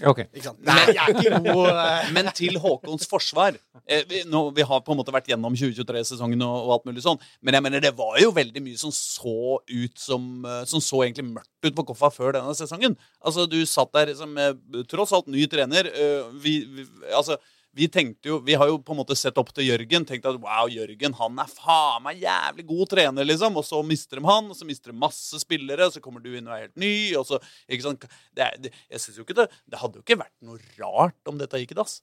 Ja, 0.00 0.08
ok. 0.10 0.22
Ikke 0.32 0.46
sant? 0.46 0.62
Nei, 0.64 0.94
jeg 0.96 1.02
er 1.02 1.12
ikke 1.12 1.38
god 1.44 1.66
eh, 1.68 2.06
Men 2.16 2.30
til 2.34 2.56
Håkons 2.58 3.04
forsvar 3.10 3.58
eh, 3.84 4.00
vi, 4.08 4.22
nå, 4.26 4.40
vi 4.56 4.64
har 4.66 4.80
på 4.82 4.94
en 4.94 4.98
måte 4.98 5.12
vært 5.14 5.28
gjennom 5.30 5.54
2023-sesongen 5.58 6.42
og, 6.46 6.54
og 6.64 6.72
alt 6.78 6.88
mulig 6.88 7.04
sånn, 7.04 7.20
men 7.44 7.58
jeg 7.58 7.64
mener 7.66 7.84
det 7.84 7.92
var 7.98 8.16
jo 8.22 8.32
veldig 8.34 8.62
mye 8.64 8.80
som 8.80 8.90
så 8.96 9.58
ut 9.60 10.00
som 10.00 10.46
eh, 10.48 10.62
Som 10.70 10.82
så 10.82 11.04
egentlig 11.04 11.28
mørkt 11.28 11.68
ut 11.68 11.76
på 11.76 11.84
Koffa 11.92 12.08
før 12.10 12.32
denne 12.38 12.54
sesongen. 12.56 12.96
Altså, 13.20 13.44
du 13.46 13.60
satt 13.68 13.92
der 13.94 14.14
som 14.18 14.32
eh, 14.40 14.56
tross 14.90 15.12
alt 15.14 15.28
ny 15.30 15.44
trener. 15.52 15.86
eh, 15.92 16.32
vi, 16.42 16.56
vi, 16.72 16.88
altså 17.12 17.36
vi 17.72 17.88
tenkte 17.88 18.28
jo, 18.28 18.38
vi 18.44 18.56
har 18.58 18.68
jo 18.68 18.76
på 18.84 18.92
en 18.92 19.00
måte 19.00 19.16
sett 19.16 19.38
opp 19.40 19.48
til 19.56 19.64
Jørgen. 19.70 20.04
Tenkt 20.08 20.28
at 20.28 20.36
wow, 20.42 20.68
Jørgen 20.68 21.16
han 21.16 21.40
er 21.40 21.48
faen 21.48 22.04
meg 22.04 22.20
jævlig 22.20 22.66
god 22.68 22.92
trener, 22.92 23.28
liksom. 23.28 23.56
Og 23.56 23.64
så 23.64 23.80
mister 23.86 24.20
de 24.20 24.26
han, 24.28 24.50
og 24.52 24.58
så 24.58 24.68
mister 24.68 24.92
de 24.92 25.00
masse 25.00 25.40
spillere, 25.40 25.88
og 25.88 25.96
så 25.96 26.04
kommer 26.04 26.24
du 26.24 26.30
inn 26.36 26.48
og 26.50 26.56
er 26.56 26.66
helt 26.66 26.80
ny. 26.80 26.94
og 27.16 27.26
så, 27.28 27.40
ikke 27.68 27.88
sant? 27.88 28.08
Det, 28.36 28.48
det, 28.66 28.74
jeg 28.92 29.04
synes 29.04 29.20
jo 29.20 29.26
ikke 29.26 29.40
det, 29.40 29.48
det 29.72 29.80
hadde 29.80 30.00
jo 30.00 30.04
ikke 30.04 30.20
vært 30.20 30.36
noe 30.44 30.60
rart 30.76 31.32
om 31.32 31.40
dette 31.40 31.62
gikk 31.62 31.72
i 31.76 31.80
dass. 31.80 32.00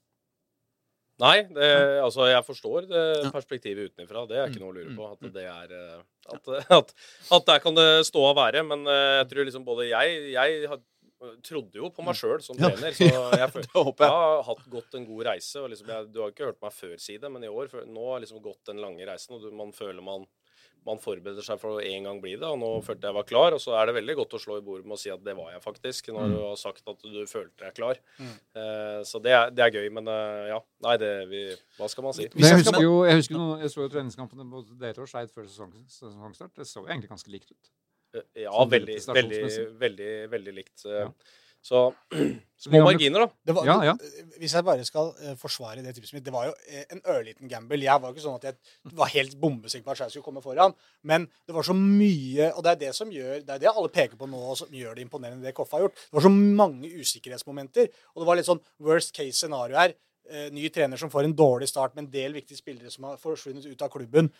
Nei, 1.20 1.41
det, 1.51 1.67
altså 1.99 2.30
jeg 2.30 2.45
forstår 2.47 2.86
det 2.88 3.05
perspektivet 3.34 3.91
utenfra. 3.91 4.24
Det 4.30 4.38
er 4.39 4.47
ikke 4.47 4.61
Mm, 4.61 4.63
noe 4.63 4.72
å 4.72 4.78
lure 4.78 4.93
mm, 4.93 4.99
på. 4.99 5.07
At 5.11 5.26
mm. 5.26 5.34
det 5.36 5.47
er 5.51 5.74
eh, 5.76 5.97
at, 6.32 6.53
at, 6.80 6.93
at 7.36 7.49
der 7.49 7.59
kan 7.63 7.76
det 7.76 7.89
stå 8.07 8.24
og 8.24 8.38
være. 8.39 8.63
Men 8.65 8.88
eh, 8.88 9.17
jeg 9.20 9.28
tror 9.34 9.49
liksom 9.49 9.65
både 9.67 9.89
jeg 9.89 10.32
Jeg 10.32 10.70
trodde 11.43 11.76
jo 11.82 11.89
på 11.91 12.03
meg 12.05 12.15
sjøl 12.15 12.39
som 12.45 12.55
Mm. 12.59 12.65
Trener, 12.76 12.95
så 12.95 13.03
jeg, 13.03 13.13
jeg 13.41 13.65
jeg. 13.65 14.09
har 14.09 14.43
hatt 14.47 14.65
gått 14.72 14.95
en 14.99 15.05
god 15.09 15.26
reise. 15.34 15.59
Og 15.63 15.70
liksom 15.74 15.88
jeg, 15.91 16.11
du 16.13 16.22
har 16.24 16.32
ikke 16.34 16.47
hørt 16.51 16.61
meg 16.63 16.74
før 16.76 16.97
si 16.99 17.17
det, 17.20 17.32
men 17.32 17.43
i 17.43 17.51
år 17.51 17.72
nå 17.88 18.05
har 18.09 18.20
jeg 18.20 18.28
liksom 18.28 18.43
gått 18.45 18.63
den 18.72 18.80
lange 18.84 19.05
reisen, 19.07 19.36
og 19.36 19.43
du, 19.43 19.51
man 19.55 19.72
føler 19.76 20.01
man 20.05 20.28
man 20.88 20.95
forbereder 21.03 21.43
seg 21.43 21.57
for 21.59 21.76
å 21.76 21.82
en 21.84 22.05
gang 22.07 22.22
bli 22.24 22.38
det, 22.39 22.47
og 22.47 22.55
nå 22.61 22.67
følte 22.88 23.09
jeg 23.09 23.15
var 23.17 23.26
klar. 23.28 23.51
Og 23.51 23.59
så 23.59 23.74
er 23.76 23.89
det 23.89 23.97
veldig 23.97 24.13
godt 24.15 24.36
å 24.38 24.39
slå 24.39 24.55
i 24.57 24.63
bordet 24.63 24.88
med 24.88 24.95
å 24.95 24.99
si 25.01 25.09
at 25.11 25.20
det 25.26 25.34
var 25.36 25.49
jeg 25.51 25.59
faktisk, 25.61 26.07
når 26.15 26.30
Mm. 26.30 26.32
du 26.32 26.38
har 26.45 26.55
sagt 26.55 26.88
at 26.88 27.03
du 27.03 27.17
følte 27.28 27.65
deg 27.65 27.74
klar. 27.76 27.99
Mm. 28.17 28.30
Uh, 28.55 29.01
så 29.03 29.20
det 29.22 29.34
er, 29.36 29.51
det 29.51 29.65
er 29.65 29.76
gøy, 29.76 29.89
men 29.91 30.07
uh, 30.07 30.47
ja. 30.53 30.61
Nei, 30.88 30.95
det 31.03 31.11
vi, 31.28 31.41
Hva 31.78 31.89
skal 31.91 32.07
man 32.07 32.15
si? 32.15 32.30
Men 32.34 32.47
jeg 32.47 32.61
husker 32.63 32.80
jo 32.88 32.95
jeg, 33.05 33.20
husker 33.20 33.36
noe, 33.38 33.59
jeg 33.59 33.74
så 33.76 33.84
jo 33.84 33.89
treningskampene 33.91 34.47
både 34.55 34.80
dere 34.80 35.03
og 35.03 35.11
Skeid 35.11 35.36
før 35.36 35.49
sesong, 35.51 35.76
sesongstart. 35.91 36.55
Det 36.55 36.65
så 36.72 36.86
egentlig 36.88 37.11
ganske 37.11 37.36
likt 37.36 37.51
ut. 37.51 37.74
Eh, 38.16 38.22
Ja, 38.45 38.51
Sånn 38.51 38.72
veldig, 38.72 38.95
veldig, 39.16 39.53
veldig, 39.80 40.14
veldig 40.32 40.53
likt. 40.55 40.86
eh. 40.86 41.03
Ja. 41.05 41.12
Så 41.62 41.80
små 42.64 42.80
marginer, 42.88 43.26
da. 43.26 43.28
Det 43.43 43.53
var, 43.55 43.66
Ja, 43.68 43.74
ja. 43.84 43.93
Hvis 44.39 44.53
jeg 44.55 44.64
bare 44.64 44.86
skal 44.88 45.10
eh, 45.22 45.34
forsvare 45.36 45.84
det 45.84 45.91
tipset 45.97 46.14
mitt 46.16 46.24
Det 46.24 46.32
var 46.32 46.45
jo 46.47 46.53
en 46.93 47.01
ørliten 47.01 47.49
gamble. 47.51 47.76
Jeg 47.84 47.99
var 47.99 48.10
jo 48.10 48.16
ikke 48.16 48.24
sånn 48.24 48.38
at 48.39 48.43
jeg 48.47 48.95
var 48.95 49.12
helt 49.12 49.36
bombesikker 49.41 49.84
på 49.84 49.91
at 49.91 49.99
jeg 50.05 50.12
skulle 50.16 50.24
komme 50.24 50.41
foran. 50.41 50.74
Men 51.03 51.28
det 51.45 51.53
var 51.53 51.68
så 51.68 51.76
mye 51.76 52.53
Og 52.55 52.64
det 52.64 52.72
er 52.72 52.80
det 52.88 52.95
som 52.95 53.12
gjør 53.12 53.43
Det 53.43 53.49
er 53.57 53.60
det 53.60 53.74
alle 53.74 53.89
peker 53.91 54.16
på 54.16 54.30
nå, 54.32 54.39
og 54.39 54.55
som 54.57 54.72
gjør 54.72 54.95
det 54.95 55.03
imponerende, 55.03 55.43
det 55.43 55.53
Koffa 55.53 55.78
har 55.78 55.89
gjort. 55.89 55.95
Det 55.99 56.14
var 56.16 56.22
så 56.30 56.32
mange 56.32 56.88
usikkerhetsmomenter. 56.95 57.89
Og 58.16 58.22
det 58.24 58.28
var 58.32 58.39
litt 58.39 58.47
sånn 58.47 58.64
worst 58.80 59.12
case 59.14 59.36
scenario 59.36 59.76
her. 59.76 59.93
Ny 60.53 60.70
trener 60.70 60.95
som 61.01 61.10
får 61.10 61.26
en 61.26 61.34
dårlig 61.36 61.68
start 61.68 61.95
med 61.95 62.05
en 62.05 62.12
del 62.14 62.34
viktige 62.38 62.55
spillere 62.60 62.91
som 62.93 63.03
har 63.10 63.18
forsvunnet 63.18 63.66
ut 63.66 63.82
av 63.82 63.89
klubben. 63.89 64.32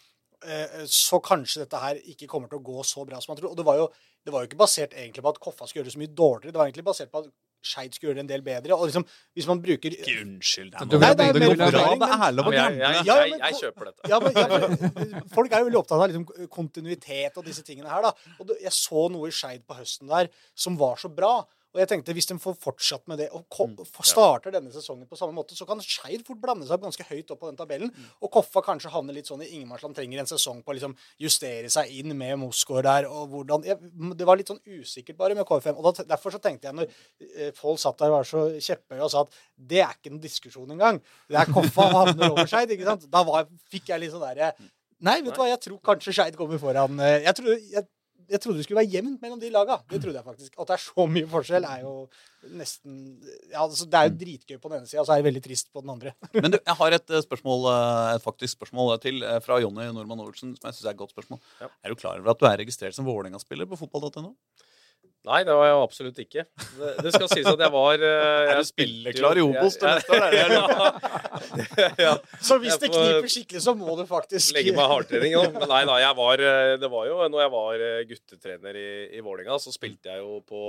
Eh, 0.46 0.86
så 0.88 1.20
kanskje 1.20 1.66
dette 1.66 1.80
her 1.82 1.98
ikke 2.14 2.28
kommer 2.32 2.48
til 2.48 2.60
å 2.62 2.64
gå 2.64 2.84
så 2.88 3.04
bra 3.08 3.20
som 3.20 3.34
man 3.34 3.42
tror. 3.42 3.52
Og 3.52 3.58
det 3.60 3.66
var 3.68 3.76
jo, 3.82 3.90
det 4.24 4.32
var 4.32 4.44
jo 4.44 4.48
ikke 4.48 4.62
basert 4.62 4.94
egentlig 4.96 5.24
på 5.26 5.34
at 5.34 5.40
Koffa 5.44 5.68
skulle 5.68 5.82
gjøre 5.84 5.90
det 5.92 5.96
så 5.98 6.00
mye 6.04 6.16
dårligere. 6.16 6.54
Det 6.56 6.62
var 6.62 6.70
egentlig 6.70 6.86
basert 6.88 7.12
på 7.12 7.24
at 7.26 7.32
Skeid 7.60 7.92
skulle 7.92 8.14
gjøre 8.14 8.22
det 8.22 8.24
en 8.24 8.30
del 8.32 8.44
bedre. 8.46 8.72
Og 8.80 8.86
liksom, 8.88 9.04
hvis 9.36 9.48
man 9.50 9.60
bruker 9.60 9.92
Ikke 9.92 10.14
unnskyld. 10.24 10.70
Det, 10.72 10.80
er 10.80 10.86
noe- 10.86 11.34
det 11.36 11.42
går 11.44 11.58
bra. 11.60 11.82
Det 12.00 12.10
er 12.30 12.32
lov 12.38 12.48
å 12.48 12.54
men- 12.56 12.80
jeg 13.44 13.56
kjøper 13.60 13.90
dette. 13.90 14.10
ja, 14.14 14.20
men, 14.24 14.32
ja, 14.40 15.22
Folk 15.36 15.52
er 15.52 15.60
jo 15.60 15.68
veldig 15.68 15.82
opptatt 15.82 16.00
av 16.00 16.08
liksom, 16.08 16.48
kontinuitet 16.56 17.36
og 17.36 17.44
disse 17.50 17.64
tingene 17.68 17.90
her. 17.92 18.02
da. 18.08 18.14
Og 18.40 18.56
Jeg 18.62 18.72
så 18.72 19.10
noe 19.12 19.28
i 19.28 19.32
Skeid 19.36 19.66
på 19.68 19.76
høsten 19.76 20.08
der 20.08 20.30
som 20.56 20.78
var 20.80 20.96
så 20.96 21.12
bra. 21.14 21.34
Og 21.80 21.86
jeg 21.86 21.90
tenkte 21.94 22.12
hvis 22.18 22.28
de 22.28 22.36
får 22.44 22.58
fortsatt 22.60 23.06
med 23.08 23.22
det 23.24 23.30
og 23.32 23.46
kom, 23.48 23.78
starter 24.04 24.52
denne 24.52 24.68
sesongen 24.74 25.08
på 25.08 25.16
samme 25.16 25.32
måte, 25.38 25.56
så 25.56 25.64
kan 25.70 25.80
Skeid 25.80 26.26
fort 26.28 26.42
blande 26.44 26.68
seg 26.68 26.82
ganske 26.84 27.06
høyt 27.08 27.32
opp 27.32 27.40
på 27.40 27.48
den 27.48 27.56
tabellen. 27.60 27.94
Og 28.20 28.32
Koffa 28.34 28.60
kanskje 28.66 28.92
havner 28.92 29.16
litt 29.16 29.30
sånn 29.32 29.40
i 29.46 29.48
ingenmannsland, 29.56 29.96
trenger 29.96 30.20
en 30.20 30.28
sesong 30.28 30.60
på 30.66 30.74
å 30.74 30.76
liksom 30.76 30.96
justere 31.24 31.70
seg 31.72 31.88
inn 32.02 32.12
med 32.20 32.36
Mosgaard 32.42 32.84
der. 32.90 33.08
og 33.08 33.30
hvordan, 33.32 33.64
jeg, 33.70 33.80
Det 34.20 34.28
var 34.28 34.42
litt 34.42 34.52
sånn 34.52 34.60
usikkert 34.68 35.16
bare 35.22 35.38
med 35.40 35.48
KFM. 35.48 35.80
og 35.80 35.88
da, 35.88 36.04
Derfor 36.12 36.36
så 36.36 36.42
tenkte 36.44 36.68
jeg 36.68 36.76
når 36.82 36.90
eh, 37.38 37.54
Pål 37.56 37.80
satt 37.80 37.98
der 38.04 38.12
og 38.12 38.18
var 38.20 38.28
så 38.28 38.44
kjepphøy 38.60 39.00
og 39.00 39.14
sa 39.16 39.24
at 39.24 39.40
det 39.56 39.80
er 39.86 39.96
ikke 39.96 40.12
noen 40.12 40.26
diskusjon 40.28 40.76
engang. 40.76 41.00
Det 41.30 41.40
er 41.40 41.54
Koffa 41.54 41.88
havner 41.96 42.34
over 42.34 42.44
Skeid. 42.50 42.76
ikke 42.76 42.90
sant? 42.92 43.08
Da 43.14 43.24
var, 43.24 43.48
fikk 43.72 43.94
jeg 43.94 44.04
litt 44.04 44.12
sånn 44.12 44.28
derre 44.28 44.52
Nei, 45.00 45.22
vet 45.24 45.32
du 45.32 45.40
hva, 45.40 45.46
jeg 45.48 45.62
tror 45.64 45.78
kanskje 45.80 46.12
Skeid 46.12 46.36
kommer 46.36 46.60
foran. 46.60 47.00
eh, 47.00 47.22
Jeg 47.24 47.36
tror, 47.40 47.54
jeg, 47.56 47.86
jeg 48.30 48.42
trodde 48.44 48.60
det 48.60 48.66
skulle 48.66 48.80
være 48.82 48.92
jevnt 48.94 49.24
mellom 49.24 49.40
de 49.42 49.50
laga. 49.54 49.80
Det 49.90 50.00
trodde 50.02 50.20
jeg 50.20 50.26
faktisk. 50.26 50.54
At 50.56 50.70
det 50.70 50.76
er 50.76 50.84
så 50.84 51.06
mye 51.10 51.30
forskjell, 51.30 51.66
er 51.66 51.82
jo 51.84 51.94
nesten 52.56 52.94
ja, 53.52 53.64
altså, 53.66 53.88
Det 53.90 54.00
er 54.00 54.08
jo 54.08 54.16
dritgøy 54.22 54.60
på 54.62 54.72
den 54.72 54.80
ene 54.80 54.90
sida, 54.90 55.02
og 55.02 55.10
så 55.10 55.16
er 55.16 55.22
det 55.22 55.28
veldig 55.28 55.44
trist 55.44 55.72
på 55.74 55.84
den 55.84 55.94
andre. 55.96 56.14
Men 56.44 56.54
du, 56.54 56.60
jeg 56.60 56.78
har 56.82 56.98
et 57.00 57.16
eh, 57.16 57.26
spørsmål, 57.26 57.68
eh, 57.74 58.14
et 58.16 58.26
faktisk 58.26 58.60
spørsmål 58.60 58.96
til 59.04 59.26
eh, 59.26 59.40
fra 59.46 59.60
Jonny 59.64 59.90
Normann 59.96 60.24
Olsen, 60.24 60.56
som 60.56 60.70
jeg 60.70 60.78
synes 60.78 60.88
er 60.88 60.96
et 60.96 61.02
godt 61.02 61.16
spørsmål. 61.16 61.42
Ja. 61.62 61.72
Er 61.84 61.94
du 61.94 62.00
klar 62.00 62.22
over 62.22 62.34
at 62.34 62.42
du 62.42 62.48
er 62.50 62.60
registrert 62.62 62.98
som 62.98 63.10
Vålerenga-spiller 63.10 63.70
på 63.70 63.80
fotball.no? 63.82 64.36
Nei, 65.28 65.42
det 65.44 65.52
var 65.52 65.66
jeg 65.68 65.80
absolutt 65.84 66.20
ikke. 66.24 66.44
Det, 66.80 66.92
det 67.04 67.12
skal 67.12 67.28
sies 67.28 67.48
at 67.52 67.60
jeg 67.60 67.72
var 67.74 68.04
eh, 68.08 68.50
Er 68.54 68.62
du 68.62 68.68
spilleklar 68.70 69.36
i 69.36 69.42
jo- 69.44 69.50
Obos 69.52 69.76
til 69.76 69.90
jeg- 69.90 70.00
neste 70.00 70.16
år? 70.16 70.24
Er 70.32 72.00
ja. 72.08 72.14
Så 72.40 72.58
hvis 72.64 72.72
Jeg 72.78 72.80
det 72.86 72.90
kniper 72.94 73.28
skikkelig, 73.34 73.62
så 73.66 73.74
må 73.78 73.98
du 74.00 74.06
faktisk 74.10 74.54
Legge 74.56 74.72
meg 74.78 74.88
hardtrening 74.94 75.36
nå. 75.36 75.44
Men 75.58 75.68
nei 75.74 75.82
da, 75.90 75.98
jeg 76.06 76.18
var 76.22 76.44
eh, 76.48 76.76
Det 76.82 76.92
var 76.94 77.10
jo 77.12 77.18
når 77.28 77.44
jeg 77.44 77.54
var 77.58 77.84
eh, 77.90 78.00
guttetrener 78.14 78.80
i, 78.80 78.88
i 79.20 79.24
Vålerenga, 79.26 79.60
så 79.60 79.74
spilte 79.76 80.14
jeg 80.14 80.24
jo 80.24 80.40
på, 80.48 80.64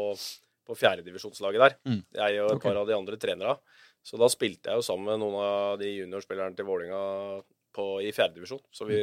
på 0.66 0.78
fjerdedivisjonslaget 0.82 1.64
der. 1.68 1.78
Mm. 1.86 2.03
Jeg 2.18 2.42
og 2.44 2.57
et 2.57 2.64
par 2.66 2.82
av 2.82 2.90
de 2.90 2.98
andre 2.98 3.20
trenerne. 3.22 3.57
Så 4.03 4.16
da 4.18 4.26
spilte 4.32 4.72
jeg 4.72 4.80
jo 4.80 4.86
sammen 4.86 5.12
med 5.12 5.22
noen 5.22 5.38
av 5.44 5.78
de 5.80 5.94
juniorspillerne 5.94 6.57
til 6.59 6.66
Vålerenga 6.68 7.40
på, 7.76 7.88
i 8.03 8.11
fjerdedivisjon. 8.16 8.62
Så 8.74 8.86
vi 8.88 9.03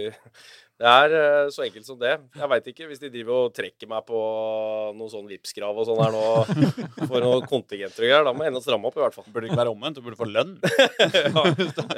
Det 0.78 0.86
er 0.86 1.14
eh, 1.18 1.48
så 1.50 1.64
enkelt 1.66 1.88
som 1.88 1.98
det. 1.98 2.12
Jeg 2.38 2.48
veit 2.52 2.68
ikke 2.70 2.86
hvis 2.86 3.00
de 3.02 3.10
driver 3.10 3.48
og 3.48 3.54
trekker 3.58 3.90
meg 3.90 4.04
på 4.06 4.18
noen 4.94 5.10
sånn 5.10 5.26
Vipps-krav 5.26 5.74
og 5.74 5.88
sånn 5.88 6.02
her 6.04 6.12
nå 6.14 6.26
for 7.10 7.24
noen 7.24 7.48
kontingenter 7.50 8.04
og 8.04 8.06
greier. 8.06 8.26
Da 8.28 8.34
må 8.38 8.46
jeg 8.46 8.54
enda 8.54 8.62
stramme 8.62 8.86
opp, 8.86 9.00
i 9.00 9.02
hvert 9.02 9.16
fall. 9.18 9.26
Burde 9.26 9.48
det 9.48 9.50
ikke 9.50 9.58
være 9.64 9.72
omvendt? 9.74 9.98
Du 9.98 10.06
burde 10.06 10.20
få 10.20 10.28
lønn. 10.30 10.52
ja, 10.62 11.46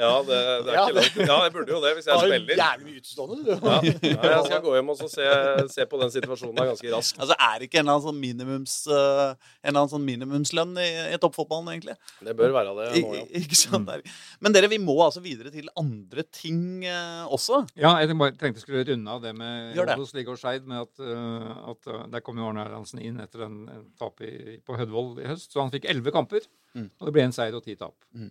ja, 0.00 0.14
det, 0.24 0.38
det 0.64 0.72
er 0.72 0.78
Ja, 0.78 0.86
ikke 0.86 0.96
langt. 0.96 1.18
Ja, 1.20 1.36
jeg 1.44 1.54
burde 1.58 1.74
jo 1.74 1.82
det 1.84 1.92
hvis 1.98 2.08
Du 2.08 2.12
jeg 2.12 2.22
har 2.22 2.30
jo 2.30 2.38
har 2.38 2.62
jævlig 2.62 2.86
mye 2.86 3.02
utestående, 3.02 3.36
du. 3.42 3.52
Ja, 3.52 3.76
ja, 4.14 4.32
jeg 4.32 4.48
skal 4.48 4.64
gå 4.64 4.72
hjem 4.78 4.94
og 4.94 4.98
så 5.02 5.10
se, 5.12 5.28
se 5.76 5.86
på 5.92 6.00
den 6.00 6.14
situasjonen 6.16 6.62
ganske 6.72 6.94
raskt. 6.96 7.20
Altså, 7.20 7.36
Er 7.36 7.60
det 7.60 7.68
ikke 7.68 7.82
en 7.82 7.84
eller 7.84 7.98
annen 7.98 8.06
sånn, 8.08 8.20
minimums, 8.24 8.78
uh, 8.88 9.36
en 9.60 9.74
eller 9.74 9.82
annen 9.82 9.92
sånn 9.92 10.08
minimumslønn 10.08 10.72
i, 10.80 10.88
i 11.12 11.20
toppfotballen, 11.20 11.68
egentlig? 11.74 11.98
Det 12.24 12.36
bør 12.40 12.56
være 12.56 12.74
det 12.80 13.04
nå, 13.04 13.12
ja. 13.18 13.28
ikke 13.44 13.60
sant? 13.60 13.92
Mm. 13.92 14.16
Men 14.40 14.56
dere, 14.56 14.72
vi 14.72 14.80
må 14.80 14.96
altså 15.04 15.20
videre 15.20 15.52
til 15.52 15.68
andre 15.76 16.24
ting 16.32 16.88
uh, 16.88 17.28
også. 17.28 17.66
Ja, 17.76 17.98
jeg 18.00 18.16
tenkte 18.16 18.54
jeg 18.54 18.64
skulle 18.64 18.69
runde 18.70 19.10
av 19.10 19.20
det 19.22 19.32
med 19.36 19.74
Gjør 19.76 19.86
det. 19.90 19.96
Og 20.28 20.38
Skeid. 20.38 20.66
med 20.66 20.80
at, 20.80 21.00
øh, 21.00 21.50
at 21.70 21.86
øh, 21.90 22.04
Der 22.12 22.20
kom 22.20 22.38
jo 22.38 22.46
Arne 22.48 22.64
Erlandsen 22.64 23.00
inn 23.02 23.20
etter 23.20 23.44
en, 23.46 23.58
tap 23.98 24.20
i, 24.20 24.58
på 24.64 24.76
Hødvoll 24.78 25.18
i 25.22 25.26
høst. 25.28 25.52
Så 25.52 25.60
han 25.62 25.70
fikk 25.74 25.84
elleve 25.90 26.12
kamper, 26.12 26.40
Mm. 26.74 26.84
og 27.00 27.06
det 27.08 27.12
ble 27.12 27.22
en 27.26 27.32
seier 27.34 27.54
og 27.58 27.64
ti 27.64 27.74
tap. 27.74 27.96
Mm. 28.14 28.30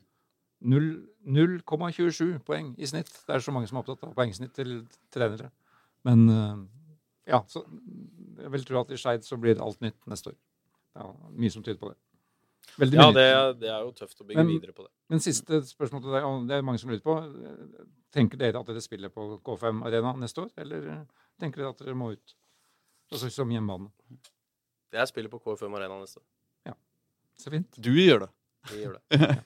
0,27 1.28 2.40
poeng 2.48 2.74
i 2.80 2.88
snitt. 2.88 3.10
Det 3.28 3.36
er 3.36 3.44
så 3.44 3.52
mange 3.56 3.68
som 3.70 3.78
er 3.80 3.84
opptatt 3.84 4.04
av 4.08 4.14
poengsnitt 4.16 4.54
til 4.56 4.86
trenere. 5.14 5.50
Men 6.08 6.30
øh, 6.30 6.62
ja, 7.28 7.42
så 7.48 7.64
jeg 8.40 8.52
vil 8.54 8.66
tro 8.68 8.80
at 8.82 8.92
i 8.96 9.00
Skeid 9.00 9.26
så 9.28 9.38
blir 9.40 9.60
alt 9.62 9.82
nytt 9.84 10.00
neste 10.08 10.32
år. 10.34 10.38
Ja, 11.00 11.10
mye 11.36 11.52
som 11.54 11.64
tyder 11.64 11.80
på 11.82 11.92
det. 11.92 11.98
Veldig 12.80 12.96
Ja, 13.00 13.06
det, 13.12 13.26
det 13.60 13.70
er 13.74 13.82
jo 13.84 13.92
tøft 13.98 14.22
å 14.22 14.26
bygge 14.28 14.40
Men- 14.44 14.48
videre 14.54 14.74
på 14.76 14.84
det. 14.86 14.92
Men 15.10 15.20
siste 15.20 15.62
spørsmål 15.68 16.02
til 16.06 16.12
deg, 16.16 16.24
og 16.28 16.48
det 16.48 16.56
er 16.58 16.62
mange 16.66 16.80
som 16.80 16.90
lurer 16.92 17.04
på. 17.04 17.16
Tenker 18.16 18.38
dere 18.42 18.60
at 18.62 18.66
dere 18.70 18.82
spiller 18.82 19.10
på 19.14 19.26
K5 19.46 19.84
Arena 19.86 20.14
neste 20.18 20.46
år, 20.46 20.50
eller 20.58 20.88
eh, 20.94 21.04
tenker 21.42 21.62
dere 21.64 21.70
at 21.76 21.82
dere 21.84 21.96
må 21.98 22.12
ut? 22.16 22.36
Altså 23.12 23.30
som 23.34 23.50
hjemmebane. 23.52 23.90
Jeg 24.94 25.08
spiller 25.12 25.30
på 25.34 25.40
K5 25.44 25.76
Arena 25.76 26.00
neste. 26.00 26.20
år. 26.22 26.26
Ja, 26.72 26.74
Så 27.38 27.52
fint. 27.54 27.70
Du 27.82 27.92
gjør 27.92 28.26
det. 28.28 28.30
Vi 28.72 28.84
gjør 28.86 28.98
det. 29.00 29.20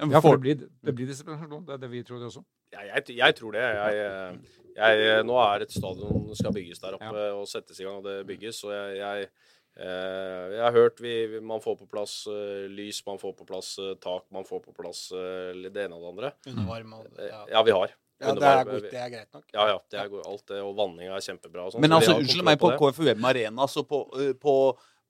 Ja, 0.00 0.18
for 0.18 0.34
det 0.34 0.40
blir, 0.42 0.62
det 0.82 0.92
blir 0.98 1.06
disiplinasjon. 1.06 1.60
Det 1.68 1.72
er 1.76 1.76
det 1.84 1.88
vi 1.92 2.00
tror 2.02 2.18
det 2.18 2.26
også. 2.26 2.40
Ja, 2.72 2.80
jeg, 2.88 3.04
jeg 3.14 3.34
tror 3.38 3.52
det. 3.54 3.60
Jeg, 3.62 4.38
jeg, 4.74 5.20
nå 5.28 5.36
er 5.38 5.62
et 5.62 5.70
stadion 5.70 6.24
skal 6.34 6.50
bygges 6.56 6.80
der 6.82 6.96
oppe 6.98 7.20
og 7.38 7.44
settes 7.46 7.78
i 7.78 7.84
gang, 7.86 8.00
og 8.00 8.08
det 8.08 8.16
bygges. 8.26 8.58
Og 8.66 8.72
jeg, 8.74 9.28
jeg, 9.74 9.90
eh, 9.90 10.54
jeg 10.54 10.62
har 10.62 10.76
hørt 10.76 11.00
vi, 11.02 11.40
man 11.42 11.62
får 11.62 11.76
på 11.80 11.88
plass 11.90 12.14
eh, 12.30 12.66
lys, 12.70 13.00
man 13.06 13.18
får 13.18 13.34
på 13.40 13.46
plass 13.48 13.74
eh, 13.82 13.96
tak, 14.02 14.24
man 14.34 14.46
får 14.46 14.62
på 14.62 14.74
plass 14.76 15.08
eh, 15.10 15.50
det 15.66 15.86
ene 15.86 15.98
og 15.98 16.04
det 16.04 16.10
andre. 16.12 16.32
Undervarm 16.52 16.96
og 17.00 17.06
Eh, 17.18 17.28
ja. 17.30 17.40
Ja, 17.50 17.62
vi 17.66 17.74
har. 17.74 17.94
ja, 18.22 18.34
det 18.34 18.48
er, 18.48 18.64
godt, 18.68 18.88
det 18.90 19.00
er 19.02 19.10
greit 19.10 19.34
nok. 19.34 19.44
Ja, 19.52 19.66
ja. 19.72 19.78
Det 19.90 19.98
er, 19.98 20.08
godt, 20.12 20.26
alt 20.30 20.46
det, 20.48 20.60
og 20.62 20.76
vanninga 20.78 21.16
er 21.16 21.24
kjempebra. 21.26 21.66
Og 21.66 21.74
sånt, 21.74 21.82
Men 21.82 21.90
så 21.90 22.00
altså, 22.00 22.16
unnskyld 22.22 22.46
meg, 22.46 22.58
på 22.62 22.70
på 22.78 22.90
KFUM 22.92 23.26
Arena, 23.30 23.66
så 23.70 23.82
på, 23.82 24.04
på, 24.40 24.54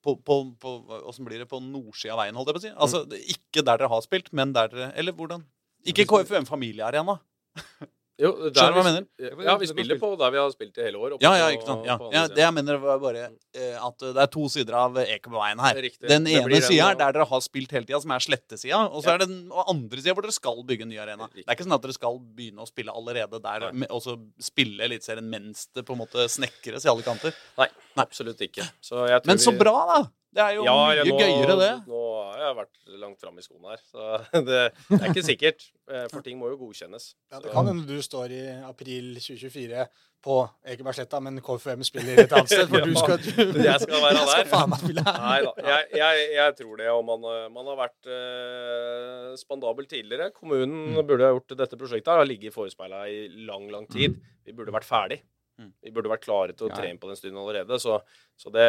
på, 0.01 0.17
på, 0.25 0.39
på 0.65 1.13
blir 1.29 1.45
det 1.45 1.49
på 1.51 1.61
nordsida 1.61 2.17
av 2.17 2.23
veien, 2.25 2.41
holdt 2.41 2.53
jeg 2.53 2.57
på 2.57 2.63
å 2.63 2.65
si? 2.65 2.73
Altså, 2.87 3.05
er 3.05 3.37
ikke 3.37 3.65
der 3.65 3.85
dere 3.85 3.93
har 3.93 4.05
spilt, 4.05 4.33
men 4.33 4.57
der 4.57 4.73
dere 4.73 4.93
Eller 4.97 5.13
hvordan? 5.13 5.45
Ikke 5.85 6.09
KFUM 6.09 6.49
Familiearena. 6.49 7.21
Jo, 8.23 8.29
der 8.47 8.53
Skjønner 8.55 8.71
du 8.71 8.77
hva 8.79 8.83
jeg 8.85 8.87
mener? 8.87 9.45
Ja, 9.49 9.55
vi 9.59 9.67
spiller 9.67 9.99
på 9.99 10.09
der 10.21 10.31
vi 10.31 10.39
har 10.39 10.51
spilt 10.55 10.77
i 10.79 10.85
hele 10.87 11.01
år. 11.03 11.17
Ja, 11.25 11.33
ja, 11.41 11.49
ikke 11.51 11.67
sant? 11.67 11.87
Ja. 11.89 11.97
Ja, 12.15 12.21
det 12.31 12.39
jeg 12.45 12.55
mener 12.55 12.79
var 12.79 13.01
bare 13.03 13.25
eh, 13.27 13.75
at 13.75 14.05
det 14.05 14.23
er 14.23 14.29
to 14.31 14.45
sider 14.53 14.77
av 14.79 15.01
Ekebergveien 15.03 15.59
her. 15.65 15.81
Riktig. 15.83 16.07
Den 16.13 16.29
ene 16.31 16.61
sida 16.63 16.93
er 16.93 17.01
der 17.01 17.17
dere 17.17 17.27
har 17.27 17.43
spilt 17.43 17.75
hele 17.75 17.89
tida, 17.89 17.99
som 18.05 18.15
er 18.15 18.23
slettesida. 18.23 18.85
Og 18.87 19.03
så 19.03 19.11
Ja. 19.11 19.15
er 19.17 19.25
det 19.25 19.29
den 19.33 19.51
andre 19.51 19.99
sida 19.99 20.15
hvor 20.15 20.23
dere 20.23 20.37
skal 20.37 20.63
bygge 20.63 20.87
en 20.87 20.93
ny 20.95 21.01
arena. 21.03 21.27
Riktig. 21.27 21.43
Det 21.43 21.51
er 21.51 21.59
ikke 21.59 21.67
sånn 21.67 21.75
at 21.75 21.83
dere 21.89 21.97
skal 21.99 22.21
begynne 22.39 22.63
å 22.63 22.71
spille 22.71 22.95
allerede 22.95 23.43
der, 23.43 23.67
og 23.91 24.03
så 24.07 24.15
spille 24.39 24.87
Eliteserien 24.87 25.27
mens 25.35 25.67
det 25.75 25.83
på 25.85 25.97
en 25.99 26.03
måte 26.07 26.29
snekres 26.31 26.87
i 26.87 26.93
alle 26.95 27.03
kanter. 27.03 27.35
Nei. 27.59 27.67
Absolutt 27.97 28.41
ikke. 28.49 28.67
Så 28.83 29.07
jeg 29.09 29.23
tror 29.23 29.27
Men 29.35 29.39
så 29.39 29.53
vi- 29.53 29.59
bra, 29.65 29.79
da! 29.95 30.03
Det 30.35 30.43
er 30.43 30.55
jo 30.57 30.65
Ja, 30.67 30.73
mye 30.75 30.95
ja, 30.99 31.03
nå, 31.07 31.19
gøyere, 31.21 31.55
det. 31.61 31.73
Nå 31.87 31.99
har 32.25 32.39
jeg 32.43 32.55
vært 32.59 32.99
langt 32.99 33.21
fram 33.23 33.37
i 33.39 33.43
skoene 33.45 33.71
her, 33.71 33.83
så 33.87 34.17
det, 34.49 34.63
det 34.91 34.97
er 34.99 35.13
ikke 35.13 35.23
sikkert. 35.23 35.69
eh, 35.89 36.09
For 36.11 36.23
ting 36.27 36.41
må 36.41 36.49
jo 36.51 36.57
godkjennes. 36.59 37.15
Ja, 37.31 37.39
det 37.39 37.53
kan 37.55 37.69
hende 37.71 37.87
du 37.87 38.01
står 38.03 38.33
i 38.35 38.41
april 38.67 39.13
2024 39.23 39.85
på 40.27 40.39
Ekebergsletta, 40.67 41.21
men 41.23 41.39
KFUM 41.39 41.85
spiller 41.87 42.19
et 42.25 42.33
annet 42.35 42.51
sted. 42.51 42.67
For 42.67 42.81
du 42.89 42.95
skal, 42.99 43.19
du, 43.23 43.61
Jeg 43.69 43.79
skal 43.85 44.03
være 44.03 44.17
jeg 44.19 44.27
der. 44.33 44.51
faen 44.51 44.71
meg 44.75 44.83
spille 44.83 45.05
her. 45.07 45.21
Nei 45.23 45.39
da. 45.47 45.53
Jeg, 45.71 45.87
jeg, 46.03 46.27
jeg 46.35 46.57
tror 46.59 46.77
det. 46.83 46.89
Og 46.97 47.05
man, 47.13 47.29
eh, 47.31 47.47
man 47.55 47.71
har 47.71 47.79
vært 47.85 48.11
eh, 48.11 49.37
spandabel 49.39 49.87
tidligere. 49.87 50.33
Kommunen 50.35 50.97
Mm. 50.99 51.07
burde 51.07 51.29
ha 51.29 51.31
gjort 51.37 51.55
dette 51.63 51.79
prosjektet. 51.79 52.11
Har 52.11 52.27
ligget 52.27 52.51
i 52.51 52.55
forespeila 52.59 53.05
i 53.07 53.29
lang, 53.47 53.71
lang 53.71 53.87
tid. 53.87 54.19
Vi 54.45 54.53
burde 54.53 54.75
vært 54.75 54.89
ferdig. 54.89 55.21
Mm. 55.61 55.71
Vi 55.87 55.93
burde 55.95 56.11
vært 56.11 56.25
klare 56.27 56.55
til 56.57 56.67
å 56.67 56.71
Ja. 56.73 56.79
trene 56.81 56.99
på 56.99 57.11
den 57.11 57.19
stunden 57.19 57.39
allerede. 57.39 57.79
Så, 57.79 58.01
så 58.37 58.51
det, 58.55 58.65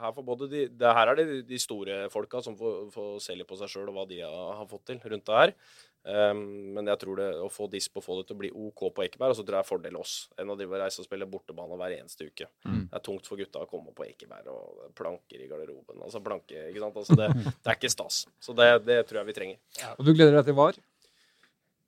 her, 0.00 0.12
får 0.16 0.26
både 0.26 0.48
de, 0.50 0.64
det 0.68 0.94
her 0.96 1.12
er 1.12 1.20
det 1.20 1.46
de 1.46 1.58
store 1.62 2.08
folka 2.10 2.42
som 2.42 2.56
får, 2.58 2.90
får 2.94 3.12
se 3.22 3.36
litt 3.38 3.46
på 3.46 3.58
seg 3.60 3.70
sjøl 3.70 3.92
og 3.92 3.94
hva 3.94 4.08
de 4.10 4.20
har, 4.24 4.56
har 4.58 4.66
fått 4.70 4.88
til 4.90 5.00
rundt 5.04 5.26
det 5.30 5.38
her. 5.44 5.54
Um, 6.00 6.72
men 6.72 6.86
jeg 6.88 6.96
tror 7.02 7.18
det 7.20 7.26
å 7.44 7.50
få 7.52 7.66
disp 7.68 7.98
og 8.00 8.04
få 8.06 8.14
det 8.16 8.30
til 8.30 8.38
å 8.38 8.40
bli 8.40 8.48
OK 8.56 8.86
på 8.96 9.02
Ekeberg, 9.04 9.34
og 9.34 9.36
så 9.36 9.44
tror 9.44 9.58
jeg 9.58 9.66
er 9.66 9.68
fordel 9.68 9.98
oss 10.00 10.14
enn 10.40 10.48
å 10.48 10.56
drive 10.56 10.78
reise 10.80 11.02
og 11.02 11.04
spille 11.04 11.28
bortebane 11.28 11.76
hver 11.76 11.92
eneste 11.98 12.24
uke. 12.24 12.48
Mm. 12.64 12.86
Det 12.86 12.96
er 12.96 13.02
tungt 13.04 13.28
for 13.28 13.36
gutta 13.36 13.60
å 13.66 13.68
komme 13.68 13.92
på 13.92 14.06
Ekeberg 14.08 14.48
og 14.48 14.94
planker 14.96 15.42
i 15.44 15.48
garderoben. 15.50 16.00
Altså 16.00 16.22
planke, 16.24 16.70
ikke 16.70 16.80
sant? 16.86 16.96
Altså 17.02 17.18
det, 17.20 17.28
det 17.52 17.68
er 17.68 17.76
ikke 17.76 17.92
stas. 17.92 18.22
Så 18.40 18.56
det, 18.56 18.70
det 18.88 19.02
tror 19.10 19.20
jeg 19.20 19.28
vi 19.28 19.36
trenger. 19.36 19.60
Og 19.98 20.08
du 20.08 20.14
gleder 20.14 20.40
deg 20.40 20.48
til 20.48 20.56
VAR? 20.56 20.80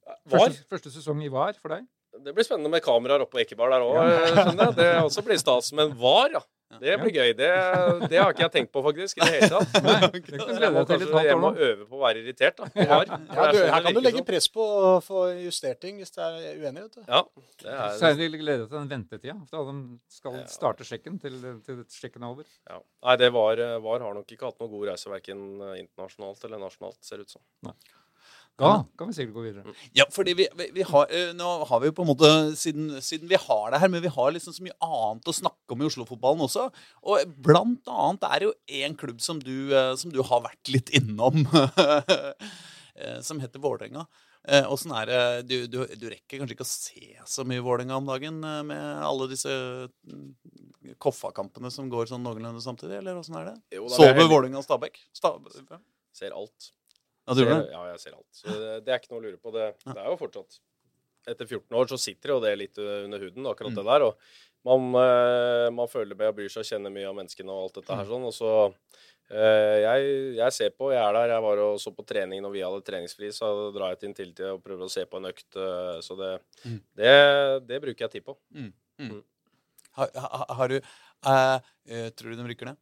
Var? 0.04 0.36
Første, 0.36 0.68
første 0.68 0.92
sesong 0.92 1.24
i 1.24 1.32
VAR 1.32 1.56
for 1.56 1.72
deg? 1.72 1.88
Det 2.12 2.34
blir 2.36 2.44
spennende 2.44 2.68
med 2.72 2.82
kameraer 2.84 3.24
oppe 3.24 3.38
på 3.38 3.40
Ekeberg 3.40 3.72
der 3.72 3.84
òg, 3.86 3.94
jeg. 4.04 4.74
Det 4.76 4.88
også 5.00 5.24
blir 5.24 5.38
stas. 5.40 5.72
Men 5.76 5.94
var, 5.98 6.34
ja. 6.34 6.42
Det 6.80 6.94
blir 7.00 7.12
gøy. 7.12 7.32
Det, 7.36 7.48
det 8.08 8.18
har 8.20 8.32
ikke 8.32 8.44
jeg 8.46 8.52
tenkt 8.54 8.70
på, 8.72 8.82
faktisk, 8.84 9.18
i 9.18 9.24
det 9.26 9.30
hele 9.34 9.48
tatt. 9.52 9.74
Nei, 9.84 9.96
det 10.14 10.22
kan 10.24 10.60
jeg 10.62 10.72
må 10.72 10.84
kanskje 10.88 11.08
og 11.34 11.42
nå. 11.42 11.50
øve 11.66 11.86
på 11.88 11.98
å 11.98 12.02
være 12.02 12.22
irritert, 12.22 12.60
da. 12.60 12.68
På 12.72 12.86
VAR. 12.92 13.12
Ja, 13.12 13.46
du, 13.52 13.58
her 13.60 13.86
kan 13.86 13.96
du 13.96 14.00
legge 14.00 14.22
sånn. 14.22 14.28
press 14.28 14.48
på 14.52 14.64
å 14.64 14.92
få 15.04 15.24
justert 15.42 15.82
ting 15.84 16.00
hvis 16.00 16.14
det 16.16 16.24
er 16.24 16.60
uenig. 16.62 16.86
vet 16.86 16.96
du. 16.96 17.02
Ja. 17.04 17.22
Det 17.62 17.72
er, 17.76 17.96
Særlig 18.00 18.30
glede 18.40 18.64
deg 18.64 18.68
til 18.72 18.78
den 18.78 18.90
ventetida. 18.92 19.36
Da 19.52 19.64
de 19.68 19.76
skal 20.16 20.38
starte 20.52 20.88
sjekken 20.88 21.20
til, 21.22 21.40
til 21.66 21.82
sjekken 21.92 22.24
er 22.24 22.36
over. 22.36 22.48
ja. 22.70 22.80
Nei, 23.02 23.18
det 23.20 23.32
var, 23.34 23.60
var 23.84 24.06
har 24.06 24.16
nok 24.16 24.32
ikke 24.32 24.48
hatt 24.48 24.62
noe 24.62 24.72
god 24.72 24.92
reise 24.92 25.12
verken 25.12 25.44
internasjonalt 25.76 26.48
eller 26.48 26.62
nasjonalt, 26.62 27.00
ser 27.04 27.20
det 27.20 27.28
ut 27.28 27.36
som. 27.36 27.44
Da 28.62 28.72
kan 28.98 29.10
vi 29.10 29.16
sikkert 29.16 29.36
gå 29.36 29.44
videre. 29.44 29.74
Ja, 29.98 30.06
fordi 30.12 30.34
vi, 30.38 30.46
vi, 30.58 30.68
vi 30.78 30.86
har, 30.86 31.10
eh, 31.10 31.32
Nå 31.36 31.52
har 31.68 31.82
vi 31.82 31.90
jo 31.90 31.96
på 31.98 32.04
en 32.06 32.10
måte, 32.12 32.30
siden, 32.58 32.90
siden 33.04 33.30
vi 33.30 33.38
har 33.40 33.72
det 33.74 33.82
her, 33.82 33.92
men 33.92 34.04
vi 34.04 34.12
har 34.14 34.34
liksom 34.34 34.54
så 34.56 34.64
mye 34.64 34.76
annet 34.86 35.30
å 35.30 35.36
snakke 35.36 35.74
om 35.76 35.82
i 35.82 35.88
Oslo-fotballen 35.88 36.44
også. 36.46 36.68
Og 37.02 37.36
blant 37.44 37.88
annet 37.90 38.26
er 38.30 38.42
det 38.42 38.50
jo 38.50 38.82
én 38.82 38.98
klubb 38.98 39.22
som 39.24 39.40
du, 39.42 39.54
eh, 39.74 39.94
som 40.00 40.14
du 40.14 40.20
har 40.26 40.44
vært 40.46 40.72
litt 40.72 40.92
innom, 40.98 41.42
eh, 42.96 43.18
som 43.24 43.42
heter 43.42 43.62
Vålerenga. 43.62 44.06
Eh, 44.42 44.66
Åssen 44.66 44.90
er 44.98 45.06
det 45.06 45.18
du, 45.46 45.56
du, 45.70 45.82
du 45.86 46.08
rekker 46.10 46.40
kanskje 46.40 46.56
ikke 46.56 46.66
å 46.66 46.70
se 46.70 47.12
så 47.30 47.44
mye 47.46 47.62
Vålerenga 47.62 48.00
om 48.00 48.08
dagen 48.10 48.40
med 48.42 49.02
alle 49.06 49.28
disse 49.30 49.52
koffakampene 50.02 50.98
Koffa-kampene 50.98 51.70
som 51.70 51.86
går 51.90 52.08
sånn 52.10 52.24
noenlunde 52.26 52.62
samtidig, 52.62 52.96
eller 52.98 53.20
åssen 53.20 53.36
er 53.38 53.52
det? 53.52 53.56
Jo, 53.76 53.86
da 53.86 53.94
er 53.94 54.16
Sover. 54.16 54.26
Vålerenga 54.26 54.58
og 54.58 54.66
Stabæk? 54.66 54.98
Stab 55.14 55.46
Ser 56.12 56.34
alt. 56.36 56.72
Ja, 57.26 57.34
du 57.34 57.40
gjør 57.44 57.54
det? 57.62 57.70
ja, 57.72 57.82
jeg 57.92 58.00
ser 58.00 58.12
alt. 58.18 58.28
Så 58.32 58.46
det, 58.60 58.84
det 58.84 58.92
er 58.94 58.98
ikke 59.00 59.12
noe 59.14 59.20
å 59.20 59.24
lure 59.28 59.38
på. 59.38 59.52
Det, 59.54 59.66
det 59.86 59.96
er 60.02 60.08
jo 60.10 60.16
fortsatt 60.20 60.58
Etter 61.30 61.46
14 61.46 61.76
år 61.78 61.86
så 61.86 61.96
sitter 62.02 62.32
jo 62.34 62.40
det 62.42 62.50
litt 62.58 62.78
under 62.82 63.20
huden, 63.22 63.44
akkurat 63.46 63.70
Mm. 63.70 63.76
det 63.78 63.84
der. 63.86 64.02
Og 64.02 64.16
man, 64.66 64.88
eh, 64.98 65.68
man 65.70 65.86
føler 65.86 66.16
med 66.18 66.32
og 66.32 66.34
bryr 66.34 66.50
seg, 66.50 66.64
kjenner 66.66 66.90
mye 66.90 67.06
av 67.06 67.14
menneskene 67.14 67.46
og 67.54 67.60
alt 67.68 67.74
dette 67.78 67.92
Mm. 67.94 67.98
her 68.00 68.08
sånn. 68.10 68.24
Og 68.26 68.34
så 68.34 68.50
eh, 69.30 69.76
jeg, 69.86 70.34
jeg 70.40 70.52
ser 70.52 70.70
på, 70.74 70.90
jeg 70.90 70.98
er 70.98 71.12
der. 71.14 71.28
Jeg 71.36 71.42
var 71.46 71.62
og 71.62 71.78
så 71.78 71.94
på 71.94 72.02
trening 72.04 72.42
når 72.42 72.52
vi 72.56 72.64
hadde 72.66 72.82
treningsfri, 72.82 73.30
så 73.30 73.70
drar 73.72 73.94
jeg 73.94 74.00
til 74.00 74.08
Intility 74.10 74.42
og 74.50 74.64
prøver 74.64 74.82
å 74.82 74.90
se 74.90 75.06
på 75.06 75.16
en 75.22 75.30
økt. 75.30 75.46
eh, 75.54 76.00
Så 76.02 76.18
det, 76.18 76.32
Mm. 76.66 76.80
det, 76.96 77.66
det 77.68 77.80
bruker 77.86 78.08
jeg 78.08 78.10
tid 78.18 78.24
på. 78.26 78.36
Har, 79.92 80.10
har, 80.16 80.46
har 80.58 80.68
du 80.68 80.76
eh, 80.76 82.10
Tror 82.16 82.30
du 82.34 82.36
de 82.42 82.48
rykker 82.50 82.66
ned? 82.66 82.76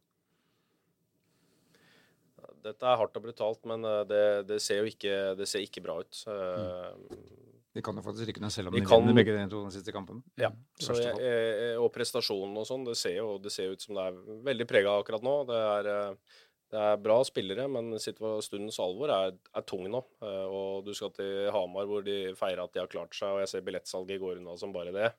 Dette 2.63 2.85
er 2.87 2.97
hardt 2.99 3.15
og 3.17 3.23
brutalt, 3.25 3.63
men 3.69 3.85
eh, 3.87 4.01
det, 4.09 4.23
det, 4.49 4.59
ser 4.61 4.81
jo 4.83 4.91
ikke, 4.91 5.15
det 5.39 5.47
ser 5.49 5.63
ikke 5.65 5.83
bra 5.85 5.99
ut. 6.03 6.23
Mm. 6.27 7.23
De 7.71 7.79
kan 7.85 7.95
jo 7.95 8.01
faktisk 8.03 8.27
rykke 8.27 8.41
ned 8.43 8.51
selv 8.51 8.67
om 8.67 8.75
De 8.75 8.81
de, 8.81 8.85
kan- 8.89 8.99
vinner 8.99 9.15
begge 9.15 9.33
de 9.37 9.47
to 9.53 9.61
siste 9.71 9.93
kampene. 9.95 10.19
Ja, 10.41 10.49
jeg, 10.83 11.11
eh, 11.23 11.75
og 11.79 11.87
prestasjonen 11.95 12.57
og 12.59 12.65
sånn, 12.67 12.83
det 12.89 12.97
ser 12.99 13.15
jo 13.21 13.37
det 13.39 13.53
ser 13.55 13.71
ut 13.71 13.81
som 13.85 13.95
det 13.95 14.07
er 14.09 14.17
veldig 14.49 14.67
prega 14.67 14.97
akkurat 14.99 15.23
nå. 15.23 15.35
Det 15.47 15.59
er, 15.69 15.87
eh, 15.93 16.39
det 16.71 16.81
er 16.89 16.99
bra 17.03 17.17
spillere, 17.27 17.69
men 17.71 17.93
stundens 17.99 18.77
alvor 18.83 19.11
er, 19.15 19.37
er 19.55 19.63
tung 19.67 19.87
nå. 19.91 20.03
Eh, 20.23 20.45
Og 20.51 20.83
du 20.87 20.91
skal 20.95 21.11
til 21.15 21.47
Hamar 21.55 21.87
hvor 21.87 22.03
de 22.03 22.33
feirer 22.39 22.63
at 22.65 22.75
de 22.75 22.83
har 22.83 22.91
klart 22.91 23.15
seg, 23.15 23.31
og 23.31 23.39
jeg 23.45 23.53
ser 23.53 23.63
billettsalget 23.67 24.19
går 24.19 24.39
unna 24.43 24.57
som 24.59 24.75
bare 24.75 24.91
det. 24.95 25.13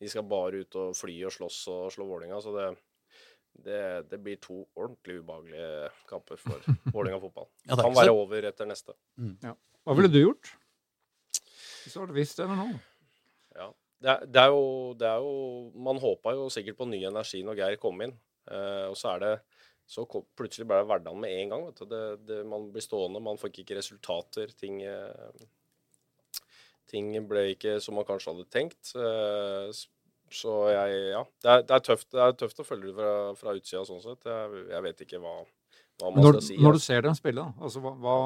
De 0.00 0.08
skal 0.08 0.24
bare 0.30 0.62
ut 0.64 0.76
og 0.80 0.96
fly 0.96 1.14
og 1.28 1.32
slåss 1.34 1.60
og 1.74 1.92
slå 1.92 2.06
Vålinga, 2.08 2.40
så 2.40 2.52
det, 2.56 2.66
det, 3.64 3.80
det 4.10 4.20
blir 4.22 4.38
to 4.42 4.62
ordentlig 4.78 5.18
ubehagelige 5.22 5.90
kamper 6.10 6.40
for 6.42 6.62
Vålerenga 6.94 7.20
fotball. 7.22 7.48
Ja, 7.66 7.78
kan 7.80 7.96
være 7.96 8.14
over 8.14 8.48
etter 8.50 8.68
neste. 8.68 8.94
Hva 9.18 9.96
ville 9.98 10.12
du 10.12 10.20
gjort? 10.20 10.52
Hvis 11.82 11.94
du 11.94 12.00
hadde 12.02 12.16
visst 12.16 12.40
det 12.40 12.48
nå? 12.50 12.70
Ja. 13.56 13.68
Det 13.98 14.10
er, 14.12 14.26
det 14.30 14.42
er 14.44 14.52
jo, 14.54 14.66
det 14.94 15.06
er 15.10 15.24
jo 15.24 15.32
Man 15.82 15.98
håpa 15.98 16.30
jo 16.36 16.44
sikkert 16.54 16.76
på 16.78 16.86
ny 16.86 17.00
energi 17.08 17.40
når 17.42 17.56
Geir 17.58 17.78
kom 17.82 17.98
inn. 18.04 18.12
Eh, 18.46 18.84
og 18.86 18.94
så 18.98 19.16
er 19.16 19.24
det 19.24 19.32
så 19.88 20.04
kom, 20.04 20.26
plutselig 20.36 20.66
ble 20.68 20.82
det 20.82 20.88
hverdagen 20.90 21.22
med 21.22 21.32
en 21.32 21.54
gang. 21.54 21.62
vet 21.68 21.80
du. 21.80 21.86
Det, 21.88 22.02
det, 22.28 22.42
man 22.48 22.66
blir 22.74 22.84
stående, 22.84 23.24
man 23.24 23.40
fikk 23.40 23.62
ikke 23.62 23.78
resultater. 23.78 24.52
Ting, 24.60 24.82
eh, 24.84 26.42
ting 26.92 27.08
ble 27.28 27.46
ikke 27.54 27.78
som 27.80 27.96
man 27.96 28.06
kanskje 28.08 28.34
hadde 28.34 28.50
tenkt. 28.52 28.92
Eh, 28.92 29.72
så 30.34 30.54
jeg 30.72 30.98
Ja. 31.12 31.22
Det 31.42 31.50
er, 31.52 31.62
det 31.68 31.76
er, 31.76 31.84
tøft, 31.90 32.08
det 32.14 32.20
er 32.24 32.34
tøft 32.40 32.60
å 32.60 32.66
følge 32.66 32.90
det 32.90 32.96
fra, 32.98 33.12
fra 33.38 33.54
utsida 33.56 33.84
sånn 33.88 34.02
sett. 34.04 34.26
Jeg, 34.28 34.64
jeg 34.72 34.84
vet 34.88 35.06
ikke 35.06 35.20
hva, 35.22 35.36
hva 36.00 36.10
man 36.12 36.24
Når, 36.24 36.38
skal 36.40 36.46
si. 36.48 36.58
når 36.62 36.78
du 36.78 36.82
ser 36.84 37.06
dem 37.06 37.16
spille, 37.18 37.44
da, 37.46 37.64
altså, 37.64 37.82
hva, 37.84 37.94
hva, 38.02 38.16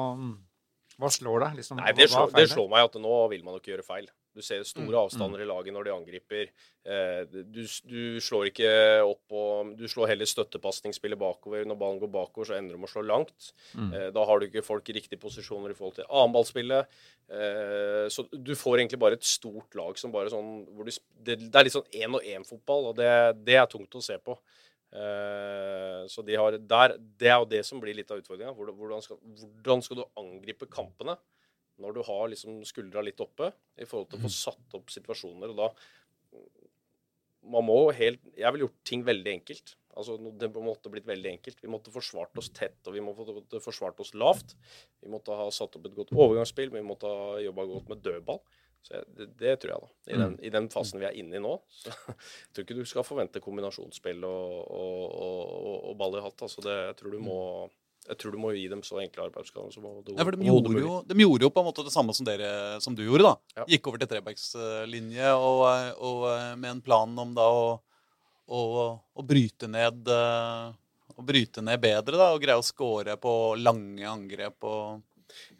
hva 0.99 1.13
slår 1.15 1.45
deg? 1.47 1.55
Liksom, 1.61 1.79
Nei, 1.81 1.93
det 1.97 2.09
slår, 2.11 2.33
det 2.35 2.49
slår 2.51 2.69
meg 2.73 2.89
at 2.89 2.99
nå 3.01 3.15
vil 3.33 3.45
man 3.47 3.57
ikke 3.59 3.73
gjøre 3.75 3.87
feil. 3.87 4.09
Du 4.33 4.41
ser 4.41 4.63
store 4.65 4.89
Mm, 4.89 4.99
avstander 5.03 5.41
i 5.43 5.45
laget 5.45 5.73
når 5.75 5.85
de 5.85 5.91
angriper. 5.93 6.49
Eh, 6.85 7.21
du, 7.29 7.61
du 7.85 8.19
slår 8.23 8.49
ikke 8.49 8.69
opp 9.05 9.35
og 9.37 9.73
Du 9.77 9.85
slår 9.87 10.09
heller 10.09 10.25
støttepasningsspillet 10.29 11.19
bakover. 11.21 11.67
Når 11.69 11.77
ballen 11.77 12.01
går 12.01 12.11
bakover, 12.13 12.49
så 12.49 12.57
ender 12.57 12.75
de 12.75 12.87
å 12.87 12.89
slå 12.89 13.03
langt. 13.05 13.51
Mm. 13.77 13.91
Eh, 13.93 14.07
da 14.15 14.25
har 14.25 14.39
du 14.39 14.47
ikke 14.47 14.65
folk 14.65 14.89
i 14.89 14.95
riktige 14.97 15.21
posisjoner 15.21 15.73
i 15.73 15.77
forhold 15.77 15.99
til 15.99 16.09
annenballspillet. 16.09 16.97
Eh, 17.29 18.07
så 18.09 18.25
du 18.33 18.55
får 18.57 18.81
egentlig 18.81 18.99
bare 19.05 19.19
et 19.19 19.27
stort 19.27 19.77
lag 19.77 19.97
som 20.01 20.13
bare 20.13 20.33
sånn 20.33 20.51
hvor 20.73 20.89
du, 20.89 20.91
det, 21.21 21.37
det 21.45 21.53
er 21.53 21.69
litt 21.69 21.77
sånn 21.77 21.93
én-og-én-fotball, 21.93 22.89
og 22.91 22.97
det, 22.97 23.11
det 23.45 23.59
er 23.61 23.69
tungt 23.69 23.95
å 23.95 24.03
se 24.03 24.17
på. 24.17 24.37
Så 24.93 26.21
de 26.21 26.35
har 26.37 26.53
der, 26.53 26.91
Det 27.17 27.25
er 27.25 27.39
jo 27.41 27.47
det 27.49 27.63
som 27.65 27.79
blir 27.81 27.95
litt 27.97 28.11
av 28.13 28.19
utfordringa. 28.21 28.51
Hvordan, 28.53 28.75
hvordan, 28.77 29.01
skal, 29.01 29.17
hvordan 29.25 29.81
skal 29.81 29.97
du 29.97 30.03
angripe 30.21 30.67
kampene 30.69 31.15
når 31.81 31.95
du 31.95 32.01
har 32.05 32.27
liksom 32.31 32.61
skuldra 32.67 33.01
litt 33.05 33.21
oppe 33.23 33.49
i 33.79 33.87
forhold 33.89 34.11
til 34.11 34.19
å 34.19 34.25
få 34.27 34.33
satt 34.33 34.77
opp 34.77 34.93
situasjoner? 34.93 35.53
og 35.53 35.57
da 35.57 35.71
man 37.43 37.65
må 37.67 37.77
helt, 37.91 38.21
Jeg 38.37 38.51
ville 38.53 38.67
gjort 38.67 38.83
ting 38.87 39.01
veldig 39.03 39.31
enkelt. 39.33 39.75
Altså, 39.97 40.17
Det 40.17 40.49
måtte 40.53 40.89
blitt 40.89 41.05
veldig 41.05 41.29
enkelt. 41.37 41.61
Vi 41.61 41.69
måtte 41.69 41.91
forsvart 41.93 42.37
oss 42.37 42.49
tett, 42.49 42.79
og 42.87 42.93
vi 42.93 43.03
måtte 43.03 43.59
forsvart 43.61 43.99
oss 43.99 44.13
lavt. 44.13 44.55
Vi 45.01 45.11
måtte 45.11 45.35
ha 45.35 45.49
satt 45.51 45.75
opp 45.75 45.85
et 45.85 45.95
godt 45.95 46.13
overgangsspill, 46.15 46.71
vi 46.71 46.81
måtte 46.81 47.09
ha 47.09 47.39
jobba 47.43 47.65
godt 47.69 47.89
med 47.89 48.03
dødball. 48.05 48.39
Så 48.83 48.97
jeg, 48.97 49.05
det, 49.15 49.27
det 49.39 49.53
tror 49.61 49.71
jeg, 49.71 49.83
da. 49.83 49.91
I 50.11 50.17
den, 50.19 50.33
I 50.43 50.49
den 50.51 50.65
fasen 50.73 50.99
vi 50.99 51.07
er 51.07 51.15
inne 51.15 51.37
i 51.37 51.43
nå. 51.43 51.53
Så 51.83 51.93
jeg 51.93 52.55
tror 52.55 52.65
ikke 52.65 52.79
du 52.79 52.89
skal 52.89 53.05
forvente 53.07 53.43
kombinasjonsspill 53.43 54.25
og, 54.27 54.57
og, 54.67 55.05
og, 55.13 55.77
og 55.91 55.95
ball 56.01 56.17
i 56.19 56.23
hatt. 56.25 56.43
Altså 56.43 56.65
det, 56.65 56.75
jeg, 56.89 56.97
tror 56.99 57.15
du 57.15 57.21
må, 57.23 57.37
jeg 58.09 58.19
tror 58.19 58.35
du 58.35 58.39
må 58.41 58.51
gi 58.55 58.65
dem 58.71 58.83
så 58.85 58.99
enkle 59.03 59.27
arbeidsoppgaver 59.29 59.71
som 59.71 59.87
overhodet 59.87 60.17
Ja, 60.17 60.25
for 60.25 60.35
de 60.35 60.47
gjorde, 60.49 60.75
jo, 60.83 60.99
de 61.07 61.17
gjorde 61.23 61.47
jo 61.47 61.51
på 61.55 61.63
en 61.63 61.67
måte 61.69 61.85
det 61.87 61.93
samme 61.93 62.15
som, 62.15 62.27
dere, 62.27 62.51
som 62.83 62.95
du 62.97 63.03
gjorde. 63.05 63.29
da. 63.29 63.61
Ja. 63.61 63.67
Gikk 63.75 63.89
over 63.91 64.01
til 64.01 64.11
trebackslinje 64.11 65.33
og, 65.39 65.63
og 66.03 66.27
med 66.59 66.69
en 66.75 66.83
plan 66.83 67.19
om 67.23 67.33
da 67.37 67.47
å, 67.47 67.65
å, 68.47 68.61
å 68.99 69.25
bryte 69.27 69.69
ned 69.71 70.11
eh, 70.11 70.73
å 71.13 71.25
bryte 71.25 71.61
ned 71.61 71.81
bedre 71.81 72.17
da, 72.17 72.31
og 72.33 72.41
greie 72.43 72.59
å 72.59 72.65
score 72.65 73.15
på 73.21 73.33
lange 73.61 74.05
angrep. 74.09 74.57
og 74.65 75.01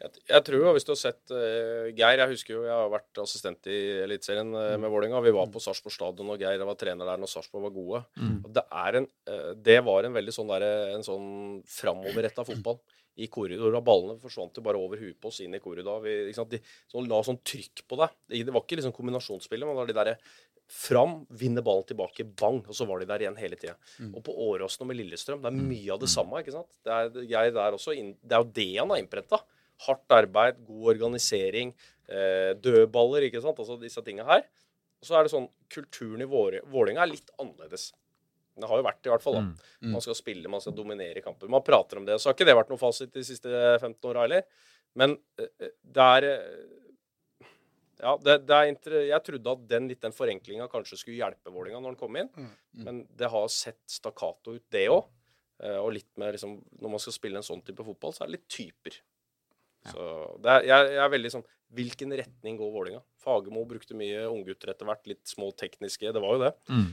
Jeg, 0.00 0.22
jeg 0.30 0.44
tror 0.48 0.66
hvis 0.76 0.86
du 0.86 0.92
har 0.92 1.00
sett 1.00 1.34
uh, 1.34 1.90
Geir 1.94 2.22
Jeg 2.22 2.32
husker 2.32 2.56
jo, 2.56 2.64
jeg 2.66 2.74
har 2.74 2.90
vært 2.92 3.22
assistent 3.22 3.70
i 3.70 3.78
Eliteserien 4.04 4.50
eh, 4.60 4.74
med 4.80 4.92
Vålerenga. 4.92 5.22
Vi 5.24 5.34
var 5.34 5.50
på 5.52 5.62
Sarpsborg 5.62 5.94
stadion, 5.94 6.32
og 6.34 6.42
Geir 6.42 6.64
var 6.66 6.78
trener 6.80 7.08
der 7.08 7.22
når 7.22 7.30
Sarpsborg 7.30 7.68
var 7.68 7.74
gode. 7.74 8.02
Og 8.40 8.50
det, 8.56 8.64
er 8.84 9.00
en, 9.00 9.08
uh, 9.30 9.52
det 9.70 9.78
var 9.86 10.08
en 10.08 10.18
veldig 10.18 10.34
sånn, 10.34 10.52
der, 10.54 10.66
en 10.96 11.06
sånn 11.06 11.30
framoverretta 11.78 12.46
fotball. 12.48 12.80
I 13.14 13.28
korridor, 13.30 13.70
og 13.78 13.84
Ballene 13.86 14.18
forsvant 14.18 14.56
jo 14.58 14.62
bare 14.66 14.78
over 14.80 14.98
huet 14.98 15.14
på 15.22 15.30
oss 15.30 15.36
inn 15.44 15.52
i 15.54 15.60
korridor. 15.62 16.00
Vi? 16.02 16.16
De 16.26 16.34
så 16.34 17.02
la 17.06 17.20
sånn 17.22 17.38
trykk 17.46 17.84
på 17.86 17.98
deg. 18.00 18.16
Det, 18.26 18.40
det 18.48 18.54
var 18.54 18.64
ikke 18.64 18.80
liksom 18.80 18.94
kombinasjonsspillet, 18.96 19.68
men 19.68 19.76
det 19.76 19.82
var 19.84 19.92
de 19.92 19.98
der 20.00 20.16
fram, 20.70 21.24
vinner 21.28 21.62
ballen 21.64 21.86
tilbake, 21.88 22.24
bang, 22.24 22.62
og 22.66 22.76
så 22.76 22.86
var 22.88 23.00
de 23.00 23.08
der 23.08 23.24
igjen 23.24 23.36
hele 23.38 23.58
tida. 23.60 23.74
Mm. 24.00 24.14
Og 24.16 24.24
på 24.26 24.34
Åråsen 24.48 24.84
og 24.84 24.90
med 24.90 24.98
Lillestrøm, 25.00 25.42
det 25.44 25.50
er 25.50 25.58
mye 25.58 25.92
av 25.92 26.00
det 26.02 26.10
samme. 26.12 26.40
ikke 26.40 26.54
sant? 26.54 26.70
Det 26.84 26.94
er, 26.94 27.20
jeg 27.30 27.54
der 27.56 27.76
også, 27.76 27.94
det 27.94 28.36
er 28.36 28.44
jo 28.44 28.54
det 28.56 28.70
han 28.78 28.94
har 28.94 29.02
innprenta. 29.02 29.42
Hardt 29.86 30.14
arbeid, 30.14 30.60
god 30.66 30.94
organisering, 30.94 31.74
eh, 32.08 32.52
dødballer, 32.62 33.26
ikke 33.28 33.42
sant. 33.42 33.58
Altså 33.58 33.78
disse 33.80 34.02
tinga 34.06 34.24
her. 34.28 34.46
Og 35.00 35.08
så 35.08 35.18
er 35.18 35.26
det 35.26 35.34
sånn 35.34 35.50
Kulturen 35.74 36.22
i 36.22 36.28
Vålerenga 36.28 37.02
er 37.02 37.10
litt 37.10 37.30
annerledes. 37.40 37.90
Det 38.54 38.68
har 38.70 38.78
jo 38.78 38.86
vært 38.86 39.00
det, 39.02 39.10
i 39.10 39.12
hvert 39.12 39.24
fall. 39.24 39.40
da. 39.40 39.72
Mm. 39.82 39.96
Man 39.96 40.04
skal 40.04 40.16
spille, 40.16 40.50
man 40.52 40.62
skal 40.62 40.76
dominere 40.76 41.22
kamper. 41.24 41.50
Man 41.50 41.64
prater 41.66 41.98
om 41.98 42.06
det. 42.06 42.20
Så 42.22 42.30
har 42.30 42.36
ikke 42.36 42.46
det 42.46 42.54
vært 42.54 42.70
noe 42.70 42.80
fasit 42.80 43.10
de 43.12 43.24
siste 43.26 43.50
15 43.50 43.98
åra 44.12 44.24
heller. 44.28 44.46
Men 44.94 45.16
eh, 45.42 45.72
det 45.82 46.06
er 46.18 46.28
eh, 46.30 47.50
Ja, 48.04 48.14
det, 48.20 48.40
det 48.46 48.54
er 48.54 48.96
jeg 49.08 49.22
trodde 49.26 49.52
at 49.56 49.66
den, 49.70 49.88
litt 49.90 50.02
den 50.02 50.14
forenklinga 50.14 50.68
kanskje 50.70 50.98
skulle 51.00 51.18
hjelpe 51.18 51.52
Vålinga 51.54 51.80
når 51.80 51.94
den 51.94 52.00
kom 52.00 52.16
inn. 52.20 52.30
Mm. 52.36 52.54
Men 52.86 53.02
det 53.18 53.30
har 53.32 53.50
sett 53.50 53.82
stakkato 53.90 54.54
ut, 54.54 54.64
det 54.70 54.86
òg. 54.92 55.10
Og 55.64 55.92
litt 55.94 56.10
med 56.18 56.34
liksom 56.34 56.56
Når 56.82 56.90
man 56.90 57.00
skal 57.00 57.14
spille 57.14 57.38
en 57.38 57.46
sånn 57.46 57.60
type 57.64 57.84
fotball, 57.86 58.12
så 58.12 58.24
er 58.24 58.30
det 58.30 58.34
litt 58.40 58.48
typer. 58.50 58.96
Så 59.90 60.04
er, 60.44 60.64
jeg, 60.64 60.90
jeg 60.94 61.02
er 61.04 61.12
veldig 61.12 61.30
sånn 61.34 61.46
Hvilken 61.74 62.14
retning 62.16 62.58
går 62.60 62.70
Vålinga? 62.70 63.00
Fagermo 63.18 63.64
brukte 63.66 63.96
mye 63.98 64.28
unggutter 64.30 64.70
etter 64.70 64.86
hvert. 64.86 65.08
Litt 65.10 65.24
små 65.26 65.48
tekniske. 65.58 66.12
Det 66.14 66.20
var 66.22 66.36
jo 66.36 66.42
det. 66.44 66.52
Mm. 66.70 66.92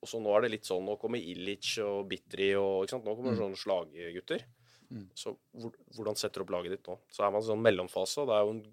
Og 0.00 0.08
så 0.08 0.20
nå 0.20 0.32
er 0.32 0.44
det 0.44 0.52
litt 0.54 0.68
sånn 0.68 0.84
Nå 0.84 0.94
kommer 1.00 1.20
Illich 1.20 1.74
og 1.84 2.06
Bitri 2.08 2.54
og 2.56 2.86
ikke 2.86 2.94
sant? 2.94 3.04
Nå 3.04 3.16
kommer 3.18 3.34
det 3.34 3.42
sånne 3.42 3.60
slaggutter. 3.60 4.46
Mm. 4.94 5.06
Så 5.16 5.34
hvor, 5.60 5.74
hvordan 5.96 6.16
setter 6.20 6.40
du 6.40 6.46
opp 6.46 6.54
laget 6.54 6.76
ditt 6.76 6.88
nå? 6.88 6.96
Så 7.12 7.24
er 7.24 7.34
man 7.34 7.44
i 7.44 7.48
sånn 7.48 7.62
mellomfase, 7.64 8.22
og 8.22 8.30
det 8.30 8.38
er 8.38 8.46
jo 8.46 8.54
en 8.54 8.64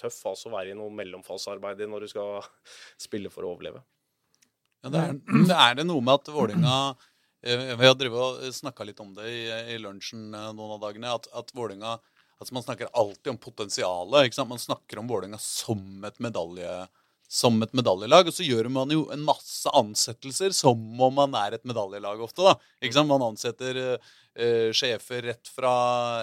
tøff 0.00 0.18
fase 0.26 0.48
å 0.48 0.52
være 0.52 0.74
i 0.74 0.78
noe 0.78 0.92
mellomfasearbeid 0.92 1.80
i 1.82 1.90
når 1.90 2.04
du 2.04 2.12
skal 2.12 2.48
spille 3.06 3.32
for 3.32 3.46
å 3.46 3.54
overleve. 3.54 3.82
Ja, 4.84 4.92
det, 4.92 5.02
er, 5.02 5.14
det 5.50 5.60
er 5.60 5.78
det 5.80 5.86
noe 5.88 6.04
med 6.04 6.20
at 6.20 6.32
Vålinga 6.32 6.74
eh, 7.42 7.72
Vi 7.80 7.88
har 7.88 8.44
snakka 8.54 8.86
litt 8.86 9.00
om 9.02 9.14
det 9.16 9.30
i, 9.32 9.40
i 9.74 9.80
lunsjen 9.82 10.28
eh, 10.30 10.52
noen 10.52 10.76
av 10.76 10.84
dagene. 10.84 11.16
At, 11.16 11.30
at 11.32 11.52
Vålinga 11.56 11.96
altså 12.40 12.54
Man 12.54 12.64
snakker 12.66 12.92
alltid 12.92 13.32
om 13.32 13.40
potensialet. 13.40 14.26
ikke 14.26 14.38
sant? 14.38 14.52
Man 14.52 14.62
snakker 14.62 15.00
om 15.00 15.10
Vålinga 15.10 15.38
som 15.42 15.82
medalje 16.18 16.86
som 17.28 17.58
et 17.62 17.72
medaljelag, 17.74 18.28
og 18.28 18.34
så 18.34 18.44
gjør 18.46 18.68
man 18.70 18.92
jo 18.94 19.06
en 19.10 19.24
masse 19.26 19.70
ansettelser 19.74 20.54
som 20.54 20.78
om 21.02 21.16
man 21.16 21.34
er 21.38 21.56
et 21.56 21.66
medaljelag 21.66 22.22
ofte. 22.22 22.44
da. 22.46 22.54
Ikke 22.80 22.98
sant? 22.98 23.10
Man 23.10 23.24
ansetter 23.26 23.80
uh, 23.96 24.70
sjefer 24.76 25.26
rett 25.32 25.50
fra, 25.50 25.72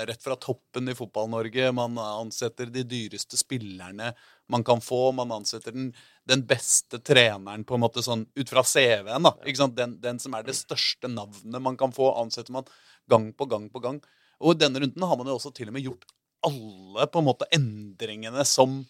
rett 0.07 0.23
fra 0.23 0.37
toppen 0.39 0.87
i 0.89 0.95
Fotball-Norge. 0.95 1.73
Man 1.75 1.99
ansetter 1.99 2.71
de 2.71 2.85
dyreste 2.87 3.39
spillerne 3.39 4.13
man 4.51 4.63
kan 4.63 4.81
få. 4.83 5.11
Man 5.11 5.31
ansetter 5.35 5.75
den, 5.75 5.91
den 6.29 6.45
beste 6.47 7.01
treneren 7.03 7.67
på 7.67 7.75
en 7.75 7.83
måte 7.83 8.03
sånn 8.05 8.25
ut 8.39 8.55
fra 8.55 8.63
CV-en. 8.63 9.27
da. 9.27 9.35
Ikke 9.43 9.65
sant? 9.65 9.77
Den, 9.79 9.99
den 10.03 10.23
som 10.23 10.35
er 10.37 10.47
det 10.47 10.55
største 10.59 11.11
navnet 11.11 11.63
man 11.63 11.79
kan 11.79 11.95
få, 11.95 12.13
ansetter 12.21 12.55
man 12.55 12.69
gang 13.11 13.31
på 13.35 13.49
gang 13.51 13.67
på 13.73 13.83
gang. 13.83 13.99
Og 14.43 14.55
i 14.55 14.59
denne 14.63 14.81
runden 14.83 15.05
har 15.07 15.17
man 15.19 15.29
jo 15.31 15.37
også 15.37 15.53
til 15.55 15.69
og 15.71 15.75
med 15.77 15.85
gjort 15.87 16.03
alle 16.43 17.05
på 17.07 17.21
en 17.21 17.27
måte 17.29 17.47
endringene 17.55 18.43
som 18.47 18.81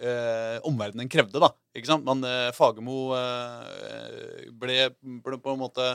eh, 0.00 0.56
omverdenen 0.64 1.10
krevde. 1.12 1.40
da, 1.42 1.50
ikke 1.76 1.90
sant? 1.90 2.06
Man, 2.06 2.24
eh, 2.24 2.48
Fagermo 2.56 3.10
eh, 3.18 4.46
ble, 4.56 4.86
ble 5.26 5.38
på 5.44 5.52
en 5.52 5.60
måte 5.60 5.90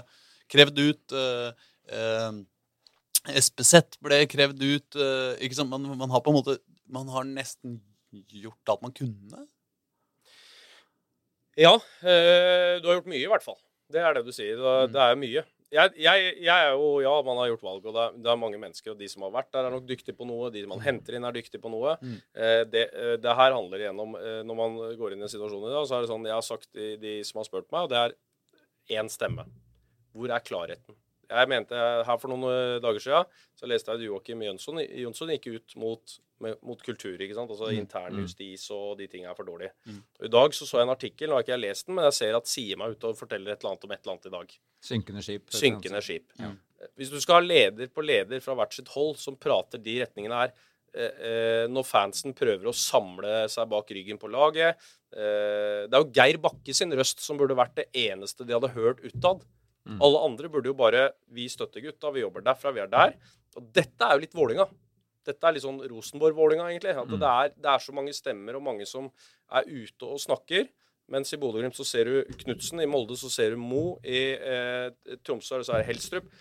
krevd 0.54 0.78
ut. 0.84 1.16
Eh, 1.18 1.66
eh, 1.90 2.38
SPZ 3.42 3.98
ble 4.06 4.22
krevd 4.30 4.62
ut. 4.62 5.00
Eh, 5.02 5.34
ikke 5.48 5.58
sant? 5.58 5.74
Man, 5.74 5.90
man 5.98 6.14
har 6.14 6.22
på 6.22 6.30
en 6.34 6.38
måte 6.38 6.60
Man 6.86 7.08
har 7.10 7.26
nesten 7.26 7.80
gjort 8.30 8.70
alt 8.70 8.84
man 8.86 8.94
kunne. 8.94 9.48
Ja, 11.58 11.74
eh, 12.06 12.76
du 12.78 12.86
har 12.92 13.00
gjort 13.00 13.10
mye, 13.10 13.24
i 13.24 13.30
hvert 13.32 13.44
fall. 13.46 13.58
Det 13.90 14.02
er 14.06 14.14
det 14.18 14.26
du 14.28 14.32
sier. 14.36 14.58
Det, 14.60 14.74
Mm. 14.86 14.94
det 14.94 15.02
er 15.02 15.16
mye. 15.24 15.44
Jeg, 15.76 15.92
jeg, 16.00 16.30
jeg 16.46 16.68
er 16.70 16.74
jo 16.74 16.90
Ja, 17.04 17.14
man 17.26 17.40
har 17.42 17.50
gjort 17.52 17.66
valg, 17.66 17.86
og 17.86 17.96
det 17.96 18.04
er, 18.04 18.18
det 18.26 18.32
er 18.32 18.40
mange 18.40 18.60
mennesker, 18.62 18.94
og 18.94 19.02
de 19.02 19.10
som 19.12 19.26
har 19.28 19.34
vært 19.36 19.52
der, 19.56 19.68
er 19.68 19.76
nok 19.76 19.88
dyktige 19.90 20.18
på 20.18 20.28
noe. 20.30 20.50
De 20.54 20.64
man 20.70 20.84
henter 20.84 21.18
inn, 21.18 21.28
er 21.28 21.36
dyktige 21.36 21.64
på 21.64 21.72
noe. 21.74 21.96
Mm. 22.02 22.18
Eh, 22.36 22.62
det, 22.72 22.86
eh, 22.96 23.16
det 23.22 23.38
her 23.42 23.56
handler 23.56 23.84
igjennom 23.84 24.16
eh, 24.20 24.42
Når 24.48 24.60
man 24.60 24.78
går 25.00 25.16
inn 25.16 25.24
i 25.24 25.28
en 25.28 25.32
situasjon 25.32 25.68
i 25.68 25.74
dag, 25.74 25.88
så 25.88 25.98
er 25.98 26.06
det 26.06 26.12
sånn 26.14 26.28
Jeg 26.30 26.38
har 26.38 26.46
sagt 26.46 26.70
til 26.72 26.96
de 27.02 27.18
som 27.28 27.42
har 27.42 27.50
spurt 27.50 27.68
meg, 27.70 27.88
og 27.88 27.94
det 27.94 28.02
er 28.02 29.00
én 29.00 29.12
stemme. 29.12 29.48
Hvor 30.16 30.32
er 30.32 30.46
klarheten? 30.46 30.98
Jeg 31.30 31.50
mente 31.50 31.74
Her 32.06 32.18
for 32.22 32.32
noen 32.32 32.46
eh, 32.52 32.80
dager 32.84 33.00
siden 33.04 33.26
så 33.56 33.68
leste 33.72 33.92
jeg 33.92 34.02
at 34.02 34.06
Joakim 34.06 34.42
Jønsson, 34.44 34.82
Jønsson 34.84 35.30
gikk 35.32 35.48
ut 35.56 35.76
mot, 35.80 36.16
mot 36.62 36.82
kultur. 36.84 37.16
ikke 37.18 37.36
sant? 37.38 37.50
Altså 37.50 37.70
Mm. 37.72 37.80
intern 37.80 38.20
justis 38.20 38.66
og 38.76 38.98
de 39.00 39.08
tingene 39.08 39.32
er 39.32 39.36
for 39.38 39.48
dårlige. 39.48 39.72
Mm. 39.88 40.02
I 40.28 40.28
dag 40.28 40.54
så 40.54 40.68
så 40.68 40.78
jeg 40.82 40.88
en 40.88 40.96
artikkel, 40.96 41.30
nå 41.30 41.38
har 41.38 41.44
ikke 41.46 41.56
jeg 41.56 41.64
lest 41.64 41.88
den, 41.88 41.96
men 41.96 42.04
jeg 42.10 42.14
ser 42.20 42.36
at 42.36 42.48
Sima 42.52 42.86
er 42.86 42.96
ute 42.98 43.08
og 43.08 43.18
forteller 43.18 43.54
et 43.54 43.64
eller 43.64 43.72
annet 43.72 43.86
om 43.88 43.92
et 43.96 44.02
eller 44.04 44.14
annet 44.18 44.26
i 44.26 44.36
dag. 44.36 44.56
Synkende 44.84 45.24
skip. 45.24 45.50
Synkende 45.56 46.02
skip. 46.04 46.32
Ja. 46.38 46.52
Hvis 47.00 47.10
du 47.10 47.20
skal 47.24 47.40
ha 47.40 47.48
leder 47.48 47.88
på 47.88 48.04
leder 48.06 48.42
fra 48.44 48.54
hvert 48.60 48.74
sitt 48.76 48.92
hold 48.94 49.16
som 49.18 49.38
prater 49.40 49.82
de 49.82 50.02
retningene 50.04 50.36
her, 50.44 50.52
eh, 50.94 51.24
eh, 51.30 51.68
når 51.72 51.84
fansen 51.88 52.36
prøver 52.36 52.68
å 52.68 52.76
samle 52.76 53.48
seg 53.50 53.68
bak 53.72 53.88
ryggen 53.90 54.20
på 54.20 54.30
laget 54.30 54.76
eh, 55.16 55.88
Det 55.88 55.94
er 55.96 56.04
jo 56.04 56.12
Geir 56.12 56.38
Bakke 56.38 56.74
sin 56.76 56.92
røst 56.92 57.20
som 57.24 57.38
burde 57.38 57.56
vært 57.56 57.76
det 57.76 57.88
eneste 57.94 58.46
de 58.46 58.54
hadde 58.54 58.74
hørt 58.76 59.00
utad. 59.04 59.42
Mm. 59.86 60.00
Alle 60.02 60.24
andre 60.26 60.50
burde 60.50 60.72
jo 60.72 60.78
bare 60.78 61.12
Vi 61.34 61.46
støtter 61.52 61.84
gutta, 61.84 62.10
vi 62.14 62.24
jobber 62.24 62.46
derfra, 62.46 62.74
vi 62.74 62.82
er 62.82 62.90
der. 62.90 63.14
Og 63.56 63.68
dette 63.76 64.08
er 64.08 64.16
jo 64.16 64.24
litt 64.24 64.36
Vålinga. 64.36 64.66
Dette 65.26 65.48
er 65.48 65.56
litt 65.56 65.66
sånn 65.66 65.82
Rosenborg-Vålinga, 65.90 66.68
egentlig. 66.70 66.96
Mm. 66.96 67.20
det, 67.22 67.30
er, 67.30 67.54
det 67.58 67.70
er 67.72 67.84
så 67.84 67.94
mange 67.98 68.14
stemmer 68.14 68.58
og 68.58 68.66
mange 68.66 68.88
som 68.90 69.08
er 69.54 69.70
ute 69.70 70.10
og 70.10 70.22
snakker. 70.22 70.68
Mens 71.14 71.34
i 71.34 71.40
Bodø-Glimt 71.42 71.78
så 71.78 71.86
ser 71.86 72.10
du 72.10 72.38
Knutsen, 72.42 72.82
i 72.82 72.90
Molde 72.90 73.18
så 73.20 73.30
ser 73.30 73.54
du 73.54 73.62
Mo, 73.62 74.00
i 74.02 74.22
eh, 74.34 75.18
Tromsø 75.26 75.60
så 75.62 75.76
er 75.76 75.84
det 75.84 75.90
Helstrup. 75.92 76.32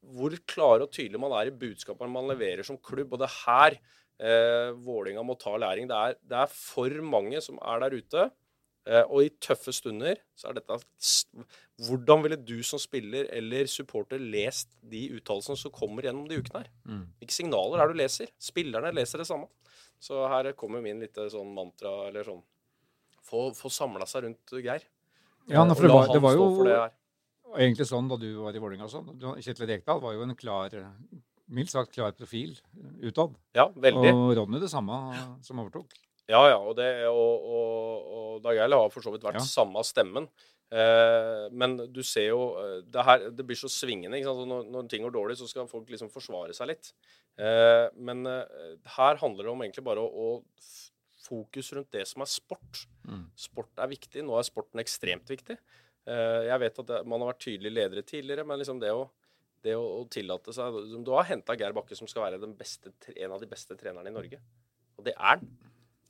Hvor 0.00 0.34
klar 0.48 0.84
og 0.84 0.92
tydelig 0.92 1.20
man 1.20 1.32
er 1.36 1.48
i 1.48 1.56
budskapene 1.56 2.12
man 2.12 2.28
leverer 2.28 2.64
som 2.66 2.80
klubb. 2.80 3.14
Og 3.16 3.20
det 3.20 3.28
er 3.28 3.38
her 3.38 3.78
eh, 4.20 4.76
Vålinga 4.84 5.24
må 5.24 5.36
ta 5.40 5.56
læring. 5.56 5.88
Det 5.88 5.96
er, 5.96 6.20
det 6.20 6.38
er 6.42 6.52
for 6.52 7.00
mange 7.04 7.40
som 7.44 7.60
er 7.60 7.84
der 7.84 7.96
ute. 7.96 8.28
Eh, 8.88 9.04
og 9.04 9.24
i 9.24 9.32
tøffe 9.42 9.72
stunder 9.76 10.20
så 10.36 10.50
er 10.50 10.60
dette 10.60 10.78
Hvordan 11.86 12.22
ville 12.24 12.36
du 12.36 12.58
som 12.66 12.80
spiller 12.82 13.28
eller 13.32 13.68
supporter 13.70 14.20
lest 14.20 14.74
de 14.92 15.06
uttalelsene 15.16 15.56
som 15.56 15.72
kommer 15.72 16.04
gjennom 16.04 16.28
de 16.28 16.40
ukene 16.40 16.64
her? 16.64 16.70
Mm. 16.84 17.02
Hvilke 17.20 17.36
signaler 17.36 17.80
er 17.80 17.88
det 17.90 17.96
du 17.96 18.02
leser? 18.02 18.32
Spillerne 18.40 18.92
leser 18.96 19.22
det 19.22 19.28
samme. 19.30 19.48
Så 20.00 20.22
her 20.32 20.50
kommer 20.56 20.84
min 20.84 21.00
lite 21.00 21.28
sånn 21.32 21.52
mantra, 21.56 22.08
eller 22.08 22.26
sånn 22.26 22.42
Få, 23.30 23.50
få 23.54 23.68
samla 23.70 24.06
seg 24.10 24.24
rundt 24.24 24.52
Geir. 24.58 24.82
Ja, 25.46 25.62
for 25.68 25.86
det 25.86 25.90
var, 25.92 26.08
det 26.10 26.22
var 26.24 26.32
jo 26.34 26.46
det 26.64 26.78
egentlig 27.58 27.86
sånn 27.86 28.08
da 28.10 28.18
du 28.18 28.28
var 28.40 28.54
i 28.54 28.62
Vålerenga. 28.62 28.88
Sånn. 28.90 29.10
Kjetil 29.42 29.68
Rekdal 29.70 30.00
var 30.02 30.14
jo 30.16 30.24
en 30.24 30.36
klar, 30.38 30.74
mildt 31.50 31.72
sagt 31.72 31.94
klar 31.94 32.14
profil 32.16 32.56
utad. 33.02 33.36
Ja, 33.56 33.68
veldig. 33.74 34.12
Og 34.14 34.32
Ronny 34.38 34.60
det 34.62 34.70
samme 34.72 34.98
som 35.46 35.62
overtok. 35.62 35.94
Ja, 36.30 36.40
ja. 36.52 36.58
Og, 36.62 36.76
det, 36.78 36.88
og, 37.10 37.50
og, 37.50 38.10
og 38.16 38.40
Dag 38.46 38.60
Eil 38.62 38.76
har 38.76 38.90
for 38.94 39.04
så 39.04 39.12
vidt 39.14 39.26
vært 39.26 39.40
Ja. 39.40 39.46
samme 39.46 39.82
stemmen. 39.86 40.28
Eh, 40.70 41.48
men 41.50 41.74
du 41.90 41.98
ser 42.06 42.28
jo 42.30 42.42
eh, 42.60 42.76
det, 42.86 43.02
her, 43.06 43.24
det 43.34 43.46
blir 43.46 43.58
så 43.58 43.70
svingende. 43.72 44.20
Når, 44.22 44.68
når 44.70 44.90
ting 44.92 45.02
går 45.02 45.14
dårlig, 45.16 45.38
så 45.40 45.48
skal 45.50 45.66
folk 45.70 45.90
liksom 45.90 46.12
forsvare 46.14 46.54
seg 46.54 46.70
litt. 46.70 46.92
Eh, 47.40 47.88
men 47.98 48.22
eh, 48.30 48.76
her 48.96 49.18
handler 49.22 49.48
det 49.48 49.52
om 49.54 49.64
egentlig 49.66 49.86
bare 49.86 50.04
å, 50.04 50.30
å 50.30 51.26
fokus 51.26 51.72
rundt 51.76 51.90
det 51.94 52.06
som 52.08 52.22
er 52.24 52.30
sport. 52.30 52.84
Mm. 53.06 53.24
Sport 53.38 53.82
er 53.82 53.90
viktig. 53.90 54.22
Nå 54.26 54.38
er 54.38 54.46
sporten 54.46 54.82
ekstremt 54.82 55.30
viktig. 55.30 55.58
Eh, 56.06 56.42
jeg 56.48 56.62
vet 56.62 56.78
at 56.84 56.92
det, 56.92 57.00
man 57.10 57.22
har 57.24 57.32
vært 57.32 57.44
tydelige 57.48 57.76
ledere 57.76 58.06
tidligere, 58.06 58.46
men 58.46 58.62
liksom 58.62 58.78
det 58.82 58.94
å, 58.94 59.08
det 59.66 59.74
å, 59.76 59.82
å 60.00 60.06
tillate 60.10 60.54
seg 60.56 60.78
Du 61.04 61.10
har 61.16 61.26
henta 61.28 61.58
Geir 61.58 61.74
Bakke, 61.76 61.98
som 61.98 62.08
skal 62.10 62.28
være 62.28 62.54
beste, 62.56 62.94
en 63.16 63.34
av 63.34 63.42
de 63.42 63.50
beste 63.50 63.76
trenerne 63.78 64.08
i 64.10 64.14
Norge. 64.14 64.38
Og 64.98 65.04
det 65.06 65.16
er 65.18 65.42
han. 65.42 65.50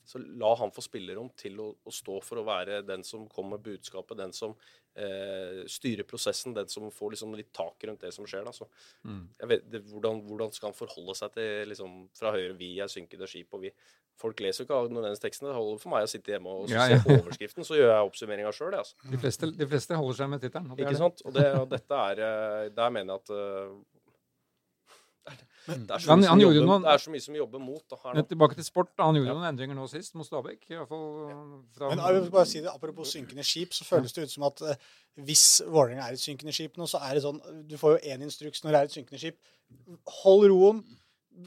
Så 0.04 0.18
la 0.18 0.54
han 0.58 0.72
få 0.74 0.82
spillerom 0.82 1.28
til 1.38 1.60
å, 1.62 1.68
å 1.86 1.92
stå 1.94 2.16
for 2.24 2.40
å 2.40 2.44
være 2.46 2.80
den 2.86 3.04
som 3.06 3.28
kommer 3.30 3.58
med 3.58 3.66
budskapet, 3.68 4.16
den 4.18 4.32
som 4.34 4.56
eh, 4.96 5.60
styrer 5.70 6.02
prosessen, 6.08 6.54
den 6.56 6.66
som 6.72 6.88
får 6.90 7.12
liksom 7.14 7.36
litt 7.38 7.52
tak 7.54 7.84
rundt 7.86 8.00
det 8.02 8.10
som 8.16 8.26
skjer. 8.26 8.44
Da. 8.48 8.52
Så 8.56 8.66
Mm. 9.06 9.28
vet, 9.48 9.70
det, 9.70 9.84
hvordan, 9.92 10.22
hvordan 10.26 10.52
skal 10.52 10.70
han 10.72 10.76
forholde 10.80 11.14
seg 11.14 11.32
til 11.36 11.68
liksom, 11.70 12.08
fra 12.18 12.32
høyre 12.34 12.56
Vi 12.58 12.78
er 12.80 12.88
synkende 12.90 13.28
skip, 13.30 13.52
og 13.54 13.60
vi 13.68 13.72
Folk 14.20 14.36
leser 14.44 14.66
jo 14.66 14.66
ikke 14.66 14.92
nødvendigvis 14.92 15.22
teksten. 15.22 15.46
Det 15.48 15.54
holder 15.56 15.78
for 15.80 15.90
meg 15.94 16.02
å 16.04 16.08
sitte 16.12 16.34
hjemme 16.34 16.50
og 16.52 16.68
Ja, 16.68 16.82
se 16.90 16.98
på 17.06 17.14
overskriften, 17.22 17.64
så 17.64 17.78
gjør 17.78 17.88
jeg 17.88 18.08
oppsummeringa 18.10 18.50
sjøl, 18.52 18.74
altså. 18.76 18.98
De, 19.08 19.16
fleste, 19.22 19.48
de 19.56 19.68
fleste 19.70 19.96
holder 19.96 20.18
seg 20.18 20.28
med 20.28 20.42
tittelen. 20.44 20.74
Ikke 20.76 20.98
sant? 20.98 21.22
Og, 21.24 21.32
det, 21.32 21.46
og 21.56 21.70
dette 21.70 22.00
er 22.10 22.20
eh, 22.26 22.66
Der 22.76 22.90
mener 22.92 23.14
jeg 23.16 23.22
at 23.22 23.32
eh, 25.68 25.74
det, 25.74 25.90
er 25.90 25.98
så 25.98 26.08
Han- 26.10 26.22
han 26.22 26.40
jobber, 26.40 26.66
noen- 26.66 26.82
det 26.82 26.90
er 26.94 26.98
så 26.98 27.10
mye 27.10 27.20
som 27.22 27.34
jobber 27.34 27.58
mot 27.60 27.82
Men 28.04 28.16
nå. 28.16 28.28
tilbake 28.28 28.54
til 28.54 28.64
sport. 28.64 28.88
Han 28.98 29.14
gjorde 29.14 29.26
Ja. 29.26 29.34
noen 29.34 29.48
endringer 29.54 29.74
nå 29.76 29.88
sist 29.88 30.14
mot 30.14 30.26
Stabæk. 30.26 30.70
I 30.70 30.86
fall 30.86 31.64
fra, 31.76 31.88
Men 31.90 31.98
jeg 31.98 32.22
vil 32.22 32.30
bare 32.30 32.46
si 32.46 32.60
det, 32.60 32.68
Apropos 32.74 33.12
synkende 33.12 33.44
skip, 33.44 33.70
så 33.72 33.84
føles 33.84 34.12
det 34.12 34.24
ut 34.24 34.30
som 34.30 34.44
at 34.44 34.62
eh, 34.62 34.74
hvis 35.18 35.62
Vålerenga 35.66 36.08
er 36.08 36.12
et 36.12 36.18
synkende 36.18 36.52
skip 36.52 36.76
nå, 36.76 36.84
så 36.88 36.98
er 37.02 37.14
det 37.14 37.22
sånn 37.22 37.40
Du 37.68 37.76
får 37.76 37.98
jo 38.00 38.08
én 38.10 38.22
instruks 38.22 38.62
når 38.64 38.70
det 38.70 38.78
er 38.80 38.84
et 38.84 38.90
synkende 38.96 39.18
skip. 39.18 39.36
Hold 40.22 40.50
roen. 40.50 40.84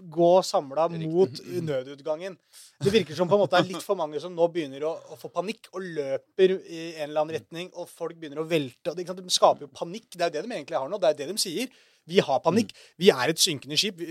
gå 0.09 0.41
samla 0.41 0.87
mot 0.89 1.29
nødutgangen. 1.61 2.37
Det 2.81 2.91
virker 2.91 3.13
som 3.15 3.27
på 3.27 3.35
en 3.35 3.41
måte 3.45 3.57
er 3.59 3.63
litt 3.67 3.83
for 3.83 3.95
mange 3.99 4.19
som 4.19 4.33
nå 4.33 4.47
begynner 4.51 4.81
å, 4.87 4.93
å 5.11 5.17
få 5.19 5.29
panikk 5.29 5.67
og 5.75 5.81
løper 5.83 6.53
i 6.65 6.95
en 6.95 7.09
eller 7.09 7.21
annen 7.21 7.35
retning, 7.35 7.69
og 7.75 7.89
folk 7.89 8.15
begynner 8.17 8.39
å 8.41 8.47
velte. 8.47 8.89
og 8.89 8.95
det, 8.95 9.03
ikke 9.05 9.13
sant, 9.13 9.23
De 9.27 9.29
skaper 9.29 9.59
jo 9.67 9.67
panikk. 9.67 10.09
Det 10.15 10.21
er 10.21 10.29
jo 10.31 10.41
det 10.41 10.43
de 10.49 10.55
egentlig 10.55 10.79
har 10.79 10.89
nå. 10.89 10.97
Det 11.03 11.09
er 11.09 11.13
det 11.19 11.27
de 11.27 11.37
sier. 11.37 11.67
Vi 12.09 12.19
har 12.23 12.39
panikk. 12.43 12.73
Vi 12.99 13.09
er 13.13 13.31
et 13.31 13.39
synkende 13.39 13.77
skip. 13.79 14.01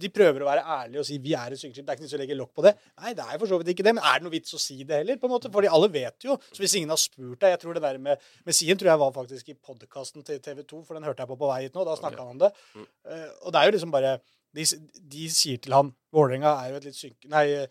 De 0.00 0.10
prøver 0.12 0.44
å 0.44 0.48
være 0.48 0.64
ærlige 0.78 1.02
og 1.02 1.08
si 1.08 1.18
vi 1.22 1.34
er 1.36 1.52
et 1.52 1.60
synkende 1.60 1.76
skip. 1.76 1.86
Det 1.86 1.92
er 1.92 1.98
ikke 2.00 2.06
noe 2.06 2.18
å 2.18 2.22
legge 2.22 2.38
lokk 2.38 2.52
på 2.56 2.64
det. 2.66 2.72
Nei, 3.02 3.12
det 3.18 3.26
er 3.26 3.40
for 3.42 3.50
så 3.50 3.58
vidt 3.60 3.72
ikke 3.74 3.86
det. 3.86 3.94
Men 3.98 4.08
er 4.08 4.20
det 4.20 4.26
noe 4.26 4.34
vits 4.34 4.56
å 4.56 4.60
si 4.62 4.78
det 4.82 5.02
heller? 5.02 5.20
på 5.22 5.28
en 5.28 5.34
måte? 5.34 5.52
Fordi 5.52 5.70
alle 5.70 5.90
vet 5.92 6.28
jo. 6.28 6.38
Så 6.50 6.64
hvis 6.64 6.76
ingen 6.80 6.92
har 6.94 7.00
spurt 7.00 7.40
deg 7.42 7.54
Jeg 7.54 7.62
tror 7.62 7.76
det 7.76 7.84
der 7.84 7.98
med, 8.02 8.28
med 8.46 8.56
Sien 8.56 8.78
tror 8.80 8.92
jeg 8.94 9.02
var 9.04 9.14
faktisk 9.16 9.52
i 9.52 9.56
podkasten 9.58 10.24
til 10.26 10.40
TV 10.42 10.62
2, 10.64 10.82
for 10.88 10.96
den 10.96 11.04
hørte 11.08 11.24
jeg 11.24 11.32
på 11.32 11.38
på 11.42 11.50
vei 11.52 11.62
hit 11.66 11.76
nå. 11.76 11.84
Da 11.88 11.98
snakka 11.98 12.24
han 12.24 12.36
om 12.36 12.42
det. 12.42 12.52
Eh, 12.78 13.28
og 13.42 13.52
det 13.52 13.60
er 13.60 13.68
jo 13.68 13.76
liksom 13.76 13.92
bare 13.94 14.18
De, 14.52 14.64
de 15.12 15.28
sier 15.32 15.60
til 15.64 15.72
han 15.72 15.94
Vålerenga 16.12 16.50
er 16.60 16.72
jo 16.72 16.80
et 16.80 16.86
litt 16.90 16.98
synkende 16.98 17.32
Nei, 17.32 17.66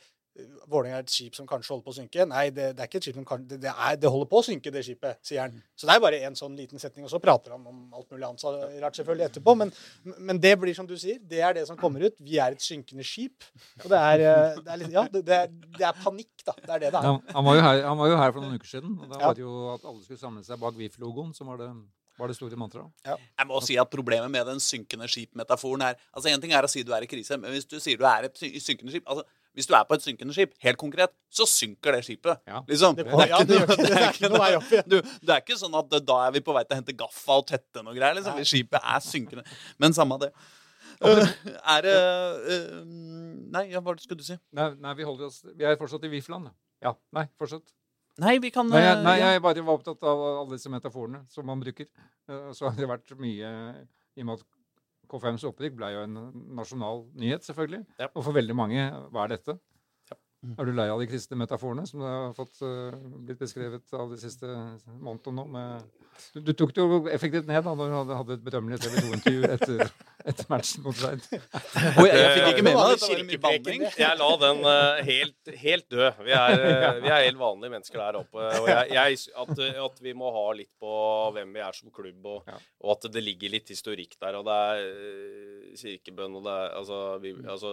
Vålerenga 0.71 1.01
er 1.01 1.03
et 1.03 1.11
skip 1.11 1.35
som 1.35 1.47
kanskje 1.47 1.73
holder 1.73 1.83
på 1.83 1.91
å 1.91 1.95
synke. 1.97 2.25
Nei, 2.29 2.45
det, 2.55 2.69
det 2.77 2.83
er 2.83 2.87
ikke 2.87 3.01
et 3.01 3.07
skip 3.09 3.17
som 3.17 3.25
kan, 3.27 3.41
det, 3.47 3.57
det, 3.65 3.71
er, 3.71 3.97
det 3.99 4.11
holder 4.13 4.29
på 4.31 4.39
å 4.39 4.45
synke, 4.47 4.71
det 4.71 4.83
skipet, 4.87 5.19
sier 5.27 5.43
han. 5.43 5.57
Så 5.75 5.89
det 5.89 5.97
er 5.97 6.03
bare 6.05 6.21
en 6.23 6.37
sånn 6.39 6.55
liten 6.55 6.79
setning, 6.79 7.03
og 7.03 7.11
så 7.11 7.19
prater 7.23 7.51
han 7.51 7.65
om 7.67 7.81
alt 7.97 8.07
mulig 8.13 8.23
annet 8.29 8.43
så 8.43 8.53
rart 8.55 8.95
selvfølgelig 8.95 9.27
etterpå. 9.27 9.55
Men, 9.59 9.73
men 10.29 10.39
det 10.41 10.53
blir 10.61 10.77
som 10.77 10.87
du 10.87 10.95
sier, 10.99 11.19
det 11.19 11.43
er 11.43 11.57
det 11.59 11.65
som 11.67 11.79
kommer 11.79 12.07
ut. 12.07 12.15
Vi 12.23 12.39
er 12.39 12.55
et 12.55 12.63
synkende 12.63 13.03
skip. 13.07 13.43
Og 13.83 13.89
det 13.91 13.99
er, 13.99 14.23
eh, 14.29 14.61
det 14.61 14.71
er 14.71 14.81
litt, 14.85 14.93
Ja, 14.95 15.03
det, 15.11 15.23
det, 15.27 15.39
er, 15.43 15.51
det 15.75 15.87
er 15.89 15.99
panikk, 15.99 16.31
da. 16.47 16.55
Det 16.61 16.69
er 16.77 16.85
det 16.85 16.93
det 16.95 17.01
er. 17.01 17.09
Han, 17.35 17.49
var 17.49 17.59
jo 17.59 17.65
her, 17.67 17.81
han 17.89 17.99
var 17.99 18.13
jo 18.13 18.21
her 18.23 18.37
for 18.37 18.45
noen 18.45 18.61
uker 18.61 18.71
siden. 18.71 18.95
og 19.01 19.11
Da 19.11 19.19
var 19.25 19.35
det 19.35 19.43
jo 19.43 19.57
at 19.73 19.83
alle 19.83 20.05
skulle 20.05 20.21
samle 20.23 20.45
seg 20.47 20.63
bak 20.63 20.79
VIF-logoen, 20.79 21.35
som 21.35 21.51
var 21.51 21.59
det, 21.59 21.69
var 22.23 22.31
det 22.31 22.39
store 22.39 22.61
mantraet. 22.63 22.87
Jeg 23.11 23.51
må 23.51 23.59
si 23.67 23.75
at 23.83 23.91
Problemet 23.91 24.31
med 24.31 24.47
den 24.47 24.63
synkende 24.63 25.11
skip-metaforen 25.11 25.89
er 25.91 25.99
altså 26.15 26.31
En 26.31 26.39
ting 26.39 26.55
er 26.55 26.63
å 26.63 26.71
si 26.71 26.87
du 26.87 26.95
er 26.95 27.03
i 27.03 27.11
krise, 27.11 27.35
men 27.35 27.51
hvis 27.51 27.67
du 27.67 27.81
sier 27.83 27.99
du 27.99 28.07
er 28.07 28.31
et 28.31 28.43
synkende 28.63 28.95
skip 28.95 29.11
altså 29.11 29.27
Hvis 29.57 29.67
du 29.67 29.73
er 29.75 29.83
på 29.83 29.97
et 29.97 30.03
synkende 30.05 30.31
skip, 30.35 30.53
helt 30.63 30.77
konkret, 30.79 31.11
så 31.29 31.43
synker 31.49 31.97
det 31.97 32.05
skipet. 32.07 32.39
Ja. 32.47 32.61
Liksom. 32.69 32.95
Det, 32.95 33.03
det, 33.09 33.25
er 33.25 33.33
ikke- 33.41 33.75
det 33.81 33.91
er 33.97 34.05
ikke 34.13 34.29
noe 34.31 34.39
vei 34.45 34.51
opp 34.55 34.69
igjen. 34.71 34.87
Du, 34.87 34.97
det 35.01 35.33
er 35.35 35.41
ikke 35.43 35.57
sånn 35.59 35.75
at 35.75 35.91
da 36.07 36.17
er 36.27 36.31
vi 36.37 36.41
på 36.45 36.55
vei 36.55 36.63
til 36.63 36.77
å 36.77 36.79
hente 36.79 36.95
gaffa 36.95 37.37
og 37.41 37.47
tette 37.51 37.83
noe 37.83 37.93
greier. 37.97 38.15
Liksom. 38.19 38.39
Skipet 38.47 38.79
er 38.81 39.03
synkende. 39.03 39.43
Men 39.83 39.93
samme 39.97 40.17
det. 40.23 40.31
Eh, 41.01 41.27
er 41.75 41.81
det 41.87 41.97
uh, 41.97 42.81
Nei, 43.51 43.63
ja, 43.73 43.79
hva 43.81 43.95
skulle 43.99 44.19
du 44.21 44.25
si? 44.27 44.35
Nei, 44.55 44.67
nei, 44.83 44.91
vi 44.99 45.05
holder 45.07 45.27
oss 45.31 45.39
Vi 45.57 45.65
er 45.65 45.77
fortsatt 45.79 46.03
i 46.05 46.11
VIF-land. 46.11 46.51
ja. 46.85 46.91
Nei, 47.17 47.23
fortsett. 47.41 47.63
Nei, 48.21 48.35
vi 48.43 48.51
kan 48.53 48.67
Nei, 48.69 48.81
nei, 49.01 49.15
ja. 49.21 49.31
jeg 49.33 49.41
bare 49.41 49.63
var 49.65 49.79
opptatt 49.79 50.03
av 50.05 50.21
alle 50.27 50.51
disse 50.57 50.69
metaforene 50.69 51.23
som 51.31 51.47
man 51.47 51.59
bruker. 51.63 51.87
Eh, 52.29 52.51
Så 52.53 52.67
har 52.69 52.75
det 52.77 52.87
vært 52.91 53.15
mye 53.17 53.49
I 54.15 54.21
og 54.21 54.27
med 54.27 54.39
at 54.39 54.45
K5s 55.11 55.47
opprykk 55.49 55.75
ble 55.79 55.91
jo 55.95 56.05
en 56.07 56.19
nasjonal 56.57 57.03
nyhet, 57.19 57.43
selvfølgelig. 57.47 57.83
Ja. 57.99 58.07
Og 58.13 58.23
for 58.23 58.35
veldig 58.37 58.55
mange, 58.57 58.87
hva 59.11 59.25
er 59.25 59.35
dette? 59.35 59.57
Er 60.41 60.65
du 60.65 60.71
lei 60.73 60.87
av 60.89 60.97
de 60.97 61.05
kristne 61.05 61.37
metaforene 61.37 61.83
som 61.85 62.01
det 62.01 62.09
har 62.09 62.31
fått, 62.33 62.61
uh, 62.65 62.95
blitt 63.27 63.37
beskrevet 63.43 63.93
av 63.93 64.09
de 64.09 64.17
siste 64.17 64.47
månedene 64.97 65.35
nå? 65.37 65.43
Med, 65.53 65.83
du, 66.33 66.39
du 66.47 66.51
tok 66.57 66.73
det 66.73 66.81
jo 66.81 66.97
effektivt 67.13 67.45
ned 67.49 67.61
da 67.65 67.73
når 67.77 67.91
du 67.91 67.95
hadde, 67.99 68.17
hadde 68.17 68.37
et 68.39 68.43
berømmelig 68.47 68.79
TV 68.81 68.95
2-intervju 69.05 69.51
etter, 69.53 69.83
etter 70.31 70.49
matchen 70.49 70.85
mot. 70.85 70.97
Og 71.05 72.07
jeg, 72.07 72.17
jeg 72.17 72.31
fikk 72.39 72.49
ikke 72.55 72.65
med 72.65 72.71
meg 72.71 72.79
Vanlig 72.79 72.97
det. 72.97 73.05
Det 73.05 73.11
var 73.11 73.21
mye 73.21 73.37
kirkepreken, 73.37 73.65
banning. 73.67 73.85
det. 73.85 74.01
Jeg 74.01 74.19
la 74.23 74.31
den 74.45 74.63
uh, 74.65 75.03
helt, 75.11 75.53
helt 75.65 75.87
død. 75.93 76.23
Vi 76.25 76.35
er, 76.39 76.65
eh, 76.71 76.87
vi 77.05 77.13
er 77.13 77.25
helt 77.27 77.41
vanlige 77.41 77.75
mennesker 77.75 78.01
der 78.01 78.19
oppe. 78.23 78.49
Og 78.63 78.69
jeg, 78.71 78.91
jeg, 78.97 79.21
at, 79.45 79.63
at 79.85 80.03
vi 80.07 80.15
må 80.17 80.33
ha 80.33 80.45
litt 80.57 80.71
på 80.81 80.97
hvem 81.37 81.53
vi 81.53 81.63
er 81.67 81.77
som 81.77 81.93
klubb, 81.93 82.25
og, 82.25 82.49
Ja. 82.49 82.57
og 82.81 82.95
at 82.97 83.09
det 83.13 83.21
ligger 83.23 83.53
litt 83.53 83.69
historikk 83.73 84.17
der. 84.17 84.41
Og 84.41 84.49
det 84.49 84.57
er 84.57 85.77
kirkebønn, 85.77 86.33
og 86.41 86.45
det 86.49 86.57
er 86.65 86.75
altså, 86.81 86.99
bibel, 87.21 87.45
altså, 87.49 87.71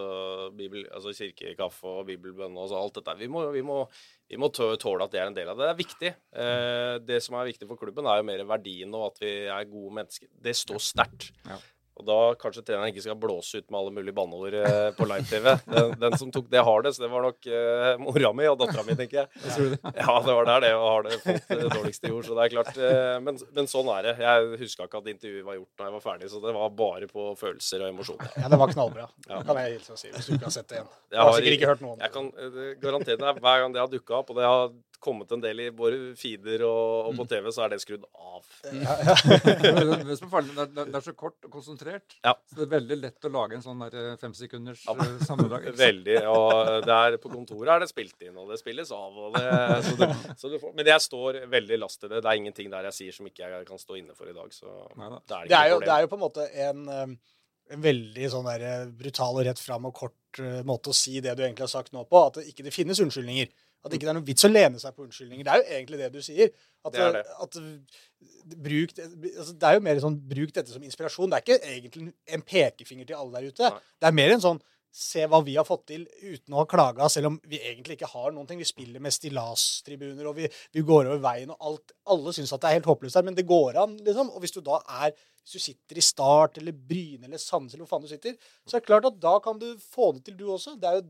bibel, 0.57 0.85
altså 0.95 1.17
kirkekaffe 1.17 1.97
og 1.99 2.07
bibelbønn 2.13 2.58
og 2.59 2.67
altså 2.67 2.83
alt 2.83 2.99
dette. 3.01 3.17
Vi 3.23 3.31
må, 3.33 3.45
vi 3.55 3.63
må, 3.65 3.81
vi 4.29 4.41
må 4.41 4.51
tåle 4.53 5.07
at 5.07 5.15
det 5.15 5.23
er 5.23 5.31
en 5.31 5.39
del 5.39 5.51
av 5.53 5.59
det. 5.59 5.65
Det 5.65 5.73
er 5.73 5.81
viktig. 5.81 6.13
Eh, 6.45 6.95
det 7.07 7.23
som 7.25 7.39
er 7.39 7.51
viktig 7.53 7.71
for 7.71 7.81
klubben, 7.81 8.09
er 8.11 8.21
jo 8.21 8.29
mer 8.29 8.45
verdien 8.51 8.95
og 8.99 9.13
at 9.13 9.23
vi 9.25 9.35
er 9.47 9.71
gode 9.71 9.95
mennesker. 10.01 10.31
Det 10.49 10.57
står 10.59 10.83
sterkt. 10.91 11.31
Ja. 11.47 11.61
Og 11.99 12.05
da 12.07 12.17
kanskje 12.39 12.63
treneren 12.63 12.93
ikke 12.93 13.03
skal 13.03 13.17
blåse 13.19 13.59
ut 13.59 13.67
med 13.71 13.79
alle 13.81 13.91
mulige 13.97 14.15
banneord 14.15 14.55
eh, 14.55 14.91
på 14.95 15.07
live-TV. 15.11 15.49
Den, 15.67 15.95
den 15.99 16.17
som 16.21 16.31
tok 16.35 16.47
det 16.53 16.63
har 16.63 16.83
det, 16.87 16.93
så 16.95 17.03
det 17.03 17.11
var 17.11 17.25
nok 17.27 17.49
eh, 17.51 17.89
mora 17.99 18.31
mi 18.39 18.47
og 18.47 18.59
dattera 18.61 18.85
mi, 18.87 18.95
tenker 18.99 19.25
jeg. 19.25 19.79
Ja, 19.99 20.15
det 20.23 20.37
var 20.39 20.47
der 20.47 20.63
det 20.63 20.71
har 20.79 21.03
det 21.09 21.19
fått 21.25 21.49
det 21.51 21.71
dårligste 21.75 22.07
i 22.07 22.13
jord, 22.13 22.25
så 22.29 22.37
det 22.39 22.45
er 22.47 22.53
klart. 22.55 22.71
Eh, 22.79 23.17
men, 23.27 23.41
men 23.57 23.71
sånn 23.71 23.91
er 23.97 24.07
det. 24.11 24.15
Jeg 24.23 24.61
huska 24.63 24.87
ikke 24.87 25.01
at 25.03 25.11
intervjuet 25.15 25.47
var 25.49 25.59
gjort 25.59 25.73
da 25.83 25.89
jeg 25.89 25.97
var 25.99 26.05
ferdig, 26.07 26.31
så 26.33 26.43
det 26.45 26.55
var 26.57 26.71
bare 26.79 27.11
på 27.11 27.27
følelser 27.41 27.83
og 27.87 27.91
emosjoner. 27.97 28.31
Ja, 28.39 28.53
det 28.55 28.61
var 28.63 28.73
knallbra. 28.77 29.09
Ja. 29.29 29.43
kan 29.49 29.61
jeg 29.65 29.75
hilse 29.79 29.97
og 29.97 30.01
si, 30.05 30.13
hvis 30.15 30.31
du 30.31 30.37
ikke 30.39 30.47
har 30.49 30.55
sett 30.55 30.69
det 30.71 30.79
igjen. 30.79 30.93
Jeg 31.11 31.19
har 31.19 31.27
har 31.33 31.35
sikkert 31.41 31.51
ikke- 31.53 31.59
ikke 31.59 31.73
hørt 31.75 31.83
noe 31.83 31.97
om 31.97 31.99
det. 31.99 32.07
Jeg 32.07 32.15
kan 32.15 32.31
eh, 32.47 32.75
garantere 32.87 33.21
deg, 33.27 33.43
hver 33.43 33.65
gang 33.65 33.75
det 33.75 33.83
har 33.83 33.91
dukka 33.99 34.21
opp, 34.23 34.31
og 34.31 34.39
det 34.39 34.47
har 34.47 34.71
kommet 35.03 35.31
en 35.35 35.41
del 35.43 35.61
i 35.63 35.69
både 35.75 36.13
feeder 36.19 36.63
og, 36.67 37.09
og 37.11 37.17
på 37.21 37.27
TV, 37.31 37.49
så 37.55 37.65
er 37.67 37.73
det 37.75 37.79
skrudd 37.83 38.05
av. 38.19 38.47
Det 38.69 40.15
er 40.15 40.31
farlig, 40.31 40.55
det, 40.57 40.65
er, 40.65 40.89
det 40.91 40.97
er 40.99 41.05
så 41.05 41.13
kort 41.19 41.37
og 41.47 41.53
konsentrert. 41.53 42.17
Ja. 42.25 42.33
Så 42.51 42.59
det 42.59 42.65
er 42.67 42.73
veldig 42.73 42.99
lett 43.01 43.27
å 43.29 43.31
lage 43.33 43.59
en 43.59 43.65
sånn 43.65 43.83
der 43.85 43.97
eh, 43.99 44.17
femsekunders 44.21 44.85
Ja. 44.89 44.95
eh, 45.05 45.15
sammendrag. 45.27 45.69
Veldig. 45.79 46.17
Og 46.33 46.85
det 46.87 46.97
er, 46.97 47.17
på 47.23 47.33
kontoret 47.33 47.73
er 47.77 47.85
det 47.85 47.91
spilt 47.93 48.27
inn, 48.27 48.37
og 48.41 48.51
det 48.53 48.59
spilles 48.61 48.93
av. 48.95 49.17
Og 49.29 49.37
det, 49.39 49.47
så 49.89 49.95
du, 50.01 50.07
så 50.43 50.53
du 50.53 50.59
får, 50.63 50.75
men 50.79 50.91
jeg 50.93 51.05
står 51.07 51.41
veldig 51.53 51.81
last 51.85 52.01
til 52.03 52.13
det. 52.13 52.23
Det 52.25 52.33
er 52.33 52.41
ingenting 52.43 52.71
der 52.73 52.89
jeg 52.91 52.99
sier 53.01 53.19
som 53.19 53.31
ikke 53.31 53.47
jeg 53.49 53.69
kan 53.69 53.83
stå 53.83 53.99
inne 54.01 54.17
for 54.19 54.31
i 54.31 54.37
dag. 54.37 54.53
Så 54.55 54.69
Neida. 54.99 55.21
det 55.25 55.39
er 55.41 55.51
Det 55.53 55.59
er, 55.63 55.69
jo, 55.75 55.81
det 55.85 55.95
er 55.97 56.07
jo 56.07 56.13
på 56.15 56.19
en 56.21 56.25
måte 56.27 56.49
en, 56.67 56.85
eh, 56.95 57.17
en 57.77 57.85
veldig 57.85 58.31
sånn 58.35 58.49
der 58.53 58.67
eh, 58.73 58.85
brutal 59.03 59.39
og 59.41 59.47
rett 59.49 59.63
fram 59.63 59.89
og 59.91 59.97
kort 59.99 60.43
eh, 60.43 60.61
måte 60.69 60.93
å 60.93 60.97
si 60.97 61.19
det 61.25 61.37
du 61.39 61.45
egentlig 61.47 61.67
har 61.69 61.75
sagt 61.75 61.95
nå 61.97 62.05
på. 62.09 62.25
At 62.31 62.41
det 62.41 62.49
ikke 62.53 62.67
det 62.69 62.75
finnes 62.77 63.01
unnskyldninger. 63.05 63.53
At 63.85 63.95
ikke 63.95 64.07
det 64.07 64.13
er 64.13 64.17
noen 64.19 64.27
vits 64.27 64.47
å 64.47 64.51
lene 64.51 64.81
seg 64.83 64.95
på 64.97 65.05
unnskyldninger. 65.07 65.47
Det 65.47 65.53
er 65.53 65.61
jo 65.61 65.77
egentlig 65.77 66.01
det 66.01 66.09
du 66.15 66.23
sier. 66.25 66.51
At, 66.85 66.95
Det 66.95 67.05
er 67.05 67.13
det. 67.19 67.23
at 67.45 67.61
bruk, 68.65 68.97
altså 68.99 69.53
det 69.55 69.69
er 69.69 69.77
jo 69.77 69.85
mer 69.87 70.01
sånn 70.03 70.19
bruk 70.33 70.55
dette 70.57 70.73
som 70.73 70.83
inspirasjon. 70.83 71.31
Det 71.31 71.39
er 71.39 71.45
ikke 71.47 71.71
egentlig 71.75 72.09
en 72.35 72.43
pekefinger 72.43 73.09
til 73.09 73.21
alle 73.21 73.39
der 73.39 73.53
ute. 73.53 73.71
Nei. 73.71 73.87
Det 74.01 74.11
er 74.11 74.19
mer 74.23 74.35
en 74.35 74.45
sånn 74.49 74.67
Se 74.99 75.21
hva 75.29 75.39
vi 75.45 75.53
har 75.55 75.67
fått 75.69 75.83
til 75.91 76.07
uten 76.25 76.55
å 76.55 76.63
ha 76.63 76.67
klaga, 76.67 77.07
selv 77.13 77.29
om 77.29 77.35
vi 77.47 77.59
egentlig 77.61 77.99
ikke 77.99 78.09
har 78.09 78.33
noen 78.33 78.47
ting. 78.49 78.59
Vi 78.59 78.67
spiller 78.67 79.03
med 79.05 79.13
stillastribuner, 79.13 80.25
og 80.31 80.39
vi, 80.39 80.49
vi 80.75 80.83
går 80.83 81.11
over 81.11 81.21
veien, 81.23 81.53
og 81.53 81.67
alt, 81.69 81.93
alle 82.09 82.33
syns 82.33 82.55
at 82.57 82.63
det 82.65 82.71
er 82.71 82.79
helt 82.79 82.89
håpløst 82.89 83.21
her, 83.21 83.27
men 83.29 83.37
det 83.37 83.45
går 83.47 83.77
an, 83.85 83.99
liksom. 84.07 84.33
Og 84.33 84.41
hvis 84.43 84.57
du 84.57 84.63
da 84.65 84.81
er 85.05 85.13
hvis 85.13 85.55
du 85.55 85.65
sitter 85.65 86.01
i 86.01 86.05
Start 86.05 86.59
eller 86.61 86.73
Bryne 86.73 87.25
eller 87.29 87.41
Sandnes 87.41 87.73
eller 87.73 87.87
hvor 87.87 87.95
faen 87.95 88.05
du 88.05 88.11
sitter, 88.11 88.35
så 88.69 88.77
er 88.77 88.83
det 88.83 88.89
klart 88.89 89.07
at 89.09 89.21
da 89.23 89.39
kan 89.45 89.61
du 89.61 89.69
få 89.81 90.11
det 90.17 90.27
til, 90.27 90.37
du 90.37 90.49
også. 90.53 90.75
Det 90.81 90.89
er 90.91 90.99
jo, 90.99 91.05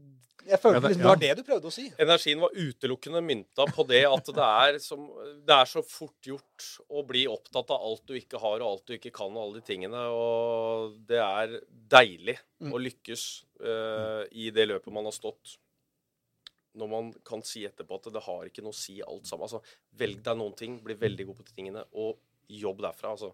jeg 0.46 0.60
følte 0.62 0.80
det- 0.80 0.90
liksom, 0.90 1.02
det 1.02 1.08
var 1.08 1.16
det 1.16 1.36
du 1.36 1.42
prøvde 1.42 1.66
å 1.66 1.72
si. 1.72 1.90
Energien 1.98 2.40
var 2.40 2.50
utelukkende 2.54 3.22
mynta 3.24 3.66
på 3.74 3.86
det 3.88 4.04
at 4.06 4.24
det 4.26 4.44
er, 4.44 4.78
som, 4.78 5.06
det 5.44 5.54
er 5.56 5.64
så 5.66 5.82
fort 5.84 6.20
gjort 6.22 6.66
å 6.90 7.02
bli 7.06 7.26
opptatt 7.26 7.70
av 7.70 7.80
alt 7.82 8.06
du 8.06 8.14
ikke 8.14 8.38
har 8.40 8.60
og 8.60 8.68
alt 8.70 8.86
du 8.86 8.94
ikke 8.96 9.12
kan 9.12 9.34
og 9.34 9.42
alle 9.42 9.60
de 9.60 9.66
tingene. 9.66 10.04
Og 10.14 10.94
det 11.06 11.18
er 11.18 11.60
deilig 11.88 12.38
Mm. 12.60 12.72
å 12.74 12.78
lykkes 12.82 13.44
uh, 13.62 14.24
i 14.32 14.50
det 14.50 14.66
løpet 14.68 14.92
man 14.92 15.04
har 15.04 15.12
stått. 15.12 15.56
Når 16.78 16.88
man 16.90 17.12
kan 17.24 17.42
si 17.42 17.64
etterpå 17.66 17.94
at 17.98 18.12
det 18.12 18.22
har 18.22 18.44
ikke 18.46 18.62
noe 18.62 18.74
å 18.74 18.78
si 18.78 19.00
alt 19.00 19.26
sammen. 19.26 19.46
Altså, 19.46 19.62
velg 19.98 20.22
deg 20.22 20.36
noen 20.36 20.56
ting, 20.58 20.78
bli 20.82 20.94
veldig 20.94 21.26
god 21.26 21.36
på 21.38 21.44
de 21.46 21.54
tingene, 21.54 21.84
og 21.94 22.18
jobb 22.48 22.78
derfra. 22.82 23.12
Altså, 23.14 23.32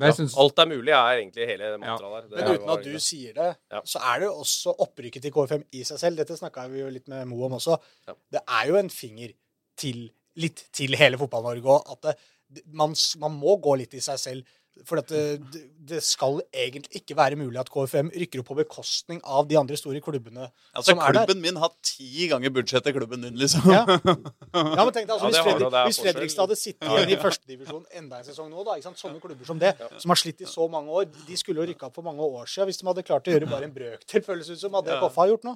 ja, 0.00 0.10
synes- 0.12 0.36
alt 0.38 0.58
er 0.58 0.66
mulig 0.66 0.92
er 0.92 1.20
egentlig 1.20 1.46
hele 1.48 1.78
mantraet 1.78 2.30
der. 2.30 2.36
Det 2.36 2.44
Men 2.48 2.56
uten 2.58 2.70
at 2.78 2.84
du 2.84 2.98
sier 2.98 3.32
det, 3.34 3.56
Ja. 3.72 3.80
så 3.84 3.98
er 4.00 4.18
det 4.20 4.26
jo 4.26 4.34
også 4.42 4.74
opprykket 4.78 5.22
til 5.22 5.32
KFM 5.32 5.64
i 5.72 5.82
seg 5.84 5.98
selv. 5.98 6.16
Dette 6.16 6.36
snakka 6.36 6.68
vi 6.70 6.80
jo 6.80 6.90
litt 6.90 7.08
med 7.08 7.26
Mo 7.26 7.44
om 7.44 7.52
også. 7.52 7.78
Ja. 8.08 8.14
Det 8.32 8.40
er 8.48 8.66
jo 8.68 8.76
en 8.76 8.90
finger 8.90 9.32
til, 9.76 10.10
litt 10.36 10.64
til 10.72 10.94
hele 10.96 11.16
Fotball-Norge 11.16 11.62
òg. 11.64 11.92
At 11.92 12.16
det- 12.54 12.66
man, 12.66 12.94
man 13.18 13.32
må 13.40 13.60
gå 13.60 13.76
litt 13.78 13.94
i 13.94 14.00
seg 14.00 14.18
selv. 14.18 14.44
For 14.84 14.98
at 14.98 15.06
det, 15.08 15.40
det- 15.86 16.00
skal 16.02 16.40
egentlig 16.52 16.98
ikke 16.98 17.14
være 17.16 17.36
mulig 17.38 17.60
at 17.60 17.68
KFM 17.70 18.08
rykker 18.10 18.40
opp 18.42 18.48
på 18.48 18.56
bekostning 18.58 19.20
av 19.22 19.46
de 19.48 19.54
andre 19.56 19.76
store 19.78 20.00
klubbene 20.02 20.48
Altså, 20.74 20.90
som 20.90 20.98
er 20.98 21.12
der. 21.14 21.26
klubben 21.26 21.40
min 21.44 21.56
har 21.62 21.70
ti 21.86 22.26
ganger 22.28 22.50
budsjettet 22.50 22.92
klubben 22.96 23.22
din, 23.22 23.36
liksom. 23.38 23.62
Ja. 23.70 23.84
Ja, 24.54 24.84
men 24.84 24.92
tenk 24.96 25.06
deg, 25.06 25.14
altså, 25.14 25.30
Ja, 25.30 25.30
hvis, 25.30 25.44
Fredrik, 25.46 25.70
det, 25.70 25.78
er 25.78 25.86
hvis. 25.88 26.00
Fredrikstad 26.02 26.42
hadde 26.48 26.56
sittet 26.58 26.88
igjen 26.90 27.12
i 27.14 27.20
førstedivisjon 27.22 27.84
enda 28.00 28.18
en 28.18 28.26
sesong 28.26 28.50
nå, 28.50 28.64
da, 28.66 28.74
ikke 28.80 28.88
sant? 28.90 28.98
sånne 29.04 29.20
klubber 29.22 29.46
som 29.46 29.58
det, 29.62 29.74
som 30.02 30.10
har 30.14 30.20
slitt 30.20 30.40
i 30.42 30.50
så 30.50 30.66
mange 30.70 30.90
år, 30.90 31.06
de 31.28 31.36
skulle 31.38 31.62
jo 31.62 31.68
rykka 31.70 31.86
opp 31.92 31.94
for 32.00 32.06
mange 32.06 32.22
år 32.26 32.46
siden 32.50 32.70
hvis 32.72 32.80
de 32.82 32.86
hadde 32.90 33.06
klart 33.06 33.28
å 33.30 33.34
gjøre 33.36 33.50
bare 33.50 33.68
en 33.70 33.74
brøkdel, 33.78 34.24
føles 34.26 34.46
det 34.50 34.58
ut 34.58 34.64
som, 34.66 34.74
hadde 34.74 34.90
det 34.90 34.98
Ja. 34.98 35.02
Koffa 35.06 35.28
gjort 35.30 35.44
nå. 35.46 35.54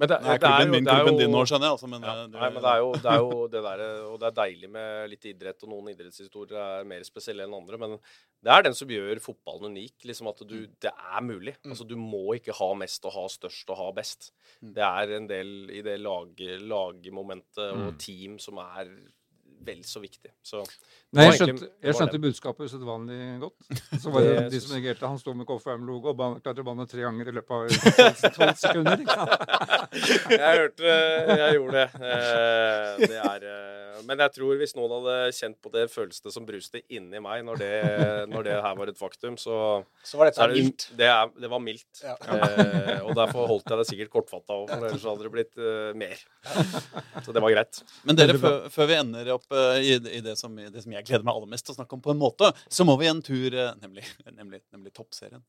Men 0.00 0.08
det, 0.08 0.16
Nå 0.24 0.30
er 0.32 0.38
det 0.40 0.48
er 0.48 0.64
jo- 0.64 0.70
min 0.72 0.84
det 0.84 0.92
er 0.92 1.06
jo- 1.06 1.18
din 1.18 1.30
nå, 1.30 1.40
skjønner 1.46 1.66
jeg. 1.68 1.74
Altså, 1.76 1.88
men, 1.88 2.00
Ja, 2.02 2.14
det, 2.26 2.30
nei, 2.32 2.48
men 2.50 2.62
det 2.62 2.70
er 2.72 2.78
jo 2.80 2.92
det, 2.92 3.04
er 3.12 3.18
jo 3.20 3.46
det 3.52 3.62
der, 3.62 3.82
og 4.08 4.18
det 4.20 4.26
er 4.30 4.36
deilig 4.42 4.70
med 4.70 5.10
litt 5.10 5.24
idrett, 5.30 5.62
og 5.62 5.68
noen 5.68 5.90
idrettshistorier 5.92 6.80
er 6.80 6.84
mer 6.88 7.00
spesielle 7.04 7.44
enn 7.44 7.54
andre. 7.54 7.78
Men 7.78 7.90
det 8.42 8.50
er 8.52 8.62
den 8.62 8.74
som 8.74 8.88
gjør 8.88 9.20
fotballen 9.20 9.70
unik. 9.76 9.92
liksom 10.08 10.28
At 10.28 10.38
du, 10.48 10.66
det 10.66 10.90
er 10.90 11.20
mulig. 11.20 11.54
Altså 11.66 11.86
Du 11.86 11.94
må 11.96 12.34
ikke 12.34 12.54
ha 12.56 12.74
mest 12.74 13.04
og 13.04 13.12
ha 13.12 13.26
størst 13.28 13.68
og 13.68 13.76
ha 13.76 13.92
best. 13.92 14.32
Det 14.62 14.82
er 14.82 15.14
en 15.16 15.26
del 15.28 15.70
i 15.70 15.82
det 15.82 16.00
lag, 16.00 16.34
lagmomentet 16.36 17.72
og 17.86 17.98
team 17.98 18.38
som 18.38 18.58
er 18.58 18.88
vel 19.64 19.82
så 19.86 20.00
viktig. 20.02 20.30
Så 20.42 20.64
Nei, 21.12 21.26
jeg 21.28 21.34
skjønte, 21.42 21.66
det 21.66 21.68
jeg 21.84 21.92
var 21.92 21.98
skjønte 21.98 22.18
budskapet 22.24 22.68
usedvanlig 22.70 23.16
godt. 23.42 23.66
Så 24.00 24.12
var 24.14 24.24
det 24.24 24.30
Det 24.38 24.46
de 24.54 24.60
som 24.64 24.72
reagerte. 24.78 25.08
Han 25.12 25.18
sto 25.20 25.34
med 25.36 25.44
KFM-logo 25.50 26.08
og 26.14 26.16
ban- 26.16 26.38
klarte 26.40 26.64
å 26.64 26.68
banne 26.70 26.86
tre 26.88 27.02
ganger 27.04 27.28
i 27.28 27.34
løpet 27.36 27.52
av 27.52 27.66
12, 27.68 28.32
12 28.38 28.54
sekunder. 28.62 29.02
Jeg 30.32 30.56
hørte 30.62 30.94
Jeg 31.36 31.58
gjorde 31.58 31.82
det. 31.82 31.88
Eh, 32.00 33.02
det 33.02 33.18
er, 33.20 33.44
eh, 33.52 34.00
men 34.08 34.18
jeg 34.18 34.32
tror 34.34 34.56
hvis 34.58 34.72
noen 34.74 34.90
hadde 34.96 35.16
kjent 35.36 35.58
på 35.62 35.70
det 35.70 35.84
følelsen 35.92 36.32
som 36.34 36.46
bruste 36.48 36.80
inni 36.90 37.20
meg 37.22 37.44
når 37.46 37.60
det, 37.60 37.68
når 38.32 38.46
det 38.48 38.54
her 38.64 38.74
var 38.80 38.90
et 38.90 38.98
faktum, 38.98 39.36
så, 39.38 39.58
Så 40.02 40.18
var 40.18 40.26
dette 40.30 40.48
det, 40.48 40.56
mildt. 40.56 40.86
det, 40.98 41.06
er, 41.12 41.28
det 41.44 41.50
var 41.52 41.60
mildt. 41.62 42.00
Ja. 42.02 42.16
Eh, 42.16 43.04
og 43.04 43.12
derfor 43.20 43.46
holdt 43.52 43.68
jeg 43.70 43.78
det 43.82 43.86
sikkert 43.92 44.10
kortfatta 44.16 44.56
òg, 44.56 44.72
for 44.72 44.88
ellers 44.88 45.04
hadde 45.06 45.28
det 45.28 45.32
blitt 45.36 45.60
eh, 45.60 45.92
mer. 46.02 46.24
Så 47.22 47.36
det 47.36 47.44
var 47.44 47.54
greit. 47.54 47.82
Men 48.08 48.18
dere, 48.18 48.38
før, 48.42 48.58
før 48.74 48.90
vi 48.90 48.98
ender 48.98 49.30
opp 49.36 49.46
eh, 49.60 49.78
i, 49.84 49.94
i 50.18 50.24
det, 50.24 50.34
som, 50.40 50.56
i 50.58 50.66
det 50.72 50.82
som 50.82 50.96
jeg 50.96 51.01
gleder 51.08 51.24
meg 51.26 51.34
aller 51.34 51.50
mest 51.54 51.66
til 51.68 51.74
å 51.74 51.78
snakke 51.80 51.96
om, 51.98 52.02
på 52.04 52.12
en 52.14 52.20
måte, 52.20 52.52
så 52.72 52.86
må 52.88 52.96
vi 53.00 53.08
en 53.10 53.22
tur 53.24 53.54
eh, 53.54 53.72
Nemlig, 53.82 54.04
nemlig, 54.32 54.62
nemlig 54.74 54.92
toppserien. 54.96 55.42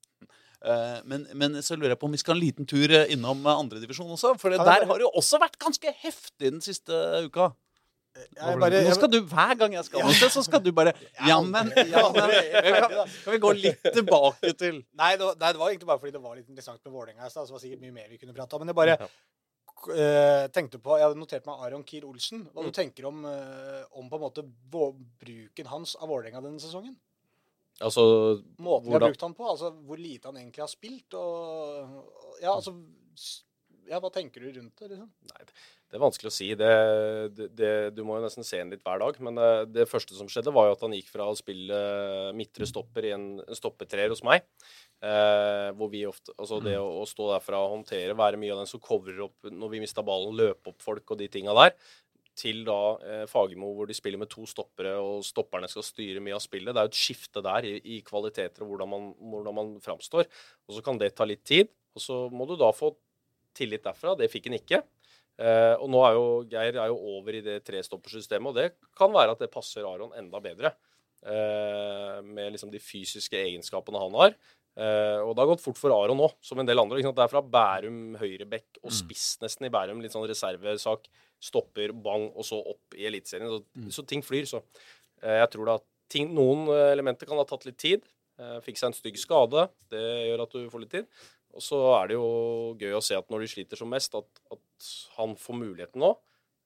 Eh, 0.63 0.99
men, 1.09 1.25
men 1.35 1.57
så 1.65 1.75
lurer 1.75 1.93
jeg 1.95 1.99
på 1.99 2.07
om 2.07 2.13
vi 2.15 2.21
skal 2.21 2.35
ha 2.35 2.39
en 2.39 2.45
liten 2.45 2.69
tur 2.69 2.91
eh, 2.95 3.09
innom 3.15 3.41
andredivisjon 3.51 4.13
også. 4.15 4.35
For 4.39 4.53
Ja, 4.55 4.61
det 4.61 4.69
der 4.69 4.85
er- 4.85 4.89
har 4.91 5.01
det 5.01 5.07
jo 5.07 5.11
også 5.19 5.39
vært 5.43 5.59
ganske 5.59 5.91
heftig 6.05 6.49
den 6.53 6.61
siste 6.63 6.93
uka. 7.27 7.51
Jeg 8.13 8.59
bare, 8.61 8.83
Nå 8.85 8.93
skal 8.93 9.09
du, 9.09 9.15
Hver 9.25 9.55
gang 9.57 9.73
jeg 9.73 9.85
skal 9.87 10.03
ja. 10.03 10.27
så 10.29 10.43
skal 10.45 10.61
du 10.61 10.67
bare 10.71 10.91
Ja, 11.29 11.39
men, 11.41 11.71
ja, 11.89 12.03
kan, 12.13 12.29
kan 12.93 13.33
vi 13.33 13.39
gå 13.41 13.53
litt 13.57 13.87
tilbake 13.95 14.51
til 14.53 14.83
Nei 14.93 15.15
det, 15.17 15.25
var, 15.25 15.39
nei, 15.41 15.49
det 15.49 15.57
var 15.63 15.71
egentlig 15.71 15.89
bare 15.89 15.97
fordi 16.03 16.13
det 16.13 16.21
var 16.21 16.35
litt 16.37 16.45
interessant 16.45 16.77
med 16.85 16.93
Vålerenga 16.93 17.25
i 17.25 17.31
stad. 17.33 17.47
Så 17.47 17.49
det 17.49 17.55
var 17.57 17.63
sikkert 17.63 17.81
mye 17.81 17.95
mer 17.95 18.11
vi 18.13 18.19
kunne 18.21 18.35
prate 18.37 18.53
om. 18.53 18.61
Men 18.61 18.69
det 18.69 18.77
bare 18.77 18.99
eh, 19.91 20.47
tenkte 20.53 20.79
på 20.79 20.97
Jeg 20.97 21.07
hadde 21.07 21.19
notert 21.19 21.45
meg 21.49 21.63
Aron 21.65 21.83
Kiel 21.87 22.05
Olsen. 22.07 22.45
Hva 22.53 22.63
du 22.63 22.71
tenker 22.75 23.05
om, 23.09 23.23
eh, 23.25 23.83
om 23.99 24.09
på 24.09 24.19
en 24.19 24.23
måte 24.23 24.43
bruken 24.71 25.67
hans 25.71 25.95
av 25.95 26.09
Vålerenga 26.09 26.41
denne 26.41 26.61
sesongen? 26.63 26.95
Altså 27.81 28.03
Måten 28.61 28.87
vi 28.87 28.93
har 28.93 28.99
brukt 29.07 29.21
han 29.25 29.33
på. 29.33 29.47
Altså 29.49 29.71
hvor 29.73 29.97
lite 29.99 30.29
han 30.29 30.37
egentlig 30.37 30.63
har 30.63 30.71
spilt. 30.71 31.13
Og 31.13 32.39
Ja, 32.41 32.53
altså 32.55 32.75
Ja, 33.89 33.99
hva 33.99 34.09
tenker 34.13 34.39
du 34.41 34.51
rundt 34.59 34.77
det? 34.79 34.93
liksom? 34.93 35.09
Nei, 35.27 35.45
det 35.93 35.99
er 35.99 36.01
vanskelig 36.01 36.29
å 36.31 36.33
si. 36.33 36.47
Det, 36.57 36.69
det, 37.37 37.45
det, 37.53 37.71
du 37.93 37.99
må 38.01 38.15
jo 38.17 38.23
nesten 38.23 38.45
se 38.47 38.57
ham 38.57 38.71
litt 38.73 38.81
hver 38.81 38.97
dag. 38.97 39.17
Men 39.21 39.37
eh, 39.37 39.59
det 39.69 39.83
første 39.85 40.15
som 40.17 40.25
skjedde, 40.25 40.49
var 40.55 40.65
jo 40.65 40.73
at 40.73 40.85
han 40.87 40.95
gikk 40.97 41.11
fra 41.13 41.27
å 41.29 41.35
spille 41.37 41.81
midtre 42.33 42.65
stopper 42.65 43.05
i 43.05 43.11
en, 43.13 43.27
en 43.45 43.59
stoppetreer 43.59 44.09
hos 44.09 44.23
meg. 44.25 44.41
Eh, 45.05 45.67
hvor 45.77 45.91
vi 45.93 46.01
ofte, 46.09 46.33
altså 46.33 46.57
Det 46.65 46.73
å, 46.81 46.87
å 47.03 47.05
stå 47.05 47.27
derfra 47.35 47.59
og 47.61 47.75
håndtere, 47.75 48.17
være 48.17 48.39
mye 48.41 48.55
av 48.55 48.63
den 48.63 48.71
som 48.71 48.81
covrer 48.81 49.21
opp 49.27 49.51
når 49.53 49.75
vi 49.75 49.83
mista 49.83 50.01
ballen, 50.07 50.33
løpe 50.39 50.73
opp 50.73 50.81
folk 50.81 51.13
og 51.13 51.21
de 51.21 51.29
tinga 51.29 51.53
der, 51.59 51.77
til 52.41 52.63
da 52.65 52.79
eh, 53.05 53.23
Fagermo, 53.29 53.69
hvor 53.77 53.85
de 53.85 53.93
spiller 53.93 54.23
med 54.23 54.31
to 54.33 54.47
stoppere, 54.49 54.95
og 54.97 55.21
stopperne 55.27 55.69
skal 55.69 55.85
styre 55.85 56.25
mye 56.25 56.39
av 56.39 56.41
spillet. 56.41 56.73
Det 56.73 56.81
er 56.81 56.89
jo 56.89 56.93
et 56.95 57.03
skifte 57.03 57.45
der 57.45 57.69
i, 57.69 57.75
i 57.99 58.01
kvaliteter 58.07 58.65
og 58.65 58.73
hvordan 58.73 58.93
man, 58.95 59.07
hvordan 59.21 59.59
man 59.61 59.71
framstår. 59.85 60.25
Og 60.65 60.79
så 60.79 60.81
kan 60.89 60.97
det 60.97 61.13
ta 61.13 61.29
litt 61.29 61.45
tid. 61.45 61.69
Og 61.93 62.01
så 62.01 62.23
må 62.33 62.49
du 62.49 62.57
da 62.57 62.73
få 62.73 62.95
tillit 63.53 63.85
derfra. 63.85 64.15
Det 64.17 64.31
fikk 64.33 64.49
han 64.49 64.57
ikke. 64.57 64.81
Eh, 65.41 65.75
og 65.81 65.89
nå 65.89 66.01
er 66.05 66.17
jo 66.17 66.25
Geir 66.51 66.75
er 66.77 66.89
jo 66.91 66.97
over 67.17 67.37
i 67.37 67.43
det 67.45 67.59
trestoppersystemet, 67.65 68.51
og 68.51 68.57
det 68.59 68.91
kan 68.97 69.13
være 69.13 69.33
at 69.33 69.41
det 69.41 69.53
passer 69.53 69.87
Aron 69.87 70.13
enda 70.17 70.41
bedre. 70.43 70.75
Eh, 71.23 72.19
med 72.25 72.53
liksom 72.53 72.71
de 72.73 72.81
fysiske 72.83 73.39
egenskapene 73.39 74.01
han 74.01 74.19
har. 74.19 74.35
Eh, 74.73 75.19
og 75.21 75.35
det 75.35 75.43
har 75.43 75.51
gått 75.51 75.63
fort 75.63 75.77
for 75.77 75.93
Aron 75.93 76.17
nå, 76.17 76.29
som 76.41 76.59
en 76.59 76.67
del 76.67 76.81
andre. 76.81 76.99
Ikke 76.99 77.11
sant? 77.11 77.19
Det 77.19 77.25
er 77.27 77.33
fra 77.33 77.43
Bærum 77.55 78.17
høyrebekk 78.21 78.81
og 78.83 78.93
spiss 78.95 79.37
nesten 79.43 79.69
i 79.69 79.73
Bærum. 79.73 80.01
Litt 80.03 80.15
sånn 80.15 80.27
reservesak. 80.29 81.07
Stopper, 81.43 81.93
bang, 81.93 82.29
og 82.31 82.47
så 82.47 82.59
opp 82.59 82.97
i 82.97 83.05
Eliteserien. 83.09 83.51
Så, 83.51 83.87
så 83.99 84.05
ting 84.07 84.23
flyr. 84.25 84.47
Så 84.49 84.61
eh, 85.21 85.39
jeg 85.41 85.51
tror 85.53 85.69
da 85.69 85.77
ting, 86.13 86.33
noen 86.35 86.67
eh, 86.73 86.89
elementer 86.93 87.29
kan 87.29 87.39
ha 87.39 87.45
tatt 87.47 87.67
litt 87.69 87.79
tid. 87.81 88.05
Eh, 88.41 88.57
fikk 88.65 88.79
seg 88.79 88.89
en 88.89 88.97
stygg 88.97 89.19
skade. 89.21 89.67
Det 89.93 90.03
gjør 90.29 90.45
at 90.47 90.57
du 90.57 90.67
får 90.73 90.85
litt 90.85 90.95
tid. 90.97 91.23
Og 91.53 91.61
så 91.61 91.79
er 92.01 92.07
det 92.09 92.15
jo 92.17 92.27
gøy 92.81 92.93
å 92.97 93.01
se 93.05 93.15
at 93.17 93.29
når 93.29 93.43
de 93.45 93.47
sliter 93.51 93.77
som 93.77 93.89
mest, 93.93 94.15
at, 94.17 94.25
at 94.51 94.87
han 95.17 95.35
får 95.37 95.59
muligheten 95.59 96.01
nå. 96.01 96.13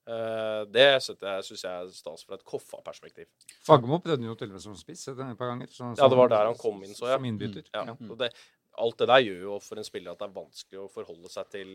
Eh, 0.08 0.62
det 0.72 0.84
jeg, 0.86 1.02
syns 1.44 1.64
jeg 1.66 1.68
er 1.68 1.90
stas 1.92 2.22
fra 2.24 2.38
et 2.38 2.44
Koffa-perspektiv. 2.48 3.26
Fagermo 3.66 3.98
prøvde 4.00 4.24
jo 4.24 4.34
til 4.40 4.48
og 4.48 4.54
med 4.56 4.62
som 4.64 4.76
spiss 4.80 5.02
et 5.12 5.18
par 5.36 5.50
ganger. 5.50 5.68
så- 5.68 5.90
Ja, 5.98 6.08
det 6.08 6.16
var 6.16 6.28
der 6.32 6.46
han 6.48 6.56
kom 6.56 6.80
inn, 6.82 6.94
så, 6.96 7.10
ja. 7.10 7.18
Som 7.20 7.26
innbytter. 7.28 7.68
Ja, 7.74 7.84
Ja. 7.84 7.96
og 8.08 8.16
det, 8.16 8.32
alt 8.78 8.98
det 8.98 9.08
der 9.10 9.20
gjør 9.26 9.40
jo 9.42 9.58
for 9.64 9.76
en 9.80 9.84
spiller 9.86 10.12
at 10.12 10.18
det 10.22 10.28
er 10.28 10.34
vanskelig 10.36 10.78
å 10.80 10.88
forholde 10.92 11.28
seg 11.32 11.48
til 11.50 11.68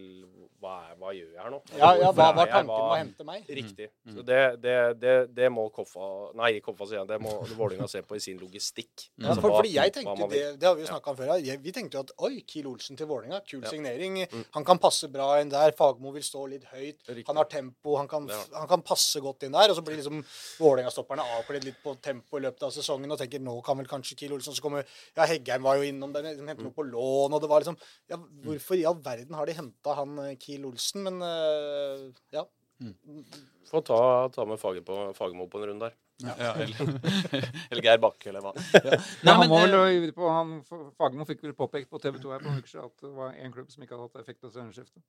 hva, 0.62 0.74
er, 0.90 0.96
hva 1.02 1.12
gjør 1.16 1.32
jeg 1.34 1.42
her 1.44 1.52
nå? 1.54 1.60
Ja, 1.78 1.90
ja, 2.00 2.12
hva 2.16 2.28
er 2.32 2.36
var 2.40 2.48
tanken 2.52 2.68
med 2.70 2.84
å 2.84 2.96
hente 2.98 3.26
meg? 3.28 3.48
Riktig. 3.60 3.90
Så 4.14 4.24
det, 4.26 4.40
det, 4.64 4.76
det, 5.02 5.14
det 5.36 5.50
må 5.52 5.68
Koffa 5.76 6.08
Nei, 6.40 6.60
Koffa 6.64 6.88
sier 6.90 7.02
jeg. 7.02 7.08
Det 7.12 7.20
må 7.22 7.34
Vålerenga 7.58 7.88
se 7.92 8.02
på 8.08 8.16
i 8.16 8.24
sin 8.24 8.40
logistikk. 8.40 9.10
Mm. 9.20 9.28
Altså, 9.30 9.42
for, 9.44 9.50
hva- 9.52 9.60
fordi 9.62 9.74
jeg 9.76 9.94
tenkte 10.00 10.28
det, 10.32 10.44
det 10.62 10.68
har 10.70 10.76
vi 10.76 10.82
jo 10.84 10.88
Ja. 10.88 10.94
snakka 10.96 11.12
om 11.14 11.18
før. 11.18 11.34
Jeg- 11.44 11.62
Vi 11.64 11.72
tenkte 11.72 11.98
jo 12.00 12.04
at 12.08 12.12
oi, 12.20 12.42
Kiel 12.48 12.68
Olsen 12.68 12.98
til 12.98 13.08
Vålerenga, 13.08 13.42
kul 13.48 13.62
Ja. 13.64 13.70
signering. 13.70 14.22
Mm. 14.32 14.46
Han 14.54 14.64
kan 14.66 14.80
passe 14.80 15.08
bra 15.12 15.40
inn 15.42 15.50
der. 15.50 15.72
Fagmo 15.72 16.12
vil 16.12 16.24
stå 16.24 16.48
litt 16.50 16.64
høyt. 16.72 17.00
Riktig. 17.08 17.28
Han 17.28 17.36
har 17.38 17.46
tempo, 17.46 17.96
han 17.98 18.08
kan, 18.08 18.28
han 18.30 18.68
kan 18.68 18.82
passe 18.82 19.20
godt 19.22 19.44
inn 19.44 19.52
der. 19.52 19.70
Og 19.70 19.76
så 19.78 19.84
blir 19.84 19.98
liksom 20.00 20.24
Vålerenga-stopperne 20.60 21.24
avkledd 21.40 21.64
litt 21.68 21.80
på 21.84 21.96
tempo 22.02 22.38
i 22.40 22.42
løpet 22.46 22.64
av 22.68 22.72
sesongen 22.76 23.12
og 23.12 23.20
tenker 23.20 23.42
nå 23.44 23.58
kan 23.66 23.78
vel 23.80 23.88
kanskje 23.90 24.18
Kiel 24.20 24.34
Olsen 24.34 24.54
Så 24.54 24.62
kommer 24.62 24.86
Ja, 25.18 25.26
Heggheim 25.26 25.64
var 25.64 25.78
jo 25.80 25.84
innom 25.90 26.14
der, 26.14 26.22
de 26.22 26.30
henter 26.46 26.64
Mm. 26.64 26.70
noe 26.70 26.72
på 26.78 26.84
lån, 26.94 27.34
og 27.36 27.42
det 27.44 27.50
var 27.52 27.64
liksom 27.64 27.78
Ja, 28.12 28.20
hvorfor 28.46 28.80
i 28.80 28.86
all 28.90 29.00
verden 29.04 29.38
har 29.38 29.50
de 29.50 29.58
henta 29.58 29.96
han 30.00 30.20
eh, 30.24 30.36
Kiel 30.42 30.68
Olsen? 30.70 31.04
Men 31.08 31.22
eh, 31.28 32.06
ja. 32.36 32.46
Få 33.70 33.82
ta, 33.86 34.00
ta 34.34 34.46
med 34.50 34.60
Fager 34.62 34.86
på, 34.86 34.98
Fagermo 35.18 35.48
på 35.50 35.62
en 35.62 35.70
runde 35.72 35.90
der. 35.90 35.98
ja, 36.24 36.52
eller, 36.64 36.94
eller 37.72 37.84
Geir 37.84 38.02
Bakke, 38.04 38.30
eller 38.30 38.46
hva. 38.46 38.54
Ja, 38.56 39.00
Nei, 39.26 39.34
han 39.34 39.44
men, 39.46 39.54
var 39.54 39.66
vel 39.66 39.80
eh, 39.80 39.98
ivrig 39.98 40.16
på, 40.18 40.30
han, 40.30 40.60
Fagermo 41.00 41.28
fikk 41.30 41.44
vel 41.48 41.58
påpekt 41.58 41.92
på 41.92 42.02
TV 42.04 42.22
2 42.22 42.36
her 42.36 42.44
på 42.44 42.52
noen 42.52 42.62
uker 42.64 42.76
siden 42.76 42.92
at 42.92 43.08
det 43.08 43.14
var 43.18 43.36
én 43.40 43.56
klubb 43.56 43.74
som 43.74 43.86
ikke 43.86 43.98
hadde 43.98 44.10
hatt 44.10 44.24
effekt 44.24 44.48
av 44.48 44.56
trenerskiftet. 44.56 45.04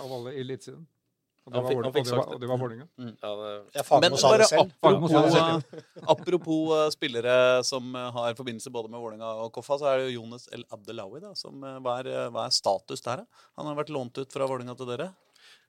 Av 0.00 0.12
alle 0.18 0.36
i 0.36 0.42
Eliteserien. 0.44 0.86
Og 1.46 1.52
det 1.54 1.62
var 1.62 1.70
fikk- 1.70 1.84
han 1.84 1.92
fikk 1.94 2.00
og 2.00 2.10
det 2.10 2.16
var- 2.20 2.34
og 2.34 2.40
det 2.40 2.48
var 2.50 2.58
Vålerenga. 2.60 2.86
Ja, 2.98 3.30
det, 3.40 3.52
ja 3.74 4.00
Men 4.00 4.12
bare 4.12 5.62
apropos, 6.06 6.70
uh, 6.70 6.90
spillere 6.96 7.64
som 7.64 7.94
eh, 7.96 8.10
har 8.12 8.34
forbindelse 8.38 8.70
både 8.74 8.90
med 8.92 9.00
Vålerenga 9.00 9.30
og 9.44 9.52
Koffa, 9.56 9.78
så 9.80 9.88
er 9.90 9.98
det 10.02 10.10
jo 10.10 10.20
Jonas 10.22 10.48
El 10.52 10.64
Abdelawi. 10.70 11.20
da, 11.24 11.32
som 11.38 11.62
eh, 11.64 11.78
hva, 11.80 11.98
er, 12.02 12.28
hva 12.34 12.44
er 12.46 12.54
status 12.54 13.02
der? 13.06 13.24
Han 13.58 13.66
har 13.70 13.78
vært 13.80 13.92
lånt 13.94 14.18
ut 14.20 14.32
fra 14.32 14.46
Vålerenga 14.50 14.76
til 14.78 14.90
dere? 14.92 15.10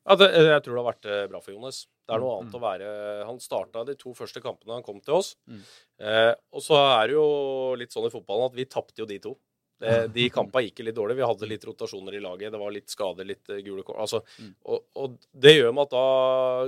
Ja, 0.02 0.16
det, 0.18 0.32
jeg 0.34 0.64
tror 0.66 0.74
det 0.76 0.82
har 0.82 0.90
vært 0.92 1.10
bra 1.30 1.40
for 1.46 1.54
Jonas. 1.54 1.84
Det 2.10 2.16
er 2.16 2.24
noe 2.24 2.32
Mm. 2.32 2.40
annet 2.42 2.56
å 2.58 2.62
være 2.64 3.26
Han 3.28 3.38
starta 3.40 3.84
de 3.86 3.94
to 3.96 4.14
første 4.18 4.42
kampene 4.42 4.74
han 4.74 4.84
kom 4.84 5.00
til 5.00 5.14
oss. 5.20 5.36
Mm. 5.48 5.62
Eh, 6.02 6.34
og 6.52 6.62
så 6.66 6.80
er 7.00 7.08
det 7.12 7.14
jo 7.16 7.76
litt 7.78 7.94
sånn 7.94 8.08
i 8.10 8.14
fotballen 8.14 8.50
at 8.50 8.56
vi 8.58 8.66
tapte 8.66 8.98
jo 8.98 9.06
de 9.06 9.20
to. 9.22 9.36
Det, 9.82 10.14
de 10.14 10.30
kampene 10.30 10.68
gikk 10.70 10.84
litt 10.86 10.96
dårlig. 10.96 11.18
Vi 11.18 11.26
hadde 11.26 11.48
litt 11.50 11.64
rotasjoner 11.66 12.14
i 12.16 12.22
laget. 12.24 12.52
Det 12.54 12.60
var 12.62 12.72
litt 12.76 12.90
skader, 12.94 13.26
litt 13.26 13.50
eh, 13.50 13.64
gule 13.66 13.84
kort. 13.84 13.98
Altså, 14.06 14.22
Mm. 14.40 14.54
og, 14.70 14.84
og 14.96 15.16
det 15.34 15.56
gjør 15.58 15.74
med 15.74 15.88
at 15.90 15.96
da 15.96 16.06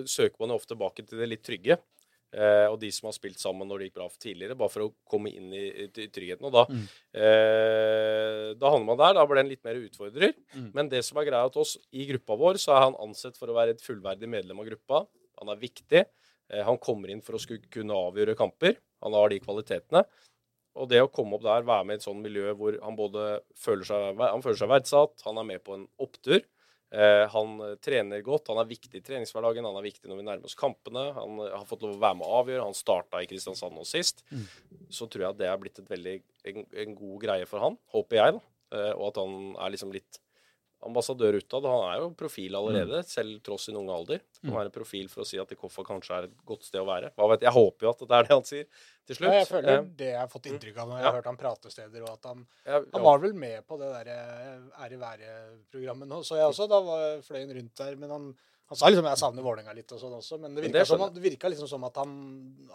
søker 0.09 0.39
man 0.41 0.49
jo 0.49 0.55
ofte 0.59 0.73
tilbake 0.73 1.05
til 1.07 1.19
det 1.21 1.29
litt 1.29 1.43
trygge. 1.45 1.77
Eh, 2.33 2.65
og 2.65 2.79
de 2.81 2.89
som 2.89 3.05
har 3.11 3.13
spilt 3.13 3.37
sammen 3.37 3.67
når 3.69 3.77
det 3.83 3.87
gikk 3.91 3.99
bra 3.99 4.07
tidligere, 4.17 4.55
bare 4.57 4.73
for 4.73 4.87
å 4.87 4.93
komme 5.05 5.29
inn 5.29 5.51
i, 5.53 5.67
i, 5.85 6.07
tryggheten. 6.09 6.47
Og 6.49 6.55
da, 6.55 6.63
Mm. 6.65 6.87
eh, 7.13 8.53
da 8.57 8.71
havner 8.73 8.87
man 8.89 8.97
der. 9.01 9.13
Da 9.19 9.25
blir 9.29 9.41
en 9.43 9.51
litt 9.51 9.63
mer 9.65 9.77
utfordrer. 9.81 10.33
Mm. 10.55 10.71
Men 10.73 10.89
det 10.91 11.03
som 11.05 11.19
er 11.21 11.27
greia 11.29 11.51
til 11.53 11.61
oss 11.63 11.75
i 11.93 12.07
gruppa 12.09 12.37
vår, 12.39 12.59
så 12.61 12.73
er 12.75 12.85
han 12.87 12.97
ansett 13.05 13.37
for 13.39 13.51
å 13.51 13.57
være 13.57 13.75
et 13.75 13.83
fullverdig 13.85 14.29
medlem 14.29 14.59
av 14.63 14.69
gruppa. 14.69 15.03
Han 15.41 15.53
er 15.53 15.61
viktig. 15.61 16.05
Eh, 16.49 16.63
han 16.65 16.77
kommer 16.81 17.09
inn 17.13 17.21
for 17.21 17.37
å 17.37 17.41
skulle 17.41 17.69
kunne 17.73 17.93
avgjøre 17.93 18.35
kamper. 18.39 18.77
Han 19.03 19.13
har 19.17 19.29
de 19.29 19.39
kvalitetene. 19.43 20.05
Og 20.79 20.89
det 20.89 21.03
å 21.03 21.11
komme 21.11 21.37
opp 21.37 21.45
der, 21.45 21.65
være 21.67 21.85
med 21.85 21.97
i 21.97 22.01
et 22.01 22.05
sånt 22.05 22.23
miljø 22.23 22.53
hvor 22.57 22.77
han 22.81 22.97
både 22.97 23.27
føler 23.59 23.85
seg, 23.87 24.19
han 24.21 24.43
føler 24.43 24.59
seg 24.59 24.71
verdsatt, 24.71 25.21
han 25.27 25.39
er 25.41 25.47
med 25.51 25.63
på 25.65 25.77
en 25.77 25.85
opptur. 26.01 26.41
Eh, 26.93 27.23
han 27.33 27.53
trener 27.81 28.21
godt, 28.25 28.49
han 28.53 28.61
er 28.61 28.69
viktig 28.69 28.99
i 28.99 29.05
treningshverdagen, 29.05 29.65
han 29.65 29.77
er 29.79 29.85
viktig 29.85 30.09
når 30.09 30.19
vi 30.19 30.25
nærmer 30.27 30.49
oss 30.49 30.57
kampene. 30.57 31.07
Han 31.17 31.41
har 31.43 31.67
fått 31.69 31.85
lov 31.85 31.95
å 31.97 32.01
være 32.01 32.19
med 32.19 32.29
å 32.29 32.41
avgjøre. 32.41 32.65
Han 32.67 32.77
starta 32.77 33.21
i 33.21 33.29
Kristiansand 33.29 33.77
nå 33.77 33.85
sist. 33.89 34.25
Så 34.93 35.09
tror 35.09 35.27
jeg 35.27 35.33
at 35.33 35.41
det 35.41 35.49
er 35.49 35.61
blitt 35.61 35.81
et 35.81 35.93
veldig, 35.93 36.17
en, 36.51 36.65
en 36.85 36.97
god 36.99 37.15
greie 37.25 37.49
for 37.49 37.65
han, 37.65 37.79
håper 37.93 38.19
jeg, 38.19 38.37
da. 38.37 38.45
Eh, 38.73 38.91
og 38.97 39.07
at 39.11 39.21
han 39.21 39.39
er 39.61 39.73
liksom 39.73 39.93
litt 39.93 40.22
ambassadør 40.85 41.37
utad. 41.39 41.65
Han 41.65 41.83
er 41.91 41.99
jo 42.01 42.09
profil 42.19 42.55
allerede, 42.59 43.03
selv 43.07 43.39
tross 43.45 43.65
sin 43.69 43.75
unge 43.79 43.93
alder. 43.95 44.19
Det 44.19 44.41
kan 44.49 44.57
være 44.59 44.69
en 44.71 44.75
profil 44.75 45.07
for 45.09 45.23
å 45.23 45.27
si 45.27 45.39
at 45.41 45.51
Ikofa 45.55 45.83
kanskje 45.87 46.17
er 46.17 46.23
et 46.29 46.33
godt 46.45 46.63
sted 46.67 46.81
å 46.81 46.87
være. 46.89 47.11
Hva 47.15 47.29
vet 47.31 47.41
jeg? 47.41 47.49
Jeg 47.49 47.57
håper 47.57 47.87
jo 47.87 47.93
at 47.93 48.03
det 48.07 48.17
er 48.19 48.23
det 48.29 48.35
han 48.37 48.43
sier. 48.49 48.67
til 49.05 49.15
slutt. 49.17 49.33
Ja, 49.33 49.39
jeg 49.41 49.47
føler 49.49 49.73
Eh, 49.73 49.87
det 49.99 50.05
jeg 50.13 50.19
har 50.19 50.27
fått 50.31 50.45
inntrykk 50.47 50.77
av 50.79 50.87
når 50.87 50.95
jeg 50.97 51.03
Ja. 51.03 51.09
har 51.11 51.17
hørt 51.17 51.25
han 51.31 51.37
prate 51.37 51.71
steder, 51.73 52.01
og 52.03 52.09
at 52.13 52.23
han, 52.29 52.45
ja, 52.65 52.77
han 52.93 53.03
var 53.03 53.17
vel 53.19 53.33
med 53.33 53.65
på 53.67 53.77
det 53.81 53.89
der 53.91 54.07
eh, 54.13 54.85
ære 54.85 54.99
være-programmet 55.01 56.07
nå, 56.07 56.21
så 56.23 56.37
jeg 56.39 56.47
også. 56.51 56.67
Da 56.71 56.79
var 56.85 57.21
fløyen 57.25 57.51
rundt 57.57 57.75
der. 57.75 57.95
Men 57.99 58.09
han, 58.15 58.29
han 58.71 58.79
sa 58.79 58.89
liksom 58.89 59.05
jeg 59.05 59.19
savner 59.19 59.43
Vålerenga 59.45 59.73
litt 59.75 59.91
og 59.93 59.99
sånn 60.01 60.13
også, 60.17 60.37
men 60.39 60.53
det 60.55 60.61
Men 60.61 60.65
virka, 60.65 60.79
det 60.79 60.85
som, 60.89 61.01
det 61.13 61.21
virka 61.21 61.49
liksom 61.51 61.67
som 61.69 61.83
at 61.85 61.97
han, 61.99 62.13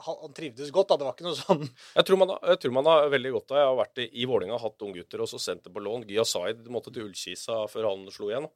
han, 0.05 0.35
trivdes 0.37 0.71
godt. 0.75 0.91
da, 0.93 0.99
Det 1.01 1.07
var 1.09 1.17
ikke 1.17 1.27
noe 1.27 1.39
sånn 1.39 1.65
Jeg 1.99 2.09
tror, 2.09 2.21
man 2.21 2.33
har, 2.35 2.43
jeg 2.53 2.61
tror 2.63 2.75
man 2.77 2.91
har 2.91 3.09
veldig 3.15 3.33
godt 3.35 3.55
av 3.55 3.61
Jeg 3.61 3.71
har 3.71 3.79
vært 3.81 4.03
i, 4.05 4.27
Vålinga, 4.29 4.61
hatt 4.63 4.85
unggutter 4.87 5.25
og 5.25 5.31
så 5.33 5.41
sendt 5.43 5.65
det 5.67 5.73
på 5.75 5.83
lån. 5.83 6.05
Gya 6.13 6.27
Zaid 6.29 6.69
måtte 6.71 6.93
til 6.95 7.09
Ullkisa 7.09 7.63
før 7.73 7.89
han 7.91 8.05
slo 8.15 8.29
igjen. 8.31 8.51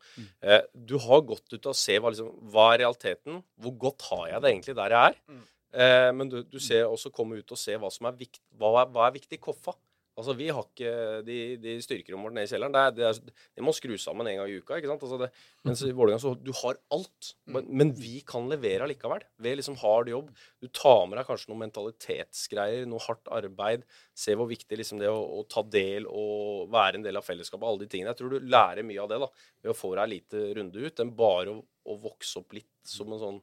Eh, 0.45 0.61
du 0.75 0.99
har 1.03 1.25
gått 1.33 1.57
ut 1.57 1.71
og 1.73 1.79
se 1.79 1.97
hva, 1.99 2.13
liksom, 2.13 2.31
hva 2.53 2.69
er 2.75 2.85
realiteten. 2.85 3.41
Hvor 3.65 3.79
godt 3.89 4.07
har 4.11 4.29
jeg 4.35 4.45
det 4.45 4.53
egentlig 4.53 4.77
der 4.79 4.97
jeg 4.97 5.15
er? 5.15 5.19
Mm. 5.33 5.43
Eh, 5.73 6.11
men 6.19 6.31
du, 6.31 6.43
du 6.45 6.61
ser 6.61 6.85
også 6.85 7.11
komme 7.15 7.41
ut 7.41 7.57
og 7.57 7.59
se 7.59 7.79
hva 7.81 7.91
som 7.91 8.11
er, 8.11 8.19
vikt, 8.21 8.43
hva 8.61 8.75
er, 8.83 8.93
hva 8.93 9.09
er 9.09 9.17
viktig 9.17 9.41
i 9.41 9.43
Koffa. 9.43 9.75
Altså, 10.13 10.35
Vi 10.37 10.49
har 10.53 10.67
ikke 10.67 10.93
de, 11.25 11.37
de 11.63 11.75
styrkerommene 11.81 12.29
våre 12.29 12.37
nede 12.37 12.49
i 12.49 12.53
kjelleren. 12.53 12.75
Det, 12.75 12.83
er, 12.83 12.97
det, 12.97 13.05
er, 13.09 13.47
det 13.57 13.65
må 13.65 13.73
skru 13.73 13.95
sammen 14.01 14.29
en 14.29 14.43
gang 14.43 14.51
i 14.51 14.59
uka. 14.61 14.77
ikke 14.77 14.91
sant? 14.91 15.05
Altså 15.07 15.19
det, 15.23 15.29
mens 15.65 15.85
i 15.87 15.93
Vålerenga 15.97 16.21
så 16.21 16.35
du 16.37 16.51
har 16.59 16.81
alt. 16.93 17.31
Men, 17.49 17.71
men 17.81 17.93
vi 17.97 18.19
kan 18.29 18.49
levere 18.51 18.85
allikevel. 18.85 19.25
Ved 19.43 19.57
liksom 19.61 19.79
hard 19.81 20.11
jobb. 20.13 20.29
Du 20.61 20.69
tar 20.69 21.07
med 21.09 21.17
deg 21.17 21.29
kanskje 21.31 21.53
noen 21.53 21.65
mentalitetsgreier, 21.65 22.85
noe 22.91 23.01
hardt 23.07 23.33
arbeid. 23.33 23.87
Se 24.13 24.37
hvor 24.37 24.51
viktig 24.51 24.83
liksom 24.83 25.01
det 25.01 25.09
å, 25.09 25.23
å 25.41 25.47
ta 25.49 25.65
del 25.73 26.09
og 26.11 26.69
være 26.75 27.01
en 27.01 27.07
del 27.09 27.21
av 27.21 27.25
fellesskapet. 27.25 27.65
Alle 27.69 27.87
de 27.87 27.93
tingene. 27.95 28.13
Jeg 28.13 28.21
tror 28.21 28.37
du 28.37 28.53
lærer 28.53 28.85
mye 28.85 29.01
av 29.01 29.09
det 29.15 29.23
da, 29.25 29.31
ved 29.65 29.73
å 29.73 29.79
få 29.79 29.95
deg 29.95 30.05
en 30.05 30.13
liten 30.13 30.53
runde 30.61 30.85
ut, 30.85 31.03
enn 31.07 31.17
bare 31.17 31.57
å, 31.57 31.63
å 31.89 31.99
vokse 32.05 32.43
opp 32.43 32.59
litt 32.59 32.69
som 32.89 33.17
en 33.17 33.23
sånn 33.23 33.41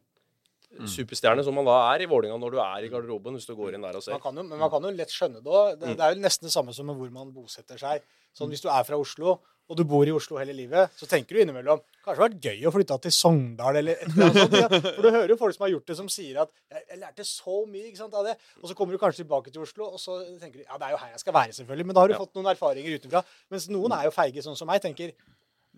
superstjerne 0.90 1.44
som 1.44 1.56
man 1.56 1.66
da 1.66 1.78
er 1.96 2.04
i 2.06 2.10
Vålinga 2.10 2.38
når 2.40 2.52
du 2.52 2.60
er 2.62 2.86
i 2.86 2.90
garderoben, 2.92 3.34
hvis 3.36 3.48
du 3.50 3.56
går 3.58 3.74
inn 3.76 3.82
der 3.82 3.96
og 3.98 4.04
man 4.08 4.22
kan 4.22 4.36
jo, 4.36 4.44
Men 4.44 4.60
man 4.60 4.70
kan 4.70 4.82
jo 4.84 4.92
lett 4.96 5.10
skjønne 5.10 5.42
det 5.44 5.52
òg. 5.52 5.80
Det, 5.80 5.88
Mm. 5.90 5.96
det 5.98 6.04
er 6.06 6.14
jo 6.16 6.22
nesten 6.22 6.44
det 6.48 6.52
samme 6.54 6.74
som 6.74 6.86
med 6.86 6.96
hvor 6.96 7.10
man 7.12 7.32
bosetter 7.34 7.78
seg. 7.78 8.02
Sånn 8.38 8.50
Hvis 8.50 8.62
du 8.62 8.70
er 8.70 8.84
fra 8.84 8.96
Oslo, 8.98 9.40
og 9.70 9.78
du 9.78 9.84
bor 9.84 10.06
i 10.08 10.12
Oslo 10.12 10.38
hele 10.38 10.54
livet, 10.54 10.90
så 10.98 11.06
tenker 11.06 11.36
du 11.36 11.42
innimellom 11.42 11.80
Kanskje 12.06 12.16
det 12.16 12.18
hadde 12.18 12.34
vært 12.34 12.42
gøy 12.42 12.66
å 12.66 12.72
flytte 12.74 13.02
til 13.02 13.12
Sogndal 13.12 13.76
eller 13.78 13.92
et 13.92 14.08
eller 14.10 14.26
annet 14.26 14.38
sånt. 14.42 14.54
Ja. 14.54 14.94
For 14.96 15.02
du 15.04 15.10
hører 15.12 15.30
jo 15.30 15.38
folk 15.38 15.54
som 15.54 15.64
har 15.66 15.70
gjort 15.74 15.86
det, 15.86 15.98
som 15.98 16.08
sier 16.10 16.42
at 16.42 16.50
jeg, 16.72 16.84
'Jeg 16.90 17.00
lærte 17.00 17.24
så 17.26 17.66
mye 17.68 17.86
ikke 17.90 17.98
sant, 17.98 18.14
av 18.14 18.26
det'. 18.26 18.38
Og 18.64 18.70
så 18.70 18.76
kommer 18.76 18.92
du 18.94 18.98
kanskje 18.98 19.26
tilbake 19.26 19.52
til 19.52 19.62
Oslo, 19.62 19.86
og 19.94 20.00
så 20.00 20.22
tenker 20.40 20.58
du 20.60 20.66
ja, 20.66 20.78
det 20.78 20.86
er 20.88 20.92
jo 20.92 20.98
her 20.98 21.10
jeg 21.14 21.20
skal 21.20 21.34
være, 21.34 21.54
selvfølgelig. 21.54 21.86
Men 21.86 21.94
da 21.96 22.02
har 22.02 22.08
du 22.08 22.14
Ja. 22.14 22.20
fått 22.20 22.34
noen 22.34 22.50
erfaringer 22.56 22.98
utenfra. 22.98 23.24
Mens 23.52 23.68
noen 23.70 23.92
er 23.94 24.04
jo 24.06 24.12
feige, 24.12 24.42
sånn 24.42 24.58
som 24.58 24.68
meg. 24.68 24.82
tenker 24.82 25.14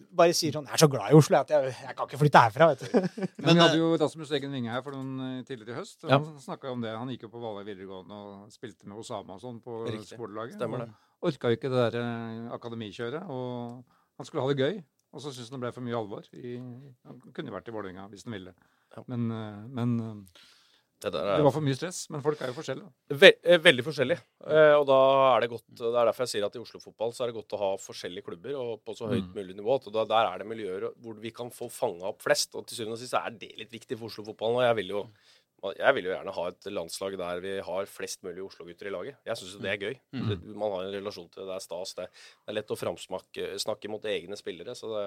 bare 0.10 0.34
sier 0.34 0.52
sånn 0.56 0.66
'Jeg 0.66 0.74
er 0.74 0.82
så 0.84 0.90
glad 0.92 1.12
i 1.12 1.16
Oslo 1.18 1.38
at 1.40 1.50
jeg, 1.50 1.76
jeg 1.86 1.96
kan 1.96 2.08
ikke 2.08 2.20
flytte 2.22 2.42
herfra', 2.46 2.68
vet 2.72 2.80
du. 2.82 3.00
Men 3.42 3.56
vi 3.56 3.60
eh, 3.60 3.62
hadde 3.64 3.78
jo 3.78 3.90
Rasmus 3.98 4.32
Egen 4.32 4.52
Winge 4.52 4.70
her 4.72 4.82
for 4.82 4.92
noen 4.98 5.40
eh, 5.40 5.44
tidligere 5.48 5.76
i 5.76 5.80
høst. 5.80 6.04
og 6.04 6.10
Ja. 6.10 6.18
Han 6.20 6.40
snakka 6.40 6.72
om 6.72 6.82
det. 6.82 6.96
Han 6.98 7.10
gikk 7.10 7.24
jo 7.28 7.32
på 7.34 7.42
Valøy 7.42 7.64
videregående 7.68 8.12
og 8.14 8.52
spilte 8.52 8.88
med 8.88 8.98
Osama 8.98 9.36
og 9.38 9.42
sånn 9.42 9.62
på 9.62 9.86
Riktig. 9.88 10.18
sportlaget. 10.18 10.56
Stemmer 10.60 10.86
det. 10.86 10.90
Og 11.22 11.30
orka 11.34 11.50
jo 11.52 11.56
ikke 11.58 11.70
det 11.70 11.84
der 11.94 12.00
eh, 12.02 12.50
akademikjøret. 12.56 13.24
Og 13.30 13.84
han 14.18 14.26
skulle 14.26 14.44
ha 14.44 14.54
det 14.54 14.58
gøy. 14.64 14.84
Og 15.14 15.20
så 15.22 15.32
syntes 15.34 15.50
han 15.52 15.60
det 15.60 15.66
ble 15.68 15.74
for 15.76 15.82
mye 15.84 15.98
alvor. 16.00 16.24
I, 16.34 16.56
han 17.06 17.20
kunne 17.36 17.52
jo 17.52 17.56
vært 17.58 17.68
i 17.68 17.72
Vålerenga 17.76 18.08
hvis 18.10 18.24
han 18.24 18.34
ville. 18.34 18.54
Ja. 18.96 19.04
Men, 19.08 19.32
eh, 19.32 19.68
men 19.68 20.00
eh, 20.00 20.42
Det 21.02 21.12
der 21.16 21.26
det 21.26 21.34
er 21.40 21.46
var 21.48 21.54
for 21.56 21.66
mye 21.66 21.78
stress. 21.78 22.04
Men 22.14 22.22
folk 22.22 22.42
er 22.46 22.52
jo 22.52 22.56
forskjellige. 22.60 22.92
Ve 23.24 23.32
eh, 23.42 23.58
veldig 23.64 23.86
forskjellige. 23.88 24.22
Eh, 24.46 24.76
og 24.78 24.86
da 24.90 25.00
er 25.32 25.42
det 25.46 25.50
godt 25.50 25.66
Det 25.74 25.88
er 25.90 26.06
derfor 26.12 26.28
jeg 26.28 26.34
sier 26.36 26.46
at 26.46 26.56
i 26.56 26.62
Oslo-fotball 26.62 27.14
så 27.18 27.24
er 27.26 27.32
det 27.32 27.38
godt 27.40 27.56
å 27.58 27.62
ha 27.64 27.70
forskjellige 27.82 28.28
klubber 28.30 28.56
og 28.62 28.84
på 28.86 28.96
så 28.98 29.10
høyt 29.10 29.26
Mm. 29.32 29.36
mulig 29.40 29.56
nivå. 29.58 29.76
At 29.82 29.92
da, 29.94 30.06
der 30.14 30.30
er 30.32 30.38
det 30.44 30.48
miljøer 30.52 30.88
hvor 31.02 31.18
vi 31.20 31.32
kan 31.34 31.50
få 31.50 31.70
fanga 31.74 32.10
opp 32.14 32.22
flest. 32.22 32.54
Og 32.56 32.68
til 32.68 32.78
syvende 32.78 33.00
og 33.00 33.04
sist 33.04 33.14
er 33.18 33.30
det 33.34 33.54
litt 33.58 33.72
viktig 33.74 33.98
for 33.98 34.08
Oslo-fotballen. 34.14 34.62
Og 34.62 34.68
jeg 34.70 34.76
vil 34.84 34.96
jo 34.96 35.04
jeg 35.78 35.94
vil 35.94 36.08
jo 36.08 36.14
gjerne 36.16 36.32
ha 36.34 36.44
et 36.50 36.66
landslag 36.74 37.16
der 37.20 37.40
vi 37.44 37.52
har 37.62 37.86
flest 37.86 38.24
mulig 38.26 38.42
Oslo-gutter 38.42 38.88
i 38.90 38.94
laget. 38.96 39.18
Jeg 39.30 39.38
syns 39.38 39.52
jo 39.54 39.60
det 39.62 39.70
er 39.70 39.78
gøy. 39.78 39.96
Mm. 40.12 40.32
Man 40.58 40.72
har 40.74 40.88
en 40.88 40.96
relasjon 40.96 41.28
til 41.30 41.44
det. 41.44 41.50
Det 41.52 41.56
er 41.60 41.66
stas. 41.68 41.94
Det, 42.00 42.08
det 42.10 42.50
er 42.50 42.58
lett 42.58 42.74
å 42.74 42.78
framsnakke 42.80 43.50
snakke 43.62 43.92
mot 43.94 44.02
egne 44.10 44.38
spillere. 44.40 44.74
Så 44.74 44.90
det 44.90 45.04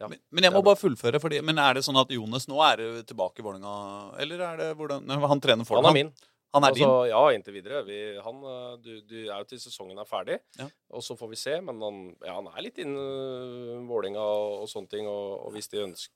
ja. 0.00 0.08
Men, 0.08 0.18
men 0.30 0.44
jeg 0.44 0.52
må 0.52 0.62
bare 0.66 0.76
fullføre. 0.80 1.20
Fordi, 1.22 1.40
men 1.44 1.58
er 1.58 1.74
det 1.74 1.84
sånn 1.86 1.98
at 2.00 2.10
Jonas 2.10 2.48
nå 2.50 2.58
er 2.66 3.02
tilbake 3.06 3.38
i 3.38 3.46
Vålerenga? 3.46 4.18
Eller 4.22 4.40
er 4.48 4.56
det 4.62 4.68
hvordan 4.78 5.04
Nei, 5.06 5.16
Han 5.30 5.40
trener 5.40 5.64
for 5.68 5.76
Han 5.80 5.90
er 5.92 5.92
min. 5.94 6.12
Han 6.52 6.64
er 6.66 6.74
altså, 6.74 6.88
Ja, 7.08 7.20
inntil 7.32 7.54
videre. 7.54 7.78
Vi, 7.86 7.98
han, 8.20 8.42
eh, 8.44 8.72
du, 8.84 8.90
du 9.08 9.14
er 9.22 9.38
jo 9.40 9.44
til 9.48 9.60
sesongen 9.62 9.96
er 10.02 10.04
ferdig, 10.04 10.36
Ja. 10.58 10.66
og 10.92 11.00
så 11.06 11.16
får 11.16 11.30
vi 11.30 11.38
se. 11.40 11.54
Men 11.64 11.80
han, 11.80 12.00
ja, 12.26 12.34
han 12.36 12.50
er 12.50 12.66
litt 12.66 12.76
innen 12.82 13.86
Vålinga 13.88 14.20
og, 14.20 14.58
og 14.64 14.68
sånne 14.68 14.90
ting. 14.92 15.08
Og, 15.08 15.46
og 15.46 15.54
hvis 15.56 15.70
de 15.72 15.80
ønsker? 15.86 16.12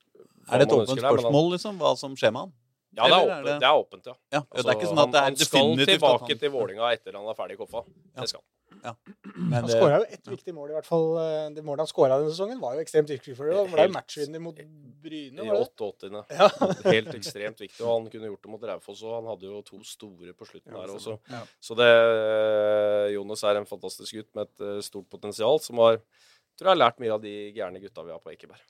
Er 0.51 0.61
det 0.61 0.67
et 0.69 0.75
åpent 0.77 1.01
spørsmål, 1.01 1.53
liksom? 1.57 1.79
Hva 1.81 1.95
som 1.97 2.17
skjer 2.21 2.35
med 2.37 2.47
han? 2.49 2.53
Ja, 2.97 3.07
det 3.09 3.13
er, 3.17 3.23
åpent, 3.23 3.47
det- 3.47 3.57
det 3.61 3.69
er 3.69 3.79
åpent, 3.81 4.07
ja. 4.09 4.15
Ja, 4.33 4.41
det 4.41 4.45
er 4.45 4.61
Altså, 4.61 4.75
ikke 4.77 4.91
sånn 4.93 5.01
at 5.03 5.11
det 5.13 5.19
er 5.21 5.25
han, 5.27 5.35
han 5.37 5.49
skal 5.49 5.87
tilbake 5.95 6.39
til 6.41 6.53
Vålinga 6.55 6.93
etter 6.97 7.17
han 7.19 7.27
er 7.29 7.37
ferdig 7.37 7.57
i 7.57 7.61
Koffa. 7.61 7.83
Det 8.17 8.29
skal 8.31 8.41
han. 8.41 8.47
Men 9.51 9.55
Han 9.65 9.71
skåra 9.71 9.99
jo 10.03 10.07
ett 10.17 10.29
viktig 10.31 10.55
mål, 10.57 10.71
i 10.71 10.77
hvert 10.77 10.87
fall. 10.89 11.07
Eh, 11.23 11.47
Det 11.57 11.65
målet 11.67 11.83
han 11.85 11.91
skåra 11.91 12.19
denne 12.21 12.33
sesongen, 12.33 12.61
var 12.63 12.77
jo 12.77 12.85
ekstremt 12.85 13.11
viktig 13.11 13.35
for 13.39 13.49
det. 13.51 13.57
Han 13.59 13.73
ble 13.73 13.87
matchvinner 13.95 14.43
mot 14.43 14.59
Bryne. 15.07 15.43
I 15.43 15.49
var 15.49 15.59
det? 15.59 15.67
88. 15.71 16.25
Ja. 16.37 16.49
Helt 16.97 17.13
ekstremt 17.15 17.61
viktig. 17.65 17.81
Og 17.85 17.91
han 17.93 18.11
kunne 18.13 18.31
gjort 18.33 18.43
det 18.47 18.53
mot 18.55 18.67
Raufoss 18.71 19.03
òg. 19.07 19.17
Han 19.21 19.31
hadde 19.33 19.49
jo 19.51 19.63
to 19.67 19.81
store 19.87 20.35
på 20.37 20.49
slutten 20.49 20.73
Ja, 20.75 20.83
her 20.85 20.95
også. 20.97 21.17
Ja. 21.33 21.43
Så 21.63 21.77
det 21.79 21.89
eh, 21.91 23.15
Jonas 23.17 23.43
er 23.47 23.61
en 23.61 23.69
fantastisk 23.69 24.19
gutt 24.21 24.31
med 24.39 24.49
et 24.51 24.67
eh, 24.69 24.81
stort 24.87 25.09
potensial, 25.13 25.61
som 25.65 25.83
har 25.85 25.99
tror 26.57 26.71
jeg 26.71 26.73
har 26.73 26.85
lært 26.87 27.03
mye 27.03 27.13
av 27.13 27.21
de 27.21 27.35
gærne 27.53 27.83
gutta 27.83 28.05
vi 28.07 28.15
har 28.15 28.23
på 28.25 28.33
Ekeberg. 28.33 28.63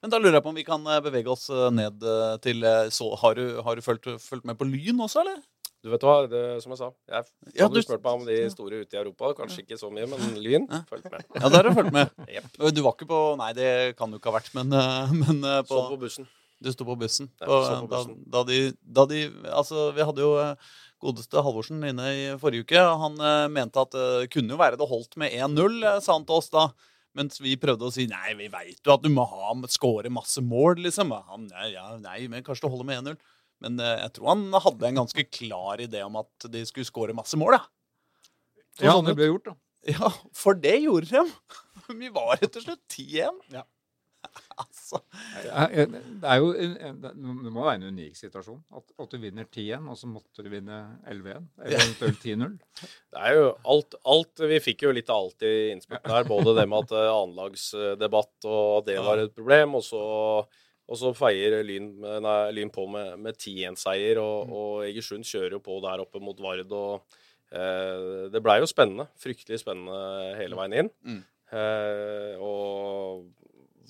Men 0.00 0.12
da 0.12 0.18
lurer 0.20 0.38
jeg 0.38 0.44
på 0.44 0.50
om 0.52 0.56
vi 0.56 0.64
kan 0.64 0.84
bevege 1.04 1.28
oss 1.32 1.48
ned 1.72 2.00
til 2.44 2.64
så, 2.92 3.06
Har 3.20 3.36
du, 3.36 3.60
har 3.64 3.76
du 3.76 3.82
fulgt, 3.84 4.08
fulgt 4.20 4.44
med 4.48 4.56
på 4.60 4.64
Lyn 4.68 5.00
også, 5.04 5.22
eller? 5.24 5.40
Du 5.84 5.90
vet 5.92 6.02
hva, 6.02 6.14
det, 6.30 6.40
som 6.64 6.72
jeg 6.72 6.78
sa 6.80 6.88
Jeg 7.08 7.24
Ja, 7.54 7.66
hadde 7.66 7.74
du- 7.78 7.82
spurt 7.84 8.02
meg 8.02 8.12
om 8.20 8.24
de 8.26 8.36
store 8.50 8.80
ute 8.82 8.96
i 8.96 9.00
Europa. 9.00 9.34
Kanskje 9.38 9.62
ikke 9.62 9.78
så 9.78 9.90
mye, 9.92 10.06
men 10.10 10.34
Lyn. 10.42 10.66
Ja. 10.70 10.80
Følg 10.90 11.04
med. 11.12 11.24
Ja, 11.40 11.48
der 11.52 11.56
har 11.62 11.68
du 11.68 11.74
fulgt 11.76 11.92
med. 11.92 12.10
Yep. 12.32 12.48
Du 12.74 12.82
var 12.82 12.96
ikke 12.96 13.06
på 13.10 13.20
Nei, 13.38 13.52
det 13.54 13.70
kan 13.98 14.10
du 14.10 14.18
ikke 14.18 14.32
ha 14.32 14.38
vært, 14.40 14.50
men, 14.56 14.72
eh, 14.72 15.12
men 15.22 15.44
eh, 15.44 15.60
på, 15.62 15.76
Så 15.76 15.84
på 15.92 16.00
bussen. 16.06 16.26
Du 16.64 16.72
sto 16.72 16.86
på 16.88 16.96
bussen. 16.98 17.28
Ja, 17.38 17.46
På, 17.46 17.60
på 17.60 17.90
da, 17.92 18.00
bussen. 18.00 18.18
da, 18.32 18.42
de, 18.48 18.58
da 18.82 19.04
de 19.06 19.22
Altså, 19.52 19.90
vi 19.94 20.02
hadde 20.08 20.24
jo 20.24 20.32
eh, 20.40 20.56
godeste 21.04 21.42
Halvorsen 21.44 21.84
inne 21.84 22.08
i 22.16 22.26
forrige 22.40 22.64
uke. 22.64 22.80
Han 22.80 23.20
mente 23.52 23.78
at 23.84 23.92
det 23.92 24.30
kunne 24.32 24.56
jo 24.56 24.60
være 24.62 24.78
det 24.80 24.88
holdt 24.88 25.18
med 25.20 25.30
1-0, 25.36 25.82
eh, 25.84 26.00
sa 26.00 26.16
han 26.16 26.24
til 26.26 26.40
oss 26.40 26.48
da. 26.50 26.70
Mens 27.16 27.38
vi 27.40 27.54
prøvde 27.56 27.86
å 27.86 27.92
si 27.92 28.04
nei, 28.08 28.34
vi 28.36 28.48
veit 28.52 28.80
jo 28.84 28.92
at 28.92 29.04
du 29.04 29.08
må 29.08 29.22
ha, 29.28 29.52
score 29.72 30.10
masse 30.12 30.42
mål, 30.44 30.82
liksom. 30.84 31.12
Han, 31.30 31.46
nei, 31.52 31.70
ja, 31.72 31.86
nei, 32.00 32.26
men 32.28 32.42
kanskje 32.44 32.66
det 32.66 32.72
holder 32.74 32.88
med 32.90 32.98
1-0. 33.04 33.16
Men 33.64 33.80
eh, 33.80 34.00
jeg 34.02 34.16
tror 34.16 34.32
han 34.34 34.44
hadde 34.66 34.90
en 34.90 35.00
ganske 35.02 35.26
klar 35.32 35.82
idé 35.84 36.02
om 36.06 36.18
at 36.20 36.48
de 36.52 36.64
skulle 36.68 36.88
score 36.88 37.16
masse 37.16 37.38
mål, 37.40 37.58
ja. 37.58 37.64
Ja, 38.82 38.92
sånn 38.92 39.08
det 39.08 39.16
ble 39.16 39.30
gjort, 39.30 39.48
da. 39.48 39.56
Ja, 39.86 40.10
for 40.36 40.58
det 40.58 40.76
gjorde 40.82 41.08
de. 41.14 41.24
Vi 42.02 42.12
var 42.12 42.36
rett 42.36 42.58
og 42.58 42.66
slett 42.66 42.82
10-1. 42.90 43.40
Ja. 43.54 43.64
altså. 44.62 45.00
Det 45.44 46.26
er 46.26 46.40
jo 46.40 46.50
det 46.56 47.12
må 47.14 47.62
være 47.62 47.78
en 47.78 47.88
unik 47.94 48.18
situasjon. 48.18 48.60
At, 48.76 48.92
at 49.02 49.14
du 49.14 49.18
vinner 49.22 49.46
10-1, 49.46 49.86
og 49.92 49.98
så 50.00 50.10
måtte 50.10 50.44
du 50.44 50.50
vinne 50.52 50.80
11-1. 51.06 51.48
Eller 51.62 51.84
eventuelt 51.84 52.22
10-0. 52.26 52.54
Det 53.16 53.22
er 53.22 53.38
jo 53.38 53.46
alt, 53.72 53.96
alt 54.12 54.44
Vi 54.50 54.60
fikk 54.64 54.86
jo 54.86 54.94
litt 54.94 55.10
av 55.12 55.24
alt 55.24 55.46
i 55.46 55.54
innspurten 55.72 56.12
her. 56.12 56.28
Både 56.28 56.56
det 56.58 56.66
med 56.68 56.86
at 56.86 56.96
eh, 56.98 57.10
annenlagsdebatt 57.14 58.50
og 58.50 58.86
det 58.88 58.98
var 59.06 59.22
et 59.22 59.34
problem, 59.36 59.78
og 59.78 59.86
så, 59.86 60.02
og 60.88 60.98
så 61.00 61.10
feier 61.18 61.60
Lyn, 61.66 61.88
nei, 62.22 62.34
lyn 62.54 62.70
på 62.70 62.84
med, 62.90 63.16
med 63.18 63.34
10-1-seier. 63.40 64.20
Og, 64.22 64.52
og 64.54 64.84
Egersund 64.86 65.26
kjører 65.26 65.56
jo 65.58 65.62
på 65.64 65.80
der 65.82 66.02
oppe 66.04 66.20
mot 66.22 66.38
Vard. 66.38 66.70
og 66.70 67.16
eh, 67.50 68.28
Det 68.30 68.42
blei 68.44 68.60
jo 68.62 68.68
spennende. 68.70 69.08
Fryktelig 69.18 69.58
spennende 69.64 70.36
hele 70.38 70.54
veien 70.60 70.76
inn. 70.84 70.90
Mm. 71.02 71.24
Eh, 71.56 72.36
og 72.42 73.26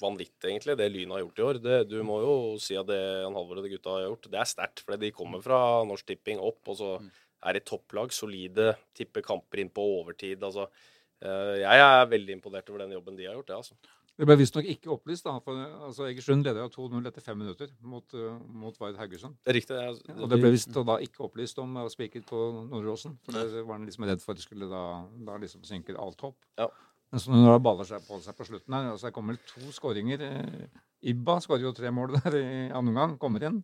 vanvittig, 0.00 0.50
egentlig, 0.50 0.74
det 0.76 0.88
Lyn 0.92 1.12
har 1.14 1.22
gjort 1.24 1.38
i 1.40 1.44
år. 1.50 1.60
Det, 1.64 1.76
du 1.88 1.98
må 2.04 2.18
jo 2.24 2.32
si 2.60 2.76
at 2.76 2.88
det 2.88 2.98
Jan 3.22 3.36
Halvor 3.36 3.60
og 3.60 3.64
de 3.68 3.70
gutta 3.72 3.94
har 3.96 4.06
gjort, 4.10 4.28
det 4.32 4.40
er 4.42 4.50
sterkt. 4.50 4.82
For 4.84 4.96
de 5.00 5.12
kommer 5.16 5.44
fra 5.44 5.60
Norsk 5.88 6.08
Tipping 6.10 6.40
opp, 6.44 6.60
og 6.68 6.76
så 6.80 6.90
Mm. 7.00 7.10
er 7.48 7.52
det 7.56 7.64
topplag. 7.68 8.12
Solide. 8.12 8.74
Tipper 8.96 9.22
kamper 9.24 9.60
inn 9.62 9.70
på 9.72 9.84
overtid. 10.00 10.42
altså 10.42 10.66
eh, 11.22 11.60
Jeg 11.62 11.80
er 11.84 12.06
veldig 12.12 12.32
imponert 12.40 12.68
over 12.72 12.84
den 12.84 12.92
jobben 12.96 13.16
de 13.16 13.24
har 13.28 13.34
gjort. 13.36 13.48
Ja, 13.52 13.56
altså. 13.60 13.74
Det 14.16 14.24
ble 14.24 14.36
visstnok 14.40 14.64
ikke 14.72 14.90
opplyst. 14.94 15.26
da, 15.26 15.36
for 15.44 15.58
altså, 15.60 16.06
Egersund 16.08 16.46
leder 16.46 16.64
av 16.64 16.72
2-0 16.72 17.08
etter 17.10 17.24
fem 17.24 17.36
minutter 17.36 17.68
mot, 17.84 18.16
uh, 18.16 18.38
mot 18.48 18.78
Vard 18.80 18.96
Haugesund. 18.96 19.36
Det 19.44 19.52
er 19.52 19.58
riktig. 19.58 19.76
Ja. 19.76 20.16
Og 20.16 20.30
det 20.32 20.38
ble 20.40 20.52
visst 20.54 20.72
da 20.72 20.96
ikke 21.04 21.26
opplyst 21.28 21.60
om 21.60 21.76
uh, 21.76 21.84
spiket 21.92 22.24
på 22.28 22.40
Nordåsen. 22.70 23.18
For 23.26 23.36
det 23.36 23.60
var 23.66 23.76
han 23.76 23.84
liksom 23.88 24.08
redd 24.08 24.24
for 24.24 24.40
skulle 24.40 24.70
da, 24.70 24.82
da 25.28 25.36
liksom 25.42 25.66
synke 25.68 25.96
alt 26.00 26.24
hopp. 26.24 26.38
Ja. 26.56 26.70
Men 27.12 27.22
så 27.22 27.30
når 27.30 27.52
det 27.52 27.62
baller 27.68 27.86
seg 27.88 28.08
på 28.08 28.18
seg 28.24 28.36
på 28.38 28.48
slutten 28.48 28.74
her, 28.74 28.90
altså 28.94 29.10
det 29.10 29.14
kommer 29.14 29.36
det 29.36 29.46
to 29.52 29.70
skåringer 29.72 30.24
eh, 30.26 30.64
Ibba 31.06 31.36
skårer 31.44 31.68
jo 31.68 31.70
tre 31.76 31.92
mål 31.94 32.16
der 32.16 32.34
i 32.40 32.46
andre 32.74 32.90
omgang, 32.90 33.14
kommer 33.20 33.44
inn. 33.46 33.60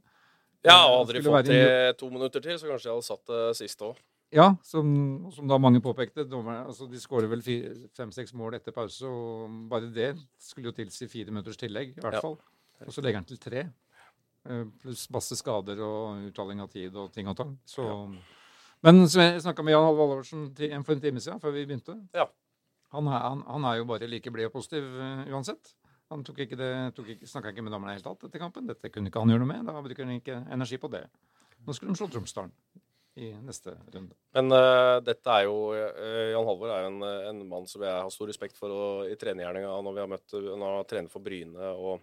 ja, 0.63 0.77
og 0.87 1.01
hadde 1.01 1.17
de 1.17 1.23
fått 1.27 1.49
til 1.49 1.97
to 1.99 2.11
minutter 2.13 2.45
til, 2.45 2.61
så 2.61 2.69
kanskje 2.69 2.91
jeg 2.91 2.95
hadde 2.95 3.09
satt 3.09 3.33
det 3.33 3.43
siste 3.59 3.89
òg. 3.89 3.99
Ja, 4.33 4.47
som, 4.65 4.87
som 5.35 5.49
da 5.51 5.59
mange 5.61 5.83
påpekte. 5.85 6.25
Dommer, 6.29 6.63
altså 6.65 6.87
De 6.89 6.97
skårer 7.01 7.29
vel 7.29 7.43
fem-seks 7.45 8.33
mål 8.39 8.57
etter 8.57 8.73
pause, 8.73 9.05
og 9.05 9.53
bare 9.69 9.91
det 9.93 10.15
skulle 10.41 10.71
jo 10.71 10.77
tilsi 10.79 11.09
fire 11.13 11.29
minutters 11.35 11.59
tillegg, 11.61 11.93
i 11.99 12.01
hvert 12.01 12.17
Ja. 12.17 12.23
fall. 12.25 12.39
Og 12.87 12.93
så 12.95 13.03
legger 13.05 13.21
han 13.21 13.29
til 13.29 13.39
tre. 13.39 13.67
eh, 14.49 14.65
Pluss 14.83 15.05
masse 15.15 15.37
skader 15.39 15.79
og 15.85 16.25
uttaling 16.33 16.61
av 16.65 16.71
tid 16.73 16.97
og 16.97 17.13
ting 17.13 17.29
og 17.29 17.37
tang. 17.37 17.59
Så, 17.65 17.85
Men 18.83 19.07
som 19.07 19.21
jeg 19.23 19.43
snakka 19.45 19.63
med 19.63 19.73
Jan 19.77 19.85
Halvor 19.85 20.09
Halvorsen 20.09 20.49
for 20.85 20.93
en 20.97 21.01
time 21.01 21.21
siden, 21.21 21.39
før 21.41 21.53
vi 21.53 21.67
begynte 21.67 21.95
Ja. 22.15 22.25
han, 22.91 23.07
er, 23.07 23.19
han, 23.21 23.43
han 23.47 23.65
er 23.65 23.77
jo 23.79 23.85
bare 23.85 24.09
like 24.09 24.31
blid 24.33 24.47
og 24.47 24.53
positiv 24.53 24.83
uh, 24.83 25.25
uansett. 25.31 25.75
Han 26.11 26.25
tok 26.25 26.39
ikke 26.41 26.57
det, 26.57 26.95
tok 26.97 27.07
ikke, 27.09 27.27
snakka 27.29 27.53
ikke 27.53 27.63
med 27.63 27.71
dommerne 27.73 27.93
i 27.93 27.97
det 27.97 28.03
hele 28.03 28.15
tatt 28.17 28.25
etter 28.27 28.39
kampen. 28.43 28.67
Dette 28.67 28.91
kunne 28.91 29.09
ikke 29.09 29.21
han 29.21 29.29
gjøre 29.31 29.45
noe 29.45 29.53
med. 29.53 29.65
Da 29.67 29.81
bruker 29.81 30.05
han 30.05 30.19
ikke 30.19 30.41
energi 30.51 30.77
på 30.79 30.91
det. 30.91 31.07
Nå 31.65 31.73
skulle 31.77 31.93
de 31.95 32.01
slå 32.01 32.09
Tromsdalen 32.11 32.51
i 33.21 33.33
neste 33.45 33.75
runde. 33.93 34.15
Men 34.33 34.55
uh, 34.55 34.97
dette 35.05 35.35
er 35.35 35.45
jo 35.45 35.57
uh, 35.75 36.31
Jan 36.33 36.49
Halvor 36.49 36.73
er 36.73 36.87
jo 36.87 36.93
en, 36.95 37.03
eh, 37.05 37.27
en 37.29 37.43
mann 37.49 37.69
som 37.69 37.85
jeg 37.85 37.93
har 37.93 38.15
stor 38.15 38.31
respekt 38.31 38.57
for 38.57 38.73
og, 38.73 39.11
i 39.13 39.19
trenergjerninga 39.21 39.75
når 39.85 39.99
vi 39.99 40.03
har 40.03 40.09
møtt 40.15 40.39
han 40.39 40.65
har 40.65 40.89
trenet 40.89 41.13
for 41.13 41.25
Bryne 41.25 41.75
og 41.77 42.01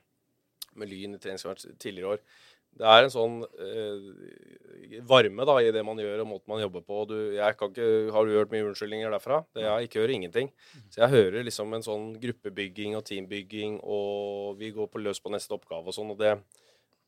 med 0.78 0.92
Lyn 0.92 1.18
i 1.18 1.22
treningskamp 1.22 1.58
tidligere 1.82 2.14
år. 2.14 2.24
Det 2.80 2.86
er 2.86 3.04
en 3.04 3.12
sånn 3.12 3.40
uh, 3.42 5.02
varme 5.10 5.50
da, 5.50 5.58
i 5.66 5.74
det 5.74 5.82
man 5.84 5.98
gjør 6.00 6.22
og 6.22 6.30
måten 6.36 6.54
man 6.54 6.62
jobber 6.62 6.86
på. 6.86 7.02
Du, 7.10 7.18
ikke, 7.34 7.90
har 8.14 8.30
du 8.30 8.38
hørt 8.38 8.54
mye 8.54 8.70
unnskyldninger 8.70 9.10
derfra? 9.18 9.42
Det, 9.58 9.66
jeg 9.66 9.90
ikke 9.90 10.04
hører 10.04 10.14
ingenting. 10.20 10.54
Så 10.94 11.02
jeg 11.02 11.16
hører 11.16 11.48
liksom 11.48 11.74
en 11.74 11.86
sånn 11.86 12.12
gruppebygging 12.22 12.94
og 13.00 13.08
teambygging, 13.10 13.82
og 13.82 14.62
vi 14.62 14.70
går 14.78 14.94
på 14.94 15.02
løs 15.02 15.20
på 15.24 15.34
neste 15.34 15.58
oppgave 15.58 15.90
og 15.90 15.98
sånn. 15.98 16.14
og 16.14 16.22
det 16.22 16.38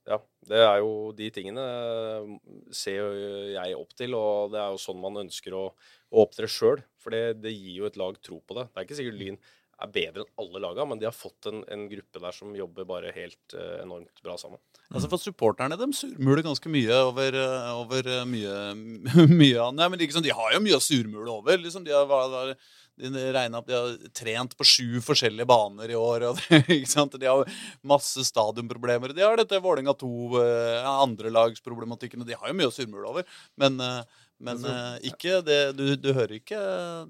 ja, 0.09 0.17
det 0.49 0.61
er 0.65 0.79
jo 0.81 1.11
de 1.17 1.29
tingene 1.33 1.61
eh, 1.61 2.29
ser 2.73 2.97
jo 2.97 3.09
jeg 3.53 3.77
opp 3.77 3.95
til, 3.97 4.15
og 4.17 4.53
det 4.53 4.61
er 4.61 4.73
jo 4.73 4.81
sånn 4.81 5.01
man 5.01 5.21
ønsker 5.25 5.55
å, 5.57 5.65
å 6.09 6.23
opptre 6.25 6.49
sjøl. 6.49 6.81
For 7.01 7.13
det, 7.13 7.41
det 7.43 7.53
gir 7.53 7.81
jo 7.81 7.89
et 7.89 7.99
lag 8.01 8.17
tro 8.23 8.39
på 8.41 8.57
det. 8.57 8.69
Det 8.69 8.81
er 8.81 8.87
ikke 8.87 8.97
sikkert 9.01 9.19
Lyn 9.21 9.41
er 9.81 9.89
bedre 9.89 10.23
enn 10.23 10.41
alle 10.41 10.61
laga, 10.61 10.85
men 10.85 10.99
de 11.01 11.07
har 11.07 11.15
fått 11.15 11.47
en, 11.49 11.63
en 11.73 11.87
gruppe 11.89 12.21
der 12.21 12.35
som 12.35 12.53
jobber 12.53 12.85
bare 12.85 13.13
helt 13.15 13.55
uh, 13.55 13.79
enormt 13.81 14.21
bra 14.21 14.35
sammen. 14.37 14.61
Altså 14.91 15.09
For 15.09 15.21
supporterne 15.21 15.77
dem 15.79 15.93
surmuler 15.95 16.43
ganske 16.45 16.69
mye 16.69 16.97
over, 17.07 17.37
eh, 17.39 17.69
over 17.79 18.09
mye, 18.27 18.55
mye 19.41 19.67
Nei, 19.77 19.87
men 19.87 20.01
liksom, 20.01 20.25
De 20.25 20.33
har 20.35 20.53
jo 20.53 20.61
mye 20.65 20.77
å 20.77 20.83
surmule 20.83 21.31
over. 21.31 21.61
liksom 21.63 21.85
De 21.87 21.95
har, 21.95 22.53
hva- 23.01 23.49
hva- 23.49 23.65
de 23.65 23.73
har 23.75 24.09
trent 24.13 24.53
på 24.57 24.67
sju 24.67 25.01
forskjellige 25.01 25.47
baner 25.49 25.89
i 25.89 25.97
år. 25.97 26.27
Og 26.29 26.39
det, 26.49 26.61
ikke 26.77 26.89
sant? 26.91 27.17
De 27.19 27.25
har 27.29 27.49
masse 27.83 28.23
stadionproblemer. 28.27 29.15
De 29.17 29.25
har 29.25 29.39
dette 29.41 29.59
Vålerenga 29.63 29.95
2, 29.97 30.11
eh, 30.41 30.89
andrelagsproblematikken. 30.91 32.21
og 32.21 32.27
De 32.29 32.37
har 32.37 32.51
jo 32.51 32.57
mye 32.59 32.69
å 32.69 32.75
surmule 32.75 33.09
over. 33.09 33.25
Men, 33.57 33.79
eh, 33.81 34.03
men 34.41 34.61
eh, 34.65 35.09
ikke 35.11 35.41
det, 35.45 35.59
du, 35.77 35.85
du, 35.97 36.11
hører 36.13 36.37
ikke, 36.39 36.61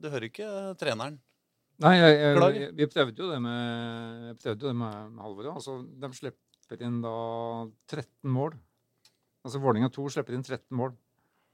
du 0.02 0.10
hører 0.12 0.30
ikke 0.30 0.50
treneren. 0.80 1.20
Nei, 1.82 1.96
jeg, 1.98 2.18
jeg, 2.22 2.74
vi 2.78 2.86
prøvde 2.94 3.24
jo 3.24 3.30
det 3.32 3.40
med, 3.42 4.36
prøvde 4.44 4.68
det 4.70 4.76
med, 4.78 4.98
med 5.16 5.24
Halvor. 5.26 5.48
Altså, 5.56 5.80
de 5.82 6.10
slipper 6.14 6.84
inn 6.86 7.00
da 7.02 7.14
13 7.90 8.30
mål. 8.30 8.54
Altså 9.42 9.58
Vålerenga 9.64 9.90
2 9.90 10.06
slipper 10.14 10.36
inn 10.38 10.44
13 10.46 10.78
mål 10.78 10.94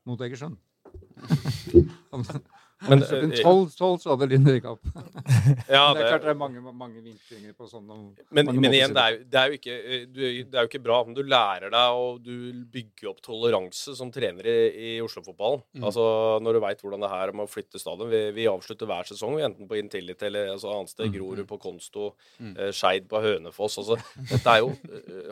mot 0.10 0.20
Egersund. 0.26 0.58
Men, 2.86 3.00
Men, 3.10 3.32
eh, 3.34 3.40
12, 3.42 3.72
12 3.74 3.96
så 4.04 4.12
hadde 4.14 4.28
Linn 4.30 4.46
rykka 4.46 4.76
opp. 4.76 4.84
Ja, 5.66 5.94
det 5.98 6.04
er 6.04 6.12
klart 6.12 6.22
det, 6.22 6.28
det 6.28 6.34
er 6.34 6.38
mange, 6.38 6.62
mange 6.78 7.02
vinklinger 7.02 7.56
på 7.58 7.66
sånn. 7.72 7.88
men, 8.30 8.52
men 8.54 8.74
igjen, 8.76 8.94
det 8.94 9.04
er, 9.04 9.18
det, 9.26 9.42
er 9.42 9.56
ikke, 9.58 9.78
eh, 9.82 10.04
du, 10.06 10.20
det 10.22 10.60
er 10.60 10.68
jo 10.68 10.70
ikke 10.70 10.84
bra. 10.86 11.00
Men 11.08 11.18
du 11.18 11.24
lærer 11.26 11.74
deg 11.74 11.98
og 11.98 12.20
du 12.22 12.36
bygger 12.74 13.10
opp 13.14 13.24
toleranse 13.26 13.96
som 13.98 14.12
trener 14.14 14.46
i, 14.46 14.58
i 14.78 14.92
Oslo-fotballen. 15.02 15.64
Mm. 15.80 15.88
Altså, 15.90 16.06
Når 16.46 16.54
du 16.60 16.62
veit 16.68 16.84
hvordan 16.86 17.06
det 17.08 17.12
er 17.18 17.34
med 17.34 17.48
å 17.48 17.52
flytte 17.52 17.82
stadion. 17.82 18.12
Vi, 18.14 18.22
vi 18.38 18.46
avslutter 18.52 18.90
hver 18.90 19.10
sesong, 19.10 19.40
enten 19.42 19.70
på 19.72 19.80
Intility 19.82 20.30
eller 20.30 20.54
altså, 20.54 20.76
annet 20.76 20.94
sted. 20.94 21.10
Grorud 21.18 21.46
på 21.50 21.58
Konsto, 21.62 22.12
Mm. 22.38 22.52
eh, 22.60 22.70
Skeid 22.76 23.08
på 23.10 23.20
Hønefoss. 23.24 23.80
Altså, 23.82 23.96
dette 24.30 24.54
er 24.54 24.62
jo 24.62 24.70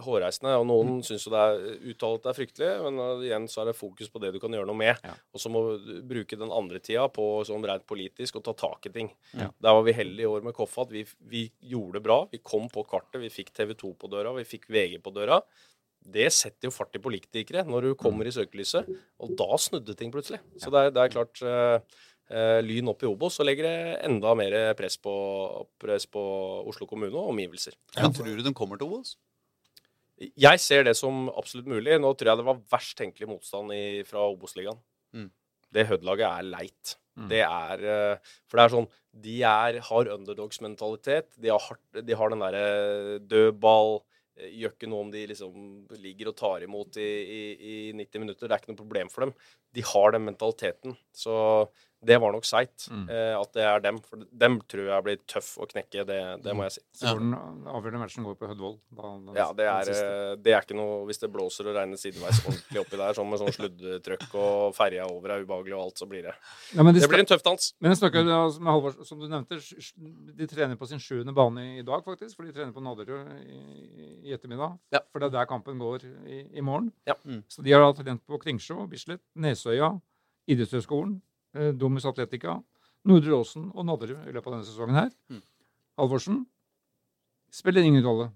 hårreisende. 0.05 0.55
Og 0.59 0.65
noen 0.69 0.99
syns 1.05 1.25
jo 1.27 1.33
det 1.33 1.41
er 1.45 1.65
uttalt 1.91 2.23
det 2.25 2.31
er 2.31 2.37
fryktelig, 2.39 2.69
men 2.85 2.99
igjen 3.25 3.45
så 3.51 3.61
er 3.61 3.69
det 3.69 3.77
fokus 3.77 4.09
på 4.09 4.21
det 4.23 4.31
du 4.33 4.39
kan 4.41 4.53
gjøre 4.55 4.67
noe 4.69 4.77
med. 4.79 4.97
Ja. 5.05 5.13
Og 5.35 5.41
så 5.43 5.51
må 5.53 5.61
du 5.77 5.99
bruke 6.07 6.39
den 6.39 6.53
andre 6.53 6.81
tida 6.83 7.05
på 7.13 7.27
sånn 7.47 7.65
rent 7.67 7.85
politisk 7.89 8.39
og 8.39 8.45
ta 8.47 8.53
tak 8.57 8.87
i 8.89 8.93
ting. 8.95 9.11
Ja. 9.35 9.49
Der 9.61 9.77
var 9.77 9.85
vi 9.85 9.95
heldige 9.97 10.27
i 10.27 10.31
år 10.31 10.45
med 10.45 10.55
Koffa 10.57 10.85
at 10.85 10.93
vi, 10.93 11.03
vi 11.27 11.45
gjorde 11.73 11.99
det 11.99 12.05
bra. 12.07 12.19
Vi 12.31 12.41
kom 12.43 12.69
på 12.71 12.85
kartet, 12.87 13.19
vi 13.23 13.31
fikk 13.33 13.53
TV 13.55 13.75
2 13.75 13.93
på 14.01 14.11
døra, 14.11 14.33
vi 14.37 14.47
fikk 14.47 14.69
VG 14.71 14.99
på 15.03 15.13
døra. 15.15 15.41
Det 16.05 16.27
setter 16.33 16.69
jo 16.69 16.73
fart 16.73 16.95
i 16.95 17.01
politikere 17.01 17.63
når 17.65 17.89
du 17.89 17.93
kommer 17.97 18.27
i 18.29 18.33
søkelyset, 18.33 18.89
og 19.19 19.37
da 19.39 19.57
snudde 19.61 19.95
ting 19.97 20.11
plutselig. 20.13 20.41
Så 20.61 20.69
det 20.73 20.83
er, 20.83 20.91
det 20.93 21.01
er 21.01 21.13
klart 21.15 21.41
eh, 21.41 22.01
eh, 22.29 22.59
Lyn 22.61 22.91
opp 22.93 23.01
i 23.01 23.09
Obos, 23.09 23.39
så 23.39 23.45
legger 23.47 23.65
det 23.65 23.77
enda 24.05 24.35
mer 24.37 24.57
press 24.77 24.99
på, 25.01 25.15
press 25.81 26.05
på 26.05 26.25
Oslo 26.69 26.85
kommune 26.89 27.15
og 27.15 27.33
omgivelser. 27.33 27.73
Men 27.97 28.13
tror 28.13 28.37
du 28.37 28.45
de 28.45 28.53
kommer 28.53 28.77
til 28.79 28.91
Obos? 28.91 29.15
Jeg 30.15 30.61
ser 30.63 30.85
det 30.87 30.95
som 30.95 31.25
absolutt 31.33 31.67
mulig. 31.67 31.97
Nå 31.99 32.13
tror 32.15 32.31
jeg 32.31 32.39
det 32.39 32.47
var 32.47 32.61
verst 32.71 32.95
tenkelig 32.99 33.27
motstand 33.27 33.73
i, 33.75 34.03
fra 34.07 34.23
Obos-ligaen. 34.29 34.77
Mm. 35.15 35.27
Det 35.75 35.87
Hødd-laget 35.89 36.27
er 36.29 36.47
leit. 36.47 36.95
Mm. 37.15 37.29
Det 37.31 37.41
er 37.45 37.85
eh, 37.87 38.33
For 38.49 38.59
det 38.59 38.65
er 38.65 38.73
sånn 38.73 38.89
De 39.25 39.35
er, 39.47 39.79
har 39.87 40.11
underdogs-mentalitet. 40.17 41.29
De, 41.39 41.53
de 42.03 42.17
har 42.19 42.33
den 42.33 42.43
derre 42.43 42.65
dødball 43.23 43.55
ball 43.61 43.97
Gjør 44.35 44.73
ikke 44.73 44.87
noe 44.91 45.05
om 45.05 45.11
de 45.13 45.21
liksom 45.29 45.59
ligger 46.03 46.27
og 46.27 46.35
tar 46.35 46.63
imot 46.65 46.97
i, 46.99 47.05
i, 47.07 47.43
i 47.55 47.75
90 47.95 48.19
minutter. 48.19 48.49
Det 48.49 48.51
er 48.51 48.59
ikke 48.59 48.73
noe 48.73 48.81
problem 48.81 49.11
for 49.13 49.23
dem. 49.23 49.31
De 49.71 49.83
har 49.87 50.11
den 50.11 50.25
mentaliteten. 50.27 50.97
Så 51.15 51.35
det 52.05 52.19
var 52.21 52.31
nok 52.35 52.45
seigt 52.45 52.87
Mm. 52.91 53.09
eh, 53.09 53.33
at 53.39 53.51
det 53.53 53.63
er 53.65 53.79
dem. 53.81 53.97
For 53.99 54.17
dem 54.31 54.59
tror 54.69 54.85
jeg 54.91 55.03
blir 55.03 55.17
tøff 55.27 55.57
å 55.57 55.65
knekke, 55.67 56.05
det, 56.05 56.19
det 56.43 56.53
må 56.55 56.63
jeg 56.67 56.71
si. 56.77 56.81
Så 56.93 57.07
hvordan 57.13 57.31
den 57.33 57.65
avgjørende 57.71 57.99
matchen 58.03 58.23
går 58.27 58.35
på 58.37 58.47
Hødvold. 58.51 58.79
da- 58.95 59.17
den- 59.25 59.35
Ja, 59.35 59.47
det 59.53 59.65
er, 59.65 59.91
eh, 59.91 60.35
det 60.35 60.53
er 60.53 60.61
ikke 60.61 60.75
noe 60.77 61.05
Hvis 61.07 61.19
det 61.19 61.31
blåser 61.33 61.67
og 61.67 61.75
regner 61.75 61.97
sideveis 61.97 62.39
ordentlig 62.45 62.79
oppi 62.85 62.97
der, 62.97 63.13
sånn 63.13 63.29
med 63.29 63.39
sånn 63.39 63.53
sluddtrøkk 63.57 64.35
og 64.35 64.75
ferja 64.75 65.05
over 65.09 65.29
er 65.31 65.43
ubehagelig 65.45 65.73
og 65.75 65.83
alt, 65.87 65.97
så 65.97 66.07
blir 66.07 66.21
det 66.23 66.33
Ja, 66.75 66.83
de 66.83 66.91
Det 66.99 67.09
blir 67.09 67.19
en 67.19 67.25
tøff 67.25 67.43
dans. 67.43 67.73
Men 67.81 67.91
jeg 67.91 67.99
snakker 67.99 68.23
med 68.59 68.67
Halvor, 68.71 69.05
som 69.05 69.19
du 69.19 69.27
nevnte, 69.27 69.57
de 70.37 70.47
trener 70.47 70.75
på 70.77 70.87
sin 70.87 70.99
sjuende 70.99 71.33
bane 71.33 71.79
i 71.79 71.81
dag, 71.81 72.03
faktisk. 72.05 72.35
For 72.35 72.43
de 72.45 72.51
trener 72.53 72.71
på 72.73 72.81
Nadderud 72.81 73.27
i, 73.45 74.29
i 74.29 74.33
ettermiddag. 74.33 74.77
Ja. 74.91 74.99
For 75.11 75.19
det 75.19 75.27
er 75.33 75.39
der 75.39 75.45
kampen 75.45 75.79
går 75.79 76.03
i, 76.27 76.57
i 76.57 76.61
morgen. 76.61 76.91
Ja. 77.07 77.13
Mm. 77.25 77.43
Så 77.49 77.63
de 77.63 77.71
har 77.71 77.81
da 77.81 78.03
trent 78.03 78.21
på 78.27 78.37
Kringsjå, 78.41 78.87
Bislett, 78.89 79.21
Nesøya, 79.35 79.99
Idrettshøgskolen, 80.47 81.21
Domus 81.79 82.05
Atletica, 82.09 82.57
Nordre 83.05 83.37
Åsen 83.37 83.69
og 83.73 83.85
Nadderud 83.87 84.25
i 84.25 84.33
løpet 84.33 84.49
av 84.49 84.57
denne 84.57 84.67
sesongen 84.67 84.97
her. 84.97 85.11
Mm. 85.31 85.43
Halvorsen 86.01 86.41
spiller 87.53 87.85
ingen 87.85 88.03
rolle. 88.05 88.31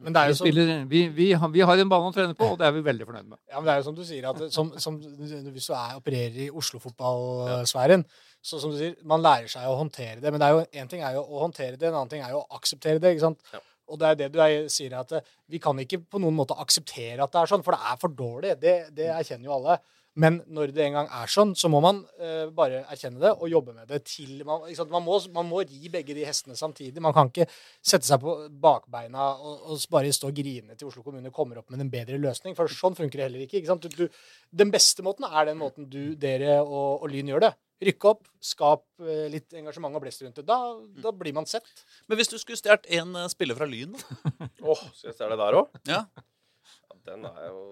Men 0.00 0.14
det 0.16 0.20
er 0.20 0.30
Vi, 0.30 0.32
jo 0.32 0.36
som, 0.38 0.46
spiller, 0.46 0.84
vi, 0.88 1.00
vi, 1.12 1.26
har, 1.36 1.48
vi 1.52 1.60
har 1.60 1.80
en 1.82 1.90
bane 1.90 2.08
å 2.08 2.12
trene 2.14 2.36
på, 2.36 2.46
og 2.54 2.60
det 2.60 2.64
er 2.64 2.72
vi 2.72 2.80
veldig 2.86 3.06
fornøyd 3.08 3.26
med. 3.28 3.38
ja, 3.50 3.58
men 3.58 3.66
det 3.68 3.72
er 3.72 3.80
jo 3.82 3.86
som 3.90 3.96
du 3.98 4.04
sier, 4.08 4.28
at 4.30 4.54
som, 4.54 4.70
som, 4.80 4.96
hvis 4.96 5.66
du 5.68 5.74
er, 5.76 5.98
opererer 5.98 6.38
i 6.46 6.50
Oslo-fotballsfæren, 6.56 8.06
så 8.40 8.60
som 8.62 8.72
du 8.72 8.78
sier, 8.80 8.94
man 9.04 9.20
lærer 9.20 9.50
seg 9.52 9.66
å 9.68 9.76
håndtere 9.76 10.22
det. 10.22 10.32
Men 10.32 10.40
det 10.40 10.48
er 10.48 10.56
jo, 10.56 10.62
en 10.80 10.88
ting 10.94 11.04
er 11.04 11.18
jo 11.18 11.26
å 11.26 11.42
håndtere 11.42 11.76
det, 11.76 11.90
en 11.90 11.98
annen 11.98 12.12
ting 12.14 12.24
er 12.24 12.32
jo 12.32 12.40
å 12.40 12.56
akseptere 12.56 13.02
det. 13.02 13.12
ikke 13.12 13.26
sant? 13.26 13.44
Ja. 13.52 13.60
Og 13.90 14.00
det 14.00 14.08
er 14.08 14.18
det 14.22 14.30
du 14.32 14.40
er, 14.40 14.56
sier, 14.72 14.94
at 14.96 15.12
eh, 15.18 15.30
vi 15.50 15.60
kan 15.60 15.78
ikke 15.82 16.00
på 16.06 16.22
noen 16.22 16.38
måte 16.38 16.56
akseptere 16.62 17.20
at 17.20 17.34
det 17.34 17.42
er 17.42 17.52
sånn, 17.52 17.64
for 17.66 17.76
det 17.76 17.92
er 17.92 18.00
for 18.00 18.16
dårlig. 18.16 18.54
Det, 18.62 18.74
det 18.96 19.10
erkjenner 19.12 19.50
jo 19.50 19.56
alle. 19.58 19.80
Men 20.18 20.40
når 20.50 20.72
det 20.74 20.82
en 20.88 20.96
gang 20.98 21.08
er 21.20 21.30
sånn, 21.30 21.52
så 21.54 21.68
må 21.70 21.78
man 21.84 22.00
uh, 22.18 22.48
bare 22.54 22.80
erkjenne 22.90 23.20
det 23.22 23.30
og 23.30 23.46
jobbe 23.50 23.74
med 23.76 23.86
det 23.92 24.00
til 24.10 24.40
man? 24.46 24.64
Man, 24.90 25.04
må, 25.06 25.18
man 25.36 25.46
må 25.46 25.62
ri 25.62 25.90
begge 25.92 26.16
de 26.16 26.24
hestene 26.26 26.58
samtidig. 26.58 26.98
Man 27.02 27.14
kan 27.14 27.30
ikke 27.30 27.46
sette 27.46 28.08
seg 28.08 28.18
på 28.24 28.34
bakbeina 28.62 29.28
og, 29.38 29.68
og 29.70 29.84
bare 29.92 30.10
stå 30.14 30.32
og 30.32 30.40
grine 30.40 30.74
til 30.74 30.90
Oslo 30.90 31.04
kommune 31.06 31.30
kommer 31.34 31.60
opp 31.60 31.70
med 31.70 31.84
en 31.84 31.92
bedre 31.92 32.18
løsning. 32.18 32.56
For 32.58 32.70
sånn 32.74 32.98
funker 32.98 33.20
det 33.20 33.28
heller 33.28 33.44
ikke. 33.46 33.60
ikke 33.60 33.70
sant? 33.70 33.86
Du, 33.86 34.02
du, 34.02 34.22
den 34.50 34.72
beste 34.74 35.04
måten 35.06 35.28
er 35.30 35.46
den 35.52 35.60
måten 35.60 35.86
du, 35.92 36.16
dere 36.18 36.58
og, 36.64 37.04
og 37.04 37.12
Lyn 37.12 37.30
gjør 37.30 37.46
det. 37.46 37.52
Rykke 37.80 38.10
opp, 38.10 38.26
skap 38.44 38.82
eh, 39.00 39.28
litt 39.32 39.54
engasjement 39.56 39.94
og 39.96 40.02
blest 40.04 40.20
rundt 40.24 40.36
det. 40.36 40.44
Da, 40.48 40.58
da 41.00 41.12
blir 41.16 41.32
man 41.38 41.46
sett. 41.48 41.70
Men 42.10 42.18
hvis 42.20 42.28
du 42.28 42.36
skulle 42.36 42.58
stjålet 42.60 42.90
en 42.98 43.14
eh, 43.22 43.30
spiller 43.32 43.56
fra 43.56 43.68
Lyn, 43.70 43.94
da? 43.94 44.50
Åh, 44.74 44.82
skal 44.98 45.14
jeg 45.14 45.30
det 45.32 45.38
der 45.40 45.60
òg? 45.62 45.78
Ja. 45.88 46.02
Ja, 46.10 46.98
den 47.08 47.24
er 47.30 47.46
jo 47.46 47.62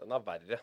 Den 0.00 0.16
er 0.16 0.24
verre. 0.24 0.62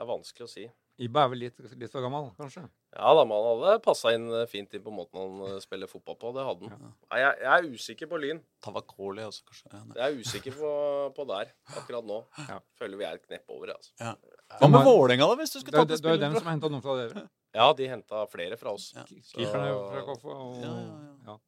Det 0.00 0.06
er 0.06 0.08
vanskelig 0.08 0.46
å 0.46 0.48
si. 0.48 0.62
Ibba 1.04 1.26
er 1.26 1.28
vel 1.28 1.40
litt, 1.42 1.58
litt 1.76 1.92
for 1.92 2.00
gammel, 2.00 2.30
kanskje. 2.38 2.62
Ja 2.96 3.10
da, 3.16 3.24
man 3.28 3.42
hadde 3.44 3.74
passa 3.84 4.14
inn 4.16 4.22
eh, 4.32 4.46
fint 4.48 4.72
inn 4.72 4.80
på 4.84 4.92
måten 4.96 5.20
han 5.20 5.42
eh, 5.44 5.58
spiller 5.60 5.88
fotball 5.88 6.16
på. 6.16 6.30
Det 6.36 6.44
hadde 6.46 6.70
han. 6.72 6.86
Nei, 6.88 7.18
jeg, 7.20 7.34
jeg 7.44 7.50
er 7.52 7.68
usikker 7.76 8.08
på 8.08 8.20
Lyn. 8.22 8.40
Tavakoli, 8.64 9.26
også, 9.28 9.44
kanskje. 9.50 9.68
Ja. 9.74 9.82
Jeg 9.98 10.04
er 10.06 10.24
usikker 10.24 10.56
på, 10.56 10.70
på 11.18 11.26
der 11.28 11.52
akkurat 11.82 12.08
nå. 12.08 12.22
Ja. 12.48 12.56
Føler 12.80 13.00
vi 13.02 13.06
er 13.10 13.20
et 13.20 13.26
knepp 13.28 13.52
over, 13.52 13.74
altså. 13.76 13.92
Ja. 14.00 14.14
Hva 14.56 14.72
med 14.72 14.88
Vålerenga, 14.88 15.28
da, 15.28 15.36
hvis 15.42 15.52
du 15.52 15.60
skulle 15.60 15.84
tatt 15.84 15.92
det 15.92 16.00
en 16.00 16.06
det 16.06 16.12
er 16.14 16.16
jo 16.16 16.24
dem 16.24 16.38
som 16.40 16.48
har 16.48 16.56
henta 16.56 16.72
noen 16.72 16.86
fra 16.88 16.96
dere. 17.02 17.26
Ja, 17.60 17.68
de 17.76 17.92
henta 17.92 18.24
flere 18.32 18.56
fra 18.64 18.72
oss. 18.80 18.88
Ja. 18.96 19.04
Jo 19.36 19.52
fra 19.52 20.02
Koffa. 20.08 20.32
Og, 20.32 20.58
Ja, 20.64 20.72
ja, 20.72 20.90
ja. 20.96 21.14
ja. 21.28 21.38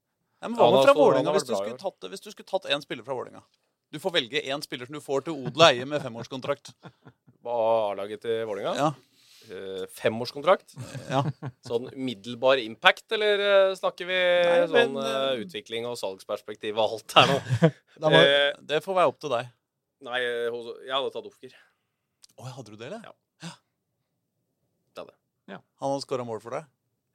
Ja, 0.42 0.48
men 0.52 0.60
hva 0.60 0.68
med 0.76 0.88
fra 0.90 0.98
Vålerenga, 1.00 1.32
hvis, 1.38 1.48
hvis 2.12 2.24
du 2.28 2.32
skulle 2.34 2.52
tatt 2.52 2.68
en 2.68 2.84
spiller 2.84 3.08
fra 3.08 3.16
Vålerenga? 3.16 3.44
Du 3.92 3.98
får 4.00 4.14
velge 4.14 4.40
én 4.48 4.62
spiller 4.64 4.88
som 4.88 4.96
du 4.96 5.04
får 5.04 5.26
til 5.26 5.36
odel 5.36 5.60
og 5.60 5.66
eie 5.68 5.84
med 5.88 6.00
femårskontrakt. 6.00 6.72
Er 7.44 7.90
A-laget 7.92 8.22
til 8.24 8.44
Vålerenga? 8.48 8.74
Ja. 8.78 8.92
Uh, 9.42 9.82
femårskontrakt? 9.98 10.76
ja. 11.10 11.22
Sånn 11.66 11.88
middelbar 11.98 12.60
impact, 12.62 13.08
eller 13.16 13.42
eh, 13.42 13.72
snakker 13.74 14.06
vi 14.06 14.18
Nei, 14.18 14.60
men, 14.70 14.94
sånn 14.94 15.00
eh, 15.02 15.40
utvikling 15.42 15.88
og 15.90 15.96
salgsperspektiv 15.98 16.78
og 16.78 16.94
alt 16.98 17.16
her 17.18 17.32
nå? 17.32 17.40
Da 18.02 18.10
må, 18.12 18.20
uh, 18.22 18.52
Det 18.70 18.78
får 18.84 18.96
være 19.00 19.10
opp 19.10 19.18
til 19.22 19.34
deg. 19.34 19.50
nei, 20.06 20.20
hos, 20.54 20.70
jeg 20.86 20.94
hadde 20.94 21.10
tatt 21.14 21.26
Ofker. 21.28 21.58
Å, 22.38 22.46
hadde 22.54 22.70
du 22.70 22.78
det, 22.78 22.88
eller? 22.92 23.02
Ja. 23.10 23.12
Ja. 25.50 25.58
Han 25.82 25.90
hadde 25.90 26.04
skåra 26.04 26.24
mål 26.24 26.38
for 26.40 26.54
deg. 26.54 26.68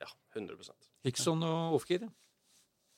Ja, 0.03 0.09
100% 0.35 0.73
Hickson 1.07 1.43
og 1.47 1.77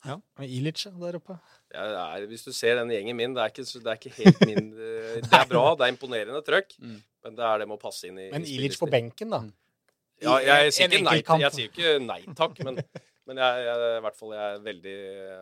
Ja. 0.08 0.16
Med 0.40 0.50
Ilic 0.50 0.86
ja, 0.86 0.92
der 0.98 1.20
oppe. 1.20 1.38
det 1.70 1.78
er, 1.78 2.26
Hvis 2.32 2.44
du 2.48 2.52
ser 2.56 2.80
den 2.80 2.90
gjengen 2.92 3.16
min, 3.16 3.36
det 3.36 3.44
er 3.44 3.54
ikke, 3.54 3.66
det 3.68 3.92
er 3.94 4.00
ikke 4.00 4.16
helt 4.18 4.42
min 4.48 4.70
Det 4.74 5.30
er 5.36 5.48
bra, 5.48 5.76
det 5.76 5.86
er 5.86 5.94
imponerende 5.94 6.42
trøkk, 6.48 6.74
Mm. 6.80 6.98
Men 7.26 7.36
det 7.36 7.46
er 7.46 7.62
det 7.62 7.68
med 7.70 7.78
å 7.80 7.82
passe 7.82 8.08
inn 8.10 8.20
i 8.20 8.30
Men 8.32 8.48
Ilic 8.48 8.80
på 8.80 8.90
benken, 8.92 9.34
da. 9.36 9.44
Ja, 10.24 10.40
jeg 10.44 10.74
sier 10.76 10.92
ikke 10.92 11.06
nei, 11.06 11.20
jeg 11.24 11.54
sier 11.56 11.70
ikke 11.72 11.94
nei 12.04 12.20
takk, 12.36 12.58
men, 12.68 12.80
men 13.30 13.40
jeg, 13.40 13.62
jeg, 13.68 13.92
i 14.00 14.02
hvert 14.04 14.18
fall 14.20 14.34
jeg 14.36 14.48
er 14.56 14.64
veldig 14.66 14.96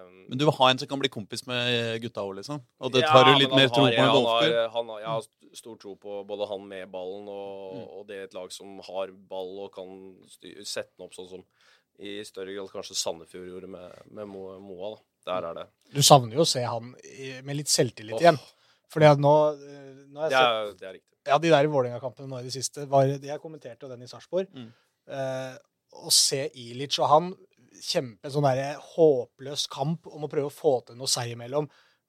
um... 0.04 0.20
Men 0.28 0.41
du 0.41 0.45
vil 0.45 0.56
ha 0.60 0.70
en 0.70 0.82
som 0.84 0.91
kan 0.91 1.02
bli 1.02 1.10
kompis 1.14 1.45
med 1.49 2.02
gutta 2.04 2.26
òg, 2.26 2.36
liksom? 2.41 2.62
Og 2.86 2.94
det 2.94 3.02
Ja, 3.02 3.14
tar 3.14 3.30
du 3.32 3.40
litt 3.41 3.56
mer 3.56 3.72
tro 3.74 3.88
på 3.88 3.94
enn 3.94 4.12
han 4.76 4.91
har- 4.91 5.02
Jeg 5.02 5.10
har 5.10 5.26
stor 5.58 5.80
tro 5.82 5.95
på 5.98 6.20
både 6.30 6.49
han 6.52 6.68
med 6.70 6.91
ballen 6.94 7.26
og, 7.32 7.74
Mm. 7.78 7.88
og 7.98 8.08
det 8.10 8.20
et 8.28 8.34
lag 8.38 8.52
som 8.54 8.78
har 8.86 9.12
ball 9.32 9.66
og 9.66 9.74
kan 9.74 9.90
styr, 10.30 10.62
sette 10.64 10.94
den 10.98 11.08
opp 11.08 11.16
sånn 11.18 11.30
som 11.30 11.44
i 11.98 12.20
større 12.24 12.54
grad 12.54 12.70
kanskje 12.70 12.94
Sandefjord 12.94 13.48
gjorde 13.49 13.70
med, 13.74 13.94
med 14.14 14.28
Mo- 14.30 14.60
Moa. 14.62 14.91
Da. 14.94 15.02
Der 15.28 15.48
er 15.49 15.54
det. 15.58 15.66
Du 15.95 16.02
savner 16.06 16.38
jo 16.38 16.45
å 16.45 16.48
se 16.48 16.62
han 16.64 16.94
med 17.44 17.58
litt 17.58 17.72
selvtillit 17.72 18.16
oh. 18.16 18.22
igjen. 18.22 18.38
Fordi 18.94 19.10
at 19.10 19.20
nå, 19.20 19.34
eh, 19.58 19.88
nå 20.14 20.22
har 20.22 20.30
jeg 20.30 20.32
Det 20.32 20.38
sett 20.38 20.48
er, 20.48 20.70
det 20.78 20.88
er 20.88 20.94
riktig. 20.99 21.16
Ja, 21.28 21.38
de 21.41 21.52
der 21.52 21.68
i 21.68 21.72
Vålerenga-kampene 21.72 22.30
nå 22.32 22.40
i 22.40 22.48
det 22.48 22.54
siste 22.56 22.86
var, 22.90 23.10
Jeg 23.10 23.41
kommenterte 23.44 23.86
jo 23.86 23.91
den 23.91 24.06
i 24.06 24.10
Sarpsborg. 24.10 24.48
Mm. 24.56 24.70
Eh, 25.18 25.56
å 26.08 26.12
se 26.14 26.45
Ilic 26.60 26.98
og 27.02 27.12
han 27.12 27.32
kjempe 27.78 28.28
en 28.28 28.34
sånn 28.34 28.48
der 28.48 28.80
håpløs 28.95 29.68
kamp 29.72 30.08
om 30.10 30.26
å 30.26 30.32
prøve 30.32 30.49
å 30.49 30.54
få 30.54 30.80
til 30.88 30.98
noe 30.99 31.10
seg 31.12 31.34
imellom 31.34 31.68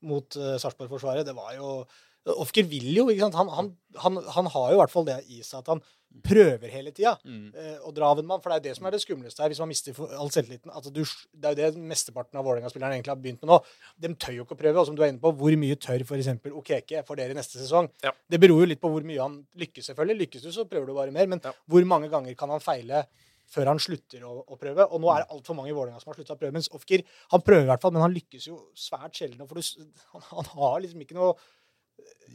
mot 0.08 0.36
uh, 0.38 0.54
Sarpsborg-forsvaret, 0.60 1.26
det 1.26 1.36
var 1.36 1.56
jo 1.58 1.80
Ofker 2.28 2.66
vil 2.68 2.90
jo, 2.92 3.06
ikke 3.08 3.22
sant. 3.24 3.36
Han, 3.38 3.48
han, 3.54 3.68
han, 4.02 4.18
han 4.34 4.48
har 4.52 4.64
jo 4.68 4.76
i 4.76 4.80
hvert 4.82 4.92
fall 4.92 5.06
det 5.06 5.14
i 5.32 5.38
seg 5.40 5.62
at 5.62 5.70
han 5.72 5.78
prøver 6.24 6.70
hele 6.72 6.90
tida 6.92 7.12
Mm. 7.24 7.52
eh, 7.54 7.78
å 7.86 7.92
dra 7.94 8.10
av 8.10 8.18
en 8.18 8.26
mann. 8.26 8.40
For 8.42 8.50
det 8.50 8.56
er 8.56 8.60
jo 8.60 8.68
det 8.68 8.76
som 8.78 8.86
er 8.86 8.90
det 8.96 9.00
skumleste 9.02 9.40
her, 9.42 9.48
hvis 9.52 9.60
man 9.60 9.68
mister 9.68 9.92
all 10.18 10.30
selvtilliten. 10.30 10.70
Altså, 10.74 10.90
du, 10.92 11.02
det 11.04 11.44
er 11.44 11.54
jo 11.54 11.72
det 11.76 11.82
mesteparten 11.92 12.38
av 12.40 12.44
Vålerenga-spillerne 12.48 12.96
egentlig 12.98 13.12
har 13.14 13.20
begynt 13.22 13.42
med 13.44 13.52
nå. 13.52 13.58
De 14.00 14.08
tør 14.14 14.34
jo 14.38 14.44
ikke 14.44 14.56
å 14.56 14.60
prøve. 14.62 14.80
Og 14.82 14.86
som 14.88 14.96
du 14.96 15.02
er 15.04 15.12
inne 15.12 15.20
på, 15.22 15.32
hvor 15.36 15.56
mye 15.60 15.76
tør 15.76 16.00
f.eks. 16.04 16.28
Okeke 16.50 17.04
for 17.06 17.16
dere 17.20 17.34
neste 17.38 17.60
sesong? 17.60 17.88
Ja. 18.02 18.12
Det 18.28 18.40
beror 18.40 18.64
jo 18.64 18.70
litt 18.72 18.80
på 18.82 18.90
hvor 18.90 19.04
mye 19.06 19.20
han 19.20 19.38
lykkes, 19.56 19.90
selvfølgelig. 19.92 20.18
Lykkes 20.26 20.42
du, 20.48 20.50
så 20.52 20.64
prøver 20.68 20.86
du 20.90 20.94
bare 20.94 21.12
mer. 21.14 21.26
Men 21.26 21.40
Ja. 21.44 21.52
hvor 21.68 21.84
mange 21.86 22.10
ganger 22.10 22.34
kan 22.34 22.50
han 22.50 22.60
feile 22.60 23.06
før 23.48 23.66
han 23.66 23.78
slutter 23.78 24.20
å, 24.28 24.44
å 24.48 24.58
prøve? 24.60 24.84
Og 24.92 25.00
nå 25.00 25.08
er 25.14 25.22
det 25.24 25.30
altfor 25.32 25.54
mange 25.56 25.70
i 25.70 25.76
Vålerenga 25.76 26.00
som 26.02 26.10
har 26.12 26.18
slutta 26.18 26.34
å 26.34 26.40
prøve. 26.40 26.52
Mens 26.52 26.68
Ofker 26.76 27.04
han 27.30 27.40
prøver 27.40 27.62
i 27.64 27.70
hvert 27.70 27.80
fall, 27.80 27.92
men 27.92 28.02
han 28.02 28.12
lykkes 28.16 28.48
jo 28.50 28.58
svært 28.76 29.14
sjelden. 29.16 29.46
For 29.48 29.54
du, 29.54 29.62
han, 30.12 30.22
han 30.32 30.44
har 30.56 30.80
liksom 30.82 31.00
ikke 31.06 31.16
noe 31.20 31.36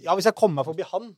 Ja, 0.04 0.14
hvis 0.16 0.26
jeg 0.26 0.36
kommer 0.36 0.62
meg 0.62 0.66
forbi 0.68 0.84
han 0.90 1.16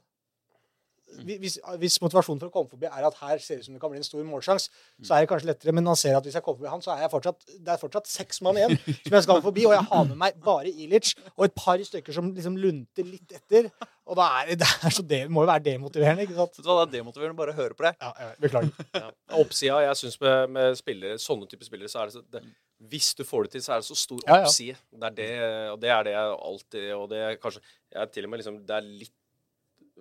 hvis, 1.25 1.57
hvis 1.79 1.97
motivasjonen 2.03 2.41
for 2.41 2.49
å 2.49 2.53
komme 2.53 2.71
forbi 2.71 2.89
er 2.89 3.05
at 3.07 3.17
her 3.21 3.41
ser 3.41 3.59
det 3.59 3.63
ut 3.63 3.67
som 3.69 3.75
det 3.77 3.81
kan 3.81 3.91
bli 3.93 3.99
en 4.01 4.07
stor 4.07 4.23
målsjanse, 4.27 4.71
så 5.05 5.15
er 5.15 5.23
det 5.23 5.29
kanskje 5.31 5.49
lettere. 5.51 5.73
Men 5.77 5.87
han 5.91 5.99
ser 5.99 6.17
at 6.17 6.25
hvis 6.25 6.37
jeg 6.37 6.45
kommer 6.45 6.59
forbi 6.59 6.71
han, 6.73 6.83
så 6.83 6.93
er 6.95 7.05
jeg 7.05 7.11
fortsatt, 7.13 7.45
det 7.55 7.73
er 7.73 7.81
fortsatt 7.81 8.09
seks 8.09 8.41
mann 8.45 8.59
igjen 8.59 8.75
som 8.81 9.17
jeg 9.17 9.25
skal 9.27 9.43
forbi. 9.45 9.65
Og 9.69 9.75
jeg 9.77 9.87
har 9.91 10.07
med 10.09 10.19
meg 10.23 10.39
bare 10.43 10.71
Ilic 10.71 11.13
og 11.35 11.47
et 11.47 11.55
par 11.57 11.81
stykker 11.89 12.15
som 12.15 12.31
liksom 12.35 12.57
lunter 12.61 13.07
litt 13.07 13.37
etter. 13.37 13.69
Og 14.05 14.19
da 14.19 14.27
er 14.41 14.51
det, 14.51 14.59
det, 14.63 14.69
er 14.89 14.93
så 14.97 15.05
det 15.05 15.21
må 15.33 15.45
jo 15.45 15.51
være 15.51 15.65
demotiverende, 15.69 16.27
ikke 16.27 16.37
sant? 16.37 16.59
Vet 16.59 16.65
du 16.65 16.69
hva, 16.71 16.83
Det 16.83 16.87
er 16.89 16.99
demotiverende 16.99 17.39
bare 17.39 17.55
å 17.55 17.59
høre 17.61 17.77
på 17.77 17.87
deg. 17.87 17.97
Ja, 18.01 18.13
jeg 18.25 18.45
beklager. 18.47 18.87
Ja. 18.99 19.09
Oppsida, 19.41 19.81
jeg 19.87 19.99
syns 20.01 20.19
med, 20.21 20.55
med 20.57 20.79
spillere, 20.81 21.19
sånne 21.21 21.49
typer 21.49 21.69
spillere, 21.69 21.91
så 21.91 22.03
er 22.03 22.11
det, 22.11 22.17
så, 22.19 22.25
det 22.35 22.43
Hvis 22.91 23.13
du 23.17 23.23
får 23.25 23.47
det 23.47 23.55
til, 23.55 23.65
så 23.65 23.75
er 23.77 23.83
det 23.83 23.87
så 23.87 23.97
stor 23.97 24.21
Ja, 24.25 24.41
ja. 24.41 24.49
oppside. 24.49 24.77
Det 24.93 25.11
er 25.11 25.15
det, 25.21 25.29
og 25.73 25.79
det 25.81 25.93
er 25.95 26.09
det 26.09 26.17
jeg 26.17 26.33
alltid 26.49 26.89
Og 26.97 27.05
det 27.13 27.21
er 27.23 27.37
kanskje 27.41 27.61
jeg 27.63 28.01
er 28.03 28.09
til 28.11 28.27
og 28.27 28.33
med 28.33 28.41
liksom, 28.41 28.57
Det 28.67 28.75
er 28.75 28.89
litt 29.03 29.13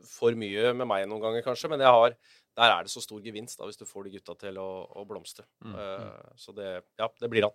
for 0.09 0.35
mye 0.39 0.73
med 0.77 0.89
meg 0.91 1.07
noen 1.11 1.23
ganger, 1.23 1.45
kanskje, 1.47 1.71
men 1.73 1.83
jeg 1.85 1.93
har 1.95 2.17
der 2.55 2.71
er 2.71 2.87
det 2.87 2.93
så 2.93 3.03
stor 3.03 3.19
gevinst 3.23 3.59
da, 3.59 3.67
hvis 3.67 3.79
du 3.81 3.87
får 3.89 4.07
de 4.07 4.15
gutta 4.15 4.37
til 4.39 4.59
å, 4.63 4.69
å 4.95 5.05
blomstre. 5.09 5.47
Mm, 5.65 5.75
Uh, 5.75 6.35
så 6.39 6.55
det, 6.55 6.71
ja, 7.01 7.09
det 7.21 7.31
blir 7.33 7.49
han. 7.49 7.55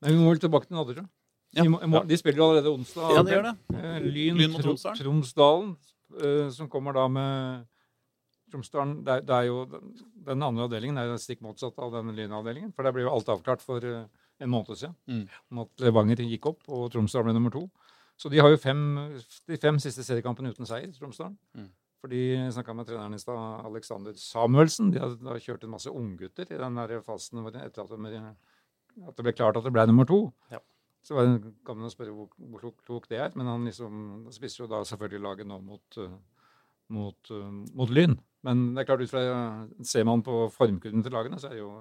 Men 0.00 0.14
vi 0.14 0.18
må 0.18 0.32
vel 0.32 0.40
tilbake 0.42 0.66
til 0.66 0.76
Nadderud. 0.78 1.06
Ja. 1.54 1.64
De, 1.66 2.00
de 2.06 2.18
spiller 2.18 2.40
jo 2.40 2.46
allerede 2.48 2.72
onsdag. 2.72 3.12
Ja, 3.14 3.22
det 3.26 3.34
gjør 3.34 3.46
det. 3.48 3.54
Eh, 3.74 3.96
Lyn, 4.06 4.38
Lyn 4.38 4.52
mot 4.52 4.62
Tromsdalen. 4.62 4.98
Tromsdalen, 5.00 5.70
eh, 6.22 6.50
som 6.54 6.68
kommer 6.70 6.94
da 6.94 7.06
med 7.10 7.66
Tromsdalen 8.50 8.96
det 9.06 9.16
er, 9.16 9.24
det 9.26 9.34
er 9.34 9.48
jo, 9.48 9.64
Den 10.26 10.46
andre 10.46 10.66
avdelingen 10.68 10.98
er 10.98 11.10
jo 11.10 11.18
stikk 11.22 11.42
motsatt 11.46 11.78
av 11.82 11.94
den 11.96 12.14
Lyn-avdelingen. 12.14 12.70
For 12.74 12.86
der 12.86 12.94
ble 12.94 13.06
jo 13.06 13.12
alt 13.14 13.30
avklart 13.34 13.62
for 13.66 13.82
en 13.82 14.50
måned 14.50 14.78
siden. 14.78 14.94
Mm. 15.10 15.24
Om 15.50 15.62
at 15.64 15.86
Levanger 15.86 16.22
gikk 16.26 16.50
opp, 16.52 16.62
og 16.70 16.88
Tromsdal 16.94 17.26
ble 17.26 17.34
nummer 17.36 17.54
to. 17.54 17.66
Så 18.20 18.28
de 18.28 18.40
har 18.42 18.52
jo 18.52 18.60
fem, 18.60 18.80
de 19.48 19.56
fem 19.60 19.78
siste 19.80 20.04
seriekampene 20.04 20.52
uten 20.52 20.68
seier, 20.68 20.90
Tromsdalen. 20.92 21.38
Mm. 21.56 21.70
For 22.00 22.12
de 22.12 22.20
snakka 22.52 22.74
med 22.76 22.88
treneren 22.88 23.16
i 23.16 23.20
stad, 23.20 23.64
Alexander 23.68 24.16
Samuelsen. 24.16 24.90
De 24.92 25.00
har, 25.00 25.14
de 25.20 25.28
har 25.28 25.40
kjørt 25.40 25.64
en 25.64 25.72
masse 25.74 25.92
unggutter 25.92 26.48
i 26.48 26.58
den 26.60 26.76
der 26.80 27.00
fasen 27.04 27.40
etter 27.48 27.84
at 27.84 27.94
det, 28.04 28.20
at 29.08 29.16
det 29.16 29.24
ble 29.24 29.34
klart 29.36 29.56
at 29.56 29.64
det 29.64 29.72
ble 29.72 29.86
nummer 29.88 30.08
to. 30.08 30.20
Ja. 30.52 30.60
Så 31.04 31.16
var 31.16 31.28
det, 31.28 31.54
kan 31.64 31.80
man 31.80 31.92
spørre 31.92 32.12
hvor, 32.12 32.28
hvor 32.36 32.72
klok, 32.84 33.08
det 33.08 33.20
er, 33.20 33.32
men 33.36 33.48
han 33.48 33.64
liksom 33.68 34.28
spisser 34.32 34.64
jo 34.64 34.70
da 34.72 34.82
selvfølgelig 34.84 35.24
laget 35.24 35.48
nå 35.48 35.56
mot, 35.64 36.00
eh, 36.00 36.16
mot, 36.92 37.32
eh, 37.32 37.50
mot 37.76 37.92
Lyn. 37.92 38.18
Men 38.44 38.66
det 38.74 38.82
er 38.82 38.88
klart 38.88 39.04
ut 39.04 39.12
fra 39.12 39.24
Ser 39.84 40.04
man 40.08 40.24
på 40.24 40.42
formkurven 40.52 41.04
til 41.04 41.12
lagene, 41.16 41.40
så 41.40 41.48
er 41.48 41.56
det 41.56 41.62
jo 41.62 41.72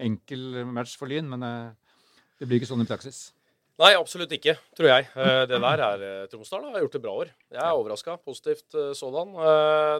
enkel 0.00 0.64
match 0.72 0.96
for 1.00 1.12
Lyn, 1.12 1.28
men 1.28 1.44
eh, 1.44 1.98
det 2.40 2.48
blir 2.48 2.60
ikke 2.60 2.72
sånn 2.72 2.84
i 2.84 2.88
praksis. 2.88 3.33
Nei, 3.74 3.88
absolutt 3.98 4.30
ikke, 4.36 4.52
tror 4.78 4.86
jeg. 4.86 5.06
Eh, 5.18 5.44
Det 5.50 5.58
der 5.58 5.80
er 5.82 6.02
eh, 6.06 6.26
Tromsdal 6.30 6.62
har 6.68 6.82
gjort 6.84 6.92
det 6.94 7.00
bra 7.02 7.14
år. 7.24 7.30
Jeg 7.50 7.58
er 7.58 7.74
overraska. 7.74 8.14
Positivt 8.22 8.76
eh, 8.78 8.92
sådan. 8.94 9.32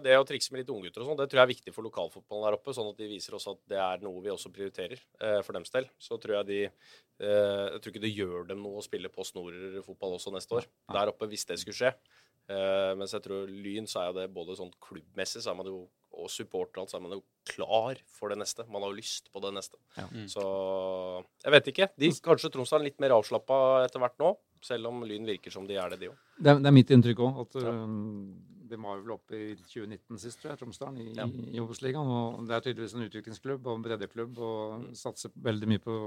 Det 0.04 0.14
å 0.14 0.26
trikse 0.28 0.54
med 0.54 0.62
litt 0.62 0.70
unggutter 0.70 1.02
og 1.02 1.08
sånn, 1.08 1.18
det 1.18 1.26
tror 1.26 1.40
jeg 1.40 1.48
er 1.48 1.52
viktig 1.56 1.74
for 1.74 1.86
lokalfotballen 1.88 2.46
der 2.46 2.56
oppe. 2.58 2.74
Sånn 2.76 2.92
at 2.92 3.00
de 3.02 3.08
viser 3.10 3.34
oss 3.34 3.48
at 3.50 3.58
det 3.72 3.80
er 3.82 4.04
noe 4.06 4.22
vi 4.22 4.30
også 4.30 4.52
prioriterer 4.54 5.02
for 5.42 5.58
dems 5.58 5.74
del. 5.74 5.88
Så 5.98 6.20
tror 6.22 6.38
jeg 6.38 6.50
de 6.52 6.60
Jeg 7.24 7.80
tror 7.80 7.90
ikke 7.92 8.04
det 8.06 8.14
gjør 8.14 8.46
dem 8.52 8.62
noe 8.62 8.78
å 8.78 8.86
spille 8.86 9.10
på 9.10 9.26
snorer 9.26 9.82
fotball 9.82 10.16
også 10.20 10.30
neste 10.34 10.54
år. 10.60 10.70
Der 10.94 11.10
oppe, 11.10 11.26
hvis 11.30 11.46
det 11.50 11.58
skulle 11.62 11.78
skje. 11.80 11.92
Mens 12.94 13.14
jeg 13.16 13.26
tror 13.26 13.50
Lyn, 13.50 13.86
så 13.90 14.02
er 14.04 14.10
jo 14.12 14.18
det 14.20 14.30
både 14.34 14.54
sånn 14.58 14.72
klubbmessig, 14.86 15.42
så 15.42 15.50
er 15.50 15.58
man 15.58 15.70
jo 15.70 15.84
og 16.16 16.30
supporter 16.32 16.78
og 16.80 16.84
alt, 16.84 16.92
så 16.94 16.98
er 16.98 17.04
man 17.04 17.16
jo 17.16 17.22
klar 17.50 18.00
for 18.14 18.32
det 18.32 18.38
neste. 18.40 18.64
Man 18.70 18.82
har 18.84 18.92
jo 18.92 18.98
lyst 19.00 19.30
på 19.34 19.42
det 19.44 19.52
neste. 19.56 19.76
Ja. 19.98 20.06
Mm. 20.12 20.26
Så 20.32 20.44
jeg 21.44 21.54
vet 21.56 21.70
ikke. 21.74 21.88
De, 22.00 22.10
kanskje 22.24 22.50
Tromsdal 22.54 22.82
er 22.82 22.88
litt 22.90 23.00
mer 23.02 23.16
avslappa 23.16 23.58
etter 23.84 24.02
hvert 24.02 24.18
nå, 24.22 24.32
selv 24.64 24.88
om 24.90 25.02
Lyn 25.04 25.26
virker 25.28 25.52
som 25.52 25.66
de 25.68 25.76
er 25.76 25.92
det, 25.92 26.00
de 26.04 26.10
òg. 26.12 26.18
Det 26.38 26.56
det 26.62 26.70
er 26.70 26.76
mitt 26.78 26.90
inntrykk 26.94 27.24
òg. 27.26 27.40
At 27.44 27.58
Ja. 27.62 27.72
uh, 27.74 28.52
de 28.64 28.78
var 28.80 29.02
vel 29.02 29.12
oppe 29.12 29.36
i 29.36 29.54
2019 29.60 30.18
sist, 30.18 30.40
tror 30.40 30.54
jeg, 30.54 30.58
Tromsdalen, 30.62 30.98
i, 31.02 31.12
Ja. 31.18 31.26
i 31.26 31.60
Obos-ligaen. 31.60 32.08
Og 32.08 32.46
det 32.48 32.56
er 32.56 32.60
tydeligvis 32.64 32.94
en 32.96 33.04
utviklingsklubb 33.08 33.66
og 33.66 33.76
en 33.76 33.82
breddeklubb 33.84 34.38
og 34.38 34.86
satser 34.96 35.30
veldig 35.36 35.68
mye 35.68 35.82
på 35.84 35.98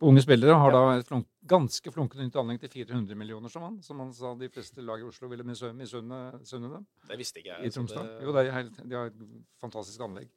unge 0.00 0.22
spillere. 0.24 0.54
Har 0.58 0.70
da 0.72 0.82
et 0.98 1.06
flunk, 1.08 1.26
ganske 1.46 1.92
flunkende 1.92 2.24
nytt 2.26 2.36
anlegg 2.40 2.60
til 2.60 2.70
400 2.86 3.14
millioner, 3.16 3.48
som 3.52 3.62
han, 3.62 3.80
som 3.82 3.98
han 3.98 4.12
sa 4.16 4.34
de 4.34 4.48
fleste 4.48 4.82
lag 4.82 5.00
i 5.00 5.06
Oslo 5.08 5.28
ville 5.28 5.44
misunne 5.44 5.78
dem. 5.84 6.86
Det 7.08 7.18
visste 7.18 7.40
ikke 7.42 7.52
jeg. 7.56 7.66
I 7.66 7.70
Tromsdal. 7.70 8.06
det- 8.06 8.22
Jo, 8.26 8.32
det 8.32 8.46
er 8.46 8.52
helt, 8.52 8.76
de 8.88 8.94
har 8.96 9.06
et 9.06 9.26
fantastisk 9.60 10.00
anlegg. 10.00 10.28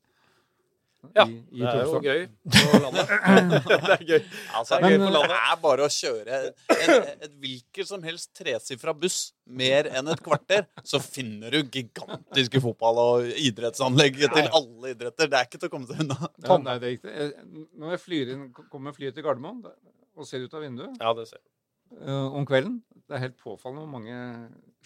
Ja, 1.14 1.26
I, 1.28 1.34
i 1.52 1.60
det 1.60 1.72
er 1.74 1.84
jo 1.86 2.00
gøy 2.02 2.22
på 2.54 2.80
landet. 2.80 3.10
det 3.70 3.96
er 3.96 4.04
gøy. 4.08 4.22
Altså, 4.56 4.78
Det 4.80 4.88
er 4.88 4.98
Men, 4.98 5.04
for 5.14 5.28
det 5.34 5.40
er 5.40 5.58
bare 5.62 5.86
å 5.86 5.92
kjøre 5.92 6.40
et 7.24 7.34
hvilket 7.44 7.90
som 7.90 8.04
helst 8.08 8.32
tresifra 8.40 8.94
buss 8.98 9.18
mer 9.46 9.90
enn 9.92 10.08
et 10.14 10.24
kvarter, 10.24 10.66
så 10.88 11.02
finner 11.04 11.52
du 11.52 11.60
gigantiske 11.68 12.62
fotball- 12.64 13.02
og 13.04 13.28
idrettsanlegg 13.36 14.22
til 14.24 14.48
alle 14.48 14.94
idretter. 14.96 15.28
Det 15.30 15.40
er 15.42 15.50
ikke 15.50 15.60
til 15.66 15.70
å 15.70 15.74
komme 15.76 15.90
seg 15.92 16.02
unna. 16.06 16.18
Ja, 16.48 16.58
nei, 16.58 16.78
det 16.80 16.88
er 16.88 16.96
riktig. 16.96 17.16
Jeg- 17.20 17.68
Når 17.84 17.92
jeg 17.98 18.04
flyr 18.08 18.34
inn, 18.38 18.46
kommer 18.72 18.96
flyet 18.96 19.14
til 19.20 19.24
Gardermoen 19.28 19.64
og 20.16 20.26
ser 20.30 20.44
ut 20.48 20.54
av 20.54 20.62
vinduet 20.64 20.96
Ja, 21.02 21.12
det 21.18 21.28
ser 21.28 21.40
jeg. 21.42 22.00
eh, 22.08 22.28
om 22.38 22.46
kvelden 22.46 22.80
Det 23.08 23.16
er 23.18 23.24
helt 23.28 23.38
påfallende 23.44 23.84
hvor 23.84 23.92
mange 24.00 24.18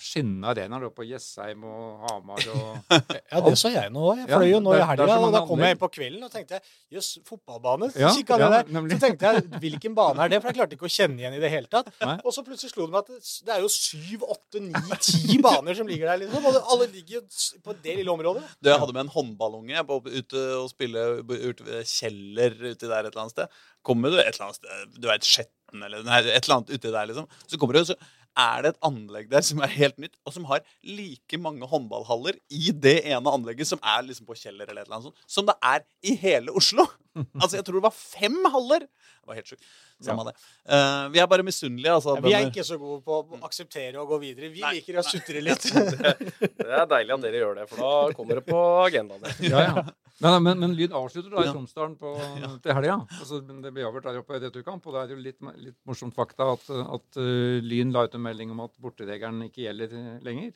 skinnende 0.01 0.51
arenaer 0.51 0.85
er 0.87 0.91
på 0.93 1.05
Jessheim 1.07 1.63
og 1.67 2.03
Hamar 2.05 2.43
og 2.53 2.93
Ja, 3.31 3.41
det 3.43 3.53
så 3.59 3.71
jeg 3.73 3.91
nå 3.93 4.03
òg. 4.11 4.21
Jeg 4.21 4.29
fløy 4.31 4.49
jo 4.51 4.59
nå 4.63 4.75
i 4.77 4.81
helga, 4.85 5.17
og 5.17 5.33
da 5.35 5.41
kom 5.49 5.63
jeg 5.65 5.75
inn 5.75 5.81
på 5.81 5.89
kvelden 5.93 6.27
og 6.27 6.31
tenkte 6.33 6.59
jøss, 6.93 7.09
fotballbane. 7.27 7.89
Ja, 7.99 8.11
Kikka 8.15 8.37
ja, 8.41 8.49
der. 8.53 8.71
nemlig. 8.73 8.97
Så 8.97 9.07
tenkte 9.07 9.31
jeg 9.33 9.61
hvilken 9.63 9.97
bane 9.97 10.23
er 10.23 10.33
det, 10.33 10.41
for 10.43 10.51
jeg 10.51 10.59
klarte 10.59 10.77
ikke 10.77 10.89
å 10.89 10.93
kjenne 10.93 11.23
igjen 11.23 11.37
i 11.37 11.41
det 11.43 11.51
hele 11.53 11.71
tatt. 11.71 11.89
Nei. 12.03 12.17
Og 12.23 12.35
så 12.35 12.45
plutselig 12.45 12.73
slo 12.73 12.87
det 12.87 12.95
meg 12.95 13.03
at 13.03 13.11
det, 13.47 13.57
er 13.57 13.65
jo 13.65 13.71
syv, 13.73 14.25
åtte, 14.37 14.63
ni, 14.63 14.85
ti 15.03 15.39
baner 15.43 15.77
som 15.77 15.89
ligger 15.89 16.13
der, 16.13 16.23
liksom. 16.25 16.47
Og 16.47 16.61
alle 16.61 16.89
ligger 16.93 17.19
jo 17.19 17.23
på 17.65 17.77
det 17.83 17.97
lille 17.99 18.13
området. 18.13 18.45
Du, 18.61 18.71
jeg 18.71 18.81
hadde 18.83 18.95
med 18.95 19.05
en 19.07 19.13
håndballunge 19.17 19.85
på, 19.89 20.01
ute 20.07 20.45
og 20.61 20.69
spille 20.71 21.07
ute 21.27 21.67
ved 21.67 21.89
Kjeller 21.89 22.55
uti 22.63 22.85
der 22.85 23.07
et 23.07 23.11
eller 23.11 23.25
annet 23.25 23.35
sted. 23.35 23.61
Kommer 23.87 24.11
du 24.11 24.19
et 24.19 24.33
eller 24.33 24.49
annet 24.49 24.59
sted, 24.59 24.97
du 24.97 25.07
vet 25.09 25.27
Skjetten 25.27 25.83
eller 25.83 26.03
nei, 26.07 26.21
et 26.25 26.45
eller 26.45 26.59
annet 26.59 26.73
uti 26.73 26.91
der, 26.91 27.09
liksom. 27.09 27.27
Så 27.47 27.59
kommer 27.59 27.77
du, 27.77 27.83
og 27.83 27.89
så 27.91 27.97
er 28.37 28.63
det 28.63 28.71
et 28.73 28.79
anlegg 28.85 29.29
der 29.31 29.43
som 29.45 29.61
er 29.65 29.73
helt 29.73 29.97
nytt, 30.01 30.15
og 30.25 30.35
som 30.35 30.45
har 30.49 30.63
like 30.85 31.39
mange 31.41 31.67
håndballhaller 31.69 32.37
i 32.53 32.71
det 32.85 32.99
ene 33.09 33.33
anlegget 33.33 33.69
som 33.69 33.81
er 33.81 34.05
liksom 34.05 34.29
på 34.29 34.37
Kjeller 34.37 34.69
eller 34.69 34.83
et 34.83 34.87
eller 34.87 34.99
annet 34.99 35.09
sånt, 35.09 35.25
som 35.37 35.47
det 35.49 35.57
er 35.65 35.83
i 36.05 36.15
hele 36.21 36.53
Oslo. 36.55 36.87
Altså, 37.41 37.55
jeg 37.57 37.65
tror 37.65 37.79
det 37.79 37.87
var 37.87 37.95
fem 37.97 38.35
haller. 38.53 38.83
Det 38.85 39.25
var 39.25 39.37
helt 39.39 39.49
sjukt. 39.49 39.63
Samme 40.03 40.27
det. 40.27 40.33
Uh, 40.69 41.07
vi 41.13 41.21
er 41.21 41.29
bare 41.29 41.45
misunnelige, 41.45 41.93
altså. 41.97 42.15
Ja, 42.17 42.23
vi 42.25 42.33
er 42.37 42.49
ikke 42.51 42.65
så 42.67 42.77
gode 42.77 42.99
på 43.05 43.15
å 43.17 43.39
akseptere 43.47 43.97
og 44.01 44.11
gå 44.13 44.19
videre. 44.21 44.51
Vi 44.53 44.61
Nei, 44.61 44.75
liker 44.77 44.99
å 45.01 45.05
sutre 45.05 45.41
litt. 45.41 45.65
Det 46.57 46.67
er 46.67 46.89
deilig 46.91 47.15
at 47.15 47.23
dere 47.23 47.39
gjør 47.41 47.55
det, 47.61 47.65
for 47.71 47.81
da 47.81 48.17
kommer 48.17 48.39
det 48.41 48.43
på 48.45 48.59
agendaen. 48.83 49.25
Ja, 49.47 49.63
ja. 49.63 49.85
Nei, 50.17 50.31
nei, 50.33 50.37
men, 50.41 50.61
men 50.61 50.71
Lyd 50.73 50.93
avslutter 50.97 51.29
da 51.33 51.43
i 51.45 51.49
Tromsdalen 51.53 51.95
på, 51.97 52.13
til 52.65 52.73
helga. 52.73 52.99
Altså, 53.19 53.41
det 53.45 53.73
blir 53.73 53.85
avgjort 53.89 54.07
der 54.09 54.21
oppe 54.21 54.37
i 54.37 54.43
returkamp. 54.43 54.85
Og 54.89 54.95
det 54.95 55.03
er 55.03 55.13
jo 55.13 55.17
litt, 55.21 55.37
litt 55.61 55.77
morsomt 55.87 56.15
fakta 56.17 56.51
at, 56.55 56.69
at 56.97 57.19
uh, 57.21 57.57
Lyn 57.65 57.93
la 57.93 58.07
ut 58.07 58.17
en 58.17 58.25
melding 58.25 58.53
om 58.53 58.63
at 58.65 58.73
borteregelen 58.81 59.45
ikke 59.45 59.67
gjelder 59.67 59.93
eh, 59.97 60.15
lenger. 60.25 60.55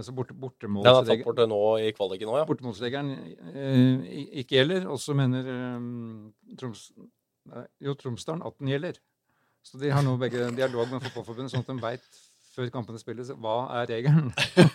Så 0.00 0.14
borte, 0.16 0.32
Den 0.32 0.40
er 0.40 0.40
tatt 0.40 0.40
bortemålsregelen 0.40 1.26
bort 1.26 1.40
nå 1.50 1.64
i 1.84 1.90
kvaliken 1.92 2.30
òg, 2.32 2.38
ja. 2.40 2.44
bortemålsregelen 2.48 3.10
eh, 3.52 4.14
ikke 4.40 4.56
gjelder. 4.56 4.86
Og 4.88 5.00
så 5.02 5.12
mener 5.16 5.50
eh, 5.52 6.54
Troms, 6.56 6.86
jo, 7.82 7.94
Tromsdalen 7.98 8.44
at 8.46 8.58
den 8.60 8.70
gjelder. 8.72 9.00
Så 9.62 9.78
de 9.78 9.92
har 9.94 10.02
nå 10.02 10.16
begge 10.18 10.48
dialog 10.56 10.90
med 10.90 11.04
Fotballforbundet, 11.04 11.52
sånn 11.52 11.62
at 11.62 11.70
de 11.70 11.78
veit 11.82 12.22
før 12.52 12.68
kampene 12.74 13.00
spilles 13.00 13.30
hva 13.40 13.54
er 13.78 13.86
regelen. 13.88 14.32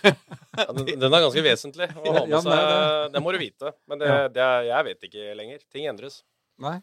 ja 0.58 0.66
den, 0.74 0.88
den 0.98 1.12
er 1.12 1.22
ganske 1.26 1.44
vesentlig 1.44 1.90
å 1.92 2.02
ha 2.08 2.24
med 2.24 2.32
Ja, 2.32 2.40
seg. 2.42 3.12
Det 3.14 3.22
må 3.22 3.34
du 3.34 3.38
vite. 3.42 3.74
Men 3.90 4.02
det, 4.02 4.10
det 4.34 4.42
er, 4.42 4.66
jeg 4.72 4.88
vet 4.88 5.08
ikke 5.10 5.36
lenger. 5.38 5.62
Ting 5.74 5.86
endres. 5.90 6.22
Nei. 6.58 6.74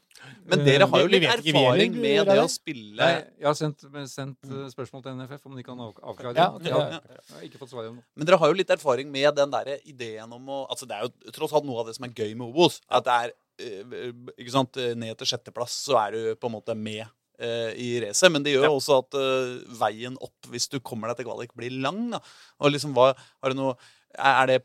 Men 0.48 0.62
dere 0.64 0.86
har 0.88 1.02
jo 1.03 1.07
litt 1.12 1.26
ikke, 1.26 1.41
vi 1.44 1.52
erfaring 1.52 1.95
med 1.99 2.30
det 2.30 2.38
å 2.40 2.45
spille 2.48 2.95
Nei, 2.95 3.26
jeg 3.41 3.48
har 3.49 3.57
sendt, 3.60 3.82
sendt 4.07 4.48
eh, 4.48 4.70
spørsmål 4.72 5.02
til 5.03 5.18
NFF 5.20 5.49
om 5.49 5.57
de 5.60 5.66
kan 5.68 5.82
avklare 5.84 6.32
det. 6.32 6.45
Ja, 6.70 6.78
ja, 6.94 7.02
Jeg 7.02 7.34
har 7.34 7.44
ikke 7.49 7.60
fått 7.60 7.74
svar 7.74 7.90
ennå. 7.90 7.99
Men 8.16 8.30
dere 8.30 8.40
har 8.40 8.53
jo 8.53 8.56
litt 8.56 8.72
erfaring 8.72 9.12
med 9.12 9.36
den 9.36 9.52
der 9.52 9.74
ideen 9.84 10.32
om 10.32 10.48
å 10.48 10.62
Altså, 10.72 10.88
det 10.88 10.95
er 10.95 11.10
jo 11.10 11.34
tross 11.36 11.52
alt 11.60 11.68
noe 11.68 11.84
av 11.84 11.90
det 11.90 11.98
som 11.98 12.07
er 12.07 12.16
gøy 12.16 12.32
med 12.40 12.48
Obos. 12.48 12.80
At 12.88 13.03
det 13.10 13.18
er 13.26 13.34
eh, 13.34 13.36
Ikke 13.60 14.52
sant, 14.53 14.77
ned 14.99 15.15
til 15.19 15.30
sjetteplass 15.30 15.77
så 15.88 15.99
er 16.02 16.15
du 16.15 16.22
på 16.40 16.49
en 16.49 16.56
måte 16.57 16.76
med 16.77 17.06
eh, 17.40 17.72
i 17.80 17.90
racet. 18.03 18.32
Men 18.34 18.45
det 18.45 18.56
gjør 18.56 18.69
jo 18.69 18.77
også 18.77 18.99
at 19.03 19.18
eh, 19.19 19.56
veien 19.80 20.18
opp, 20.23 20.49
hvis 20.52 20.69
du 20.72 20.80
kommer 20.80 21.11
deg 21.11 21.22
til 21.22 21.30
kvalik, 21.30 21.53
blir 21.57 21.76
lang. 21.84 22.07
da. 22.14 22.22
Og 22.61 22.73
liksom, 22.76 22.95
hva 22.98 23.14
Har 23.15 23.53
du 23.53 23.60
noe 23.60 23.76
Er 24.15 24.48
det, 24.52 24.61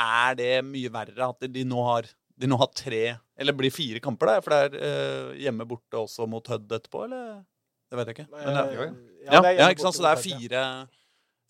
er 0.00 0.36
det 0.38 0.54
mye 0.64 0.92
verre 0.92 1.32
at 1.34 1.48
de 1.52 1.64
nå 1.68 1.84
har 1.84 2.08
de 2.40 2.48
nå 2.48 2.56
har 2.56 2.70
tre, 2.72 3.02
eller 3.36 3.52
blir 3.52 3.68
fire 3.68 4.00
kamper, 4.00 4.30
da? 4.30 4.40
For 4.40 4.54
det 4.54 4.60
er 4.60 4.84
eh, 4.86 5.40
hjemme 5.42 5.66
borte 5.68 5.98
også 6.00 6.24
mot 6.24 6.46
Hødd 6.48 6.70
etterpå, 6.72 7.02
eller? 7.04 7.42
Det 7.90 7.98
vet 7.98 8.08
jeg 8.08 8.16
ikke. 8.16 8.30
Men, 8.32 8.46
ja, 8.46 8.62
ja. 8.72 8.86
ja, 9.26 9.50
ja, 9.58 9.66
ikke 9.74 9.84
sant? 9.84 9.98
Så 9.98 10.06
det 10.06 10.12
er 10.14 10.16
ja. 10.16 10.22
fire, 10.24 10.62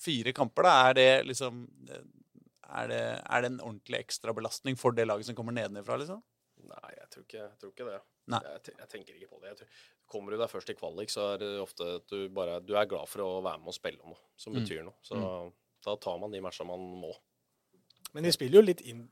fire 0.02 0.34
kamper, 0.34 0.66
da. 0.66 0.72
Er 0.88 0.96
det 0.98 1.06
liksom 1.28 1.60
er 2.70 2.90
det, 2.90 3.00
er 3.22 3.44
det 3.44 3.50
en 3.52 3.60
ordentlig 3.62 4.00
ekstrabelastning 4.00 4.78
for 4.78 4.94
det 4.94 5.06
laget 5.06 5.28
som 5.28 5.38
kommer 5.38 5.54
nedenifra, 5.54 5.98
liksom? 6.00 6.18
Nei, 6.70 6.90
jeg 6.96 7.08
tror 7.10 7.24
ikke, 7.26 7.38
jeg 7.44 7.58
tror 7.60 7.70
ikke 7.74 7.86
det. 7.90 8.00
Nei. 8.30 8.40
Jeg, 8.46 8.74
jeg 8.78 8.88
tenker 8.92 9.14
ikke 9.18 9.30
på 9.32 9.40
det. 9.42 9.48
Jeg 9.52 9.58
tror, 9.60 9.68
kommer 10.10 10.30
du 10.34 10.38
deg 10.38 10.50
først 10.52 10.70
i 10.70 10.74
kvalik, 10.78 11.10
så 11.10 11.24
er 11.34 11.38
det 11.42 11.48
ofte 11.62 11.88
at 11.96 12.06
du 12.12 12.28
bare 12.34 12.60
du 12.62 12.74
er 12.78 12.86
glad 12.90 13.08
for 13.10 13.24
å 13.24 13.30
være 13.42 13.58
med 13.62 13.72
og 13.72 13.74
spille 13.76 14.00
om 14.04 14.12
noe 14.14 14.22
som 14.36 14.52
Mm. 14.54 14.60
betyr 14.62 14.84
noe. 14.86 14.94
Så 15.02 15.18
da 15.84 15.96
tar 15.96 16.18
man 16.22 16.30
de 16.30 16.40
matchene 16.44 16.68
man 16.68 16.86
må. 17.02 17.12
Men 18.12 18.24
de 18.26 18.32
spiller 18.34 18.58
jo 18.58 18.62
litt 18.66 18.80
in 18.90 19.04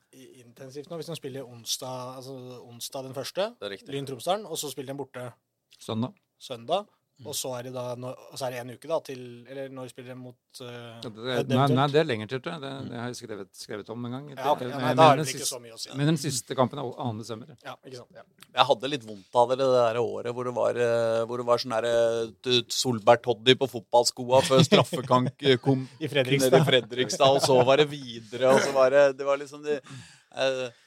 intensivt 0.42 0.88
nå. 0.90 0.96
Hvis 0.98 1.06
de 1.06 1.14
spiller 1.16 1.46
onsdag, 1.46 2.16
altså 2.18 2.34
onsdag 2.66 3.04
den 3.06 3.14
første. 3.14 3.44
Lyn 3.86 4.06
Tromsdalen, 4.06 4.46
og 4.46 4.58
så 4.58 4.70
spiller 4.72 4.92
de 4.92 4.98
borte 4.98 5.32
Søndag. 5.78 6.14
søndag. 6.38 6.86
Og 7.26 7.34
så 7.34 7.50
er 7.58 7.66
det 7.66 7.72
da 7.74 7.82
og 7.98 8.34
så 8.38 8.46
er 8.46 8.52
det 8.54 8.58
en 8.62 8.68
uke 8.76 8.88
da 8.90 8.98
til 9.02 9.22
Eller 9.50 9.72
når 9.74 9.88
spiller 9.90 10.12
de 10.12 10.18
mot 10.20 10.60
uh, 10.62 10.68
Ja, 11.02 11.10
det, 11.10 11.48
nei, 11.50 11.64
nei, 11.74 11.86
det 11.90 11.98
er 12.02 12.06
lenger 12.06 12.30
til, 12.30 12.42
tror 12.44 12.54
jeg. 12.54 12.62
Det, 12.62 12.70
det 12.92 13.00
har 13.00 13.08
jeg 13.10 13.18
skrevet, 13.18 13.48
skrevet 13.58 13.90
om 13.94 14.04
en 14.06 14.14
gang. 14.14 14.28
Ja, 14.36 14.52
okay. 14.52 14.68
ja, 14.70 14.76
Men- 14.76 14.84
nei, 14.86 14.92
da 15.00 15.08
har 15.08 15.18
det 15.18 15.24
ikke 15.26 15.40
siste- 15.40 15.56
så 15.56 15.58
mye 15.62 15.74
å 15.74 15.80
si. 15.82 15.90
Men 15.98 16.12
den 16.12 16.20
siste 16.22 16.54
kampen 16.58 16.78
er 16.78 16.92
2. 16.94 17.08
desember. 17.18 17.56
Ja, 17.66 17.74
ikke 17.82 17.98
sant. 17.98 18.12
Ja. 18.14 18.22
Jeg 18.54 18.68
hadde 18.70 18.90
litt 18.92 19.06
vondt 19.08 19.40
av 19.42 19.50
det 19.50 19.58
det 19.58 19.66
der 19.74 19.98
året 20.02 20.36
hvor 20.36 20.46
det 20.46 20.54
var, 20.54 20.78
eh, 20.84 21.24
hvor 21.26 21.42
det 21.42 21.46
var 21.48 21.64
sånn 21.64 21.74
derre 21.74 22.62
Solberg 22.70 23.24
Toddy 23.26 23.56
på 23.58 23.70
fotballskoa 23.74 24.44
før 24.46 24.62
straffekank 24.68 25.42
eh, 25.42 25.58
kom 25.62 25.88
I 26.04 26.12
Fredrikstad. 26.12 26.60
i 26.60 26.68
Fredrikstad, 26.70 27.34
og 27.34 27.42
så 27.42 27.58
var 27.66 27.82
det 27.82 27.88
videre, 27.90 28.54
og 28.54 28.62
så 28.62 28.70
var 28.76 28.94
det 28.94 29.04
Det 29.18 29.26
var 29.26 29.42
liksom 29.42 29.64
det, 29.66 29.80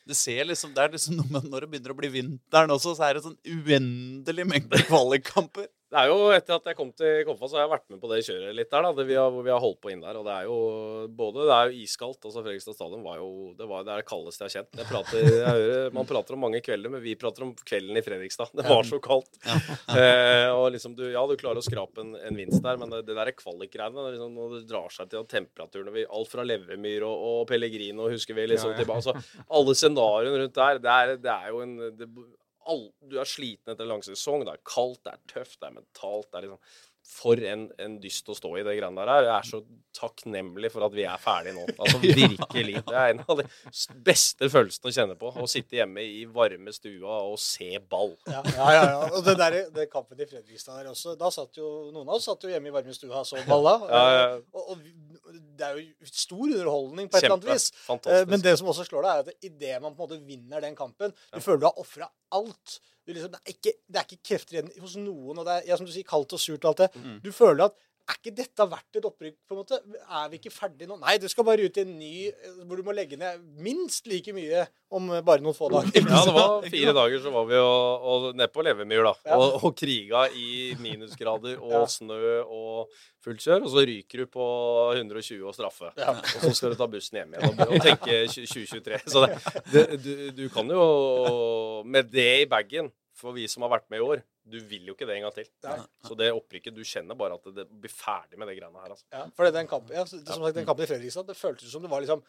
du 0.08 0.14
ser 0.16 0.46
liksom 0.48 0.74
Det 0.76 0.84
er 0.84 0.94
liksom 0.96 1.18
noe 1.20 1.28
med 1.34 1.50
når 1.52 1.66
det 1.66 1.70
begynner 1.74 1.94
å 1.94 2.00
bli 2.00 2.10
vinteren 2.14 2.72
også, 2.72 2.96
så 2.96 3.10
er 3.10 3.18
det 3.18 3.26
sånn 3.26 3.38
uendelig 3.44 4.48
mengde 4.48 4.80
kvalikkamper. 4.88 5.68
Det 5.92 6.00
er 6.00 6.08
jo 6.08 6.30
Etter 6.32 6.56
at 6.56 6.68
jeg 6.70 6.78
kom 6.78 6.92
til 6.96 7.26
Koffa, 7.28 7.50
så 7.52 7.58
har 7.58 7.66
jeg 7.66 7.72
vært 7.74 7.90
med 7.92 8.00
på 8.00 8.08
det 8.08 8.22
kjøret 8.24 8.56
litt 8.56 8.70
der. 8.72 8.86
da, 8.86 8.92
det 8.96 9.04
vi 9.10 9.16
har, 9.20 9.34
vi 9.44 9.52
har 9.52 9.60
holdt 9.60 9.80
på 9.84 9.90
inn 9.92 10.00
der. 10.00 10.16
og 10.16 10.24
Det 10.24 10.36
er 10.38 10.46
jo 10.48 10.56
både, 11.20 11.48
det 11.50 11.56
er 11.58 11.72
jo 11.74 11.82
iskaldt. 11.84 12.22
altså 12.30 12.44
Fredrikstad 12.46 12.78
stadion 12.78 13.04
var 13.04 13.18
jo 13.20 13.28
det, 13.60 13.68
var, 13.68 13.84
det 13.84 13.92
er 13.92 14.00
det 14.00 14.08
kaldeste 14.08 14.48
jeg 14.48 14.48
har 14.48 14.56
kjent. 14.56 14.80
Jeg 14.80 14.88
prater, 14.88 15.28
jeg 15.28 15.58
hører, 15.58 15.92
man 15.98 16.08
prater 16.08 16.38
om 16.38 16.44
mange 16.46 16.62
kvelder, 16.64 16.94
men 16.96 17.04
vi 17.04 17.18
prater 17.20 17.44
om 17.44 17.52
kvelden 17.60 18.00
i 18.00 18.06
Fredrikstad. 18.06 18.54
Det 18.56 18.68
var 18.72 18.88
så 18.88 19.02
kaldt. 19.04 19.36
eh, 20.00 20.48
og 20.56 20.70
liksom 20.78 20.96
du, 20.96 21.04
Ja, 21.12 21.26
du 21.28 21.36
klarer 21.36 21.60
å 21.60 21.66
skrape 21.68 22.06
en, 22.06 22.16
en 22.16 22.40
vinst 22.40 22.64
der, 22.64 22.80
men 22.80 22.96
det, 22.96 23.04
det 23.12 23.18
der 23.20 23.36
kvalikgreiene 23.36 24.08
liksom, 24.16 24.32
når 24.40 24.56
det 24.58 24.66
drar 24.72 24.96
seg 24.96 25.12
til 25.12 25.26
at 25.26 25.32
temperaturen 25.36 25.92
vi, 25.92 26.08
Alt 26.08 26.32
fra 26.32 26.48
Levermyr 26.48 27.04
og, 27.04 27.26
og 27.34 27.42
Pellegrino 27.52 28.08
husker 28.14 28.38
vi 28.40 28.48
liksom 28.54 28.72
Ja, 28.72 28.78
ja. 28.80 28.86
tilbake. 28.86 29.12
altså 29.12 29.44
Alle 29.60 29.76
scenarioene 29.76 30.46
rundt 30.46 30.56
der, 30.64 30.80
det 30.88 30.96
er, 31.02 31.18
det 31.28 31.36
er 31.36 31.52
jo 31.52 31.66
en 31.68 31.76
det, 32.00 32.08
all, 32.70 32.92
Du 33.10 33.18
er 33.20 33.30
sliten 33.30 33.74
etter 33.74 33.86
en 33.86 33.94
lang 33.96 34.04
sesong. 34.06 34.46
Det 34.46 34.54
er 34.54 34.64
kaldt, 34.68 35.04
det 35.06 35.14
er 35.14 35.22
tøft, 35.32 35.60
det 35.60 35.70
er 35.70 35.78
mentalt. 35.80 36.30
det 36.32 36.40
er 36.40 36.48
liksom 36.48 36.64
for 37.12 37.40
en, 37.44 37.66
en 37.82 37.98
dyst 38.02 38.30
å 38.32 38.36
stå 38.38 38.54
i, 38.56 38.64
det 38.64 38.78
greiene 38.78 39.02
der. 39.02 39.10
her. 39.12 39.26
Jeg 39.28 39.36
er 39.36 39.48
så 39.50 39.60
takknemlig 39.98 40.70
for 40.72 40.86
at 40.86 40.94
vi 40.96 41.04
er 41.04 41.20
ferdige 41.22 41.56
nå. 41.58 41.66
Altså 41.82 42.00
Virkelig. 42.02 42.76
Det 42.88 42.96
er 42.96 43.14
en 43.14 43.24
av 43.26 43.42
de 43.42 43.46
beste 44.08 44.48
følelsene 44.54 44.92
å 44.92 44.96
kjenne 44.96 45.18
på. 45.20 45.32
Å 45.36 45.48
sitte 45.52 45.80
hjemme 45.82 46.04
i 46.06 46.24
varme 46.32 46.72
stua 46.76 47.18
og 47.28 47.36
se 47.42 47.70
ball. 47.92 48.14
Ja, 48.32 48.42
ja, 48.56 48.70
ja, 48.78 48.86
ja. 48.94 49.10
Og 49.12 49.26
det 49.28 49.36
der, 49.42 49.58
det 49.76 49.88
kampen 49.92 50.22
i 50.24 50.30
Fredrikstad 50.30 50.80
der 50.80 50.92
også, 50.94 51.18
da 51.20 51.32
satt 51.34 51.60
jo 51.60 51.72
noen 51.92 52.08
av 52.08 52.16
oss 52.18 52.30
satt 52.30 52.48
jo 52.48 52.54
hjemme 52.54 52.72
i 52.72 52.76
varme 52.76 52.96
stua 52.96 53.24
og 53.24 53.28
så 53.28 53.44
balla. 53.48 53.76
Ja, 53.92 54.04
ja. 54.16 54.30
Og, 54.56 54.72
og 54.76 55.36
det 55.60 55.68
er 55.68 55.82
jo 55.82 56.12
stor 56.14 56.46
underholdning 56.48 57.12
på 57.12 57.20
et 57.20 57.28
eller 57.28 57.38
annet 57.38 57.52
vis. 57.52 57.68
Eh, 57.74 57.84
Fantastisk. 57.90 58.32
Men 58.32 58.46
det 58.48 58.56
som 58.62 58.72
også 58.72 58.88
slår 58.88 59.08
deg, 59.08 59.12
er 59.12 59.36
at 59.36 59.52
idet 59.52 59.76
man 59.84 59.98
på 59.98 60.06
en 60.06 60.08
måte 60.08 60.24
vinner 60.26 60.64
den 60.64 60.78
kampen 60.80 61.12
Du 61.34 61.42
føler 61.44 61.66
du 61.66 61.68
har 61.70 61.84
ofra 61.84 62.08
alt. 62.32 62.80
Liksom, 63.10 63.32
det, 63.34 63.40
er 63.42 63.56
ikke, 63.56 63.74
det 63.88 64.00
er 64.00 64.08
ikke 64.08 64.28
krefter 64.30 64.58
igjen 64.58 64.72
hos 64.82 64.98
noen. 65.00 65.42
Og 65.42 65.48
det 65.48 65.56
er 65.56 65.72
ja, 65.72 65.78
som 65.80 65.88
du 65.88 65.94
sier, 65.94 66.08
kaldt 66.08 66.36
og 66.38 66.42
surt 66.42 66.66
og 66.66 66.74
alt 66.74 66.84
det. 66.84 66.90
Mm. 67.02 67.18
Du 67.26 67.32
føler 67.36 67.66
at 67.68 67.78
er 68.12 68.18
ikke 68.20 68.34
dette 68.38 68.68
verdt 68.72 69.00
et 69.00 69.08
opprykk? 69.08 69.38
på 69.48 69.56
en 69.56 69.60
måte? 69.64 69.80
Er 70.08 70.30
vi 70.32 70.38
ikke 70.42 70.52
ferdige 70.54 70.90
nå? 70.92 70.98
Nei, 71.02 71.16
du 71.22 71.28
skal 71.32 71.48
bare 71.48 71.66
ut 71.66 71.78
i 71.80 71.84
en 71.86 71.94
ny 72.00 72.14
eh, 72.30 72.60
hvor 72.68 72.80
du 72.80 72.84
må 72.88 72.94
legge 72.96 73.18
ned 73.20 73.42
minst 73.64 74.08
like 74.12 74.34
mye 74.36 74.66
om 74.92 75.08
eh, 75.16 75.24
bare 75.26 75.44
noen 75.44 75.56
få 75.58 75.70
dager. 75.72 75.96
Ja, 76.04 76.22
det 76.28 76.36
var 76.36 76.68
fire 76.72 76.94
dager, 76.98 77.24
så 77.24 77.32
var 77.34 77.48
vi 77.50 77.58
og, 77.62 78.06
og 78.14 78.28
nede 78.36 78.50
på 78.52 78.64
Levemyr, 78.68 79.04
da. 79.08 79.14
Ja. 79.32 79.40
Og, 79.40 79.58
og 79.70 79.76
kriga 79.80 80.26
i 80.36 80.76
minusgrader 80.84 81.58
og 81.62 81.72
Ja. 81.72 81.82
snø 81.88 82.20
og 82.44 82.92
fullt 83.24 83.42
kjør. 83.44 83.64
Og 83.66 83.72
så 83.74 83.84
ryker 83.88 84.24
du 84.26 84.30
på 84.34 84.46
120 84.98 85.46
og 85.48 85.56
straffe. 85.56 85.92
Ja. 86.00 86.16
Og 86.20 86.46
så 86.48 86.54
skal 86.58 86.74
du 86.74 86.80
ta 86.80 86.88
bussen 86.92 87.22
hjem 87.22 87.36
igjen 87.38 87.60
og, 87.64 87.76
og 87.78 87.86
tenke 87.86 88.22
2023. 88.32 89.02
Så 89.12 89.26
det, 89.28 89.38
det, 89.72 89.86
du, 90.04 90.12
du 90.42 90.44
kan 90.54 90.68
jo 90.72 90.86
Med 91.86 92.10
det 92.14 92.28
i 92.44 92.50
bagen, 92.50 92.92
for 93.18 93.36
vi 93.36 93.48
som 93.52 93.66
har 93.66 93.74
vært 93.74 93.90
med 93.92 94.02
i 94.02 94.06
år, 94.06 94.22
du 94.52 94.58
vil 94.66 94.88
jo 94.90 94.96
ikke 94.96 95.08
det 95.10 95.18
en 95.18 95.26
gang 95.28 95.36
til. 95.36 95.50
Nei. 95.68 95.78
Så 96.08 96.18
det 96.18 96.32
opprykket, 96.34 96.76
du 96.76 96.86
kjenner 96.88 97.18
bare 97.18 97.38
at 97.38 97.50
det, 97.52 97.68
det 97.70 97.82
blir 97.84 97.94
ferdig 97.94 98.40
med 98.42 98.50
de 98.50 98.56
greiene 98.58 98.84
her. 98.84 98.94
altså. 98.96 99.08
Ja, 99.14 99.26
for 99.38 99.48
det, 99.48 99.54
den 99.58 99.70
kampen, 99.70 99.96
ja, 99.96 100.06
som 100.10 100.24
sagt, 100.26 100.56
den 100.58 100.68
kampen 100.70 100.88
i 100.88 100.90
Fredrikstad, 100.90 101.28
det 101.30 101.38
føltes 101.38 101.74
som 101.74 101.84
det 101.84 101.92
var 101.92 102.04
liksom 102.04 102.24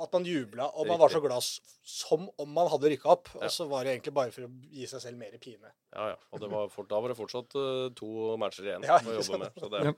at 0.00 0.14
man 0.16 0.24
jubla, 0.24 0.68
og 0.72 0.88
man 0.88 1.00
var 1.00 1.12
så 1.12 1.20
glad 1.20 1.44
som 1.84 2.24
om 2.40 2.52
man 2.54 2.68
hadde 2.72 2.92
rykka 2.92 3.10
opp. 3.12 3.28
Ja. 3.34 3.44
Og 3.46 3.52
så 3.52 3.66
var 3.68 3.84
det 3.84 3.96
egentlig 3.96 4.14
bare 4.16 4.32
for 4.32 4.46
å 4.46 4.50
gi 4.72 4.86
seg 4.88 5.02
selv 5.02 5.18
mer 5.20 5.34
pine. 5.42 5.72
Ja, 5.92 6.06
ja. 6.12 6.16
Og 6.32 6.40
det 6.40 6.48
var 6.52 6.70
fort, 6.72 6.88
da 6.88 7.00
var 7.02 7.12
det 7.12 7.16
fortsatt 7.18 7.56
uh, 7.58 7.90
to 7.98 8.36
matcher 8.40 8.68
igjen 8.70 8.86
Ja, 8.88 8.96
å 8.96 9.16
jobbe 9.18 9.40
med. 9.42 9.58
Så 9.60 9.68
det 9.72 9.82
er 9.82 9.90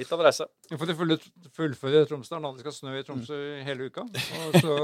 litt 0.00 0.14
av 0.14 0.22
en 0.22 0.28
reise. 0.28 0.46
Vi 0.70 0.78
får 0.80 0.94
fulle, 1.02 1.18
fullføre 1.58 2.04
Tromsdalen. 2.08 2.46
da. 2.46 2.54
Det 2.56 2.64
skal 2.64 2.76
snø 2.78 2.94
i 2.96 3.04
Tromsø 3.08 3.40
hele 3.66 3.90
uka. 3.92 4.06
Og 4.46 4.56
så 4.62 4.78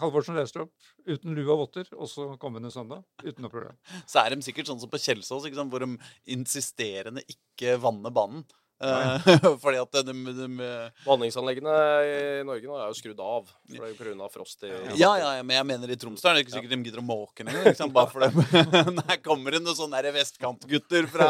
Halvorsen 0.00 0.38
reiser 0.40 0.64
opp 0.64 0.72
uten 1.04 1.36
lue 1.36 1.50
og 1.50 1.66
votter, 1.66 1.90
og 1.98 2.08
så 2.08 2.30
kommende 2.40 2.72
søndag 2.72 3.04
uten 3.26 3.44
noe 3.44 3.52
problem. 3.52 3.76
Så 4.08 4.22
er 4.22 4.32
de 4.32 4.46
sikkert 4.46 4.70
sånn 4.70 4.80
som 4.80 4.92
på 4.92 5.02
Kjelsås, 5.02 5.44
ikke 5.48 5.60
sant, 5.60 5.74
hvor 5.74 5.84
de 5.84 5.92
insisterende 6.32 7.26
ikke 7.28 7.76
vanner 7.82 8.14
banen. 8.14 8.46
Eh, 8.80 9.26
fordi 9.62 9.76
at 9.76 9.92
de, 9.92 10.12
de, 10.12 10.32
de 10.48 10.68
Vanningsanleggene 11.04 11.72
i 12.40 12.44
Norge 12.48 12.64
nå 12.64 12.78
er 12.80 12.86
jo 12.88 12.96
skrudd 12.96 13.18
av 13.20 13.50
er 13.70 13.92
pga. 13.98 14.28
frost 14.32 14.64
i 14.64 14.70
ja, 14.96 15.10
ja, 15.20 15.34
ja, 15.36 15.42
men 15.44 15.56
jeg 15.58 15.66
mener 15.68 15.92
i 15.92 15.98
Tromsdalen. 16.00 16.38
Det 16.38 16.40
er 16.40 16.46
ikke 16.46 16.54
sikkert 16.56 16.72
de 16.72 16.88
gidder 16.88 17.02
å 17.02 17.04
måke 17.04 17.44
engang. 17.44 17.92
Bare 17.92 18.10
for 18.12 18.24
dem. 18.24 18.96
Der 19.02 19.20
kommer 19.24 19.52
det 19.52 19.60
noen 19.64 19.76
sånne 19.76 20.00
vestkantgutter 20.16 21.08
fra, 21.12 21.28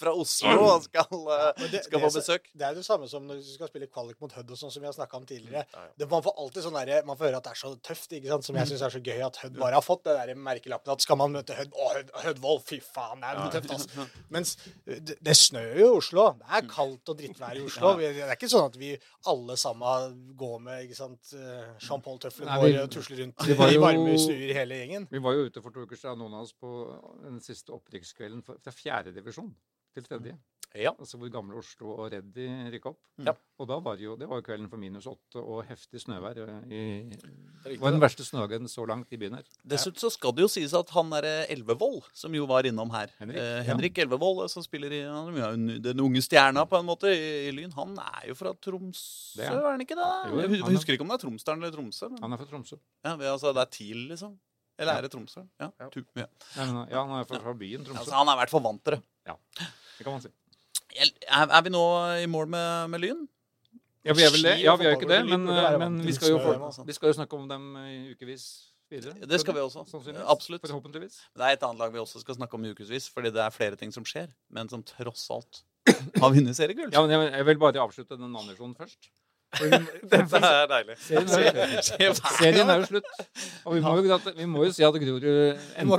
fra 0.00 0.14
Oslo 0.18 0.56
og 0.72 0.88
skal, 0.88 1.06
eh, 1.36 1.68
det- 1.70 1.84
skal 1.86 2.00
det 2.00 2.04
få 2.08 2.12
besøk. 2.18 2.50
Det 2.54 2.66
er 2.66 2.74
det 2.74 2.84
samme 2.86 3.08
som 3.10 3.26
når 3.28 3.42
du 3.44 3.48
skal 3.52 3.70
spille 3.70 3.88
kvalik 3.92 4.18
mot 4.20 4.34
Hødd, 4.34 4.50
og 4.50 4.58
sånn 4.60 4.72
som 4.74 4.82
vi 4.82 4.90
har 4.90 4.96
snakka 4.96 5.20
om 5.20 5.26
tidligere. 5.28 5.64
Ja, 5.70 5.84
ja. 5.86 5.94
Det, 6.02 6.10
man 6.10 6.24
får 6.26 6.34
alltid 6.38 6.66
sånn 6.66 6.76
derre 6.78 7.00
Man 7.06 7.16
får 7.16 7.30
høre 7.30 7.38
at 7.40 7.46
det 7.46 7.54
er 7.54 7.60
så 7.62 7.72
tøft, 7.78 8.10
ikke 8.18 8.32
sant? 8.32 8.44
som 8.48 8.58
jeg 8.58 8.72
syns 8.72 8.82
er 8.88 8.94
så 8.96 9.02
gøy 9.04 9.22
at 9.26 9.38
Hødd 9.44 9.58
bare 9.58 9.78
har 9.78 9.84
fått 9.86 10.02
det 10.08 10.16
der 10.18 10.34
merkelappen 10.34 10.92
at 10.92 11.04
skal 11.04 11.20
man 11.20 11.32
møte 11.34 11.54
Hødd 11.54 11.72
Å, 11.78 11.88
Hødd, 11.94 12.10
Hødvold, 12.24 12.62
fy 12.66 12.80
faen, 12.82 13.22
det 13.22 13.30
er 13.30 13.54
tøft, 13.54 13.74
altså. 13.78 14.08
Mens 14.34 14.56
det, 14.88 15.18
det 15.22 15.36
snør 15.38 15.70
jo 15.78 15.86
i 15.86 15.96
Oslo. 16.02 16.26
Det 16.42 16.48
er 16.58 16.68
kaldt 16.72 16.87
kaldt 16.88 17.12
og 17.12 17.20
drittvær 17.20 17.60
i 17.60 17.64
Oslo. 17.66 17.92
Ja. 18.02 18.10
Det 18.16 18.26
er 18.26 18.34
ikke 18.34 18.50
sånn 18.50 18.68
at 18.68 18.78
vi 18.80 18.90
alle 19.32 19.56
sammen 19.60 20.18
går 20.38 20.58
med 20.64 20.84
ikke 20.86 20.98
sant, 20.98 21.32
eh, 21.36 21.70
og 21.78 22.92
tusler 22.94 23.22
rundt 23.22 23.48
i 23.48 23.80
varme 23.80 24.18
stuer 24.18 24.54
hele 24.56 24.82
gjengen. 24.82 25.08
Vi 25.12 25.22
var 25.22 25.38
jo 25.38 25.48
ute 25.48 25.64
for 25.64 25.74
to 25.74 25.86
uker 25.86 26.00
siden, 26.00 26.20
noen 26.22 26.38
av 26.38 26.46
oss, 26.46 26.54
på 26.56 26.72
den 27.24 27.40
siste 27.44 27.74
opprykkskvelden 27.76 28.44
fra 28.48 28.74
fjerdedivisjon 28.74 29.52
til 29.94 30.08
tredje. 30.08 30.38
Ja. 30.76 30.90
Altså 31.00 31.16
hvor 31.16 31.30
gamle 31.32 31.56
Oslo 31.56 31.94
og 31.96 32.10
Reddy 32.12 32.44
rykka 32.74 32.90
opp. 32.90 32.98
Ja. 33.24 33.32
Og 33.58 33.66
da 33.70 33.78
var 33.80 33.96
det 33.96 34.04
jo, 34.04 34.16
det 34.20 34.28
var 34.28 34.42
kvelden 34.44 34.68
for 34.68 34.76
minus 34.78 35.06
åtte 35.08 35.40
og 35.40 35.62
heftig 35.66 36.02
snøvær. 36.04 36.36
eh, 36.44 36.68
I, 36.68 36.80
Det 37.64 37.78
var 37.80 37.90
den 37.90 38.00
verste 38.02 38.22
snødagen 38.22 38.68
så 38.68 38.84
langt 38.86 39.10
i 39.12 39.16
byen 39.16 39.34
her. 39.38 39.44
Dessuten 39.64 39.98
så 39.98 40.10
skal 40.12 40.32
det 40.36 40.42
jo 40.44 40.48
sies 40.52 40.74
at 40.76 40.90
han 40.90 41.08
derre 41.10 41.46
Elvevold, 41.48 42.04
som 42.12 42.34
jo 42.36 42.44
var 42.46 42.68
innom 42.68 42.90
her 42.92 43.08
Henrik, 43.18 43.38
eh, 43.40 43.64
ja. 43.64 44.04
Elvevold, 44.04 44.44
eh, 44.44 44.48
som 44.52 44.62
spiller 44.62 44.92
i 44.92 45.00
den 45.80 46.00
unge 46.04 46.20
stjerna 46.22 46.66
på 46.68 46.78
en 46.78 46.86
måte 46.86 47.08
i, 47.10 47.48
i 47.48 47.50
Lyn, 47.56 47.72
han 47.72 47.96
er 47.98 48.28
jo 48.28 48.34
fra 48.38 48.52
Tromsø, 48.54 49.40
Det 49.40 49.46
er 49.48 49.56
er 49.58 49.70
han. 49.72 49.80
ikke 49.80 49.96
det? 49.96 50.10
Jo, 50.30 50.40
Jeg 50.44 50.60
er- 50.60 50.70
husker 50.76 50.92
ikke 50.92 51.02
om 51.02 51.08
det 51.08 51.18
er 51.18 51.24
Tromsdalen 51.26 51.62
eller 51.64 51.74
Tromsø. 51.74 52.08
Men, 52.10 52.18
Han 52.22 52.32
er 52.32 52.36
fra 52.36 52.46
Tromsø. 52.52 52.76
ja, 53.04 53.16
altså, 53.16 53.54
det 53.54 53.62
er 53.64 53.70
TIL, 53.72 54.08
liksom. 54.12 54.38
Eller 54.78 54.92
Ja. 54.92 54.98
er 54.98 55.02
det 55.02 55.10
Tromsø? 55.10 55.48
Ja. 55.58 55.70
Ja. 55.80 55.88
Tu, 55.88 56.04
ja. 56.14 56.26
Nei, 56.56 56.66
men, 56.72 56.88
ja, 56.90 57.02
han 57.04 57.18
er 57.20 57.24
fra, 57.24 57.38
fra 57.40 57.54
byen 57.54 57.80
Altså, 57.80 57.94
Tromsø. 58.04 58.12
han 58.12 58.28
er 58.28 58.32
i 58.32 58.38
hvert 58.44 58.50
fall 58.50 58.60
vant 58.62 58.84
til 58.84 58.94
det. 58.94 59.02
Det 59.98 60.04
kan 60.06 60.12
man 60.12 60.20
si. 60.22 60.28
Er, 60.96 61.44
er 61.44 61.62
vi 61.66 61.72
nå 61.74 61.84
i 62.22 62.30
mål 62.30 62.48
med, 62.54 62.88
med 62.94 63.04
Lyn? 63.04 63.26
Ja, 64.06 64.14
vi 64.16 64.24
er 64.24 64.32
vel 64.32 64.46
det. 64.46 64.54
Ja, 64.62 64.74
vi 64.78 64.86
er 64.86 64.94
jo 64.94 65.00
ikke 65.00 65.10
det, 65.10 65.20
men, 65.28 65.44
men 65.44 66.00
vi, 66.06 66.14
skal 66.16 66.32
jo 66.32 66.38
altså. 66.40 66.84
vi 66.86 66.94
skal 66.96 67.10
jo 67.10 67.18
snakke 67.18 67.36
om 67.36 67.48
dem 67.50 67.64
i 67.82 67.96
ukevis 68.14 68.44
videre. 68.90 69.14
Det 69.28 69.40
skal 69.42 69.56
vi 69.56 69.60
også. 69.60 69.84
Absolutt. 70.24 70.64
Forhåpentligvis. 70.64 71.18
Det 71.36 71.44
er 71.44 71.58
et 71.58 71.66
annet 71.66 71.82
lag 71.82 71.92
vi 71.92 72.00
også 72.00 72.22
skal 72.22 72.38
snakke 72.38 72.56
om 72.56 72.64
i 72.64 72.72
ukevis, 72.72 73.10
fordi 73.12 73.32
det 73.34 73.42
er 73.44 73.52
flere 73.54 73.76
ting 73.76 73.92
som 73.94 74.06
skjer, 74.08 74.30
men 74.54 74.70
som 74.72 74.84
tross 74.86 75.26
alt 75.34 75.62
har 76.22 76.32
vunnet 76.32 76.56
seriegull. 76.56 76.92
Ja, 76.94 77.04
men 77.04 77.28
jeg, 77.28 77.46
vil 77.50 77.60
bare 77.60 77.82
avslutte 77.82 78.16
den 78.16 78.32
Andersson 78.36 78.74
først. 78.78 79.10
Dette 80.12 80.38
er 80.44 80.66
deilig. 80.68 80.94
Serien 81.00 82.68
er, 82.68 82.80
jo 82.82 82.88
slutt. 82.88 83.06
Og 83.64 83.78
vi 83.78 83.80
må 83.80 83.94
jo, 83.96 84.18
vi 84.36 84.48
må 84.48 84.64
jo 84.66 84.72
si 84.76 84.84
at 84.84 84.98
Grorud 85.00 85.24
Vi 85.24 85.30
endte. 85.80 85.98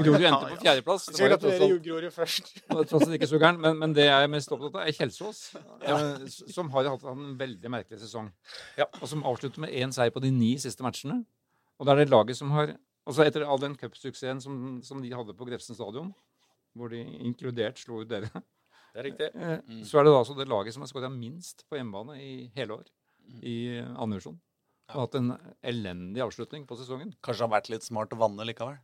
Grorud 0.00 0.24
endte 0.24 0.48
på 0.48 0.60
fjerdeplass. 0.62 1.04
Vi 1.08 1.12
Det 1.12 1.18
skal 1.18 1.32
gratulere 1.34 1.78
Grorud 1.84 2.14
først. 2.14 2.48
tross 2.88 3.04
alt 3.04 3.16
ikke 3.18 3.28
så 3.28 3.40
gæren. 3.42 3.60
Men, 3.60 3.76
men 3.82 3.96
det 3.96 4.06
jeg 4.08 4.28
er 4.28 4.32
mest 4.32 4.54
opptatt 4.56 4.78
av, 4.80 4.86
er 4.86 4.96
Kjelsås. 4.96 5.42
eh, 5.84 6.24
Som 6.54 6.72
har 6.72 6.88
hatt 6.94 7.04
en 7.12 7.34
veldig 7.40 7.74
merkelig 7.76 8.00
sesong. 8.06 8.32
Og 9.02 9.04
som 9.10 9.26
avslutter 9.28 9.66
med 9.66 9.76
én 9.76 9.92
seier 9.92 10.14
på 10.14 10.24
de 10.24 10.32
ni 10.32 10.54
siste 10.62 10.86
matchene. 10.86 11.20
Og 11.78 11.86
det 11.86 11.92
er 11.94 12.02
det 12.04 12.12
laget 12.14 12.40
som 12.40 12.54
har 12.56 12.74
Altså 13.02 13.24
etter 13.26 13.42
all 13.42 13.58
den 13.58 13.72
cupsuksessen 13.74 14.38
som, 14.38 14.58
som 14.86 15.00
de 15.02 15.08
hadde 15.10 15.34
på 15.34 15.46
Grefsen 15.48 15.74
stadion, 15.74 16.12
hvor 16.78 16.92
de 16.92 17.00
inkludert 17.26 17.80
slo 17.82 17.98
ut 18.04 18.06
dere, 18.06 18.30
Det 18.92 19.00
er 19.00 19.06
riktig. 19.10 19.28
eh, 19.34 19.60
Mm. 19.68 19.82
så 19.88 19.98
er 20.00 20.04
det 20.04 20.12
da 20.12 20.18
altså 20.20 20.36
det 20.36 20.48
laget 20.48 20.74
som 20.74 20.82
har 20.84 20.88
skåret 20.90 21.12
minst 21.16 21.64
på 21.68 21.76
hjemmebane 21.78 22.16
i 22.20 22.50
hele 22.54 22.76
år. 22.78 22.86
i 23.42 23.52
I 23.78 23.80
Andersson. 23.96 24.40
Og 24.92 25.00
hatt 25.06 25.14
en 25.14 25.30
elendig 25.64 26.20
avslutning 26.20 26.66
på 26.66 26.76
sesongen. 26.76 27.14
Kanskje 27.22 27.46
har 27.46 27.52
vært 27.60 27.70
litt 27.70 27.82
smart 27.86 28.10
å 28.12 28.18
vanne 28.18 28.44
likevel. 28.44 28.76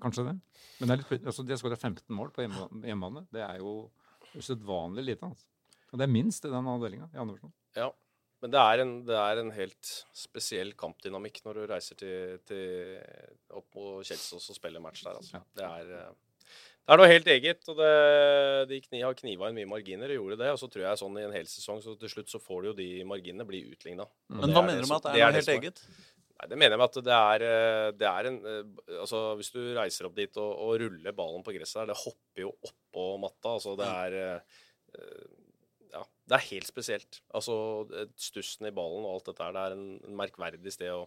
Kanskje 0.00 0.24
det. 0.28 0.34
Men 0.80 0.88
det 0.88 0.94
er 0.98 1.10
litt, 1.10 1.24
altså 1.26 1.44
de 1.44 1.52
har 1.52 1.58
skåret 1.58 1.80
15 1.80 2.14
mål 2.14 2.30
på 2.30 2.44
hjemmebane. 2.46 3.26
Det 3.32 3.40
er 3.42 3.58
jo 3.58 3.90
usedvanlig 4.36 5.04
lite. 5.04 5.26
Altså. 5.26 5.46
Og 5.92 5.98
det 5.98 6.06
er 6.06 6.12
minst 6.12 6.44
i 6.44 6.48
den 6.52 6.68
avdelinga 6.70 7.08
i 7.12 7.18
Andersen. 7.18 7.52
Ja. 7.76 7.90
Men 8.40 8.50
det 8.54 8.60
er, 8.60 8.80
en, 8.80 8.92
det 9.04 9.16
er 9.20 9.36
en 9.42 9.50
helt 9.52 9.88
spesiell 10.16 10.70
kampdynamikk 10.72 11.42
når 11.44 11.54
du 11.58 11.66
reiser 11.74 11.98
til, 12.00 12.38
til 12.48 13.02
opp 13.52 13.66
mot 13.76 14.06
Kjelsås 14.06 14.46
og 14.48 14.56
spiller 14.56 14.80
match 14.80 15.02
der. 15.04 15.18
Altså. 15.18 15.34
Ja. 15.36 15.42
Det, 15.58 15.66
er, 15.66 15.90
eh, 15.98 16.14
det 16.90 16.96
er 16.96 16.98
noe 16.98 17.10
helt 17.12 17.28
eget. 17.30 17.68
og 17.70 17.76
det, 17.78 17.90
De 18.66 18.78
kni, 18.82 19.00
har 19.06 19.14
kniva 19.14 19.46
inn 19.46 19.58
mye 19.60 19.68
marginer 19.70 20.10
og 20.10 20.16
gjorde 20.16 20.38
det. 20.40 20.48
Og 20.50 20.58
så 20.58 20.68
tror 20.72 20.82
jeg 20.88 20.98
sånn 20.98 21.18
i 21.20 21.26
en 21.28 21.34
hel 21.36 21.46
sesong, 21.46 21.78
så 21.84 21.94
til 22.00 22.10
slutt 22.10 22.32
så 22.32 22.40
får 22.42 22.64
du 22.64 22.70
jo 22.72 22.78
de 22.80 22.88
marginene 23.06 23.46
bli 23.46 23.60
utligna. 23.70 24.08
Men 24.34 24.50
hva 24.56 24.64
mener 24.66 24.82
du 24.82 24.90
med 24.90 24.96
at 24.98 25.06
det 25.06 25.22
er, 25.22 25.30
noe 25.30 25.38
helt 25.38 25.52
eget? 25.54 25.82
Nei, 26.40 26.48
Det 26.50 26.58
mener 26.58 26.74
jeg 26.74 26.80
med 26.82 26.88
at 26.88 26.98
det 27.06 27.18
er, 27.20 27.44
eh, 27.46 27.90
det 28.00 28.08
er 28.10 28.30
en 28.30 28.40
eh, 28.42 28.96
Altså, 28.98 29.22
hvis 29.38 29.52
du 29.54 29.60
reiser 29.76 30.08
opp 30.08 30.16
dit 30.18 30.40
og, 30.42 30.50
og 30.50 30.80
ruller 30.82 31.14
ballen 31.14 31.46
på 31.46 31.54
gresset 31.54 31.82
der, 31.82 31.92
det 31.92 32.00
hopper 32.02 32.46
jo 32.48 32.50
oppå 32.58 33.06
matta. 33.22 33.54
Altså, 33.54 33.76
det 33.78 33.90
er 34.02 34.18
eh, 34.24 34.58
Ja, 34.98 35.39
det 36.30 36.36
er 36.38 36.44
helt 36.52 36.68
spesielt. 36.70 37.16
Altså, 37.34 37.54
eh, 37.90 38.06
stussen 38.20 38.68
i 38.68 38.70
ballen 38.74 39.02
og 39.02 39.16
alt 39.16 39.26
dette 39.32 39.42
her, 39.42 39.54
det 39.56 39.62
er 39.66 39.72
en, 39.74 39.86
en 40.06 40.14
merkverdig 40.20 40.70
sted 40.72 40.92
å, 40.94 41.00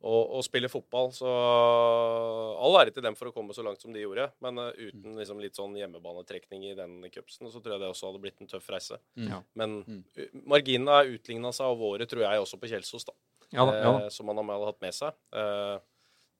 å, 0.00 0.14
å 0.38 0.40
spille 0.46 0.70
fotball. 0.72 1.10
Så 1.12 1.28
all 1.28 2.78
ære 2.80 2.94
til 2.96 3.04
dem 3.04 3.16
for 3.18 3.28
å 3.28 3.34
komme 3.36 3.52
så 3.56 3.64
langt 3.66 3.82
som 3.84 3.92
de 3.94 4.02
gjorde. 4.02 4.28
Men 4.44 4.58
uh, 4.62 4.70
uten 4.78 5.18
liksom 5.20 5.40
litt 5.42 5.58
sånn 5.58 5.76
hjemmebanetrekning 5.78 6.64
i 6.70 6.74
den 6.78 6.98
cupsen, 7.12 7.50
så 7.52 7.60
tror 7.60 7.76
jeg 7.76 7.84
det 7.84 7.90
også 7.92 8.10
hadde 8.10 8.22
blitt 8.24 8.40
en 8.42 8.50
tøff 8.50 8.70
reise. 8.72 8.98
Mm. 9.18 9.28
Ja. 9.34 9.42
Men 9.60 9.78
Mm. 9.82 10.02
uh, 10.16 10.26
marginene 10.46 10.94
er 11.02 11.12
utligna 11.16 11.50
seg 11.52 11.66
av 11.72 11.78
våre, 11.80 12.06
tror 12.08 12.22
jeg, 12.24 12.42
også 12.44 12.58
på 12.60 12.68
Kjelsås, 12.70 13.04
da 13.08 13.14
Ja 13.52 13.64
da. 13.68 13.72
Ja, 13.76 13.82
da. 13.92 14.04
eh, 14.06 14.12
som 14.14 14.26
man 14.28 14.38
hadde 14.40 14.68
hatt 14.68 14.80
med 14.80 14.94
seg. 14.96 15.12
Eh, 15.36 15.78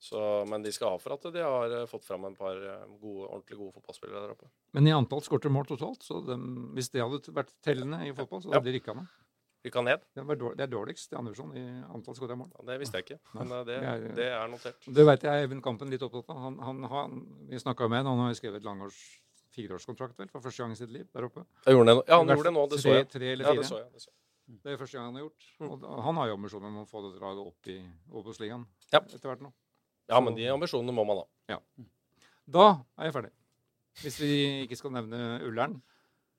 så, 0.02 0.20
men 0.50 0.64
de 0.64 0.72
skal 0.74 0.90
ha 0.96 0.98
for 0.98 1.14
at 1.14 1.26
de 1.34 1.42
har 1.44 1.70
eh, 1.76 1.86
fått 1.86 2.04
fram 2.08 2.24
en 2.26 2.34
par 2.34 2.56
eh, 2.58 2.86
gode, 2.98 3.28
ordentlig 3.28 3.58
gode 3.60 3.74
fotballspillere 3.76 4.22
der 4.24 4.32
oppe. 4.34 4.48
Men 4.74 4.88
i 4.90 4.94
antall 4.96 5.22
skårte 5.22 5.50
mål 5.52 5.68
totalt, 5.70 6.02
så 6.02 6.18
de, 6.26 6.34
hvis 6.74 6.90
det 6.90 7.04
hadde 7.04 7.34
vært 7.36 7.52
tellende 7.62 8.00
i 8.08 8.14
fotball, 8.16 8.42
så 8.42 8.50
hadde 8.56 8.66
de 8.66 8.74
rykka 8.80 8.96
ned. 8.98 9.06
Rykka 9.62 9.82
ned. 9.86 10.00
Det, 10.10 10.24
er 10.26 10.38
dår- 10.40 10.56
det 10.58 10.64
er 10.66 10.70
dårligst 10.72 11.12
i 11.14 11.18
Andersson 11.20 11.52
i 11.54 11.62
antall 11.94 12.16
skåra 12.18 12.34
mål. 12.34 12.48
Ja, 12.58 12.64
det 12.72 12.80
visste 12.82 12.98
jeg 12.98 13.06
ikke, 13.06 13.18
men 13.38 13.52
eh, 13.54 13.60
det, 13.68 13.76
det 13.78 13.92
er- 13.92 14.16
det 14.18 14.26
er 14.40 14.48
notert. 14.50 14.88
Det 14.98 15.04
veit 15.06 15.22
jeg 15.28 15.44
Even 15.46 15.62
Kampen 15.62 15.92
litt 15.94 16.02
opptatt 16.02 16.32
av. 16.34 16.40
Han, 16.48 16.56
han, 16.66 16.82
han, 16.90 17.20
vi 17.52 17.62
snakka 17.62 17.86
med 17.92 18.02
han, 18.02 18.10
han 18.18 18.26
har 18.26 18.34
skrevet 18.40 18.66
langårs 18.66 18.98
fireårskontrakt 19.54 20.18
vel, 20.18 20.30
for 20.32 20.42
første 20.42 20.64
gang 20.64 20.74
i 20.74 20.80
sitt 20.80 20.90
liv 20.90 21.06
der 21.14 21.28
oppe. 21.28 21.44
Jeg 21.66 21.76
gjorde 21.76 21.92
det, 21.92 21.96
nå- 22.00 22.04
ja, 22.08 22.18
han 22.18 22.34
gjorde 22.34 22.48
det 22.50 22.54
nå. 22.58 22.66
Det 22.72 22.80
så 22.82 22.96
jeg. 22.96 23.08
Tre 23.12 23.32
eller 23.36 23.44
Ja, 23.46 23.52
fire. 23.54 23.62
det 23.62 23.70
så 23.70 23.78
jeg. 23.78 23.88
Det 23.94 24.02
så 24.02 24.10
jeg. 24.10 24.18
Det 24.66 24.72
er 24.72 24.78
første 24.80 24.98
gang 24.98 25.06
han 25.06 25.14
har 25.20 25.22
gjort. 25.28 25.44
Og 25.62 26.02
han 26.08 26.16
har 26.18 26.26
jo 26.32 26.34
ambisjoner 26.40 26.72
om 26.72 26.78
å 26.82 26.88
få 26.90 27.02
det 27.06 27.12
draget 27.20 27.46
opp 27.46 27.68
i 27.70 27.76
Obos-ligaen 28.18 28.64
Ja. 28.92 28.98
etter 28.98 29.28
hvert 29.30 29.44
nå. 29.46 29.52
Ja, 30.10 30.20
men 30.20 30.34
de 30.34 30.48
ambisjonene 30.50 30.94
må 30.94 31.04
man 31.06 31.22
ha. 31.22 31.58
Da 32.52 32.64
er 32.98 33.06
jeg 33.08 33.14
ferdig. 33.14 33.30
Hvis 34.02 34.16
vi 34.20 34.30
ikke 34.64 34.76
skal 34.80 34.94
nevne 34.96 35.40
Ullern, 35.46 35.76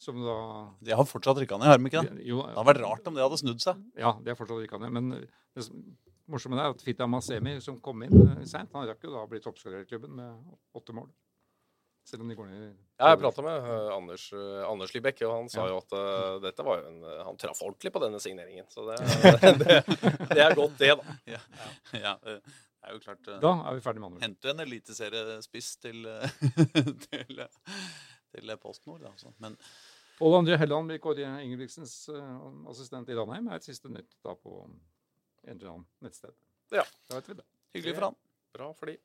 som 0.01 0.17
da 0.19 0.35
De 0.83 0.91
har 0.97 1.05
fortsatt 1.07 1.37
rykka 1.39 1.57
ned, 1.61 1.69
har 1.69 1.77
de 1.79 1.87
ikke 1.87 2.01
det? 2.09 2.25
Jo, 2.27 2.41
Det 2.43 2.57
hadde 2.57 2.67
vært 2.73 2.81
rart 2.83 3.07
om 3.07 3.15
det 3.15 3.23
hadde 3.23 3.39
snudd 3.39 3.61
seg. 3.63 3.79
Ja, 3.95 4.11
det 4.19 4.33
har 4.33 4.39
fortsatt 4.39 4.59
rykka 4.65 4.79
ned. 4.83 4.91
Men 4.91 5.11
det 5.55 5.63
som- 5.63 5.83
morsomme 6.27 6.59
er 6.59 6.71
at 6.73 6.81
Fita 6.81 7.07
Masemi, 7.07 7.59
som 7.61 7.79
kom 7.79 8.03
inn 8.03 8.13
eh, 8.39 8.43
seint, 8.45 8.71
han 8.73 8.87
rakk 8.87 9.03
jo 9.03 9.11
da 9.11 9.23
å 9.23 9.29
bli 9.29 9.39
toppskårer 9.39 9.81
i 9.83 9.85
klubben 9.85 10.15
med 10.15 10.57
åtte 10.75 10.93
mål. 10.95 11.09
Selv 12.05 12.21
om 12.23 12.27
de 12.27 12.35
går 12.35 12.47
ned 12.49 12.61
i 12.63 12.73
Ja, 12.99 13.09
jeg 13.13 13.19
prata 13.19 13.41
med 13.45 13.63
eh, 13.63 13.95
Anders, 13.95 14.25
uh, 14.33 14.65
Anders 14.69 14.91
Libekk, 14.93 15.21
og 15.23 15.35
han 15.37 15.49
sa 15.49 15.63
Ja. 15.63 15.69
jo 15.71 15.77
at 15.77 15.93
uh, 15.95 16.39
dette 16.43 16.63
var 16.67 16.81
jo 16.81 16.87
en 16.89 17.03
eh, 17.03 17.23
Han 17.23 17.37
traff 17.39 17.61
ordentlig 17.63 17.93
på 17.93 18.01
denne 18.03 18.19
signeringen. 18.19 18.65
Så 18.67 18.83
det, 18.89 18.97
det, 19.63 19.77
det 20.35 20.41
er 20.43 20.55
godt, 20.55 20.75
det, 20.79 20.97
da. 20.99 21.15
Ja, 21.31 21.39
ja 21.93 22.17
er 22.83 22.97
jo 22.97 23.01
klart 23.03 23.31
eh, 23.31 23.39
Da 23.43 23.53
er 23.69 23.77
vi 23.77 23.83
ferdig 23.85 24.03
med 24.03 24.11
andre. 24.11 24.21
Henter 24.25 24.53
en 24.53 24.63
eliteseriespiss 24.65 25.73
til, 25.83 26.05
til, 27.07 27.43
til 28.35 28.55
PostNord. 28.61 29.05
Altså. 29.11 29.33
Men 29.43 29.57
Pål 30.19 30.37
André 30.37 30.57
Helland 30.61 30.87
blir 30.87 31.01
Kåre 31.01 31.29
Ingebrigtsens 31.43 31.95
eh, 32.13 32.35
assistent 32.69 33.09
i 33.09 33.15
Ranheim. 33.17 33.47
er 33.49 33.59
et 33.59 33.65
siste 33.65 33.89
nytt 33.91 34.13
da 34.23 34.35
på 34.37 34.59
en 34.63 34.77
eller 35.55 35.71
annen 35.71 35.87
nettsted. 36.05 36.35
Ja. 36.71 36.85
Da 37.09 37.17
vet 37.17 37.31
vi 37.31 37.39
det. 37.39 37.45
hyggelig 37.73 37.95
for 37.97 38.07
han. 38.09 38.19
Bra 38.53 38.69
for 38.77 38.91
de. 38.91 38.97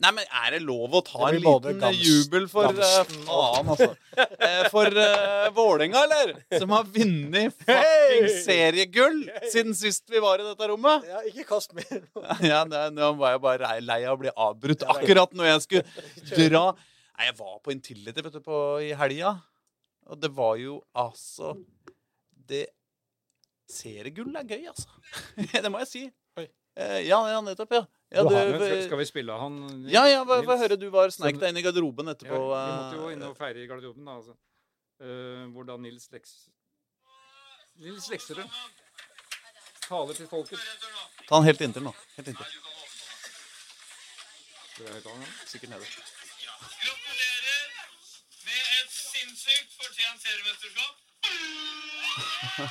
Nei, 0.00 0.10
men 0.16 0.24
er 0.32 0.54
det 0.54 0.58
lov 0.64 0.94
å 0.96 1.00
ta 1.04 1.26
en 1.28 1.36
liten 1.36 1.80
gams- 1.82 1.98
jubel 2.00 2.46
for 2.48 2.70
eh, 2.72 2.92
uh, 3.02 3.10
Faen, 3.26 3.66
altså. 3.74 3.88
Eh, 4.16 4.62
For 4.72 4.88
uh, 4.96 5.50
Vålerenga, 5.52 6.04
eller? 6.06 6.32
Som 6.56 6.72
har 6.72 6.86
vunnet 6.94 7.52
fucking 7.60 8.28
seriegull 8.46 9.18
siden 9.52 9.76
sist 9.76 10.08
vi 10.08 10.22
var 10.24 10.40
i 10.40 10.46
dette 10.48 10.70
rommet. 10.72 11.04
Ja, 11.10 11.20
ikke 11.28 11.44
kast 11.52 11.76
mer. 11.76 12.00
Ja, 12.50 12.62
Nå 12.64 13.10
var 13.20 13.34
jeg 13.36 13.42
bare 13.44 13.74
lei- 13.84 14.00
av 14.08 14.16
å 14.16 14.22
bli 14.22 14.32
avbrutt 14.32 14.86
akkurat 14.96 15.36
når 15.36 15.50
jeg 15.52 15.66
skulle 15.66 16.48
dra. 16.48 16.64
Nei, 17.20 17.28
jeg 17.28 17.36
var 17.44 17.54
på 17.60 17.76
Intility 17.76 18.24
vet 18.24 18.38
du, 18.38 18.42
på, 18.48 18.58
i 18.80 18.94
helga, 18.96 19.34
og 20.08 20.16
det 20.24 20.32
var 20.32 20.56
jo 20.56 20.78
altså 20.96 21.52
Det 22.48 22.64
Seriegull 23.70 24.32
er 24.40 24.48
gøy, 24.48 24.64
altså. 24.72 24.88
det 25.62 25.70
må 25.70 25.84
jeg 25.84 25.90
si. 25.92 26.00
Oi. 26.40 26.48
Eh, 26.80 27.00
ja, 27.06 27.20
ja, 27.30 27.38
nettopp, 27.44 27.76
ja. 27.76 27.84
Ja, 28.10 28.22
Du 28.24 28.28
du, 28.30 28.82
skal, 28.86 28.98
vi 28.98 29.06
spille 29.06 29.32
han 29.38 29.58
ja, 29.88 30.02
ja, 30.10 30.24
hva, 30.26 30.40
hva 30.46 30.56
hører 30.58 30.76
du 30.80 30.88
var 30.90 31.10
sneik 31.14 31.38
deg 31.38 31.48
inn 31.52 31.60
i 31.60 31.62
garderoben 31.66 32.06
Ja, 32.10 32.14
etterpå. 32.16 32.38
vi 32.42 32.72
måtte 32.74 32.96
jo 32.98 33.10
inn 33.14 33.22
og 33.28 33.36
feire 33.38 33.62
i 33.62 33.66
garderoben, 33.70 34.04
da. 34.08 34.12
Altså. 34.18 34.34
Eh, 35.00 35.44
hvordan 35.54 35.80
Nils 35.86 36.10
Leks... 36.12 36.32
Nils 37.80 38.08
Lekserød 38.12 38.48
taler 39.86 40.14
til 40.14 40.28
folket. 40.30 40.58
Ta 41.28 41.34
den 41.38 41.46
helt 41.48 41.60
inntil 41.64 41.82
nå. 41.86 41.92
Helt 42.16 42.28
inntil. 42.28 42.46
Sikkert 45.46 45.70
nede. 45.70 45.86
Gratulerer 46.82 47.64
med 48.46 48.60
et 48.80 48.90
sinnssykt 48.90 49.70
fortjent 49.78 50.20
seriemesterskap. 50.26 50.94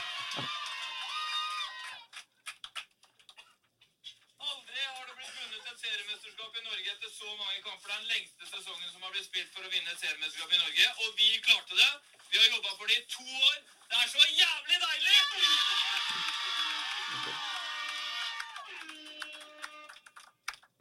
Aldri 4.50 4.82
har 4.86 5.06
det 5.10 5.16
blitt 5.18 5.34
vunnet 5.38 5.66
et 5.74 5.80
seriemesterskap 5.84 6.52
i 6.60 6.62
Norge 6.68 6.90
etter 6.96 7.10
så 7.14 7.30
mange 7.40 7.60
kamper. 7.66 7.90
Det 7.90 7.94
er 7.94 7.96
den 7.96 7.98
lengste 8.14 8.44
sesongen 8.52 8.90
som 8.92 9.02
har 9.04 9.12
blitt 9.14 9.30
spilt 9.30 9.52
for 9.54 9.64
å 9.66 9.74
vinne 9.74 9.92
et 9.92 10.02
seriemesterskap 10.02 10.54
i 10.54 10.62
Norge, 10.64 10.86
og 11.04 11.10
vi 11.20 11.28
klarte 11.48 11.76
det. 11.82 11.92
Vi 12.32 12.38
har 12.38 12.48
jobba 12.56 12.70
for 12.78 12.86
det 12.86 12.98
i 12.98 13.06
to 13.16 13.26
år. 13.26 13.58
Det 13.90 13.98
er 13.98 14.08
så 14.08 14.24
jævlig 14.42 14.78
deilig! 14.86 15.20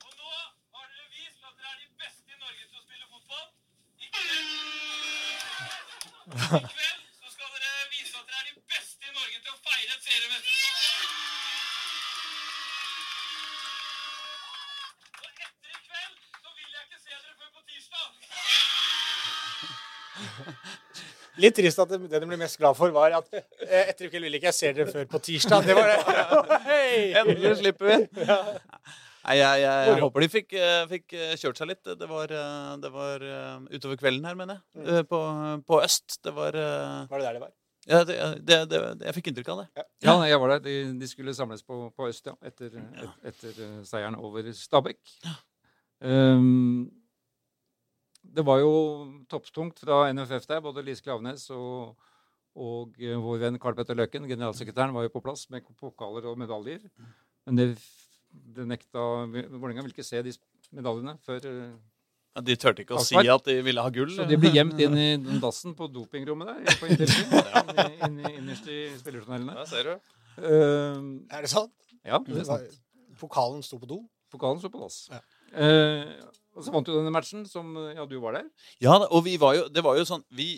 Og 0.05 0.13
nå 0.21 0.33
har 0.75 0.87
dere 0.93 1.07
vist 1.17 1.41
at 1.49 1.55
dere 1.57 1.71
er 1.73 1.79
de 1.83 1.89
beste 2.03 2.29
i 2.33 2.39
Norge 2.43 2.65
til 2.69 2.79
å 2.79 3.09
fotball. 3.15 3.49
I 3.99 4.07
kveld, 4.13 4.49
I 6.29 6.61
kveld 6.75 7.03
så 7.21 7.27
skal 7.33 7.49
dere 7.55 7.89
vise 7.95 8.15
at 8.21 8.27
dere 8.29 8.41
er 8.43 8.47
de 8.51 8.55
beste 8.75 9.03
i 9.09 9.13
Norge 9.17 9.39
til 9.41 9.53
å 9.55 9.59
feire 9.69 9.93
et 9.97 10.03
seriemesterskap. 10.09 10.77
Og 15.25 15.29
etter 15.47 15.69
i 15.73 15.81
kveld 15.89 16.17
så 16.43 16.49
vil 16.59 16.71
jeg 16.77 16.83
ikke 16.85 17.01
se 17.07 17.13
dere 17.17 17.35
før 17.41 17.51
på 17.57 17.61
tirsdag. 17.73 18.11
Litt 21.39 21.55
trist 21.59 21.79
at 21.83 21.91
det, 21.93 22.01
det 22.11 22.21
de 22.23 22.29
ble 22.29 22.39
mest 22.41 22.59
glad 22.59 22.77
for, 22.79 22.91
var 22.95 23.15
at 23.19 23.29
eh, 23.39 23.85
etter 23.85 24.09
i 24.09 24.11
kveld 24.11 24.27
ville 24.27 24.41
ikke 24.41 24.51
jeg 24.51 24.57
se 24.57 24.73
dere 24.75 24.89
før 24.91 25.05
på 25.11 25.21
tirsdag. 25.29 25.69
Det 25.69 25.77
var 25.79 25.93
det. 25.93 25.99
Hey! 26.69 27.13
Endelig 27.21 27.59
slipper 27.61 27.89
vi. 27.93 28.27
Nei, 29.29 29.37
jeg, 29.37 29.61
jeg, 29.61 29.89
jeg 29.91 30.01
håper 30.01 30.25
de 30.25 30.29
fikk, 30.33 30.53
eh, 30.57 30.83
fikk 30.89 31.15
eh, 31.19 31.33
kjørt 31.37 31.61
seg 31.61 31.71
litt. 31.71 31.91
Det 32.01 32.09
var, 32.09 32.33
det 32.83 32.91
var 32.95 33.25
utover 33.69 34.01
kvelden 34.01 34.29
her, 34.29 34.37
mener 34.39 34.59
jeg. 34.59 34.85
Eh, 34.89 35.03
På, 35.09 35.23
på 35.69 35.81
øst. 35.85 36.19
Det 36.25 36.35
var 36.35 36.57
Var 36.57 37.15
det 37.19 37.25
der 37.27 37.39
det 37.39 37.45
var? 37.47 37.55
ja, 37.89 38.03
det, 38.05 38.17
det, 38.45 38.57
det, 38.69 38.81
Jeg 39.07 39.17
fikk 39.17 39.31
inntrykk 39.31 39.51
av 39.55 39.61
det. 39.63 39.69
Ja, 39.79 39.85
ja 40.09 40.17
jeg 40.33 40.41
var 40.43 40.55
der. 40.57 40.65
De, 40.67 40.79
de 41.01 41.11
skulle 41.11 41.37
samles 41.37 41.63
på, 41.63 41.87
på 41.97 42.09
øst, 42.09 42.27
ja. 42.27 42.35
Etter, 42.45 42.73
et, 42.75 43.21
etter 43.31 43.61
seieren 43.89 44.19
over 44.19 44.51
Stabæk. 44.57 44.99
Um, 46.01 46.89
det 48.35 48.45
var 48.47 48.61
jo 48.63 48.73
topptungt 49.31 49.81
fra 49.83 50.07
NFF 50.13 50.47
der. 50.51 50.61
Både 50.65 50.85
Lise 50.85 51.05
Klaveness 51.05 51.49
og, 51.55 51.95
og 52.59 52.99
eh, 53.01 53.17
vår 53.19 53.45
venn 53.45 53.61
Karl 53.63 53.77
Petter 53.79 53.99
Løken, 53.99 54.29
generalsekretæren, 54.31 54.95
var 54.97 55.07
jo 55.07 55.15
på 55.15 55.23
plass 55.25 55.47
med 55.53 55.67
pokaler 55.81 56.29
og 56.31 56.39
medaljer. 56.41 56.85
Men 57.49 57.61
det, 57.61 57.69
det 58.29 58.67
nekta 58.69 59.05
Vålerenga 59.29 59.85
ville 59.85 59.95
ikke 59.97 60.07
se 60.07 60.23
de 60.27 60.35
medaljene 60.77 61.17
før 61.25 61.49
eh, 61.49 61.79
Ja, 62.37 62.43
de 62.45 62.59
turte 62.61 62.85
ikke 62.85 62.99
å 62.99 63.03
si 63.03 63.17
at 63.19 63.49
de 63.49 63.57
ville 63.67 63.83
ha 63.83 63.91
gull. 63.95 64.13
Så 64.15 64.29
de 64.29 64.37
ble 64.39 64.53
gjemt 64.55 64.79
inn 64.85 64.99
i 65.01 65.09
den 65.17 65.41
dassen 65.43 65.75
på 65.79 65.89
dopingrommet 65.91 66.53
der. 66.53 66.77
På 66.79 66.87
inn, 66.93 67.89
inn, 68.05 68.21
innerst 68.35 68.69
i 68.71 68.85
spillertunnelene. 69.01 69.57
Der 69.59 69.71
ser 69.71 69.89
du. 69.89 70.15
Uh, 70.39 71.25
Er 71.35 71.43
det 71.43 71.51
sant? 71.51 71.75
ja, 72.07 72.21
det 72.23 72.45
er 72.45 72.47
sant. 72.47 72.77
Pokalen 73.19 73.65
sto 73.67 73.81
på 73.83 73.89
do? 73.91 74.03
Pokalen 74.31 74.61
sto 74.63 74.71
på 74.71 74.85
dass. 74.85 75.09
Ja. 75.11 75.19
Eh, 75.57 76.13
og 76.59 76.65
så 76.67 76.73
vant 76.75 76.87
du 76.89 76.93
denne 76.93 77.13
matchen, 77.15 77.45
som 77.49 77.71
Ja, 77.95 78.05
du 78.11 78.17
var 78.21 78.35
der. 78.37 78.49
Ja, 78.83 78.97
og 79.07 79.23
vi 79.25 79.37
var 79.41 79.55
jo, 79.57 79.65
det 79.73 79.85
var 79.87 79.97
jo 79.97 80.05
sånn 80.09 80.25
Vi, 80.35 80.49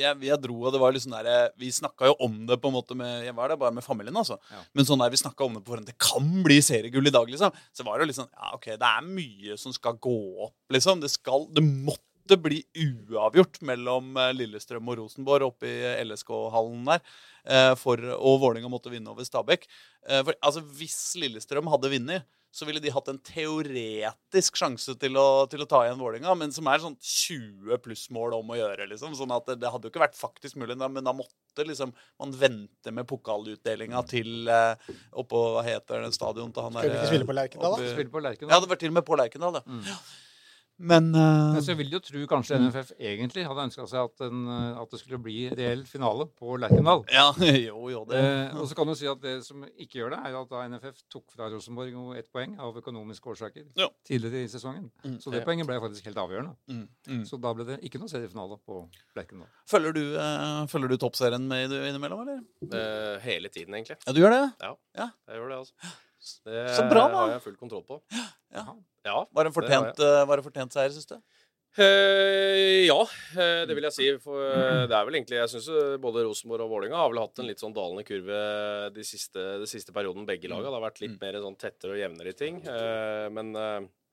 jeg, 0.00 0.16
jeg 0.24 0.40
dro, 0.42 0.56
og 0.64 0.72
det 0.74 0.80
var 0.82 0.96
sånn 0.98 1.14
der 1.20 1.52
Vi 1.60 1.68
snakka 1.76 2.08
jo 2.10 2.16
om 2.26 2.40
det 2.48 2.56
på 2.62 2.72
en 2.72 2.78
måte 2.80 2.96
med 2.98 3.26
Jeg 3.28 3.36
var 3.36 3.52
der 3.52 3.60
bare 3.60 3.76
med 3.76 3.84
familien, 3.86 4.16
altså. 4.16 4.40
Ja. 4.50 4.64
Men 4.74 4.88
sånn 4.88 5.04
der 5.04 5.12
vi 5.12 5.20
snakka 5.20 5.44
om 5.46 5.58
det 5.58 5.62
på 5.66 5.74
forhånd 5.74 5.90
Det 5.92 5.98
kan 6.00 6.28
bli 6.46 6.58
seriegull 6.64 7.06
i 7.06 7.14
dag, 7.14 7.28
liksom. 7.30 7.52
Så 7.76 7.84
var 7.86 8.00
det 8.00 8.08
jo 8.10 8.18
sånn 8.22 8.32
Ja, 8.32 8.54
OK, 8.56 8.70
det 8.80 8.90
er 8.96 9.06
mye 9.06 9.58
som 9.60 9.76
skal 9.76 10.00
gå 10.00 10.16
opp, 10.48 10.56
liksom. 10.72 11.04
Det 11.04 11.12
skal 11.12 11.46
Det 11.54 11.62
måtte 11.68 12.06
bli 12.38 12.60
uavgjort 12.78 13.58
mellom 13.66 14.12
eh, 14.20 14.28
Lillestrøm 14.38 14.86
og 14.92 15.00
Rosenborg 15.00 15.48
oppe 15.48 15.66
i 15.66 16.04
LSK-hallen 16.06 16.84
der. 16.86 17.00
eh, 17.44 17.72
For, 17.80 17.98
og 18.14 18.36
Vålerenga 18.44 18.70
måtte 18.70 18.92
vinne 18.92 19.10
over 19.10 19.26
Stabæk. 19.26 19.64
Eh, 20.06 20.20
For 20.22 20.36
altså, 20.38 20.62
hvis 20.78 20.98
Lillestrøm 21.18 21.66
hadde 21.72 21.90
vunnet 21.90 22.28
så 22.50 22.66
ville 22.66 22.82
de 22.82 22.90
hatt 22.90 23.08
en 23.12 23.18
teoretisk 23.22 24.58
sjanse 24.58 24.96
til 24.98 25.18
å, 25.20 25.46
til 25.50 25.62
å 25.62 25.68
ta 25.70 25.84
igjen 25.86 26.00
Vålinga, 26.00 26.34
men 26.38 26.54
som 26.54 26.66
er 26.70 26.82
sånn 26.82 26.96
20 26.98 27.78
pluss-mål 27.84 28.34
om 28.40 28.50
å 28.50 28.58
gjøre. 28.58 28.88
liksom, 28.90 29.14
sånn 29.18 29.34
at 29.36 29.46
det, 29.52 29.60
det 29.62 29.70
hadde 29.70 29.86
jo 29.86 29.92
ikke 29.92 30.02
vært 30.02 30.18
faktisk 30.18 30.58
mulig, 30.58 30.78
men 30.80 31.06
da 31.06 31.14
måtte 31.14 31.66
liksom 31.66 31.92
man 32.18 32.34
vente 32.40 32.94
med 32.94 33.06
pokalutdelinga 33.10 34.02
til 34.10 34.50
eh, 34.50 34.90
oppå 35.18 35.44
Hva 35.56 35.62
heter 35.66 36.04
det 36.06 36.14
stadion 36.16 36.50
til 36.54 36.66
han 36.66 36.78
der 36.78 36.86
Skal 36.86 36.92
vi 36.92 36.98
ikke 36.98 37.12
spille 37.14 37.30
på 37.30 37.36
Lerkendal, 37.38 37.76
da? 37.76 38.08
på 38.10 38.24
Lerkendal. 38.24 38.54
Ja, 38.54 38.64
det 38.64 38.72
var 38.72 38.82
til 38.82 38.92
og 38.92 38.98
med 38.98 39.06
på 39.06 39.18
Lerkendal, 39.20 39.60
ja. 39.60 39.64
Mm. 39.66 39.86
Men 40.80 41.10
uh, 41.12 41.52
Men 41.52 41.60
så 41.64 41.74
vil 41.76 41.90
jo 41.92 41.98
tro 42.00 42.22
kanskje 42.30 42.56
NFF 42.56 42.92
egentlig 42.96 43.42
hadde 43.44 43.64
ønska 43.68 43.84
seg 43.90 44.00
at, 44.08 44.22
en, 44.24 44.46
eh, 44.48 44.78
at 44.80 44.94
det 44.94 45.00
skulle 45.02 45.18
bli 45.20 45.42
reell 45.52 45.82
finale 45.84 46.24
på 46.40 46.54
Lerkendal. 46.62 47.02
Ja, 47.12 47.26
jo, 47.68 47.82
jo, 47.92 48.00
det 48.08 48.20
Uh, 48.20 48.56
og 48.62 48.68
så 48.70 48.76
kan 48.78 48.88
du 48.88 48.94
si 48.96 49.08
at 49.10 49.20
det 49.20 49.34
som 49.44 49.62
ikke 49.68 50.00
gjør 50.00 50.14
det, 50.14 50.20
er 50.24 50.36
at 50.40 50.50
da 50.52 50.62
NFF 50.72 51.02
tok 51.12 51.26
fra 51.34 51.50
Rosenborg 51.52 52.16
ett 52.18 52.30
poeng 52.32 52.54
av 52.62 52.76
økonomiske 52.80 53.28
årsaker 53.34 53.66
Ja. 53.76 53.90
tidligere 54.08 54.44
i 54.46 54.48
sesongen. 54.52 54.90
Mm, 55.04 55.18
Så 55.20 55.30
det 55.34 55.42
ja. 55.42 55.46
poenget 55.48 55.68
ble 55.68 55.76
faktisk 55.84 56.08
helt 56.08 56.20
avgjørende. 56.24 56.56
mm, 56.72 56.84
mm. 57.08 57.24
Så 57.28 57.36
da 57.40 57.52
ble 57.56 57.66
det 57.68 57.80
ikke 57.84 58.00
noe 58.00 58.08
seriefinale 58.12 58.56
på 58.64 58.80
Lerkendal. 59.18 59.48
Følger 59.68 59.92
du, 59.96 60.04
uh, 60.16 60.64
følger 60.72 60.88
du 60.94 60.96
toppserien 61.04 61.44
med 61.50 61.72
innimellom, 61.76 62.24
eller? 62.24 62.40
Eh, 62.70 63.18
hele 63.26 63.48
tiden, 63.52 63.74
egentlig. 63.76 63.98
Ja, 64.06 64.12
du 64.16 64.20
gjør 64.22 64.32
det? 64.38 64.44
Ja, 64.64 65.10
Jeg 65.28 65.36
gjør 65.42 65.52
det, 65.52 65.58
altså. 65.60 65.92
Det 66.44 66.64
Så 66.76 66.82
bra, 66.90 67.04
da. 67.08 67.16
har 67.16 67.30
jeg 67.36 67.42
full 67.46 67.56
kontroll 67.60 67.84
på. 67.88 68.00
Ja. 68.52 68.64
Ja, 69.06 69.22
Var 69.32 69.46
det 69.46 69.50
en 69.50 69.56
fortjent, 69.56 70.00
eh, 70.04 70.24
var 70.28 70.36
det 70.36 70.44
fortjent 70.44 70.74
seier, 70.76 70.92
syns 70.92 71.08
du? 71.08 71.16
Eh, 71.78 72.82
ja, 72.88 72.98
eh, 73.38 73.62
det 73.68 73.76
vil 73.78 73.86
jeg 73.86 73.94
si. 73.94 74.08
For 74.22 74.42
eh, 74.42 74.82
det 74.90 74.96
er 74.96 75.06
vel 75.06 75.20
egentlig 75.20 75.38
Jeg 75.38 75.52
syns 75.52 75.68
både 76.02 76.24
Rosenborg 76.26 76.66
og 76.66 76.72
Vålinga 76.74 76.98
har 76.98 77.12
vel 77.12 77.22
hatt 77.22 77.38
en 77.38 77.46
litt 77.46 77.62
sånn 77.62 77.76
dalende 77.76 78.02
kurve 78.08 78.40
de 78.96 79.04
siste, 79.06 79.44
de 79.62 79.68
siste 79.70 79.94
perioden, 79.94 80.26
begge 80.28 80.50
laga. 80.50 80.66
Det 80.66 80.78
har 80.80 80.86
vært 80.88 81.02
litt 81.04 81.16
mer 81.22 81.38
sånn 81.44 81.58
tettere 81.60 81.94
og 81.94 82.02
jevnere 82.02 82.34
i 82.34 82.38
ting. 82.38 82.60
Eh, 82.66 83.28
men 83.32 83.54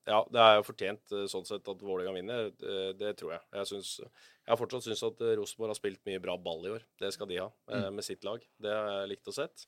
ja, 0.07 0.21
det 0.31 0.39
er 0.39 0.53
jo 0.55 0.67
fortjent 0.69 1.15
sånn 1.27 1.47
sett 1.49 1.67
at 1.67 1.81
Vålinga 1.83 2.13
vinner. 2.15 2.51
Det, 2.95 3.09
tror 3.19 3.33
jeg. 3.35 3.41
Jeg, 3.57 3.69
synes, 3.73 3.89
jeg 3.99 4.51
har 4.53 4.59
fortsatt 4.61 4.85
syns 4.85 5.03
at 5.03 5.23
Rosenborg 5.35 5.73
har 5.73 5.79
spilt 5.81 5.99
mye 6.07 6.21
bra 6.23 6.37
ball 6.39 6.63
i 6.63 6.75
år. 6.77 6.85
Det 7.01 7.09
skal 7.11 7.27
de 7.27 7.41
ha, 7.41 7.49
eh, 7.73 7.89
med 7.91 8.05
sitt 8.05 8.23
lag. 8.23 8.45
Det 8.61 8.71
har 8.71 9.01
jeg 9.01 9.11
likt 9.15 9.27
å 9.27 9.35
sett. 9.35 9.65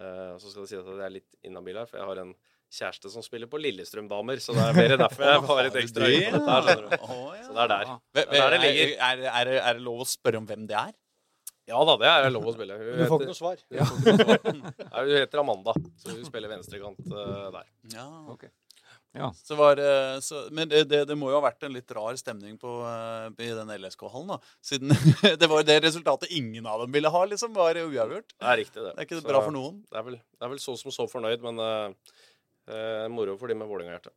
Så 0.00 0.48
skal 0.48 0.64
det 0.64 0.70
si 0.70 0.78
at 0.78 0.88
jeg 0.88 1.04
er 1.04 1.12
litt 1.12 1.38
inhabil 1.46 1.78
her, 1.82 1.86
for 1.90 1.98
jeg 1.98 2.08
har 2.08 2.20
en 2.22 2.32
kjæreste 2.70 3.10
som 3.12 3.24
spiller 3.24 3.50
på 3.50 3.58
Lillestrøm-damer, 3.60 4.40
så 4.42 4.54
det 4.56 4.64
er 4.64 4.76
mer 4.78 4.96
derfor 5.00 5.26
jeg 5.26 5.44
har 5.50 5.68
et 5.68 5.78
ekstra 5.82 6.08
øye 6.08 6.30
på 6.30 6.38
dette 6.38 6.54
her, 6.54 6.66
skjønner 6.68 6.86
du. 6.86 6.96
Så 7.44 7.54
det 7.56 7.62
er 7.64 7.72
der. 7.74 7.92
Det 8.14 8.24
er 8.24 8.34
der 8.36 8.54
det 8.54 8.60
ligger. 8.64 8.92
Er, 8.96 9.22
er, 9.26 9.30
er, 9.42 9.52
er 9.60 9.78
det 9.78 9.86
lov 9.86 10.04
å 10.04 10.08
spørre 10.08 10.42
om 10.42 10.48
hvem 10.50 10.66
det 10.70 10.78
er? 10.78 10.94
Ja 11.70 11.82
da, 11.86 11.94
det 12.00 12.08
er 12.10 12.32
lov 12.34 12.48
å 12.50 12.54
spille. 12.54 12.78
Hun 12.78 12.96
Du 12.98 13.04
får 13.10 13.26
ikke 13.26 13.30
heter, 13.30 13.30
noe 13.30 13.38
svar. 13.38 13.60
Nei, 14.80 15.04
hun 15.04 15.12
heter 15.18 15.42
Amanda, 15.44 15.76
så 16.02 16.14
hun 16.16 16.24
spiller 16.26 16.50
venstrekant 16.50 17.12
uh, 17.12 17.50
der. 17.54 17.68
Ja. 17.94 18.08
Ok. 18.32 18.48
Ja. 19.12 19.32
Så 19.34 19.54
var, 19.58 19.76
eh, 19.76 20.20
så, 20.20 20.44
men 20.54 20.68
det, 20.70 20.84
det, 20.84 21.00
det 21.04 21.16
må 21.18 21.32
jo 21.32 21.38
ha 21.40 21.42
vært 21.42 21.64
en 21.66 21.74
litt 21.74 21.90
rar 21.96 22.14
stemning 22.18 22.54
på, 22.60 22.70
eh, 22.86 23.24
i 23.42 23.48
den 23.58 23.72
LSK-hallen, 23.74 24.30
da. 24.30 24.38
Siden 24.62 24.94
det 25.40 25.48
var 25.50 25.66
det 25.66 25.80
resultatet 25.82 26.30
ingen 26.30 26.68
av 26.70 26.84
dem 26.84 26.94
ville 26.94 27.10
ha, 27.10 27.24
liksom. 27.26 27.50
Var 27.56 27.80
uavgjort. 27.82 28.36
Det 28.36 28.46
er 28.52 28.60
riktig, 28.62 28.78
det. 28.78 28.92
Det 28.92 29.02
er 29.02 29.08
ikke 29.08 29.18
Så 29.18 29.26
bra 29.26 29.42
for 29.42 29.56
noen. 29.56 29.80
Det 29.90 29.98
er 29.98 30.06
vel, 30.06 30.18
det 30.20 30.46
er 30.46 30.52
vel 30.54 30.62
så 30.62 30.76
som 30.78 30.94
så 30.94 31.08
fornøyd, 31.10 31.42
men 31.42 31.58
eh, 31.64 32.14
eh, 32.70 33.06
moro 33.12 33.36
for 33.40 33.50
de 33.50 33.58
med 33.58 33.70
Vålerenga-hjerte. 33.70 34.12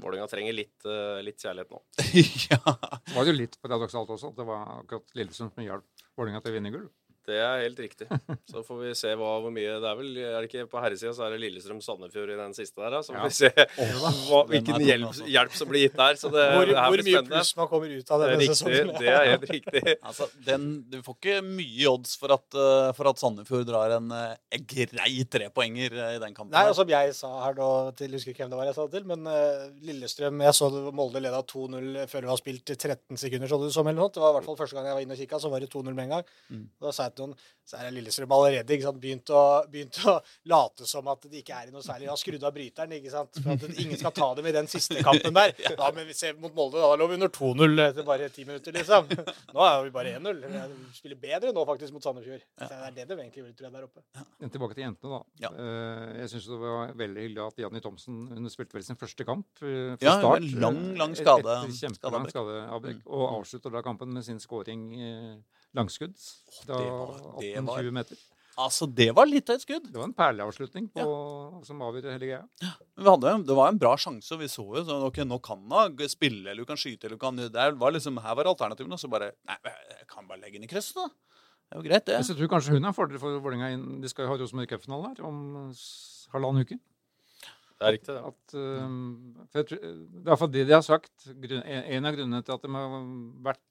Vålerenga 0.00 0.26
trenger 0.30 0.56
litt, 0.56 0.84
eh, 0.88 1.20
litt 1.24 1.42
kjærlighet 1.42 1.70
nå. 1.70 1.80
ja. 2.50 2.60
Så 2.60 3.16
var 3.16 3.26
det 3.26 3.34
jo 3.34 3.38
litt 3.38 3.58
paradoksalt 3.62 4.12
også 4.16 4.32
at 4.32 4.38
det 4.40 4.46
var 4.48 4.64
akkurat 4.80 5.16
Lillesund 5.18 5.54
som 5.54 5.66
hjalp 5.66 6.06
Vålerenga 6.16 6.42
til 6.44 6.54
å 6.54 6.56
vinne 6.56 6.72
gull. 6.74 6.88
Det 7.26 7.38
er 7.40 7.62
helt 7.64 7.80
riktig. 7.80 8.08
Så 8.50 8.62
får 8.66 8.80
vi 8.82 8.92
se 8.98 9.12
hva, 9.18 9.30
hvor 9.42 9.52
mye 9.54 9.78
Det 9.82 9.90
er 9.90 9.98
vel 9.98 10.10
Er 10.20 10.36
det 10.44 10.50
ikke 10.50 10.66
på 10.70 10.82
herresida, 10.82 11.14
så 11.16 11.26
er 11.26 11.34
det 11.34 11.40
Lillestrøm-Sandefjord 11.44 12.34
i 12.34 12.38
den 12.40 12.56
siste 12.56 12.82
der, 12.82 12.96
da. 12.98 13.02
Så 13.06 13.14
får 13.14 13.20
Ja. 13.20 13.28
vi 13.28 13.38
se 13.38 13.50
hva, 14.30 14.42
hvilken 14.50 14.84
hjelp, 14.84 15.08
altså. 15.10 15.28
hjelp 15.36 15.58
som 15.60 15.72
blir 15.72 15.86
gitt 15.86 15.96
der. 15.98 16.20
Så 16.20 16.32
det, 16.32 16.44
Hvor, 16.54 16.66
det 16.68 16.78
her 16.78 16.90
hvor 16.94 17.04
mye 17.08 17.24
pluss 17.30 17.54
man 17.56 17.70
kommer 17.72 17.94
ut 17.94 18.14
av 18.14 18.24
denne 18.24 18.40
det 18.42 18.50
sesongen. 18.52 18.92
Det 19.04 19.10
er 19.10 19.30
helt 19.34 19.48
riktig. 19.50 19.82
Altså, 20.00 20.28
den, 20.46 20.68
du 20.90 21.00
får 21.04 21.18
ikke 21.18 21.38
mye 21.44 21.88
odds 21.90 22.16
for 22.20 22.34
at, 22.36 22.46
eh, 22.54 22.92
for 22.96 23.10
at 23.10 23.20
Sandefjord 23.20 23.66
drar 23.68 23.96
en 23.98 24.12
en 24.14 24.64
grei 24.68 25.24
trepoenger 25.30 25.94
eh, 25.98 26.16
i 26.16 26.20
den 26.22 26.34
kampen. 26.36 26.52
Nei, 26.54 26.68
og 26.70 26.76
som 26.78 26.88
jeg 26.90 27.14
sa 27.16 27.30
her 27.44 27.56
da 27.58 27.68
til, 27.96 28.12
jeg 28.12 28.20
husker 28.20 28.34
ikke 28.34 28.44
hvem 28.44 28.52
det 28.54 28.60
var 28.60 28.68
jeg 28.70 28.76
sa 28.76 28.86
det 28.86 28.98
til, 28.98 29.06
men 29.10 29.26
uh, 29.28 29.64
Lillestrøm 29.84 30.42
Jeg 30.44 30.56
så 30.56 30.68
det, 30.72 30.82
Molde 30.96 31.22
leda 31.22 31.40
2-0 31.50 32.04
før 32.10 32.26
det 32.26 32.30
var 32.30 32.40
spilt 32.40 32.74
13 32.74 33.20
sekunder, 33.20 33.50
så 33.50 33.58
ut 33.62 33.74
som, 33.74 33.88
eller 33.90 34.00
noe. 34.04 34.12
Det 34.14 34.22
var 34.22 34.34
i 34.34 34.38
hvert 34.38 34.48
fall 34.48 34.58
første 34.60 34.78
gang 34.78 34.88
jeg 34.90 34.98
var 34.98 35.06
inne 35.06 35.16
og 35.16 35.22
kikka, 35.24 35.40
så 35.42 35.50
var 35.52 35.64
det 35.64 35.70
2-0 35.72 35.90
med 35.90 36.04
en 36.06 36.14
gang. 36.16 36.28
Mm. 36.52 36.64
Da 36.84 36.92
sa 36.94 37.08
jeg 37.08 37.13
til 37.16 37.34
så 37.64 37.78
er 37.80 37.94
Lillestrøm 37.96 38.32
allerede 38.36 38.74
ikke 38.76 38.84
sant, 38.84 38.98
begynt, 39.00 39.30
å, 39.32 39.42
begynt 39.72 39.96
å 40.04 40.18
late 40.52 40.84
som 40.84 41.06
at 41.08 41.22
de 41.32 41.38
ikke 41.40 41.54
er 41.56 41.70
i 41.70 41.72
noe 41.72 41.80
særlig. 41.80 42.04
De 42.04 42.10
har 42.12 42.18
skrudd 42.20 42.42
av 42.44 42.52
bryteren, 42.52 42.92
ikke 42.98 43.12
sant. 43.14 43.38
For 43.40 43.54
at 43.54 43.78
ingen 43.80 43.96
skal 43.96 44.12
ta 44.12 44.26
dem 44.36 44.48
i 44.50 44.52
den 44.52 44.68
siste 44.68 45.00
kampen 45.04 45.32
der. 45.32 45.54
Ja, 45.78 45.88
men 45.96 46.04
vi 46.06 46.12
ser 46.16 46.36
mot 46.42 46.52
Molde, 46.54 46.76
da 46.82 46.90
lå 47.00 47.06
vi 47.08 47.16
under 47.16 47.32
2-0 47.32 47.80
etter 47.86 48.04
bare 48.06 48.28
ti 48.34 48.44
minutter, 48.44 48.76
liksom. 48.76 49.08
Nå 49.56 49.64
er 49.64 49.78
vi 49.86 49.94
bare 49.96 50.12
1-0. 50.18 50.44
Vi 50.44 50.92
spiller 50.98 51.20
bedre 51.24 51.54
nå 51.56 51.64
faktisk 51.70 51.96
mot 51.96 52.04
Sandefjord. 52.04 52.44
Så 52.60 52.68
Det 52.68 52.78
er 52.90 52.94
det 53.00 53.08
de 53.08 53.16
egentlig 53.22 53.46
vil, 53.46 53.54
tror 53.56 53.70
jeg, 53.70 53.74
der 53.78 53.88
oppe. 53.88 54.04
Ja. 54.20 54.26
tilbake 54.58 54.76
til 54.76 54.84
jentene, 54.84 55.16
da. 55.16 55.24
Ja. 55.46 55.52
Eh, 55.56 56.06
jeg 56.20 56.30
syns 56.34 56.50
det 56.52 56.60
var 56.66 56.92
veldig 57.00 57.24
hyggelig 57.26 57.44
at 57.48 57.64
Janni 57.64 57.82
Thomsen 57.84 58.20
hun 58.36 58.52
spilte 58.52 58.76
vel 58.76 58.84
sin 58.86 59.00
første 59.00 59.24
kamp 59.28 59.64
eh, 59.64 59.96
fra 59.96 60.04
Ja, 60.04 60.18
start. 60.20 60.46
lang, 60.60 60.82
eh, 60.92 60.98
lang 61.00 61.16
et- 61.16 61.24
skade- 61.24 61.58
Etter 61.64 61.76
kjempelang 61.80 62.28
skadeavbrekk. 62.28 63.00
Skade, 63.00 63.14
Og 63.16 63.26
avslutter 63.40 63.72
da 63.72 63.82
kampen 63.88 64.12
med 64.12 64.28
sin 64.28 64.38
scoring 64.42 64.84
langskudd 65.74 66.14
fra 66.64 66.78
det 66.78 66.92
var- 66.92 67.82
18-20 67.82 67.92
meter. 67.92 68.16
Altså, 68.56 68.86
det 68.86 69.08
var 69.16 69.26
litt 69.26 69.50
av 69.50 69.56
et 69.56 69.62
skudd. 69.64 69.88
Det 69.90 69.98
var 69.98 70.04
en 70.06 70.14
perleavslutning 70.14 70.84
på, 70.94 71.04
som 71.66 71.80
avgjorde 71.82 72.12
hele 72.14 72.28
greia. 72.28 72.44
Vi 72.96 73.02
hadde, 73.08 73.32
det 73.48 73.56
var 73.58 73.68
en 73.72 73.78
bra 73.82 73.96
sjanse, 73.98 74.30
og 74.30 74.38
vi 74.44 74.46
så 74.46 74.62
jo 74.62 74.84
sånn 74.86 75.02
Ok, 75.08 75.16
nå 75.26 75.40
kan 75.42 75.58
hun 75.58 75.98
spille, 76.08 76.46
eller 76.46 76.62
hun 76.62 76.66
kan 76.70 76.76
skyte, 76.78 77.04
eller 77.08 77.18
hun 77.18 77.24
kan 77.24 77.50
der 77.50 77.72
var 77.72 77.90
liksom, 77.90 78.20
Her 78.22 78.36
var 78.38 78.44
alternativene, 78.52 78.92
og 78.94 79.02
så 79.02 79.10
bare 79.10 79.32
Nei, 79.50 79.56
jeg 79.64 80.06
kan 80.06 80.28
bare 80.28 80.38
legge 80.38 80.54
den 80.60 80.68
i 80.68 80.70
krysset, 80.70 80.94
da. 80.94 81.08
Det 81.08 81.74
er 81.74 81.82
jo 81.82 81.88
greit, 81.88 82.04
det. 82.06 82.14
Jeg 82.28 82.36
tror 82.38 82.48
kanskje 82.54 82.76
hun 82.76 82.84
er 82.84 82.92
fordel 82.94 83.18
for 83.18 83.40
Vålerenga. 83.40 83.72
inn- 83.74 84.00
De 84.00 84.08
skal 84.08 84.26
jo 84.26 84.30
ha 84.30 84.36
Rosenborg 84.38 84.68
Cup-finale 84.68 85.16
her 85.16 85.24
om 85.26 85.72
halvannen 86.32 86.62
uke. 86.62 86.78
Det 87.74 87.82
er 87.88 87.92
riktig, 87.98 88.14
det. 88.14 88.22
At, 88.22 88.54
eh, 88.54 88.86
jeg 89.50 89.66
det 89.66 89.82
er 89.82 90.30
iallfall 90.30 90.52
det 90.52 90.66
de 90.68 90.72
har 90.78 90.82
sagt. 90.86 91.10
Grunn- 91.42 91.66
En 91.66 92.06
av 92.06 92.14
grunnene 92.14 92.44
til 92.44 92.54
at 92.54 92.62
de 92.62 92.68
har 92.68 93.02
vært 93.50 93.64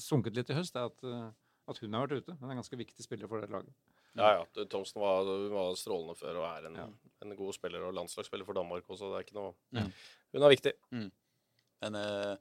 sunket 0.00 0.36
litt 0.36 0.50
i 0.50 0.56
høst, 0.56 0.76
er 0.76 0.88
at, 0.90 1.04
eh, 1.04 1.30
at 1.68 1.78
hun 1.82 1.94
har 1.94 2.06
vært 2.06 2.22
ute. 2.24 2.36
Hun 2.40 2.48
er 2.48 2.54
en 2.56 2.60
ganske 2.62 2.78
viktig 2.80 3.04
spiller 3.04 3.28
for 3.30 3.40
det 3.42 3.50
laget. 3.52 3.72
Ja, 4.18 4.42
ja. 4.42 4.64
Thomsen 4.68 5.00
var, 5.00 5.24
var 5.52 5.74
strålende 5.80 6.14
før 6.18 6.42
og 6.42 6.48
er 6.50 6.66
en, 6.68 6.74
Ja. 6.76 6.86
en 7.24 7.36
god 7.36 7.54
spiller 7.56 7.86
og 7.86 7.94
landslagsspiller 7.96 8.44
for 8.44 8.52
Danmark 8.58 8.84
også. 8.88 9.08
Det 9.08 9.16
er 9.20 9.24
ikke 9.26 9.38
noe 9.38 9.54
Ja. 9.72 9.86
Hun 10.34 10.42
er 10.42 10.52
viktig. 10.52 10.72
Men 10.90 11.94
uh, 11.96 12.36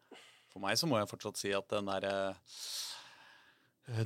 for 0.51 0.59
meg 0.59 0.75
så 0.77 0.88
må 0.88 0.97
jeg 0.99 1.07
fortsatt 1.09 1.38
si 1.39 1.51
at 1.55 1.67
den 1.71 1.85
derre 1.88 2.35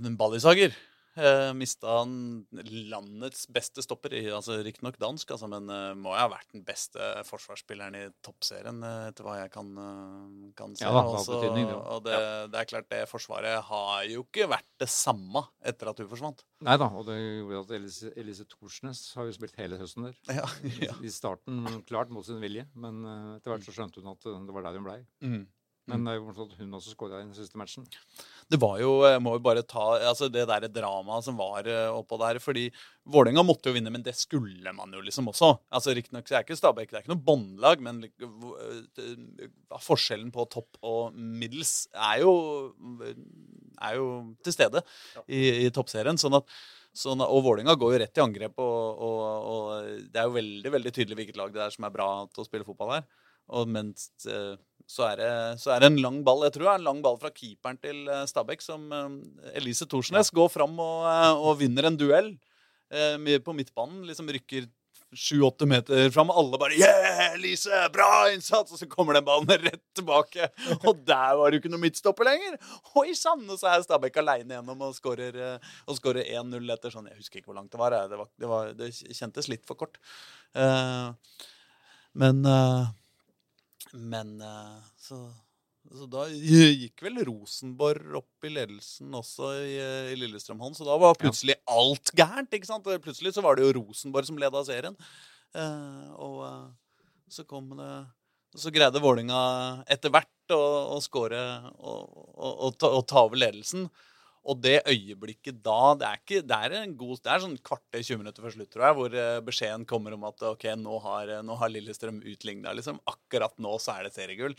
Den 0.01 0.15
Ballisager 0.17 0.71
uh, 1.17 1.53
mista 1.57 1.99
han 2.01 2.45
landets 2.53 3.45
beste 3.51 3.81
stopper, 3.85 4.13
i- 4.13 4.31
altså 4.33 4.57
riktignok 4.65 4.97
dansk, 5.01 5.31
altså, 5.35 5.47
men 5.51 5.69
eh, 5.69 5.93
må 5.95 6.13
jo 6.13 6.19
ha 6.21 6.27
vært 6.31 6.51
den 6.53 6.63
beste 6.67 6.99
forsvarsspilleren 7.27 7.95
i 7.99 8.03
toppserien, 8.25 8.81
eh, 8.83 9.07
etter 9.11 9.23
hva 9.27 9.37
jeg 9.41 9.51
kan, 9.53 9.69
eh, 9.77 10.51
kan 10.57 10.75
se. 10.75 10.85
Ja 10.85 10.91
da, 10.95 11.03
Også- 11.07 11.39
det 11.41 11.51
også. 11.51 11.79
og 11.95 12.03
det, 12.03 12.19
det 12.51 12.59
er 12.61 12.65
klart, 12.71 12.89
det 12.89 13.03
forsvaret 13.09 13.63
har 13.63 14.03
jo 14.11 14.23
ikke 14.23 14.47
vært 14.49 14.67
det 14.79 14.89
samme 14.89 15.45
etter 15.63 15.89
at 15.89 15.97
hun 16.03 16.09
forsvant. 16.11 16.43
Nei 16.65 16.77
da, 16.77 16.87
og 16.87 17.05
det 17.05 17.17
gjorde 17.19 17.63
at 17.65 17.71
Elise, 17.79 18.11
Elise 18.17 18.45
Thorsnes 18.45 19.13
har 19.15 19.25
jo 19.25 19.31
spilt 19.35 19.55
hele 19.59 19.77
høsten 19.77 20.07
der. 20.07 20.15
Ja, 20.33 20.45
ja. 20.81 20.93
I 21.03 21.09
starten 21.11 21.83
klart 21.85 22.09
mot 22.09 22.25
sin 22.25 22.39
vilje, 22.41 22.67
men 22.75 23.03
eh, 23.05 23.35
etter 23.37 23.51
hvert 23.55 23.65
så 23.67 23.73
skjønte 23.75 24.01
hun 24.01 24.11
at 24.15 24.25
eh, 24.25 24.39
det 24.45 24.53
var 24.55 24.63
der 24.67 24.79
hun 24.79 24.83
blei. 24.87 24.99
Mm. 25.21 25.45
Men 25.89 26.05
det 26.05 26.13
er 26.13 26.17
jo 26.17 26.25
morsomt 26.25 26.53
at 26.55 26.61
hun 26.63 26.77
også 26.77 26.93
skåra 26.95 27.19
i 27.19 27.25
den 27.27 27.35
siste 27.37 27.59
matchen. 27.61 27.85
Det 28.49 28.57
var 28.61 28.79
jo, 28.81 28.91
jeg 29.05 29.21
må 29.21 29.35
jo 29.35 29.41
bare 29.45 29.61
ta 29.65 29.83
altså 30.09 30.29
det 30.33 30.47
der 30.49 30.65
dramaet 30.73 31.27
som 31.27 31.37
var 31.37 31.67
eh, 31.69 31.89
oppå 31.93 32.17
der. 32.21 32.39
fordi 32.41 32.67
Vålerenga 33.05 33.43
måtte 33.45 33.69
jo 33.69 33.75
vinne, 33.75 33.91
men 33.93 34.01
det 34.05 34.15
skulle 34.17 34.73
man 34.73 34.93
jo 34.93 35.03
liksom 35.05 35.29
også. 35.29 35.51
Altså 35.69 35.93
Riktignok 35.93 36.31
er 36.31 36.41
ikke 36.41 36.57
Stabæk 36.57 36.89
det 36.89 36.97
er 36.97 37.05
ikke 37.05 37.13
noe 37.13 37.25
båndlag, 37.27 37.83
men 37.85 38.01
eh, 38.07 39.49
forskjellen 39.85 40.31
på 40.33 40.47
topp 40.49 40.81
og 40.81 41.13
middels 41.13 41.85
er 41.93 42.23
jo, 42.23 42.33
er 43.77 43.99
jo 43.99 44.07
til 44.41 44.57
stede 44.57 44.81
i, 45.27 45.67
i 45.67 45.69
toppserien. 45.73 46.17
sånn 46.17 46.41
at 46.41 46.49
Sånn, 46.95 47.19
og 47.19 47.41
Vålinga 47.43 47.73
går 47.75 47.89
jo 47.91 47.97
rett 47.99 48.19
i 48.21 48.21
angrep, 48.23 48.53
og, 48.63 49.01
og, 49.03 49.47
og 49.51 50.03
det 50.13 50.21
er 50.21 50.29
jo 50.29 50.37
veldig 50.37 50.71
veldig 50.77 50.93
tydelig 50.95 51.17
hvilket 51.19 51.39
lag 51.41 51.51
det 51.51 51.65
er 51.65 51.73
som 51.73 51.83
er 51.83 51.91
bra 51.91 52.05
til 52.31 52.39
å 52.39 52.45
spille 52.47 52.63
fotball 52.63 52.93
her. 52.93 53.24
Og 53.53 53.67
mens 53.69 54.09
eh, 54.29 54.55
så 54.85 55.07
er, 55.09 55.19
det, 55.21 55.33
så 55.61 55.73
er 55.73 55.81
det 55.81 55.91
en 55.91 56.01
lang 56.01 56.21
ball. 56.25 56.45
Jeg 56.45 56.55
tror 56.55 56.67
det 56.67 56.71
er 56.71 56.81
en 56.81 56.89
lang 56.89 57.03
ball 57.05 57.19
fra 57.21 57.33
keeperen 57.33 57.77
til 57.81 58.05
eh, 58.07 58.25
Stabæk 58.29 58.63
som 58.65 58.87
eh, 58.93 59.53
Elise 59.59 59.87
Thorsnes 59.89 60.33
går 60.35 60.49
fram 60.53 60.79
og, 60.81 61.05
og 61.41 61.59
vinner 61.61 61.89
en 61.89 61.99
duell 61.99 62.35
på 62.85 63.53
midtbanen. 63.57 64.03
Liksom 64.05 64.29
rykker 64.29 64.67
sju-åtte 65.15 65.65
meter 65.69 66.09
fram, 66.13 66.29
og 66.31 66.39
alle 66.41 66.59
bare 66.59 66.77
Yeah, 66.77 67.35
Elise! 67.35 67.79
Bra 67.93 68.27
innsats! 68.33 68.73
Og 68.73 68.81
så 68.81 68.87
kommer 68.89 69.15
den 69.15 69.25
ballen 69.27 69.49
rett 69.49 69.83
tilbake. 69.97 70.49
Og 70.87 71.01
der 71.07 71.37
var 71.39 71.49
det 71.49 71.57
jo 71.57 71.63
ikke 71.63 71.71
noe 71.73 71.83
midtstopper 71.83 72.27
lenger! 72.27 72.57
Oi 72.99 73.15
sann! 73.17 73.45
Og 73.47 73.59
så 73.61 73.71
er 73.71 73.85
Stabæk 73.85 74.19
aleine 74.21 74.57
gjennom 74.57 74.83
og 74.87 74.95
skårer 74.97 75.39
eh, 75.39 75.71
og 75.87 75.99
skårer 75.99 76.27
1-0 76.41 76.75
etter 76.75 76.93
sånn 76.93 77.09
Jeg 77.11 77.19
husker 77.19 77.41
ikke 77.41 77.51
hvor 77.51 77.59
langt 77.59 77.71
det 77.73 77.81
var. 77.81 77.95
Det, 78.09 78.19
var, 78.19 78.31
det, 78.33 78.51
var, 78.51 78.75
det 78.77 78.91
kjentes 78.95 79.49
litt 79.51 79.65
for 79.67 79.79
kort. 79.79 79.99
Eh, 80.57 81.41
men 82.21 82.45
eh, 82.49 82.93
men 83.95 84.35
eh, 84.41 84.79
så, 85.01 85.19
så 85.95 86.07
da 86.11 86.25
gikk 86.31 87.03
vel 87.05 87.21
Rosenborg 87.27 88.17
opp 88.19 88.47
i 88.47 88.51
ledelsen 88.53 89.13
også 89.15 89.51
i, 89.61 89.75
eh, 89.81 90.11
i 90.13 90.19
Lillestrøm-hånd. 90.19 90.77
Så 90.77 90.87
da 90.87 90.97
var 91.01 91.17
plutselig 91.19 91.57
alt 91.71 92.11
gærent. 92.17 92.53
ikke 92.53 92.69
sant? 92.69 92.89
Plutselig 93.03 93.35
så 93.35 93.45
var 93.45 93.57
det 93.57 93.67
jo 93.67 93.77
Rosenborg 93.79 94.27
som 94.29 94.39
leda 94.41 94.63
serien. 94.67 94.97
Eh, 95.55 96.07
og 96.19 96.43
så 97.31 97.47
kom 97.47 97.71
det 97.79 97.91
Så 98.55 98.71
greide 98.71 99.01
Vålinga 99.03 99.83
etter 99.91 100.11
hvert 100.13 100.53
å, 100.55 100.95
å 100.95 100.99
skåre 101.03 101.39
og, 101.75 102.03
og, 102.35 102.51
og, 102.53 102.77
ta, 102.79 102.87
og 102.87 103.01
ta 103.09 103.25
over 103.25 103.41
ledelsen. 103.41 103.89
Og 104.45 104.59
det 104.61 104.79
øyeblikket 104.85 105.61
da 105.65 105.95
Det 105.97 106.07
er, 106.07 106.19
ikke, 106.21 106.41
det 106.45 106.57
er 106.67 106.75
en 106.77 106.95
god 106.97 107.21
Det 107.25 107.31
er 107.33 107.43
sånn 107.43 107.57
kvarter 107.65 108.03
20 108.03 108.21
minutter 108.21 108.45
før 108.45 108.55
slutt, 108.55 108.71
tror 108.73 108.85
jeg, 108.87 108.97
hvor 108.99 109.17
eh, 109.21 109.37
beskjeden 109.45 109.85
kommer 109.89 110.15
om 110.15 110.27
at 110.29 110.45
ok, 110.51 110.67
nå 110.81 110.99
har, 111.05 111.31
eh, 111.37 111.45
nå 111.45 111.57
har 111.59 111.71
Lillestrøm 111.73 112.21
utligna. 112.21 112.75
Liksom. 112.77 113.01
Akkurat 113.09 113.55
nå 113.61 113.73
så 113.81 113.97
er 113.97 114.07
det 114.07 114.15
seriegull. 114.15 114.57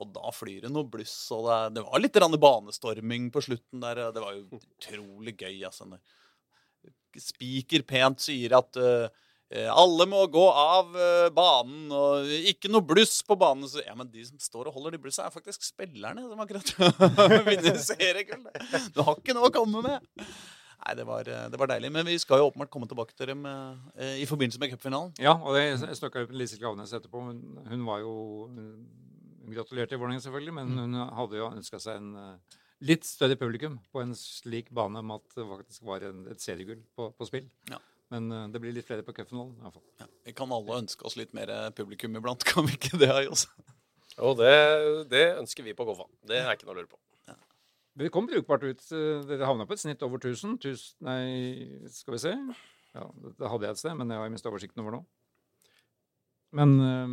Og 0.00 0.10
da 0.14 0.32
flyr 0.34 0.64
det 0.66 0.72
noe 0.72 0.88
bluss. 0.90 1.14
Og 1.36 1.46
det, 1.46 1.60
det 1.78 1.86
var 1.86 2.02
litt 2.02 2.18
banestorming 2.42 3.30
på 3.34 3.42
slutten 3.44 3.82
der. 3.84 4.06
og 4.08 4.16
Det 4.16 4.24
var 4.24 4.36
jo 4.38 4.60
utrolig 4.60 5.36
gøy. 5.38 5.62
altså. 5.68 5.88
Spiker 7.20 7.86
pent 7.86 8.22
sier 8.22 8.56
at 8.58 8.78
eh, 8.80 9.26
alle 9.50 10.06
må 10.06 10.20
gå 10.30 10.44
av 10.46 10.94
eh, 10.94 11.26
banen, 11.34 11.88
og 11.90 12.30
ikke 12.52 12.70
noe 12.70 12.86
bluss 12.86 13.16
på 13.26 13.34
banen. 13.38 13.66
Så, 13.66 13.82
ja, 13.82 13.96
men 13.98 14.10
de 14.12 14.22
som 14.28 14.38
står 14.38 14.70
og 14.70 14.76
holder 14.76 14.94
de 14.94 15.02
blussa, 15.02 15.26
er 15.26 15.34
faktisk 15.34 15.66
spillerne 15.66 16.22
som 16.22 16.44
akkurat 16.44 16.70
vinner 17.48 17.80
seriegull. 17.82 18.46
Du 18.94 19.02
har 19.02 19.18
ikke 19.18 19.34
noe 19.34 19.50
å 19.50 19.54
komme 19.54 19.82
med. 19.82 20.06
Nei, 20.80 20.94
det 20.96 21.04
var, 21.08 21.28
eh, 21.28 21.48
det 21.50 21.60
var 21.60 21.72
deilig. 21.72 21.90
Men 21.92 22.06
vi 22.08 22.16
skal 22.22 22.40
jo 22.40 22.48
åpenbart 22.48 22.70
komme 22.72 22.88
tilbake 22.88 23.16
til 23.16 23.32
dem 23.34 23.44
eh, 23.50 24.22
i 24.22 24.28
forbindelse 24.30 24.62
med 24.62 24.72
cupfinalen. 24.76 25.12
Ja, 25.20 25.34
og 25.34 25.58
det, 25.58 25.66
jeg 25.66 25.98
snakka 25.98 26.24
med 26.28 26.38
Lise 26.40 26.60
Klaveness 26.60 26.94
etterpå. 26.96 27.26
Hun, 27.26 27.42
hun 27.68 27.84
var 27.88 28.00
jo 28.04 28.14
Hun 28.54 28.70
gratulerte 29.50 29.96
i 29.96 29.98
Vålerenga, 29.98 30.22
selvfølgelig, 30.22 30.52
men 30.54 30.78
hun 30.78 30.98
hadde 31.18 31.38
jo 31.40 31.50
ønska 31.50 31.80
seg 31.82 31.98
en 31.98 32.10
eh, 32.22 32.58
litt 32.86 33.04
større 33.04 33.36
publikum 33.36 33.80
på 33.92 34.02
en 34.04 34.14
slik 34.16 34.70
bane 34.72 35.02
med 35.02 35.20
at 35.20 35.40
det 35.40 35.46
faktisk 35.48 35.88
var 35.88 36.06
en, 36.06 36.22
et 36.30 36.40
seriegull 36.40 36.78
på, 36.94 37.10
på 37.18 37.26
spill. 37.28 37.48
Ja. 37.72 37.80
Men 38.10 38.30
eh, 38.34 38.46
det 38.50 38.60
blir 38.62 38.74
litt 38.74 38.86
flere 38.88 39.04
på 39.06 39.14
cupfinalen. 39.14 39.52
i 39.58 39.62
hvert 39.64 39.76
fall. 39.76 39.84
Ja, 40.02 40.06
vi 40.26 40.32
kan 40.34 40.50
alle 40.56 40.80
ønske 40.82 41.06
oss 41.06 41.16
litt 41.20 41.34
mer 41.36 41.50
eh, 41.54 41.68
publikum 41.76 42.16
iblant, 42.18 42.44
kan 42.50 42.66
vi 42.66 42.74
ikke 42.78 42.98
det? 42.98 43.10
Ayos? 43.14 43.46
Og 44.20 44.34
det, 44.40 44.50
det 45.12 45.24
ønsker 45.38 45.64
vi 45.64 45.72
på 45.78 45.86
Goffa. 45.88 46.08
Det 46.26 46.40
er 46.42 46.50
ikke 46.56 46.66
noe 46.68 46.74
å 46.74 46.80
lure 46.80 46.90
på. 46.90 46.98
Ja. 47.30 47.36
det 48.02 48.10
kom 48.12 48.26
brukbart 48.28 48.66
ut. 48.66 48.82
Eh, 48.92 49.22
Dere 49.30 49.46
havna 49.48 49.64
på 49.70 49.76
et 49.78 49.84
snitt 49.84 50.02
over 50.06 50.18
1000. 50.18 50.58
Tusen, 50.60 50.96
nei, 51.06 51.86
skal 51.94 52.16
vi 52.18 52.22
se. 52.26 52.34
Ja, 52.96 53.06
det 53.38 53.46
hadde 53.52 53.68
jeg 53.68 53.76
et 53.76 53.80
sted, 53.84 53.94
men 54.00 54.10
jeg 54.10 54.18
har 54.18 54.32
mista 54.34 54.50
oversikten 54.50 54.82
over 54.82 54.98
nå. 54.98 55.04
Men 56.58 56.72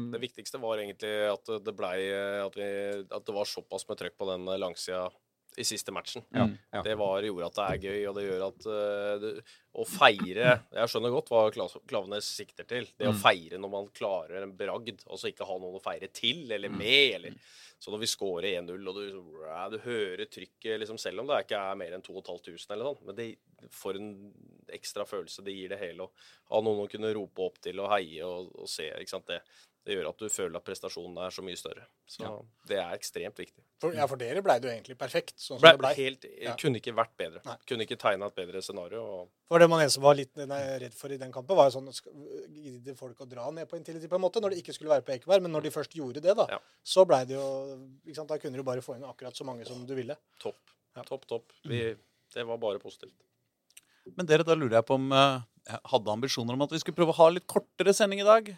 Det 0.09 0.17
viktigste 0.23 0.57
var 0.57 0.79
egentlig 0.81 1.11
at 1.29 1.51
det 1.61 1.73
blei 1.77 1.99
at, 2.41 2.55
vi- 2.57 3.03
at 3.13 3.25
det 3.27 3.35
var 3.35 3.45
såpass 3.45 3.85
med 3.85 3.99
trøkk 3.99 4.15
på 4.17 4.25
den 4.31 4.47
langsida 4.57 5.03
i 5.57 5.63
siste 5.65 5.91
matchen. 5.91 6.23
ja, 6.33 6.45
Mm. 6.45 6.57
ja. 6.73 6.81
Det 6.85 6.95
var, 6.97 7.21
gjorde 7.25 7.45
at 7.49 7.55
det 7.57 7.65
er 7.67 7.83
gøy, 7.91 8.01
og 8.09 8.15
det 8.15 8.23
gjør 8.27 8.43
at 8.47 8.67
uh, 8.69 9.19
det, 9.23 9.31
Å 9.77 9.83
feire 9.85 10.45
Jeg 10.73 10.89
skjønner 10.89 11.11
godt 11.13 11.27
hva 11.29 11.41
Kla- 11.53 11.81
Klavenes 11.87 12.25
sikter 12.33 12.65
til. 12.65 12.87
Det 12.97 13.05
å 13.07 13.13
Mm. 13.13 13.21
feire 13.21 13.57
når 13.61 13.69
man 13.69 13.87
klarer 13.93 14.41
en 14.43 14.55
bragd, 14.57 15.03
og 15.07 15.17
så 15.21 15.29
ikke 15.29 15.45
ha 15.45 15.57
noen 15.61 15.77
å 15.77 15.83
feire 15.83 16.07
til 16.13 16.51
eller 16.51 16.69
med. 16.69 17.15
eller 17.15 17.33
Så 17.79 17.91
når 17.93 17.99
vi 18.01 18.07
scorer 18.09 18.57
1-0, 18.57 18.87
og 18.89 18.95
du, 18.95 19.11
du 19.69 19.77
hører 19.83 20.25
trykket, 20.25 20.79
liksom, 20.81 20.97
selv 20.97 21.19
om 21.21 21.27
det 21.27 21.43
ikke 21.45 21.59
er 21.61 21.75
mer 21.77 21.93
enn 21.93 22.01
2500, 22.01 22.73
eller 22.73 22.85
sånn, 22.89 23.05
men 23.05 23.15
det, 23.15 23.27
for 23.69 23.93
en 23.93 24.33
ekstra 24.73 25.05
følelse 25.05 25.43
det 25.45 25.53
gir 25.53 25.69
det 25.69 25.77
hele 25.79 26.07
å 26.07 26.09
ha 26.49 26.61
noen 26.65 26.87
å 26.87 26.89
kunne 26.89 27.13
rope 27.13 27.37
opp 27.45 27.59
til 27.61 27.79
og 27.79 27.91
heie 27.93 28.25
og, 28.25 28.49
og 28.57 28.67
se. 28.67 28.89
ikke 28.97 29.13
sant, 29.13 29.27
det, 29.29 29.41
det 29.87 29.95
gjør 29.95 30.09
at 30.09 30.17
du 30.19 30.27
føler 30.27 30.59
at 30.59 30.65
prestasjonen 30.67 31.15
er 31.23 31.31
så 31.31 31.43
mye 31.47 31.55
større. 31.55 31.85
Så 32.11 32.19
Ja. 32.25 32.31
det 32.67 32.77
er 32.81 32.89
ekstremt 32.97 33.37
viktig. 33.39 33.63
For, 33.79 33.93
ja, 33.95 34.05
for 34.09 34.17
dere 34.19 34.41
blei 34.43 34.57
det 34.59 34.67
jo 34.67 34.73
egentlig 34.73 34.97
perfekt. 34.99 35.37
sånn 35.39 35.55
som 35.57 35.61
Ble, 35.63 35.71
det 35.71 35.79
ble. 35.79 35.91
helt, 35.95 36.25
Ja. 36.43 36.55
Kunne 36.59 36.81
ikke 36.81 36.93
vært 36.97 37.13
bedre. 37.17 37.39
Nei. 37.45 37.55
Kunne 37.65 37.85
ikke 37.87 37.95
tegna 37.97 38.27
et 38.27 38.35
bedre 38.35 38.61
scenario. 38.61 38.99
Og 39.01 39.29
For 39.47 39.59
det 39.59 39.69
man 39.69 39.79
eneste 39.85 40.01
var 40.03 40.15
litt 40.19 40.35
nei, 40.35 40.59
redd 40.83 40.93
for 40.93 41.07
i 41.09 41.17
den 41.17 41.31
kampen, 41.31 41.55
var 41.55 41.69
jo 41.71 41.79
sånn 41.79 41.87
Gidder 42.51 42.95
folk 42.97 43.17
å 43.19 43.29
dra 43.29 43.49
ned 43.51 43.69
på 43.69 43.77
Intility 43.79 44.07
på 44.09 44.15
en 44.15 44.21
måte, 44.21 44.41
når 44.41 44.49
det 44.51 44.63
ikke 44.65 44.73
skulle 44.75 44.89
være 44.91 45.05
på 45.07 45.13
Ekeberg? 45.15 45.41
Men 45.41 45.51
når 45.53 45.63
de 45.63 45.69
først 45.71 45.93
gjorde 45.95 46.21
det, 46.21 46.35
da, 46.35 46.47
Ja. 46.49 46.59
så 46.83 47.05
blei 47.07 47.23
det 47.25 47.35
jo 47.37 47.79
ikke 48.05 48.15
sant, 48.15 48.27
Da 48.27 48.37
kunne 48.37 48.57
du 48.57 48.63
bare 48.63 48.81
få 48.81 48.95
inn 48.97 49.03
akkurat 49.03 49.33
så 49.35 49.45
mange 49.45 49.65
som 49.65 49.85
du 49.85 49.95
ville. 49.95 50.17
topp. 50.39 50.59
Ja. 50.97 51.03
Topp, 51.03 51.25
topp. 51.27 51.51
Vi, 51.63 51.95
det 52.33 52.45
var 52.45 52.57
bare 52.57 52.79
positivt. 52.79 53.13
Men 54.17 54.25
dere, 54.25 54.43
da 54.43 54.53
lurer 54.55 54.71
jeg 54.81 54.85
på 54.85 54.95
om 54.95 55.11
eh, 55.11 55.41
jeg 55.67 55.79
hadde 55.85 56.07
ambisjoner 56.11 56.53
om 56.53 56.61
at 56.63 56.69
vi 56.71 56.79
skulle 56.79 56.95
prøve 56.95 57.13
å 57.13 57.15
ha 57.15 57.29
litt 57.29 57.45
kortere 57.47 57.93
sending 57.93 58.19
i 58.21 58.23
dag. 58.23 58.57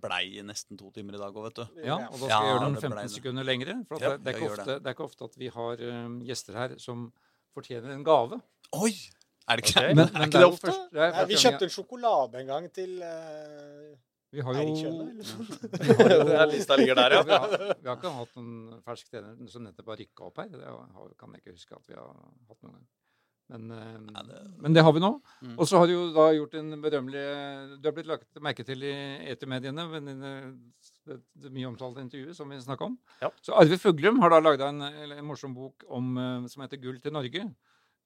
Blei 0.00 0.42
nesten 0.46 0.78
to 0.80 0.90
timer 0.94 1.14
i 1.18 1.20
dag 1.20 1.34
òg, 1.36 1.44
vet 1.48 1.58
du. 1.60 1.80
Ja, 1.84 1.96
og 2.08 2.16
da 2.16 2.20
skal 2.20 2.28
Ja, 2.30 2.38
jeg 2.38 2.52
gjøre 2.52 2.64
den 2.66 2.76
15 2.80 2.98
det. 3.02 3.10
sekunder 3.16 3.44
lengre. 3.48 3.74
For 3.88 3.96
at 3.96 4.02
Ja, 4.02 4.10
det, 4.12 4.20
det, 4.24 4.32
er 4.32 4.38
ikke 4.38 4.50
ofte, 4.52 4.76
det 4.78 4.86
er 4.86 4.96
ikke 4.96 5.04
ofte 5.08 5.24
at 5.30 5.36
vi 5.38 5.48
har 5.56 5.82
eh, 5.88 6.14
gjester 6.30 6.58
her 6.60 6.76
som 6.78 7.10
fortjener 7.54 7.92
en 7.94 8.04
gave. 8.06 8.40
Oi! 8.78 8.92
Er 9.50 9.58
det 9.58 9.66
ikke, 9.66 9.80
okay. 9.82 9.94
men, 9.94 10.06
Men, 10.06 10.16
er 10.22 10.24
ikke 10.26 10.38
det 10.38 10.40
det 10.40 10.48
ofte? 10.52 10.66
først, 10.70 10.82
det 10.94 11.00
er 11.02 11.12
Nei, 11.16 11.24
vi 11.32 11.38
kjøpte 11.42 11.66
en 11.66 11.74
sjokolade 11.74 12.40
en 12.40 12.46
gang 12.52 12.68
til 12.72 12.92
uh... 13.02 13.92
Vi 14.32 14.40
har 14.40 14.54
jo 14.56 14.60
Eirik 14.62 14.84
eller 14.88 15.26
sånn. 15.28 15.48
jo- 15.50 16.24
Det 16.30 16.36
er 16.40 16.46
lista 16.48 16.76
ligger 16.80 16.94
der, 16.96 17.16
ja. 17.18 17.22
vi, 17.28 17.32
har, 17.36 17.56
vi 17.82 17.88
har 17.90 17.98
ikke 17.98 18.12
hatt 18.16 18.36
noen 18.38 18.78
fersk 18.86 19.10
trener 19.12 19.50
som 19.52 19.66
nettopp 19.66 19.90
har 19.92 19.98
rykka 20.00 20.24
opp 20.30 20.38
her. 20.40 20.48
Det 20.54 21.18
kan 21.20 21.34
jeg 21.36 21.42
ikke 21.42 21.52
huske 21.58 21.76
at 21.76 21.90
vi 21.90 21.98
har 21.98 22.06
hatt 22.14 22.62
noen 22.62 22.78
gang. 22.78 22.86
Men, 23.52 24.08
ja, 24.14 24.22
det- 24.22 24.60
men 24.64 24.72
det 24.72 24.82
har 24.82 24.92
vi 24.96 25.00
nå. 25.00 25.10
Mm. 25.42 25.58
Og 25.58 25.66
så 25.68 25.78
har 25.78 25.86
du 25.86 25.92
jo 25.92 26.12
da 26.14 26.30
gjort 26.32 26.54
en 26.54 26.70
berømmelig 26.82 27.80
Du 27.82 27.88
har 27.88 27.92
blitt 27.92 28.06
lagt 28.08 28.40
merke 28.40 28.64
til 28.64 28.82
i 28.82 28.92
etermediene 29.34 29.84
ved 29.90 30.06
det, 30.08 31.20
det 31.36 31.52
mye 31.52 31.66
omtalte 31.68 32.00
intervjuet 32.00 32.34
som 32.36 32.48
vi 32.48 32.56
snakka 32.62 32.84
om. 32.86 32.96
Ja. 33.20 33.30
Så 33.42 33.52
Arve 33.58 33.78
Fuglum 33.78 34.20
har 34.22 34.30
da 34.30 34.40
laga 34.40 34.68
en, 34.70 34.80
en 34.82 35.24
morsom 35.26 35.54
bok 35.54 35.84
om, 35.90 36.16
eh, 36.18 36.46
som 36.48 36.62
heter 36.62 36.80
'Gull 36.80 37.00
til 37.00 37.12
Norge'. 37.12 37.54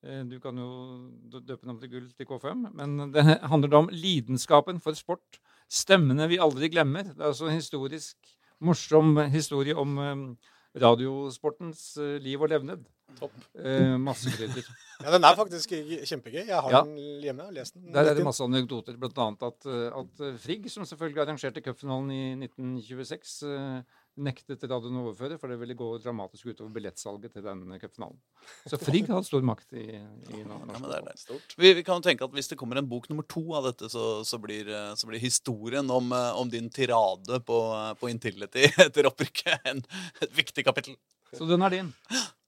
Eh, 0.04 0.22
Du 0.24 0.38
kan 0.40 0.56
jo 0.56 1.10
døpe 1.30 1.60
den 1.62 1.70
om 1.70 1.80
til 1.80 1.88
gull 1.90 2.10
til 2.16 2.26
K5, 2.26 2.72
men 2.74 3.12
det 3.12 3.24
handler 3.42 3.68
da 3.68 3.76
om 3.78 3.88
lidenskapen 3.92 4.80
for 4.80 4.92
sport. 4.94 5.38
Stemmene 5.68 6.28
vi 6.28 6.38
aldri 6.38 6.68
glemmer. 6.70 7.02
Det 7.02 7.20
er 7.20 7.28
altså 7.32 7.46
en 7.48 7.54
historisk 7.58 8.16
morsom 8.60 9.16
historie 9.30 9.74
om 9.76 9.98
eh, 9.98 10.36
radiosportens 10.82 11.96
eh, 12.02 12.16
liv 12.22 12.40
og 12.42 12.50
levned. 12.52 12.84
Topp. 13.16 13.32
Eh, 13.56 13.94
masse 14.02 14.30
krydder. 14.34 14.66
Ja, 14.96 15.10
den 15.12 15.24
er 15.28 15.36
faktisk 15.36 15.74
kjempegøy. 16.08 16.46
Jeg 16.48 16.56
har 16.56 16.70
Ja. 16.72 16.78
den 16.86 16.96
hjemme 17.20 17.44
og 17.44 17.52
lest 17.52 17.74
den. 17.76 17.90
Der 17.92 18.08
er 18.08 18.14
det 18.16 18.24
masse 18.24 18.40
anekdoter, 18.44 18.96
bl.a. 18.96 19.26
At, 19.44 19.66
eh, 19.68 19.90
at 19.92 20.22
Frigg, 20.40 20.70
som 20.72 20.86
selvfølgelig 20.88 21.20
arrangerte 21.26 21.60
cupfinalen 21.60 22.10
i 22.14 22.22
1926, 22.46 23.42
eh, 23.44 23.82
nektet 24.16 24.62
radioen 24.64 24.96
å 24.96 25.02
overføre, 25.06 25.36
for 25.40 25.52
det 25.52 25.58
ville 25.60 25.76
gå 25.76 25.88
dramatisk 26.00 26.48
utover 26.48 26.72
billettsalget 26.74 27.34
til 27.36 27.44
den 27.44 27.64
cupfinalen. 27.80 28.18
Så 28.70 28.78
Frigg 28.80 29.10
har 29.12 29.24
stor 29.26 29.44
makt 29.46 29.76
i, 29.76 29.86
i 29.98 30.42
norsk 30.46 30.72
ja, 30.72 30.90
det 30.90 31.00
er. 31.00 31.42
Vi, 31.60 31.72
vi 31.80 31.84
kan 31.86 32.00
jo 32.00 32.06
tenke 32.06 32.26
at 32.26 32.34
Hvis 32.36 32.50
det 32.52 32.58
kommer 32.60 32.80
en 32.80 32.88
bok 32.88 33.08
nummer 33.10 33.26
to 33.28 33.42
av 33.58 33.68
dette, 33.68 33.90
så, 33.92 34.06
så, 34.26 34.40
blir, 34.42 34.70
eh, 34.72 34.92
så 34.98 35.08
blir 35.10 35.22
historien 35.22 35.90
om, 35.92 36.12
eh, 36.16 36.40
om 36.40 36.50
din 36.52 36.70
tirade 36.72 37.40
på, 37.46 37.60
eh, 37.76 37.92
på 38.00 38.10
Intility 38.12 38.68
etter 38.86 39.10
opprykket 39.10 39.70
en, 39.72 39.84
et 40.24 40.36
viktig 40.36 40.64
kapittel. 40.66 40.96
Så 41.36 41.48
den 41.48 41.64
er 41.66 41.74
din. 41.74 41.92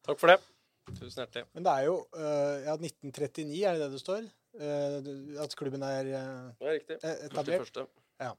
Takk 0.07 0.21
for 0.21 0.33
det. 0.33 0.41
Tusen 0.95 1.21
hjertelig. 1.21 1.45
Men 1.53 1.67
det 1.67 1.73
er 1.75 1.89
jo 1.91 1.97
ja, 2.17 2.75
1939, 2.79 3.59
er 3.61 3.77
det 3.77 3.83
det 3.83 3.89
det 3.93 4.01
står? 4.01 4.29
Eh, 4.59 5.43
at 5.43 5.55
klubben 5.59 5.83
er 5.85 6.05
Det 6.05 6.67
er 6.67 6.79
riktig. 6.79 6.97
etablert. 7.29 7.77
41. 8.19 8.39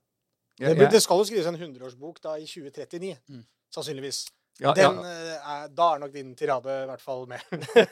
Det, 0.60 0.76
blir- 0.78 0.92
det 0.92 1.02
skal 1.02 1.18
jo 1.22 1.24
skrives 1.30 1.48
en 1.48 1.56
100-årsbok 1.56 2.20
da 2.24 2.36
i 2.38 2.46
2039, 2.46 3.16
Mm. 3.30 3.44
sannsynligvis. 3.72 4.26
Ja, 4.60 4.74
Den, 4.76 4.98
ja. 5.00 5.08
øh, 5.08 5.36
er, 5.64 5.68
da 5.72 5.86
er 5.96 6.00
nok 6.02 6.12
din 6.12 6.34
tirade 6.36 6.74
i 6.84 6.86
hvert 6.90 7.00
fall 7.02 7.22
med. 7.32 7.40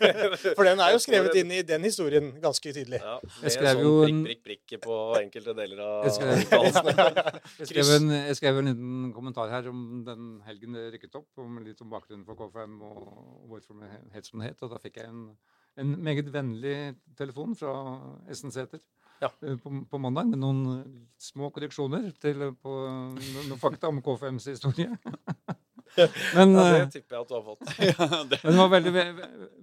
For 0.57 0.64
den 0.68 0.81
er 0.84 0.89
jo 0.91 0.99
skrevet 0.99 1.38
inn 1.39 1.52
i 1.56 1.61
den 1.64 1.85
historien 1.88 2.34
ganske 2.44 2.73
tydelig. 2.76 2.99
Ja, 2.99 3.14
Jeg 3.45 3.53
skrev 3.56 3.77
sånn 3.77 3.85
jo 3.85 3.94
prikk, 4.02 4.11
en- 4.11 4.26
prikk, 4.26 4.41
prikk 4.49 4.81
på 4.84 4.98
enkelte 5.22 5.53
deler 5.56 5.80
av 5.85 6.03
Jeg 6.10 6.15
skrev- 6.18 6.34
uttalelsene. 6.44 6.95
Jeg 7.61 7.69
skrev, 7.72 7.94
en, 7.95 8.10
jeg 8.27 8.35
skrev 8.41 8.60
en 8.60 8.68
liten 8.73 9.14
kommentar 9.15 9.49
her 9.53 9.69
om 9.72 10.03
den 10.10 10.27
helgen 10.49 10.76
det 10.76 10.84
rykket 10.98 11.15
opp, 11.22 11.30
om 11.39 11.56
litt 11.64 11.80
om 11.85 11.89
bakgrunnen 11.95 12.26
for 12.27 12.35
K5 12.35 12.76
og 12.84 13.48
hvorfor 13.53 13.80
det 13.80 13.94
het 14.18 14.27
som 14.27 14.44
det 14.44 14.49
het. 14.52 14.61
Og 14.68 14.76
da 14.76 14.81
fikk 14.84 14.99
jeg 14.99 15.07
en, 15.07 15.23
en 15.80 15.95
meget 16.03 16.27
vennlig 16.35 16.76
telefon 17.15 17.56
fra 17.56 17.77
Essen 18.30 18.52
Sæter 18.52 18.84
Ja. 19.22 19.30
eh, 19.41 19.56
på, 19.57 19.72
på 19.89 19.98
mandag 20.02 20.27
med 20.30 20.39
noen 20.41 21.07
små 21.18 21.49
korreksjoner 21.56 22.11
til, 22.22 22.44
på 22.61 22.73
no- 23.18 23.48
noen 23.48 23.60
fakta 23.61 23.89
om 23.89 24.02
K5s 24.06 24.49
historie. 24.53 24.91
Men 26.35 26.53
Ja, 26.53 26.64
eh, 26.68 26.85
det 26.85 26.91
tipper 26.94 27.15
jeg 27.18 27.23
at 27.23 27.30
du 27.31 27.35
har 27.38 27.44
fått. 27.45 27.61
Ja, 27.88 28.23
det, 28.30 28.38
men 28.44 28.53
det 28.53 28.60
var 28.61 28.69
veldig 28.76 28.91
ve- 28.94 29.14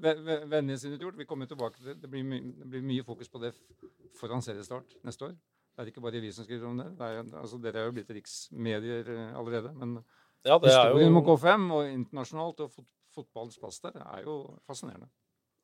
ve- 0.02 0.14
ve- 0.26 0.38
vennligsinnet 0.50 1.02
Vi 1.20 1.26
kommer 1.30 1.46
tilbake 1.46 1.78
til 1.78 1.92
det. 1.92 2.00
Det 2.02 2.10
blir, 2.10 2.24
det 2.58 2.66
blir 2.72 2.82
mye 2.82 3.04
fokus 3.06 3.28
på 3.30 3.38
det 3.42 3.52
foran 4.18 4.42
seriestart 4.42 4.96
neste 5.06 5.28
år. 5.28 5.36
Det 5.74 5.82
er 5.84 5.90
ikke 5.90 6.02
bare 6.02 6.20
vi 6.22 6.30
som 6.32 6.46
skriver 6.46 6.66
om 6.70 6.76
det. 6.78 6.88
det 6.98 7.06
er, 7.06 7.22
altså, 7.38 7.58
dere 7.62 7.80
er 7.82 7.88
jo 7.88 7.94
blitt 7.96 8.10
riksmedier 8.14 9.08
eh, 9.14 9.30
allerede. 9.38 9.72
Men 9.74 9.96
Ja, 10.44 10.58
det 10.58 10.70
historien 10.72 11.14
om 11.14 11.20
jo 11.22 11.36
K5 11.36 11.70
og 11.78 11.88
internasjonalt 11.92 12.60
og 12.66 12.70
fot, 12.74 12.86
fotballens 13.14 13.58
plass 13.58 13.78
der 13.84 13.94
er 14.02 14.22
jo 14.26 14.36
fascinerende. 14.66 15.08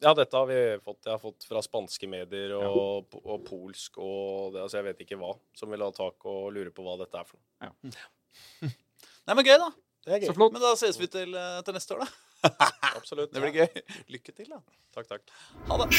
Ja, 0.00 0.14
dette 0.16 0.36
har 0.36 0.46
vi 0.48 0.58
fått. 0.80 1.02
Jeg 1.04 1.12
har 1.12 1.20
fått 1.20 1.44
fra 1.44 1.60
spanske 1.64 2.08
medier 2.08 2.54
og, 2.56 3.12
og 3.20 3.44
polsk 3.44 3.98
og 4.00 4.54
det, 4.54 4.62
altså 4.64 4.80
Jeg 4.80 4.86
vet 4.88 5.02
ikke 5.04 5.18
hva 5.20 5.34
som 5.56 5.68
vil 5.72 5.84
ha 5.84 5.90
tak 5.92 6.24
og 6.30 6.48
lure 6.56 6.72
på 6.72 6.84
hva 6.86 6.96
dette 7.02 7.20
er 7.20 7.28
for 7.28 7.36
noe. 7.36 7.92
Nei, 8.64 9.36
men 9.36 9.44
gøy, 9.44 9.58
da. 9.60 9.68
Det 10.06 10.16
er 10.16 10.24
Så 10.30 10.34
flott. 10.38 10.54
Men 10.56 10.64
da 10.64 10.72
ses 10.80 10.96
vi 10.96 11.06
til, 11.12 11.34
eh, 11.36 11.60
til 11.66 11.76
neste 11.76 11.94
år, 11.94 12.06
da. 12.06 12.08
Absolutt. 12.96 13.30
Det 13.36 13.44
blir 13.44 13.52
gøy. 13.60 13.84
Lykke 14.16 14.32
til, 14.32 14.48
da. 14.48 14.62
Takk, 14.96 15.10
takk. 15.12 15.22
Ha 15.68 15.76
det. 15.82 15.90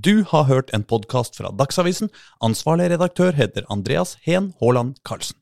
Du 0.00 0.24
har 0.28 0.44
hørt 0.52 0.70
en 0.76 0.84
podkast 0.84 1.40
fra 1.40 1.50
Dagsavisen. 1.56 2.12
Ansvarlig 2.44 2.92
redaktør 2.92 3.32
heter 3.36 3.64
Andreas 3.72 4.18
Heen 4.28 4.52
Haaland 4.60 5.00
Karlsen. 5.08 5.39